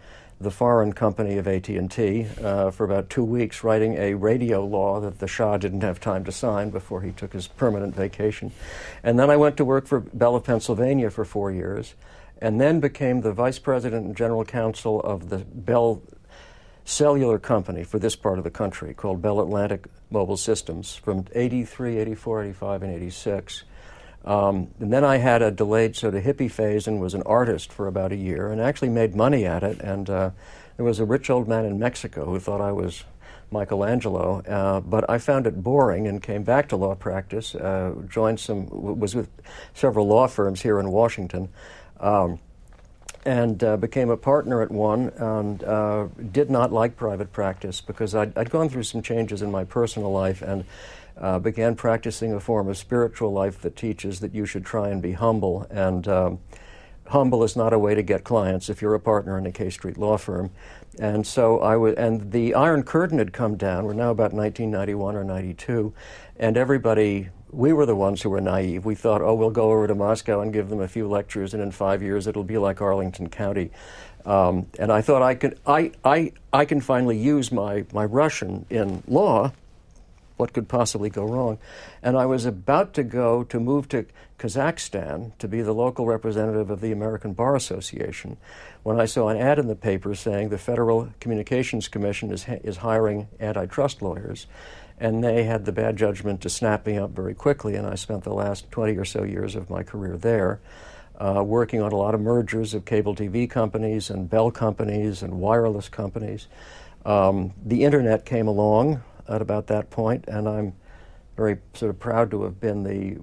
the 0.43 0.51
foreign 0.51 0.93
company 0.93 1.39
of 1.39 1.47
AT&T 1.47 2.27
uh, 2.43 2.71
for 2.71 2.85
about 2.85 3.09
two 3.09 3.25
weeks, 3.25 3.65
writing 3.65 3.97
a 3.97 4.15
radio 4.15 4.65
law 4.65 5.01
that 5.01 5.19
the 5.19 5.29
Shah 5.29 5.57
didn't 5.57 5.83
have 5.83 6.01
time 6.01 6.25
to 6.25 6.33
sign 6.33 6.71
before 6.71 7.03
he 7.03 7.13
took 7.13 7.33
his 7.33 7.47
permanent 7.47 7.95
vacation. 7.95 8.53
And 9.03 9.19
then 9.19 9.31
I 9.31 9.37
went 9.37 9.57
to 9.59 9.65
work 9.65 9.87
for 9.87 10.01
Bell 10.01 10.37
of 10.37 10.45
Pennsylvania 10.45 11.11
for 11.11 11.25
four 11.25 11.51
years, 11.51 11.95
and 12.41 12.61
then 12.61 12.81
became 12.81 13.21
the 13.21 13.33
vice 13.33 13.59
president 13.59 14.07
and 14.07 14.17
general 14.17 14.45
counsel 14.45 15.01
of 15.01 15.29
the 15.29 15.39
Bell 15.39 16.03
cellular 16.85 17.39
company 17.39 17.85
for 17.85 17.99
this 17.99 18.17
part 18.17 18.39
of 18.39 18.45
the 18.45 18.51
country 18.51 18.93
called 18.93 19.23
Bell 19.23 19.41
Atlantic 19.41 19.87
Mobile 20.11 20.37
Systems 20.37 20.97
from 20.97 21.27
83, 21.33 21.99
84, 21.99 22.45
85, 22.45 22.83
and 22.83 22.93
86. 22.95 23.63
Um, 24.25 24.69
and 24.79 24.93
then 24.93 25.05
I 25.05 25.17
had 25.17 25.43
a 25.43 25.51
delayed 25.51 25.97
sort 25.97 26.15
of 26.15 26.23
hippie 26.23 26.51
phase 26.51 26.87
and 26.87 27.01
was 27.01 27.15
an 27.15 27.23
artist 27.23 27.73
for 27.73 27.89
about 27.89 28.13
a 28.13 28.17
year 28.17 28.51
and 28.51 28.61
actually 28.61 28.91
made 28.91 29.17
money 29.17 29.45
at 29.45 29.63
it. 29.63 29.81
And 29.81 30.09
uh, 30.09 30.31
there 30.77 30.85
was 30.85 31.01
a 31.01 31.05
rich 31.05 31.29
old 31.29 31.49
man 31.49 31.65
in 31.65 31.79
Mexico 31.79 32.27
who 32.27 32.39
thought 32.39 32.61
I 32.61 32.73
was 32.73 33.05
Michelangelo, 33.51 34.41
uh, 34.43 34.81
but 34.81 35.09
I 35.11 35.19
found 35.19 35.47
it 35.47 35.63
boring 35.63 36.07
and 36.07 36.23
came 36.23 36.43
back 36.43 36.69
to 36.69 36.77
law 36.77 36.95
practice. 36.95 37.55
Uh, 37.55 37.95
joined 38.09 38.41
some, 38.41 38.69
was 38.71 39.15
with 39.15 39.29
several 39.75 40.07
law 40.07 40.27
firms 40.27 40.63
here 40.63 40.79
in 40.79 40.91
Washington. 40.91 41.49
Um, 42.01 42.39
and 43.25 43.63
uh, 43.63 43.77
became 43.77 44.11
a 44.11 44.17
partner 44.17 44.63
at 44.63 44.71
one 44.73 45.13
and 45.17 45.63
uh, 45.63 46.09
did 46.33 46.51
not 46.51 46.73
like 46.73 46.97
private 46.97 47.33
practice 47.33 47.81
because 47.81 48.17
I'd, 48.17 48.37
I'd, 48.37 48.51
gone 48.51 48.69
through 48.69 48.83
some 48.83 49.01
changes 49.01 49.43
in 49.43 49.51
my 49.53 49.63
personal 49.63 50.11
life 50.11 50.43
and 50.43 50.65
uh, 51.23 51.39
began 51.39 51.75
practicing 51.77 52.35
a 52.35 52.41
form 52.41 52.69
of 52.69 52.77
spiritual 52.77 53.33
life 53.33 53.61
that 53.63 53.77
teaches 53.77 54.21
that 54.21 54.35
you 54.35 54.45
should 54.45 54.67
try 54.67 54.89
and 54.89 55.01
be 55.01 55.13
humble. 55.13 55.67
And 55.71 56.07
um, 56.09 56.41
humble 57.07 57.45
is 57.45 57.57
not 57.57 57.73
a 57.73 57.79
way 57.79 57.95
to 57.95 58.03
get 58.03 58.25
clients 58.25 58.69
if 58.69 58.83
you're 58.83 58.95
a 58.95 59.01
partner 59.01 59.39
in 59.39 59.47
a 59.47 59.53
K 59.53 59.71
Street 59.71 59.97
law 59.97 60.19
firm. 60.19 60.51
And 60.99 61.27
so 61.27 61.61
I 61.61 61.77
was, 61.77 61.95
and 61.95 62.33
the 62.33 62.55
Iron 62.55 62.83
Curtain 62.83 63.19
had 63.19 63.33
come 63.33 63.57
down. 63.57 63.87
We're 63.87 63.95
now 63.95 64.11
about 64.11 64.33
1991 64.33 65.17
or 65.17 65.25
92, 65.25 65.95
and 66.37 66.57
everybody 66.57 67.31
we 67.53 67.75
were 67.75 67.85
the 67.85 67.95
ones 67.95 68.23
who 68.23 68.31
were 68.31 68.41
naive. 68.41 68.87
We 68.87 68.95
thought, 68.95 69.21
oh, 69.21 69.35
we'll 69.35 69.51
go 69.51 69.71
over 69.71 69.87
to 69.87 69.95
Moscow 69.95 70.41
and 70.41 70.53
give 70.53 70.71
them 70.71 70.81
a 70.81 70.89
few 70.89 71.07
lectures, 71.07 71.53
and 71.53 71.63
in 71.63 71.71
five 71.71 72.03
years 72.03 72.27
it'll 72.27 72.45
be 72.45 72.57
like 72.57 72.81
Arlington 72.81 73.29
County. 73.29 73.71
Um, 74.25 74.67
and 74.79 74.91
I 74.91 75.03
thought 75.03 75.21
I 75.21 75.35
could, 75.35 75.59
I, 75.67 75.93
I, 76.05 76.33
I 76.53 76.65
can 76.65 76.81
finally 76.81 77.19
use 77.19 77.53
my, 77.53 77.85
my 77.93 78.07
Russian 78.07 78.65
in 78.71 79.03
law. 79.07 79.53
What 80.43 80.53
could 80.53 80.67
possibly 80.67 81.09
go 81.09 81.23
wrong? 81.23 81.59
And 82.03 82.17
I 82.17 82.27
was 82.27 82.47
about 82.47 82.95
to 82.95 83.05
go 83.05 83.45
to 83.45 83.61
move 83.61 83.89
to 83.91 84.07
Kazakhstan 84.41 85.39
to 85.39 85.47
be 85.47 85.63
the 85.63 85.73
local 85.73 86.05
representative 86.05 86.69
of 86.69 86.81
the 86.81 86.91
American 86.91 87.33
Bar 87.33 87.55
Association 87.55 88.39
when 88.83 88.99
I 88.99 89.05
saw 89.05 89.29
an 89.29 89.37
ad 89.37 89.61
in 89.61 89.69
the 89.69 89.77
paper 89.77 90.17
saying 90.17 90.49
the 90.49 90.59
Federal 90.59 91.11
Communications 91.21 91.87
Commission 91.87 92.33
is, 92.33 92.45
is 92.65 92.79
hiring 92.79 93.29
antitrust 93.39 94.03
lawyers 94.03 94.49
and 94.99 95.23
they 95.23 95.45
had 95.45 95.65
the 95.65 95.71
bad 95.71 95.97
judgment 95.97 96.41
to 96.41 96.51
snap 96.51 96.87
me 96.87 96.99
up 96.99 97.11
very 97.11 97.35
quickly, 97.35 97.77
and 97.77 97.87
I 97.87 97.95
spent 97.95 98.25
the 98.25 98.35
last 98.35 98.69
20 98.73 98.97
or 98.97 99.05
so 99.05 99.23
years 99.23 99.55
of 99.55 99.71
my 99.71 99.85
career 99.85 100.17
there. 100.17 100.61
Uh, 101.21 101.41
working 101.45 101.81
on 101.81 101.93
a 101.93 101.97
lot 101.97 102.17
of 102.17 102.21
mergers 102.21 102.75
of 102.75 102.85
cable 102.85 103.15
TV 103.15 103.49
companies 103.49 104.11
and 104.11 104.29
Bell 104.29 104.51
companies 104.51 105.23
and 105.23 105.35
wireless 105.35 105.89
companies. 105.89 106.49
Um, 107.05 107.53
the 107.65 107.85
internet 107.85 108.25
came 108.25 108.49
along 108.49 109.03
at 109.29 109.43
about 109.43 109.67
that 109.69 109.91
point, 109.91 110.25
and 110.29 110.49
I'm 110.49 110.75
very 111.37 111.59
sort 111.75 111.91
of 111.91 111.99
proud 111.99 112.31
to 112.31 112.43
have 112.45 112.61
been 112.61 112.83
the. 112.83 113.17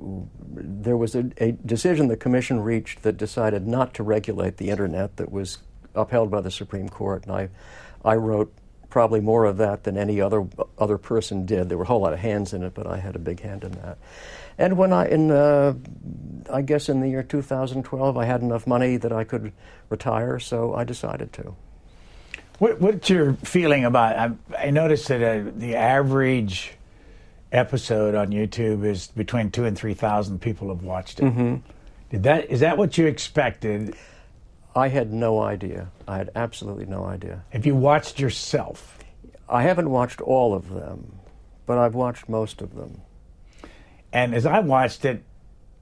There 0.56 0.98
was 0.98 1.16
a, 1.16 1.30
a 1.38 1.52
decision 1.52 2.08
the 2.08 2.18
commission 2.18 2.60
reached 2.62 3.04
that 3.04 3.18
decided 3.18 3.68
not 3.68 3.94
to 3.96 4.04
regulate 4.04 4.58
the 4.58 4.70
internet 4.70 5.18
that 5.18 5.32
was 5.32 5.60
upheld 5.96 6.32
by 6.32 6.42
the 6.42 6.52
Supreme 6.52 6.90
Court, 6.90 7.24
and 7.26 7.34
I, 7.34 7.50
I 8.04 8.16
wrote 8.16 8.54
probably 8.90 9.20
more 9.20 9.46
of 9.46 9.58
that 9.58 9.84
than 9.84 9.98
any 9.98 10.20
other 10.20 10.48
other 10.78 10.98
person 10.98 11.46
did. 11.46 11.70
There 11.70 11.78
were 11.78 11.84
a 11.84 11.88
whole 11.88 12.02
lot 12.02 12.14
of 12.14 12.20
hands 12.20 12.54
in 12.54 12.64
it, 12.64 12.74
but 12.74 12.88
I 12.88 12.98
had 12.98 13.16
a 13.16 13.20
big 13.20 13.42
hand 13.42 13.64
in 13.64 13.72
that. 13.74 13.98
And 14.58 14.78
when 14.78 14.92
I, 14.92 15.08
in 15.08 15.32
uh, 15.32 15.76
I 16.52 16.62
guess 16.62 16.90
in 16.90 17.00
the 17.00 17.10
year 17.10 17.24
2012, 17.24 18.18
I 18.18 18.26
had 18.26 18.42
enough 18.42 18.68
money 18.68 18.98
that 18.98 19.12
I 19.12 19.24
could 19.24 19.54
retire, 19.90 20.40
so 20.40 20.74
I 20.74 20.84
decided 20.84 21.32
to. 21.34 21.56
What, 22.60 22.80
what's 22.80 23.10
your 23.10 23.34
feeling 23.34 23.86
about? 23.86 24.16
I, 24.18 24.66
I 24.68 24.70
noticed 24.70 25.08
that 25.08 25.24
uh, 25.24 25.52
the 25.56 25.76
average 25.76 26.74
episode 27.52 28.16
on 28.16 28.28
YouTube 28.30 28.86
is 28.86 29.08
between 29.08 29.50
two 29.50 29.66
and 29.66 29.78
three 29.78 29.94
thousand 29.94 30.40
people 30.40 30.70
have 30.70 30.84
watched 30.84 31.20
it. 31.20 31.26
Mm-hmm. 31.26 31.56
Did 32.12 32.24
that 32.24 32.50
is 32.50 32.60
that 32.60 32.78
what 32.78 32.98
you 32.98 33.08
expected? 33.08 33.96
I 34.76 34.90
had 34.90 35.12
no 35.12 35.42
idea. 35.42 35.90
I 36.08 36.18
had 36.18 36.30
absolutely 36.36 36.86
no 36.86 37.06
idea. 37.06 37.44
Have 37.50 37.66
you 37.66 37.76
watched 37.76 38.20
yourself? 38.20 39.00
I 39.48 39.64
haven't 39.64 39.90
watched 39.90 40.22
all 40.22 40.54
of 40.54 40.70
them, 40.70 41.20
but 41.66 41.78
I've 41.80 41.96
watched 41.96 42.30
most 42.30 42.62
of 42.62 42.76
them. 42.76 43.02
And 44.14 44.36
as 44.36 44.46
I 44.46 44.60
watched 44.60 45.06
it, 45.06 45.24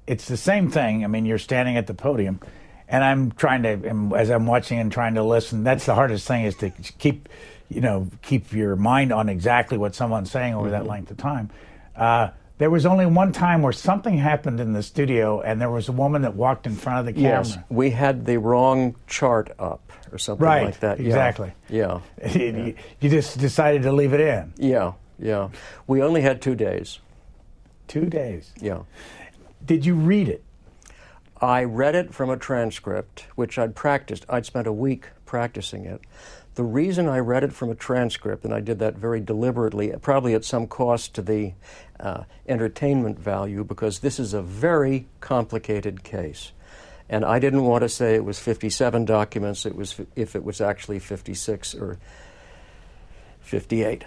it's 0.06 0.26
the 0.26 0.38
same 0.38 0.70
thing. 0.72 1.04
I 1.04 1.08
mean, 1.08 1.26
you're 1.26 1.38
standing 1.38 1.76
at 1.76 1.88
the 1.88 1.94
podium, 1.94 2.40
and 2.88 3.04
I'm 3.04 3.32
trying 3.32 3.64
to, 3.64 4.16
as 4.16 4.30
I'm 4.30 4.46
watching 4.46 4.80
and 4.80 4.92
trying 4.92 5.16
to 5.16 5.24
listen, 5.24 5.64
that's 5.64 5.86
the 5.86 5.96
hardest 5.96 6.28
thing 6.28 6.46
is 6.46 6.56
to 6.58 6.70
keep, 6.70 7.30
you 7.70 7.82
know, 7.82 8.10
keep 8.22 8.54
your 8.54 8.76
mind 8.76 9.12
on 9.12 9.30
exactly 9.30 9.78
what 9.78 9.96
someone's 9.96 10.32
saying 10.32 10.54
over 10.54 10.70
mm-hmm. 10.70 10.72
that 10.72 10.88
length 10.88 11.12
of 11.12 11.18
time. 11.18 11.50
Uh, 11.96 12.30
There 12.60 12.72
was 12.72 12.86
only 12.88 13.06
one 13.06 13.34
time 13.34 13.62
where 13.62 13.74
something 13.74 14.18
happened 14.18 14.60
in 14.60 14.74
the 14.74 14.82
studio, 14.82 15.42
and 15.42 15.62
there 15.62 15.70
was 15.70 15.90
a 15.90 15.92
woman 15.92 16.24
that 16.24 16.34
walked 16.36 16.66
in 16.66 16.76
front 16.76 17.00
of 17.00 17.06
the 17.06 17.14
camera. 17.14 17.46
Yes, 17.46 17.58
we 17.70 17.92
had 17.92 18.26
the 18.26 18.38
wrong 18.40 18.96
chart 19.06 19.52
up 19.60 19.92
or 20.12 20.18
something 20.18 20.44
Right, 20.44 20.66
like 20.66 20.80
that. 20.80 21.00
Yeah. 21.00 21.06
exactly. 21.06 21.52
Yeah. 21.70 22.00
you, 22.34 22.74
you 23.00 23.10
just 23.10 23.38
decided 23.38 23.84
to 23.84 23.92
leave 23.92 24.14
it 24.14 24.22
in. 24.22 24.54
Yeah. 24.58 24.94
Yeah. 25.20 25.50
We 25.86 26.02
only 26.02 26.22
had 26.22 26.42
two 26.42 26.56
days. 26.56 27.00
Two 27.88 28.06
days. 28.06 28.52
Yeah. 28.60 28.84
Did 29.66 29.86
you 29.86 29.96
read 29.96 30.28
it? 30.30 30.44
I 31.42 31.64
read 31.64 31.96
it 31.96 32.14
from 32.14 32.30
a 32.30 32.38
transcript, 32.38 33.26
which 33.36 33.60
I'd 33.60 33.76
practiced. 33.76 34.26
I'd 34.28 34.46
spent 34.46 34.66
a 34.66 34.74
week 34.74 35.10
practicing 35.26 35.86
it. 35.86 36.02
The 36.56 36.64
reason 36.64 37.08
I 37.08 37.20
read 37.20 37.44
it 37.44 37.54
from 37.54 37.70
a 37.70 37.76
transcript, 37.76 38.44
and 38.44 38.52
I 38.52 38.60
did 38.60 38.80
that 38.80 38.96
very 38.96 39.20
deliberately, 39.20 39.94
probably 40.02 40.34
at 40.34 40.44
some 40.44 40.66
cost 40.66 41.14
to 41.16 41.22
the 41.22 41.54
uh, 42.00 42.24
entertainment 42.48 43.20
value, 43.20 43.64
because 43.64 44.00
this 44.00 44.20
is 44.20 44.34
a 44.34 44.42
very 44.42 45.08
complicated 45.20 46.04
case. 46.04 46.52
And 47.10 47.24
I 47.24 47.38
didn't 47.38 47.64
want 47.64 47.84
to 47.84 47.90
say 47.90 48.16
it 48.16 48.26
was 48.26 48.40
57 48.40 49.06
documents, 49.06 49.68
it 49.68 49.76
was, 49.76 49.96
if 50.16 50.36
it 50.36 50.44
was 50.44 50.60
actually 50.60 50.98
56 50.98 51.76
or 51.76 52.00
58. 53.42 54.04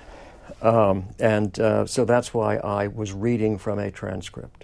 Um, 0.61 1.05
and 1.21 1.59
uh, 1.61 1.87
so 1.87 2.05
that's 2.05 2.35
why 2.35 2.57
I 2.57 2.89
was 2.89 3.13
reading 3.13 3.59
from 3.59 3.79
a 3.79 3.93
transcript. 3.93 4.60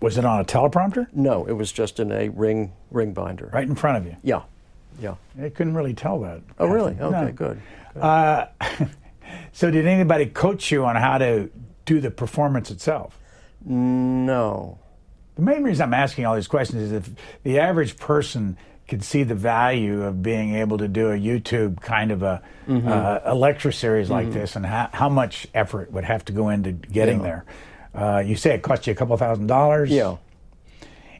Was 0.00 0.18
it 0.18 0.24
on 0.24 0.40
a 0.40 0.44
teleprompter? 0.44 1.06
No, 1.12 1.46
it 1.46 1.52
was 1.52 1.72
just 1.72 1.98
in 2.00 2.12
a 2.12 2.28
ring 2.28 2.72
ring 2.90 3.12
binder. 3.12 3.48
Right 3.52 3.66
in 3.66 3.74
front 3.74 3.96
of 3.98 4.04
you. 4.06 4.16
Yeah, 4.22 4.42
yeah. 5.00 5.14
I 5.42 5.48
couldn't 5.48 5.74
really 5.74 5.94
tell 5.94 6.20
that. 6.20 6.42
Oh, 6.58 6.66
really? 6.66 6.94
No. 6.94 7.06
Okay, 7.14 7.32
good. 7.32 7.60
good. 7.94 8.00
Uh, 8.02 8.46
so, 9.52 9.70
did 9.70 9.86
anybody 9.86 10.26
coach 10.26 10.70
you 10.70 10.84
on 10.84 10.96
how 10.96 11.18
to 11.18 11.50
do 11.86 12.00
the 12.00 12.10
performance 12.10 12.70
itself? 12.70 13.18
no. 13.64 14.78
The 15.36 15.42
main 15.42 15.64
reason 15.64 15.82
I'm 15.84 15.92
asking 15.94 16.24
all 16.24 16.34
these 16.34 16.48
questions 16.48 16.80
is 16.82 16.92
if 16.92 17.10
the 17.42 17.58
average 17.58 17.98
person 17.98 18.56
could 18.88 19.02
see 19.04 19.22
the 19.22 19.34
value 19.34 20.02
of 20.02 20.22
being 20.22 20.54
able 20.54 20.78
to 20.78 20.88
do 20.88 21.10
a 21.10 21.14
YouTube 21.18 21.80
kind 21.82 22.10
of 22.10 22.22
a, 22.22 22.42
Mm-hmm. 22.66 22.88
uh, 22.88 23.18
a 23.24 23.34
lecture 23.34 23.70
series 23.70 24.08
like 24.10 24.32
this 24.32 24.56
and 24.56 24.64
how, 24.66 24.88
how 24.92 25.08
much 25.08 25.46
effort 25.54 25.92
would 25.92 26.02
have 26.04 26.24
to 26.24 26.32
go 26.32 26.48
into 26.48 26.72
getting 26.72 27.18
Yeah. 27.18 27.22
there. 27.22 27.44
Uh, 27.96 28.18
you 28.18 28.36
say 28.36 28.54
it 28.54 28.62
cost 28.62 28.86
you 28.86 28.92
a 28.92 28.96
couple 28.96 29.16
thousand 29.16 29.46
dollars. 29.46 29.90
Yeah. 29.90 30.16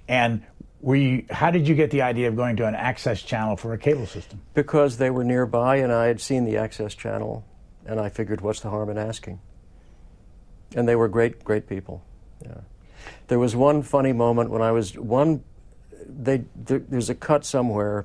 And 0.07 0.43
were 0.81 0.95
you, 0.95 1.25
how 1.31 1.51
did 1.51 1.67
you 1.67 1.75
get 1.75 1.91
the 1.91 2.03
idea 2.03 2.29
of 2.29 2.37
going 2.37 2.57
to 2.57 2.67
an 2.67 2.75
access 2.75 3.23
channel 3.23 3.57
for 3.57 3.73
a 3.73 3.79
cable 3.79 4.07
system? 4.07 4.43
Because 4.55 4.99
they 4.99 5.11
were 5.11 5.25
nearby 5.25 5.77
and 5.77 5.91
I 5.93 6.07
had 6.07 6.21
seen 6.21 6.45
the 6.45 6.59
access 6.59 6.95
channel, 6.95 7.45
and 7.87 7.99
I 7.99 8.09
figured, 8.09 8.41
what's 8.41 8.61
the 8.61 8.71
harm 8.71 8.91
in 8.91 8.99
asking? 8.99 9.41
And 10.75 10.87
they 10.87 10.95
were 10.95 11.09
great, 11.09 11.43
great 11.45 11.67
people. 11.67 12.05
Yeah. 12.45 12.61
There 13.29 13.39
was 13.39 13.57
one 13.57 13.83
funny 13.83 14.13
moment 14.13 14.51
when 14.51 14.63
I 14.63 14.73
was 14.73 14.99
one. 14.99 15.43
They 16.07 16.45
there, 16.55 16.81
there's 16.81 17.09
a 17.09 17.15
cut 17.15 17.45
somewhere. 17.45 18.05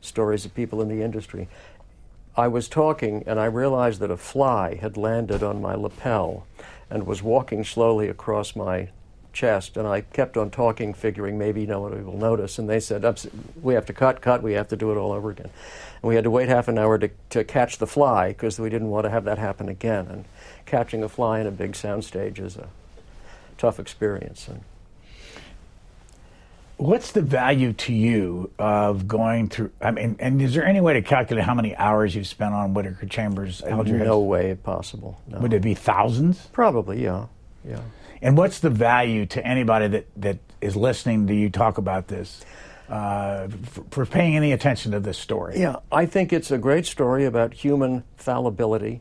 Stories 0.00 0.44
of 0.44 0.54
people 0.54 0.82
in 0.82 0.88
the 0.88 1.02
industry. 1.02 1.48
I 2.36 2.48
was 2.48 2.68
talking 2.68 3.24
and 3.26 3.38
I 3.38 3.46
realized 3.46 4.00
that 4.00 4.10
a 4.10 4.16
fly 4.16 4.74
had 4.74 4.96
landed 4.96 5.42
on 5.42 5.62
my 5.62 5.74
lapel 5.74 6.46
and 6.90 7.06
was 7.06 7.22
walking 7.22 7.64
slowly 7.64 8.08
across 8.08 8.54
my 8.54 8.88
chest. 9.32 9.76
And 9.76 9.86
I 9.86 10.02
kept 10.02 10.36
on 10.36 10.50
talking, 10.50 10.94
figuring 10.94 11.36
maybe 11.36 11.66
nobody 11.66 12.02
will 12.02 12.16
notice. 12.16 12.58
And 12.58 12.68
they 12.68 12.80
said, 12.80 13.04
We 13.60 13.74
have 13.74 13.86
to 13.86 13.92
cut, 13.92 14.20
cut, 14.20 14.42
we 14.42 14.52
have 14.52 14.68
to 14.68 14.76
do 14.76 14.92
it 14.92 14.96
all 14.96 15.12
over 15.12 15.30
again. 15.30 15.50
And 16.02 16.08
we 16.08 16.14
had 16.14 16.24
to 16.24 16.30
wait 16.30 16.48
half 16.48 16.68
an 16.68 16.78
hour 16.78 16.98
to, 16.98 17.10
to 17.30 17.44
catch 17.44 17.78
the 17.78 17.86
fly 17.86 18.28
because 18.28 18.58
we 18.58 18.70
didn't 18.70 18.90
want 18.90 19.04
to 19.04 19.10
have 19.10 19.24
that 19.24 19.38
happen 19.38 19.68
again. 19.68 20.06
And 20.06 20.24
catching 20.64 21.02
a 21.02 21.08
fly 21.08 21.40
in 21.40 21.46
a 21.46 21.50
big 21.50 21.72
soundstage 21.72 22.38
is 22.38 22.56
a 22.56 22.68
tough 23.58 23.78
experience. 23.78 24.48
And 24.48 24.62
What's 26.76 27.12
the 27.12 27.22
value 27.22 27.72
to 27.72 27.92
you 27.92 28.50
of 28.58 29.06
going 29.06 29.48
through? 29.48 29.70
I 29.80 29.92
mean, 29.92 30.16
and 30.18 30.42
is 30.42 30.54
there 30.54 30.66
any 30.66 30.80
way 30.80 30.94
to 30.94 31.02
calculate 31.02 31.44
how 31.44 31.54
many 31.54 31.76
hours 31.76 32.14
you've 32.16 32.26
spent 32.26 32.52
on 32.52 32.74
Whittaker 32.74 33.06
Chambers 33.06 33.62
no 33.64 34.20
way 34.20 34.56
possible. 34.56 35.20
No. 35.28 35.38
Would 35.38 35.52
it 35.52 35.62
be 35.62 35.74
thousands? 35.74 36.48
Probably, 36.52 37.02
yeah. 37.02 37.26
Yeah. 37.64 37.80
And 38.20 38.36
what's 38.36 38.58
the 38.58 38.70
value 38.70 39.24
to 39.26 39.46
anybody 39.46 39.86
that, 39.88 40.06
that 40.16 40.38
is 40.60 40.74
listening 40.74 41.28
to 41.28 41.34
you 41.34 41.48
talk 41.48 41.78
about 41.78 42.08
this 42.08 42.40
uh, 42.88 43.48
for, 43.66 43.84
for 43.90 44.06
paying 44.06 44.36
any 44.36 44.50
attention 44.50 44.92
to 44.92 45.00
this 45.00 45.16
story? 45.16 45.60
Yeah, 45.60 45.76
I 45.92 46.06
think 46.06 46.32
it's 46.32 46.50
a 46.50 46.58
great 46.58 46.86
story 46.86 47.24
about 47.24 47.54
human 47.54 48.02
fallibility. 48.16 49.00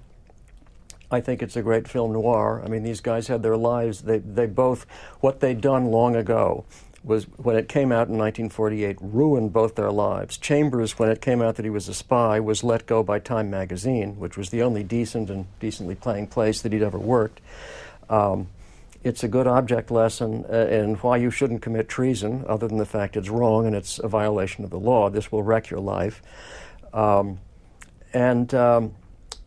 I 1.09 1.21
think 1.21 1.41
it's 1.41 1.55
a 1.55 1.61
great 1.61 1.87
film 1.87 2.13
noir. 2.13 2.61
I 2.63 2.67
mean, 2.67 2.83
these 2.83 3.01
guys 3.01 3.27
had 3.27 3.41
their 3.43 3.57
lives. 3.57 4.01
They, 4.01 4.19
they 4.19 4.45
both, 4.45 4.85
what 5.21 5.39
they'd 5.39 5.61
done 5.61 5.85
long 5.85 6.15
ago 6.15 6.65
was, 7.03 7.25
when 7.37 7.55
it 7.55 7.67
came 7.67 7.91
out 7.91 8.07
in 8.07 8.17
1948, 8.17 8.97
ruined 9.01 9.51
both 9.51 9.75
their 9.75 9.91
lives. 9.91 10.37
Chambers, 10.37 10.97
when 10.97 11.09
it 11.09 11.21
came 11.21 11.41
out 11.41 11.55
that 11.55 11.65
he 11.65 11.69
was 11.69 11.89
a 11.89 11.93
spy, 11.93 12.39
was 12.39 12.63
let 12.63 12.85
go 12.85 13.03
by 13.03 13.19
Time 13.19 13.49
magazine, 13.49 14.17
which 14.17 14.37
was 14.37 14.49
the 14.49 14.61
only 14.61 14.83
decent 14.83 15.29
and 15.29 15.45
decently 15.59 15.95
playing 15.95 16.27
place 16.27 16.61
that 16.61 16.71
he'd 16.71 16.81
ever 16.81 16.97
worked. 16.97 17.41
Um, 18.09 18.47
it's 19.03 19.23
a 19.23 19.27
good 19.27 19.47
object 19.47 19.91
lesson 19.91 20.45
uh, 20.49 20.67
in 20.67 20.95
why 20.95 21.17
you 21.17 21.29
shouldn't 21.29 21.61
commit 21.61 21.89
treason, 21.89 22.45
other 22.47 22.69
than 22.69 22.77
the 22.77 22.85
fact 22.85 23.17
it's 23.17 23.29
wrong 23.29 23.67
and 23.67 23.75
it's 23.75 23.99
a 23.99 24.07
violation 24.07 24.63
of 24.63 24.69
the 24.69 24.79
law. 24.79 25.09
This 25.09 25.29
will 25.29 25.43
wreck 25.43 25.69
your 25.69 25.81
life. 25.81 26.21
Um, 26.93 27.39
and 28.13 28.53
um, 28.53 28.93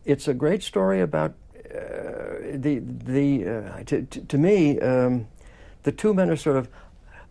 it's 0.05 0.27
a 0.27 0.33
great 0.33 0.61
story 0.61 1.01
about 1.01 1.33
uh, 1.73 2.53
the 2.53 2.79
the 2.79 3.45
uh, 3.45 3.83
to, 3.85 4.03
to, 4.03 4.21
to 4.21 4.37
me 4.37 4.79
um, 4.79 5.27
the 5.83 5.91
two 5.91 6.13
men 6.13 6.29
are 6.29 6.35
sort 6.35 6.57
of 6.57 6.69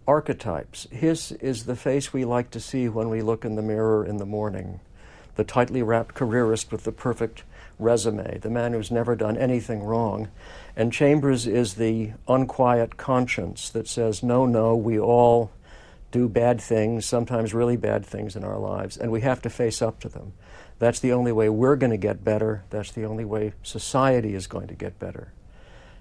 archetypes. 0.07 0.87
Hiss 0.91 1.33
is 1.33 1.65
the 1.65 1.77
face 1.77 2.13
we 2.13 2.25
like 2.25 2.51
to 2.51 2.61
see 2.61 2.89
when 2.89 3.09
we 3.09 3.23
look 3.23 3.45
in 3.45 3.57
the 3.57 3.63
mirror 3.63 4.05
in 4.05 4.19
the 4.19 4.27
morning, 4.27 4.81
the 5.35 5.45
tightly 5.45 5.83
wrapped 5.83 6.15
careerist 6.15 6.71
with 6.73 6.85
the 6.85 6.93
perfect 6.93 7.43
resume, 7.79 8.39
the 8.39 8.51
man 8.51 8.73
who's 8.73 8.91
never 8.91 9.15
done 9.15 9.37
anything 9.37 9.83
wrong. 9.83 10.29
And 10.77 10.93
Chambers 10.93 11.47
is 11.47 11.75
the 11.75 12.13
unquiet 12.27 12.97
conscience 12.97 13.69
that 13.71 13.89
says, 13.89 14.23
no, 14.23 14.47
no, 14.47 14.75
we 14.77 14.99
all 14.99 15.51
do 16.11 16.29
bad 16.29 16.61
things, 16.61 17.05
sometimes 17.05 17.53
really 17.53 17.77
bad 17.77 18.07
things 18.07 18.37
in 18.37 18.45
our 18.45 18.59
lives, 18.59 18.97
and 18.97 19.11
we 19.11 19.21
have 19.21 19.43
to 19.43 19.51
face 19.51 19.83
up 19.83 20.01
to 20.01 20.09
them. 20.09 20.33
That's 20.79 21.01
the 21.01 21.13
only 21.13 21.33
way 21.33 21.49
we're 21.49 21.77
going 21.77 21.91
to 21.91 21.97
get 21.97 22.25
better. 22.25 22.65
That's 22.71 22.93
the 22.93 23.05
only 23.05 23.25
way 23.25 23.55
society 23.63 24.35
is 24.35 24.47
going 24.47 24.69
to 24.69 24.75
get 24.75 24.99
better. 24.99 25.33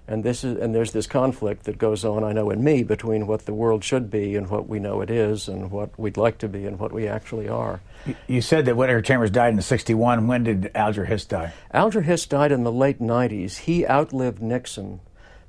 And 0.08 0.22
this 0.22 0.44
is 0.44 0.58
and 0.58 0.74
there's 0.74 0.92
this 0.92 1.06
conflict 1.06 1.64
that 1.64 1.78
goes 1.78 2.04
on, 2.04 2.22
I 2.22 2.32
know, 2.32 2.50
in 2.50 2.62
me 2.62 2.82
between 2.82 3.26
what 3.26 3.46
the 3.46 3.54
world 3.54 3.82
should 3.82 4.10
be 4.10 4.36
and 4.36 4.48
what 4.48 4.68
we 4.68 4.78
know 4.78 5.00
it 5.00 5.10
is, 5.10 5.48
and 5.48 5.70
what 5.70 5.98
we'd 5.98 6.16
like 6.16 6.38
to 6.38 6.48
be 6.48 6.64
and 6.66 6.78
what 6.78 6.92
we 6.92 7.08
actually 7.08 7.48
are. 7.48 7.80
You- 8.28 8.40
said 8.40 8.66
that 8.66 8.76
Whittaker 8.76 9.02
Chambers 9.02 9.30
died 9.30 9.52
in 9.52 9.60
61. 9.60 10.28
When 10.28 10.44
did 10.44 10.70
Alger 10.74 11.06
Hiss 11.06 11.24
die? 11.24 11.52
Alger 11.72 12.02
Hiss 12.02 12.26
died 12.26 12.52
in 12.52 12.62
the 12.62 12.70
late 12.70 13.00
90s. 13.00 13.58
He 13.58 13.84
outlived 13.86 14.40
Nixon 14.40 15.00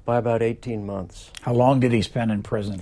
by 0.06 0.18
about 0.18 0.42
18 0.42 0.84
months. 0.84 1.32
How 1.42 1.54
long 1.54 1.80
did 1.80 1.92
he 1.92 2.02
spend 2.02 2.32
in 2.32 2.42
prison? 2.42 2.82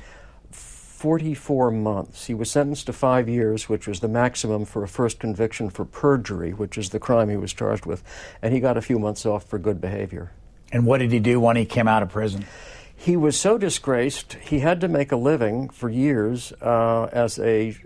44 1.05 1.71
months. 1.71 2.27
He 2.27 2.33
was 2.33 2.49
sentenced 2.49 2.85
to 2.85 2.93
five 2.93 3.27
years, 3.27 3.67
which 3.67 3.87
was 3.87 3.99
the 3.99 4.07
maximum 4.07 4.63
for 4.63 4.83
a 4.83 4.87
first 4.87 5.19
conviction 5.19 5.69
for 5.69 5.83
perjury, 5.83 6.51
which 6.51 6.77
is 6.77 6.91
the 6.91 6.99
crime 6.99 7.29
he 7.29 7.35
was 7.35 7.53
charged 7.53 7.85
with, 7.85 8.01
and 8.41 8.53
he 8.53 8.59
got 8.59 8.77
a 8.77 8.81
few 8.81 8.97
months 8.97 9.25
off 9.25 9.43
for 9.43 9.59
good 9.59 9.81
behavior. 9.81 10.31
And 10.75 10.85
what 10.85 10.97
did 10.97 11.13
he 11.13 11.19
do 11.21 11.39
when 11.39 11.55
he 11.55 11.63
came 11.63 11.87
out 11.87 12.03
of 12.03 12.09
prison? 12.09 12.45
He 12.93 13.15
was 13.15 13.39
so 13.39 13.57
disgraced, 13.57 14.33
he 14.33 14.59
had 14.59 14.81
to 14.81 14.89
make 14.89 15.13
a 15.13 15.15
living 15.15 15.69
for 15.69 15.89
years 15.89 16.51
uh, 16.61 17.07
as 17.13 17.39
a 17.39 17.77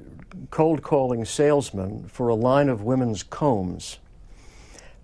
cold 0.50 0.82
calling 0.82 1.24
salesman 1.24 2.08
for 2.08 2.30
a 2.30 2.34
line 2.34 2.68
of 2.68 2.82
women's 2.82 3.22
combs. 3.22 4.00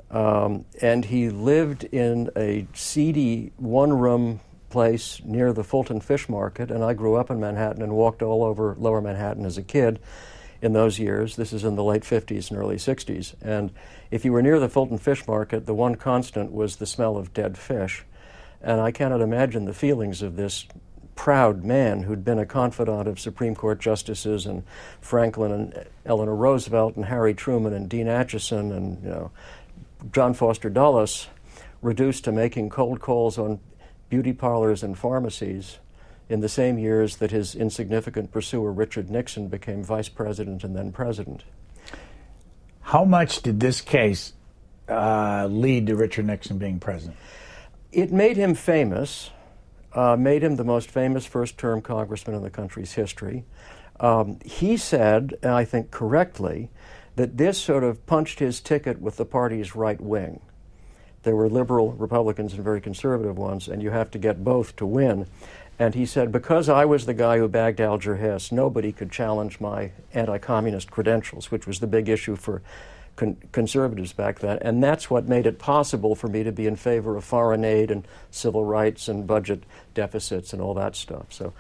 Um, 0.10 0.66
and 0.82 1.06
he 1.06 1.30
lived 1.30 1.84
in 1.84 2.32
a 2.36 2.66
seedy 2.74 3.52
one 3.58 3.94
room 3.94 4.40
place 4.72 5.22
near 5.24 5.54
the 5.54 5.64
Fulton 5.64 6.02
Fish 6.02 6.28
Market. 6.28 6.72
And 6.72 6.84
I 6.84 6.96
grew 6.96 7.14
up 7.14 7.30
in 7.30 7.40
Manhattan 7.40 7.84
and 7.84 7.94
walked 7.94 8.24
all 8.24 8.44
over 8.44 8.76
lower 8.80 9.00
Manhattan 9.00 9.46
as 9.46 9.60
a 9.60 9.64
kid 9.64 10.00
in 10.62 10.74
those 10.74 11.00
years. 11.00 11.36
This 11.36 11.54
is 11.54 11.64
in 11.64 11.76
the 11.76 11.84
late 11.84 12.04
50s 12.04 12.50
and 12.50 12.60
early 12.60 12.78
60s. 12.78 13.36
And 13.42 13.72
if 14.12 14.26
you 14.26 14.32
were 14.32 14.42
near 14.42 14.60
the 14.60 14.70
Fulton 14.70 14.98
Fish 14.98 15.28
Market, 15.28 15.66
the 15.66 15.74
one 15.74 15.96
constant 15.96 16.52
was 16.52 16.78
the 16.78 16.86
smell 16.86 17.18
of 17.18 17.34
dead 17.34 17.58
fish. 17.58 18.04
And 18.62 18.82
I 18.82 18.92
cannot 18.92 19.22
imagine 19.22 19.66
the 19.66 19.74
feelings 19.74 20.22
of 20.22 20.36
this 20.36 20.66
proud 21.16 21.64
man 21.64 22.04
who'd 22.04 22.26
been 22.26 22.40
a 22.40 22.46
confidant 22.46 23.08
of 23.08 23.20
Supreme 23.20 23.56
Court 23.56 23.80
justices 23.80 24.46
and 24.46 24.64
Franklin 25.00 25.52
and 25.52 25.86
Eleanor 26.06 26.36
Roosevelt 26.36 26.96
and 26.96 27.06
Harry 27.06 27.34
Truman 27.34 27.74
and 27.74 27.88
Dean 27.90 28.08
Acheson 28.08 28.76
and 28.76 29.02
you 29.02 29.10
know 29.10 29.32
John 30.12 30.34
Foster 30.34 30.70
Dulles, 30.70 31.28
reduced 31.82 32.26
to 32.26 32.32
making 32.32 32.70
cold 32.70 33.00
calls 33.00 33.38
on 33.38 33.60
beauty 34.10 34.34
parlors 34.34 34.84
and 34.84 34.98
pharmacies 34.98 35.80
in 36.28 36.40
the 36.40 36.50
same 36.50 36.78
years 36.78 37.18
that 37.18 37.32
his 37.32 37.56
insignificant 37.56 38.32
pursuer 38.32 38.72
Richard 38.72 39.10
Nixon 39.10 39.48
became 39.48 39.84
vice 39.84 40.10
president 40.10 40.64
and 40.64 40.76
then 40.76 40.92
president. 40.92 41.44
How 42.82 43.04
much 43.06 43.42
did 43.42 43.60
this 43.60 43.82
case 43.82 44.34
uh, 44.90 45.48
lead 45.50 45.88
to 45.88 45.96
Richard 45.96 46.26
Nixon 46.26 46.58
being 46.58 46.80
president? 46.80 47.18
It 47.92 48.12
made 48.12 48.38
him 48.38 48.56
famous. 48.56 49.32
uh, 49.96 50.18
made 50.18 50.44
him 50.44 50.58
the 50.58 50.64
most 50.64 50.92
famous 50.92 51.26
first 51.26 51.58
term 51.58 51.82
congressman 51.82 52.36
in 52.36 52.44
the 52.44 52.50
country's 52.50 52.94
history. 52.94 53.46
Um, 54.00 54.40
he 54.44 54.76
said, 54.76 55.36
and 55.42 55.54
I 55.54 55.64
think 55.64 55.90
correctly, 55.90 56.70
that 57.16 57.38
this 57.38 57.58
sort 57.58 57.86
of 57.86 58.06
punched 58.06 58.40
his 58.40 58.60
ticket 58.60 59.00
with 59.00 59.16
the 59.16 59.26
party's 59.26 59.74
right 59.74 60.00
wing. 60.02 60.42
There 61.24 61.36
were 61.36 61.50
liberal 61.50 61.94
Republicans 61.94 62.54
and 62.54 62.64
very 62.64 62.82
conservative 62.82 63.38
ones, 63.38 63.70
and 63.70 63.82
you 63.82 63.90
have 63.90 64.12
to 64.12 64.20
get 64.20 64.44
both 64.44 64.76
to 64.76 64.86
win. 64.86 65.28
And 65.78 65.94
he 65.94 66.06
said, 66.06 66.32
because 66.32 66.70
I 66.70 66.86
was 66.86 67.06
the 67.06 67.14
guy 67.14 67.38
who 67.38 67.50
bagged 67.50 67.82
Alger 67.82 68.16
Hiss, 68.16 68.52
nobody 68.52 68.94
could 68.94 69.12
challenge 69.12 69.60
my 69.60 69.92
anti 70.14 70.38
communist 70.38 70.90
credentials, 70.90 71.52
which 71.52 71.68
was 71.68 71.80
the 71.80 71.88
big 71.88 72.08
issue 72.08 72.38
for 72.38 72.62
con- 73.18 73.38
conservatives 73.52 74.14
back 74.14 74.40
then. 74.40 74.58
And 74.62 74.82
that's 74.82 75.10
what 75.10 75.28
made 75.28 75.46
it 75.46 75.60
possible 75.60 76.16
for 76.16 76.28
me 76.28 76.44
to 76.44 76.52
be 76.52 76.66
in 76.66 76.78
favor 76.78 77.18
of 77.18 77.26
foreign 77.26 77.66
aid 77.66 77.92
and 77.92 78.08
civil 78.32 78.64
rights 78.64 79.10
and 79.10 79.28
budget 79.28 79.64
deficits 79.94 80.54
and 80.54 80.62
all 80.62 80.74
that 80.76 80.96
stuff. 80.96 81.28
So 81.30 81.54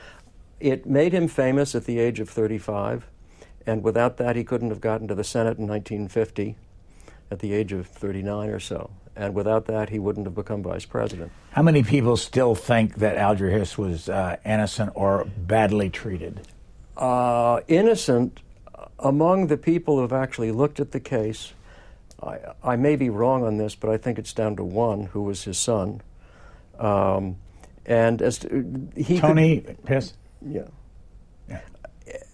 it 0.61 0.85
made 0.85 1.11
him 1.11 1.27
famous 1.27 1.75
at 1.75 1.83
the 1.85 1.99
age 1.99 2.21
of 2.21 2.29
35. 2.29 3.07
And 3.67 3.83
without 3.83 4.17
that, 4.17 4.35
he 4.35 4.43
couldn't 4.43 4.69
have 4.69 4.81
gotten 4.81 5.07
to 5.07 5.15
the 5.15 5.23
Senate 5.23 5.57
in 5.57 5.67
1950 5.67 6.55
at 7.31 7.39
the 7.39 7.53
age 7.53 7.73
of 7.73 7.87
39 7.87 8.49
or 8.49 8.59
so. 8.59 8.91
And 9.15 9.33
without 9.33 9.65
that, 9.67 9.89
he 9.89 9.99
wouldn't 9.99 10.25
have 10.25 10.35
become 10.35 10.61
vice 10.61 10.85
president. 10.85 11.31
How 11.51 11.61
many 11.61 11.83
people 11.83 12.17
still 12.17 12.53
think 12.53 12.95
that 12.95 13.15
Alger 13.15 13.49
Hiss 13.49 13.77
was 13.77 14.09
uh, 14.09 14.37
innocent 14.45 14.91
or 14.93 15.25
badly 15.37 15.89
treated? 15.89 16.41
Uh, 16.97 17.61
innocent 17.67 18.41
among 18.99 19.47
the 19.47 19.57
people 19.57 19.99
who've 19.99 20.13
actually 20.13 20.51
looked 20.51 20.79
at 20.79 20.91
the 20.91 20.99
case. 20.99 21.53
I, 22.21 22.39
I, 22.63 22.75
may 22.75 22.95
be 22.95 23.09
wrong 23.09 23.43
on 23.43 23.57
this, 23.57 23.75
but 23.75 23.89
I 23.89 23.97
think 23.97 24.17
it's 24.17 24.33
down 24.33 24.55
to 24.55 24.63
one 24.63 25.07
who 25.07 25.23
was 25.23 25.43
his 25.43 25.57
son. 25.57 26.01
Um, 26.79 27.37
and 27.85 28.21
as 28.21 28.39
to, 28.39 28.89
he 28.95 29.19
Tony 29.19 29.61
could, 29.61 29.77
Hiss? 29.87 30.13
Yeah. 30.41 30.67
yeah. 31.49 31.61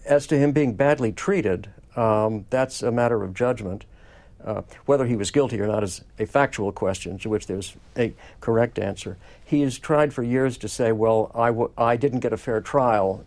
As 0.04 0.26
to 0.28 0.38
him 0.38 0.52
being 0.52 0.74
badly 0.74 1.12
treated, 1.12 1.68
um, 1.96 2.46
that's 2.50 2.82
a 2.82 2.92
matter 2.92 3.22
of 3.22 3.34
judgment. 3.34 3.84
Uh, 4.44 4.62
whether 4.86 5.06
he 5.06 5.16
was 5.16 5.30
guilty 5.30 5.60
or 5.60 5.66
not 5.66 5.84
is 5.84 6.02
a 6.18 6.26
factual 6.26 6.72
question 6.72 7.18
to 7.18 7.28
which 7.28 7.46
there's 7.46 7.76
a 7.96 8.14
correct 8.40 8.78
answer. 8.78 9.16
He 9.44 9.60
has 9.62 9.78
tried 9.78 10.12
for 10.12 10.22
years 10.22 10.58
to 10.58 10.68
say, 10.68 10.92
well, 10.92 11.30
I 11.34 11.48
w- 11.48 11.70
I 11.76 11.96
didn't 11.96 12.20
get 12.20 12.32
a 12.32 12.36
fair 12.36 12.60
trial. 12.60 13.24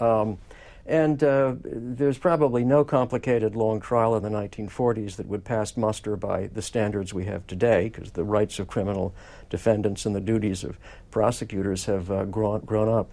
Um, 0.00 0.38
and 0.86 1.24
uh, 1.24 1.54
there's 1.62 2.18
probably 2.18 2.62
no 2.62 2.84
complicated 2.84 3.56
long 3.56 3.80
trial 3.80 4.16
in 4.16 4.22
the 4.22 4.28
1940s 4.28 5.16
that 5.16 5.26
would 5.26 5.42
pass 5.42 5.78
muster 5.78 6.14
by 6.14 6.48
the 6.48 6.60
standards 6.60 7.14
we 7.14 7.24
have 7.24 7.46
today, 7.46 7.88
because 7.88 8.10
the 8.12 8.24
rights 8.24 8.58
of 8.58 8.68
criminal 8.68 9.14
defendants 9.48 10.04
and 10.04 10.14
the 10.14 10.20
duties 10.20 10.62
of 10.62 10.78
prosecutors 11.10 11.86
have 11.86 12.10
uh, 12.10 12.24
grown, 12.24 12.60
grown 12.60 12.88
up, 12.88 13.10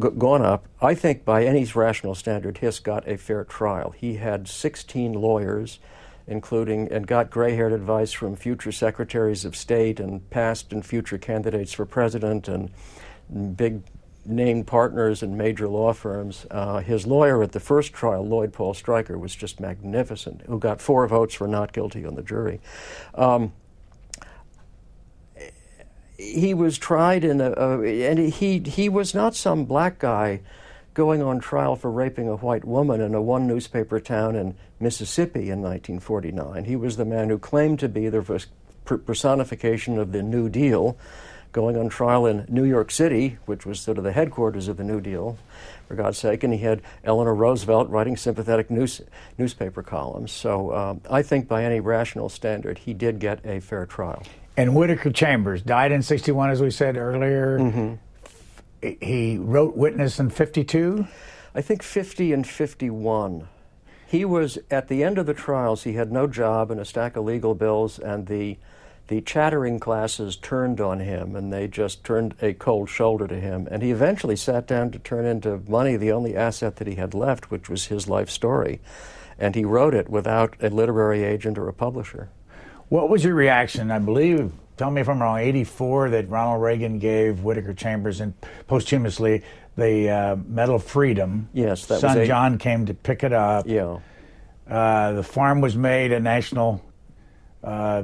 g- 0.00 0.08
gone 0.18 0.42
up. 0.42 0.66
I 0.80 0.94
think 0.94 1.24
by 1.24 1.44
any 1.44 1.64
rational 1.64 2.16
standard, 2.16 2.58
Hiss 2.58 2.80
got 2.80 3.06
a 3.06 3.16
fair 3.16 3.44
trial. 3.44 3.90
He 3.90 4.16
had 4.16 4.48
16 4.48 5.12
lawyers 5.12 5.78
including 6.26 6.90
and 6.90 7.06
got 7.06 7.30
gray 7.30 7.54
haired 7.54 7.72
advice 7.72 8.12
from 8.12 8.36
future 8.36 8.72
secretaries 8.72 9.44
of 9.44 9.56
state 9.56 10.00
and 10.00 10.28
past 10.30 10.72
and 10.72 10.84
future 10.84 11.18
candidates 11.18 11.72
for 11.72 11.86
president 11.86 12.48
and 12.48 12.70
big 13.56 13.82
named 14.24 14.66
partners 14.66 15.22
in 15.22 15.36
major 15.36 15.68
law 15.68 15.92
firms. 15.92 16.46
Uh, 16.50 16.78
his 16.78 17.06
lawyer 17.06 17.42
at 17.42 17.52
the 17.52 17.60
first 17.60 17.92
trial, 17.92 18.26
Lloyd 18.26 18.52
Paul 18.52 18.74
Stryker, 18.74 19.18
was 19.18 19.34
just 19.34 19.60
magnificent, 19.60 20.42
who 20.46 20.58
got 20.58 20.80
four 20.80 21.06
votes 21.06 21.34
for 21.34 21.48
not 21.48 21.72
guilty 21.72 22.06
on 22.06 22.14
the 22.14 22.22
jury. 22.22 22.60
Um, 23.14 23.52
he 26.16 26.54
was 26.54 26.78
tried 26.78 27.24
in 27.24 27.40
a, 27.40 27.52
a, 27.56 28.10
and 28.10 28.18
he 28.18 28.60
he 28.60 28.88
was 28.88 29.14
not 29.14 29.34
some 29.34 29.64
black 29.64 29.98
guy 29.98 30.40
going 30.94 31.22
on 31.22 31.40
trial 31.40 31.76
for 31.76 31.90
raping 31.90 32.28
a 32.28 32.36
white 32.36 32.64
woman 32.64 33.00
in 33.00 33.14
a 33.14 33.22
one 33.22 33.46
newspaper 33.46 33.98
town 33.98 34.36
in 34.36 34.54
Mississippi 34.78 35.50
in 35.50 35.62
1949. 35.62 36.64
He 36.64 36.76
was 36.76 36.96
the 36.96 37.04
man 37.04 37.28
who 37.28 37.38
claimed 37.38 37.78
to 37.80 37.88
be 37.88 38.08
the 38.08 38.46
personification 38.84 39.98
of 39.98 40.12
the 40.12 40.22
New 40.22 40.48
Deal, 40.48 40.98
going 41.52 41.76
on 41.76 41.88
trial 41.88 42.26
in 42.26 42.46
New 42.48 42.64
York 42.64 42.90
City, 42.90 43.38
which 43.46 43.64
was 43.64 43.80
sort 43.80 43.98
of 43.98 44.04
the 44.04 44.12
headquarters 44.12 44.68
of 44.68 44.76
the 44.76 44.84
New 44.84 45.00
Deal, 45.00 45.38
for 45.86 45.94
God's 45.94 46.18
sake, 46.18 46.42
and 46.42 46.52
he 46.52 46.60
had 46.60 46.82
Eleanor 47.04 47.34
Roosevelt 47.34 47.88
writing 47.90 48.16
sympathetic 48.16 48.70
news, 48.70 49.00
newspaper 49.38 49.82
columns. 49.82 50.32
So 50.32 50.74
um, 50.74 51.00
I 51.10 51.22
think 51.22 51.48
by 51.48 51.64
any 51.64 51.80
rational 51.80 52.28
standard, 52.28 52.78
he 52.78 52.94
did 52.94 53.18
get 53.18 53.44
a 53.44 53.60
fair 53.60 53.86
trial. 53.86 54.22
And 54.56 54.74
Whittaker 54.74 55.10
Chambers 55.10 55.62
died 55.62 55.92
in 55.92 56.02
61, 56.02 56.50
as 56.50 56.60
we 56.60 56.70
said 56.70 56.96
earlier. 56.96 57.58
Mm-hmm 57.58 57.94
he 58.82 59.38
wrote 59.38 59.76
Witness 59.76 60.18
in 60.18 60.30
52? 60.30 61.06
I 61.54 61.60
think 61.60 61.82
50 61.82 62.32
and 62.32 62.46
51. 62.46 63.48
He 64.06 64.24
was, 64.24 64.58
at 64.70 64.88
the 64.88 65.04
end 65.04 65.18
of 65.18 65.26
the 65.26 65.34
trials, 65.34 65.84
he 65.84 65.94
had 65.94 66.12
no 66.12 66.26
job 66.26 66.70
and 66.70 66.80
a 66.80 66.84
stack 66.84 67.16
of 67.16 67.24
legal 67.24 67.54
bills, 67.54 67.98
and 67.98 68.26
the, 68.26 68.58
the 69.08 69.20
chattering 69.22 69.78
classes 69.78 70.36
turned 70.36 70.80
on 70.80 71.00
him, 71.00 71.34
and 71.34 71.52
they 71.52 71.68
just 71.68 72.04
turned 72.04 72.34
a 72.42 72.52
cold 72.52 72.90
shoulder 72.90 73.26
to 73.26 73.40
him. 73.40 73.68
And 73.70 73.82
he 73.82 73.90
eventually 73.90 74.36
sat 74.36 74.66
down 74.66 74.90
to 74.90 74.98
turn 74.98 75.24
into 75.24 75.62
money 75.68 75.96
the 75.96 76.12
only 76.12 76.36
asset 76.36 76.76
that 76.76 76.86
he 76.86 76.96
had 76.96 77.14
left, 77.14 77.50
which 77.50 77.70
was 77.70 77.86
his 77.86 78.08
life 78.08 78.28
story. 78.28 78.80
And 79.38 79.54
he 79.54 79.64
wrote 79.64 79.94
it 79.94 80.08
without 80.08 80.56
a 80.60 80.68
literary 80.68 81.24
agent 81.24 81.56
or 81.56 81.68
a 81.68 81.72
publisher. 81.72 82.28
What 82.88 83.08
was 83.08 83.24
your 83.24 83.34
reaction? 83.34 83.90
I 83.90 83.98
believe 83.98 84.52
tell 84.76 84.90
me 84.90 85.00
if 85.00 85.08
I'm 85.08 85.20
wrong, 85.20 85.38
84 85.38 86.10
that 86.10 86.28
Ronald 86.28 86.62
Reagan 86.62 86.98
gave 86.98 87.42
Whittaker 87.42 87.74
Chambers 87.74 88.20
and 88.20 88.34
posthumously 88.66 89.42
the 89.76 90.10
uh, 90.10 90.36
Medal 90.46 90.76
of 90.76 90.84
Freedom. 90.84 91.48
Yes, 91.52 91.86
that 91.86 92.00
Son 92.00 92.16
was 92.16 92.24
a, 92.24 92.26
John 92.26 92.58
came 92.58 92.86
to 92.86 92.94
pick 92.94 93.24
it 93.24 93.32
up. 93.32 93.66
Yeah. 93.66 93.98
Uh, 94.68 95.12
the 95.12 95.22
farm 95.22 95.60
was 95.60 95.76
made 95.76 96.12
a 96.12 96.20
national, 96.20 96.82
uh, 97.64 97.68
I 97.68 98.02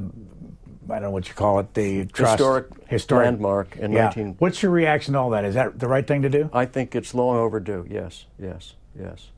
don't 0.88 1.02
know 1.02 1.10
what 1.10 1.28
you 1.28 1.34
call 1.34 1.60
it, 1.60 1.74
the 1.74 2.06
trust. 2.06 2.32
Historic, 2.32 2.66
historic 2.88 3.26
landmark 3.26 3.76
in 3.76 3.92
yeah. 3.92 4.04
19... 4.04 4.36
What's 4.38 4.62
your 4.62 4.72
reaction 4.72 5.14
to 5.14 5.20
all 5.20 5.30
that? 5.30 5.44
Is 5.44 5.54
that 5.54 5.78
the 5.78 5.88
right 5.88 6.06
thing 6.06 6.22
to 6.22 6.28
do? 6.28 6.50
I 6.52 6.66
think 6.66 6.94
it's 6.94 7.14
long 7.14 7.36
overdue, 7.36 7.86
yes, 7.88 8.26
yes, 8.38 8.74
yes 8.98 9.30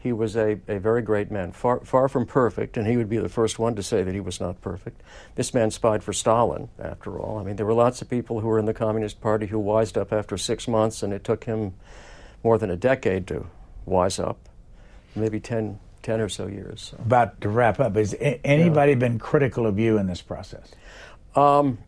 he 0.00 0.12
was 0.12 0.36
a, 0.36 0.60
a 0.68 0.78
very 0.78 1.02
great 1.02 1.30
man, 1.30 1.50
far, 1.50 1.80
far 1.80 2.08
from 2.08 2.24
perfect, 2.24 2.76
and 2.76 2.86
he 2.86 2.96
would 2.96 3.08
be 3.08 3.18
the 3.18 3.28
first 3.28 3.58
one 3.58 3.74
to 3.74 3.82
say 3.82 4.04
that 4.04 4.14
he 4.14 4.20
was 4.20 4.40
not 4.40 4.60
perfect. 4.60 5.02
This 5.34 5.52
man 5.52 5.72
spied 5.72 6.04
for 6.04 6.12
Stalin, 6.12 6.68
after 6.78 7.18
all. 7.18 7.38
I 7.38 7.42
mean, 7.42 7.56
there 7.56 7.66
were 7.66 7.74
lots 7.74 8.00
of 8.00 8.08
people 8.08 8.40
who 8.40 8.46
were 8.46 8.60
in 8.60 8.66
the 8.66 8.74
Communist 8.74 9.20
Party 9.20 9.46
who 9.46 9.58
wised 9.58 9.98
up 9.98 10.12
after 10.12 10.38
six 10.38 10.68
months, 10.68 11.02
and 11.02 11.12
it 11.12 11.24
took 11.24 11.44
him 11.44 11.74
more 12.44 12.58
than 12.58 12.70
a 12.70 12.76
decade 12.76 13.26
to 13.26 13.46
wise 13.86 14.20
up, 14.20 14.38
maybe 15.16 15.40
10, 15.40 15.80
10 16.02 16.20
or 16.20 16.28
so 16.28 16.46
years. 16.46 16.92
So. 16.92 16.96
About 16.98 17.40
to 17.40 17.48
wrap 17.48 17.80
up, 17.80 17.96
has 17.96 18.14
anybody 18.20 18.92
yeah. 18.92 18.98
been 18.98 19.18
critical 19.18 19.66
of 19.66 19.80
you 19.80 19.98
in 19.98 20.06
this 20.06 20.22
process? 20.22 20.70
Um, 21.34 21.78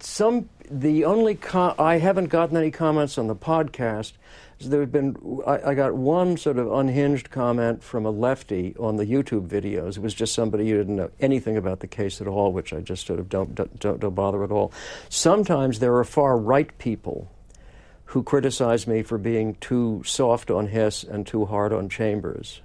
some 0.00 0.48
the 0.70 1.04
only 1.04 1.38
I 1.54 1.98
haven't 1.98 2.26
gotten 2.26 2.56
any 2.56 2.70
comments 2.70 3.18
on 3.18 3.28
the 3.28 3.36
podcast 3.36 4.12
there 4.60 4.80
had 4.80 4.92
been 4.92 5.16
I, 5.46 5.70
I, 5.70 5.74
got 5.74 5.94
one 5.94 6.36
sort 6.36 6.58
of 6.58 6.72
unhinged 6.72 7.30
comment 7.30 7.82
from 7.82 8.06
a 8.06 8.10
lefty 8.10 8.74
on 8.78 8.96
the 8.96 9.04
YouTube 9.04 9.48
videos. 9.48 9.96
It 9.98 10.02
was 10.02 10.14
just 10.14 10.34
somebody 10.34 10.70
who 10.70 10.78
didn't 10.78 10.96
know 10.96 11.10
anything 11.20 11.56
about 11.56 11.80
the 11.80 11.86
case 11.86 12.20
at 12.20 12.26
all, 12.26 12.52
which 12.52 12.72
I 12.72 12.80
just 12.80 13.06
sort 13.06 13.20
of 13.20 13.28
don't 13.28 13.54
don't, 13.54 13.78
don't 13.78 14.14
bother 14.14 14.42
at 14.42 14.50
all. 14.50 14.72
Sometimes 15.08 15.78
there 15.78 15.94
are 15.96 16.04
far 16.04 16.38
right 16.38 16.76
people 16.78 17.30
who 18.06 18.22
criticize 18.22 18.86
me 18.86 19.02
for 19.02 19.18
being 19.18 19.56
too 19.56 20.02
soft 20.06 20.50
on 20.50 20.68
Hiss 20.68 21.04
and 21.04 21.26
too 21.26 21.44
hard 21.44 21.72
on 21.72 21.88
Chambers. 21.88 22.62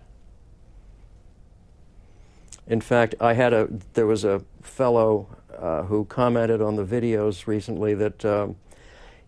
In 2.67 2.79
fact, 2.79 3.15
I 3.19 3.33
had 3.33 3.51
a 3.51 3.67
there 3.93 4.07
was 4.07 4.23
a 4.23 4.41
fellow 4.61 5.27
uh, 5.57 5.83
who 5.83 6.05
commented 6.05 6.61
on 6.61 6.77
the 6.77 6.85
videos 6.85 7.47
recently 7.47 7.93
that. 7.95 8.23
Um, 8.23 8.55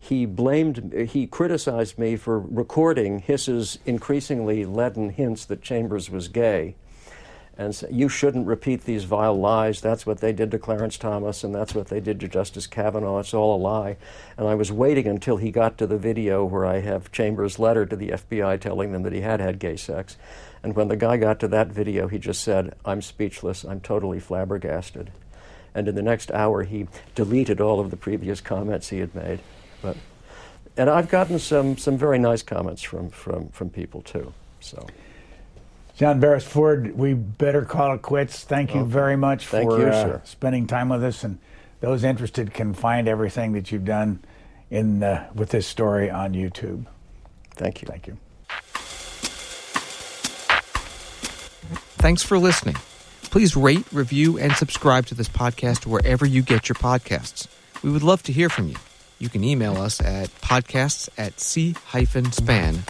he 0.04 0.26
blamed, 0.26 0.94
he 1.12 1.26
criticized 1.28 1.98
me 1.98 2.18
for 2.18 2.38
recording 2.38 3.20
Hiss's 3.20 3.80
increasingly 3.86 4.66
leaden 4.66 5.12
hints 5.12 5.46
that 5.46 5.62
Chambers 5.62 6.10
was 6.10 6.28
gay. 6.28 6.76
And 7.58 7.74
said, 7.74 7.94
you 7.94 8.10
shouldn't 8.10 8.46
repeat 8.48 8.84
these 8.84 9.06
vile 9.06 9.40
lies. 9.40 9.80
That's 9.80 10.06
what 10.06 10.18
they 10.18 10.34
did 10.34 10.52
to 10.52 10.60
Clarence 10.60 10.98
Thomas, 10.98 11.46
and 11.46 11.56
that's 11.56 11.74
what 11.74 11.88
they 11.88 12.02
did 12.02 12.20
to 12.20 12.28
Justice 12.28 12.68
Kavanaugh. 12.68 13.20
It's 13.20 13.34
all 13.34 13.56
a 13.56 13.62
lie. 13.62 13.96
And 14.38 14.46
I 14.46 14.56
was 14.56 14.74
waiting 14.74 15.08
until 15.08 15.38
he 15.38 15.52
got 15.52 15.78
to 15.78 15.88
the 15.88 15.98
video 15.98 16.44
where 16.44 16.66
I 16.66 16.82
have 16.82 17.14
Chambers' 17.14 17.58
letter 17.58 17.86
to 17.86 17.96
the 17.96 18.10
FBI 18.10 18.60
telling 18.60 18.92
them 18.92 19.04
that 19.04 19.14
he 19.14 19.22
had 19.22 19.40
had 19.40 19.58
gay 19.58 19.78
sex. 19.78 20.18
And 20.64 20.76
when 20.76 20.90
the 20.90 20.98
guy 20.98 21.16
got 21.16 21.40
to 21.42 21.48
that 21.48 21.68
video, 21.68 22.10
he 22.10 22.20
just 22.20 22.44
said, 22.44 22.76
I'm 22.84 23.02
speechless. 23.02 23.64
I'm 23.64 23.80
totally 23.80 24.20
flabbergasted. 24.20 25.12
And 25.74 25.88
in 25.88 25.96
the 25.96 26.02
next 26.02 26.30
hour, 26.32 26.64
he 26.64 26.88
deleted 27.16 27.62
all 27.62 27.80
of 27.80 27.90
the 27.90 27.98
previous 27.98 28.42
comments 28.42 28.90
he 28.90 29.00
had 29.00 29.16
made. 29.16 29.40
But 29.84 29.97
and 30.76 30.89
I've 30.89 31.10
gotten 31.10 31.38
some 31.38 31.77
some 31.77 31.97
very 31.97 32.18
nice 32.18 32.41
comments 32.41 32.81
from 32.81 33.10
from 33.10 33.49
from 33.49 33.69
people 33.69 34.01
too. 34.01 34.34
So. 34.60 34.88
John 35.95 36.19
Beresford, 36.19 36.97
we 36.97 37.14
better 37.14 37.65
call 37.65 37.93
it 37.93 38.01
quits. 38.01 38.43
Thank 38.43 38.73
you 38.73 38.81
okay. 38.81 38.89
very 38.89 39.15
much 39.15 39.45
Thank 39.45 39.69
for 39.69 39.80
you, 39.80 39.85
uh, 39.85 40.22
spending 40.23 40.65
time 40.65 40.89
with 40.89 41.03
us 41.03 41.23
and 41.23 41.38
those 41.81 42.05
interested 42.05 42.53
can 42.53 42.73
find 42.73 43.10
everything 43.10 43.51
that 43.53 43.72
you've 43.72 43.84
done 43.84 44.19
in 44.72 45.03
uh, 45.03 45.30
with 45.35 45.49
this 45.49 45.68
story 45.68 46.10
on 46.10 46.34
YouTube. 46.34 46.85
Thank 47.51 47.81
you. 47.81 47.88
Thank 47.88 48.07
you. 48.07 48.18
Thanks 51.97 52.23
for 52.23 52.39
listening. 52.39 52.76
Please 53.23 53.55
rate, 53.55 53.85
review, 53.91 54.38
and 54.39 54.53
subscribe 54.53 55.05
to 55.07 55.15
this 55.15 55.27
podcast 55.27 55.85
wherever 55.85 56.26
you 56.26 56.41
get 56.41 56.69
your 56.69 56.76
podcasts. 56.76 57.47
We 57.84 57.91
would 57.91 58.03
love 58.03 58.23
to 58.23 58.31
hear 58.31 58.47
from 58.47 58.69
you. 58.69 58.77
You 59.19 59.30
can 59.30 59.44
email 59.44 59.77
us 59.77 60.02
at 60.02 60.30
podcasts 60.41 61.10
at 61.18 61.40
c-span.org. 61.40 62.84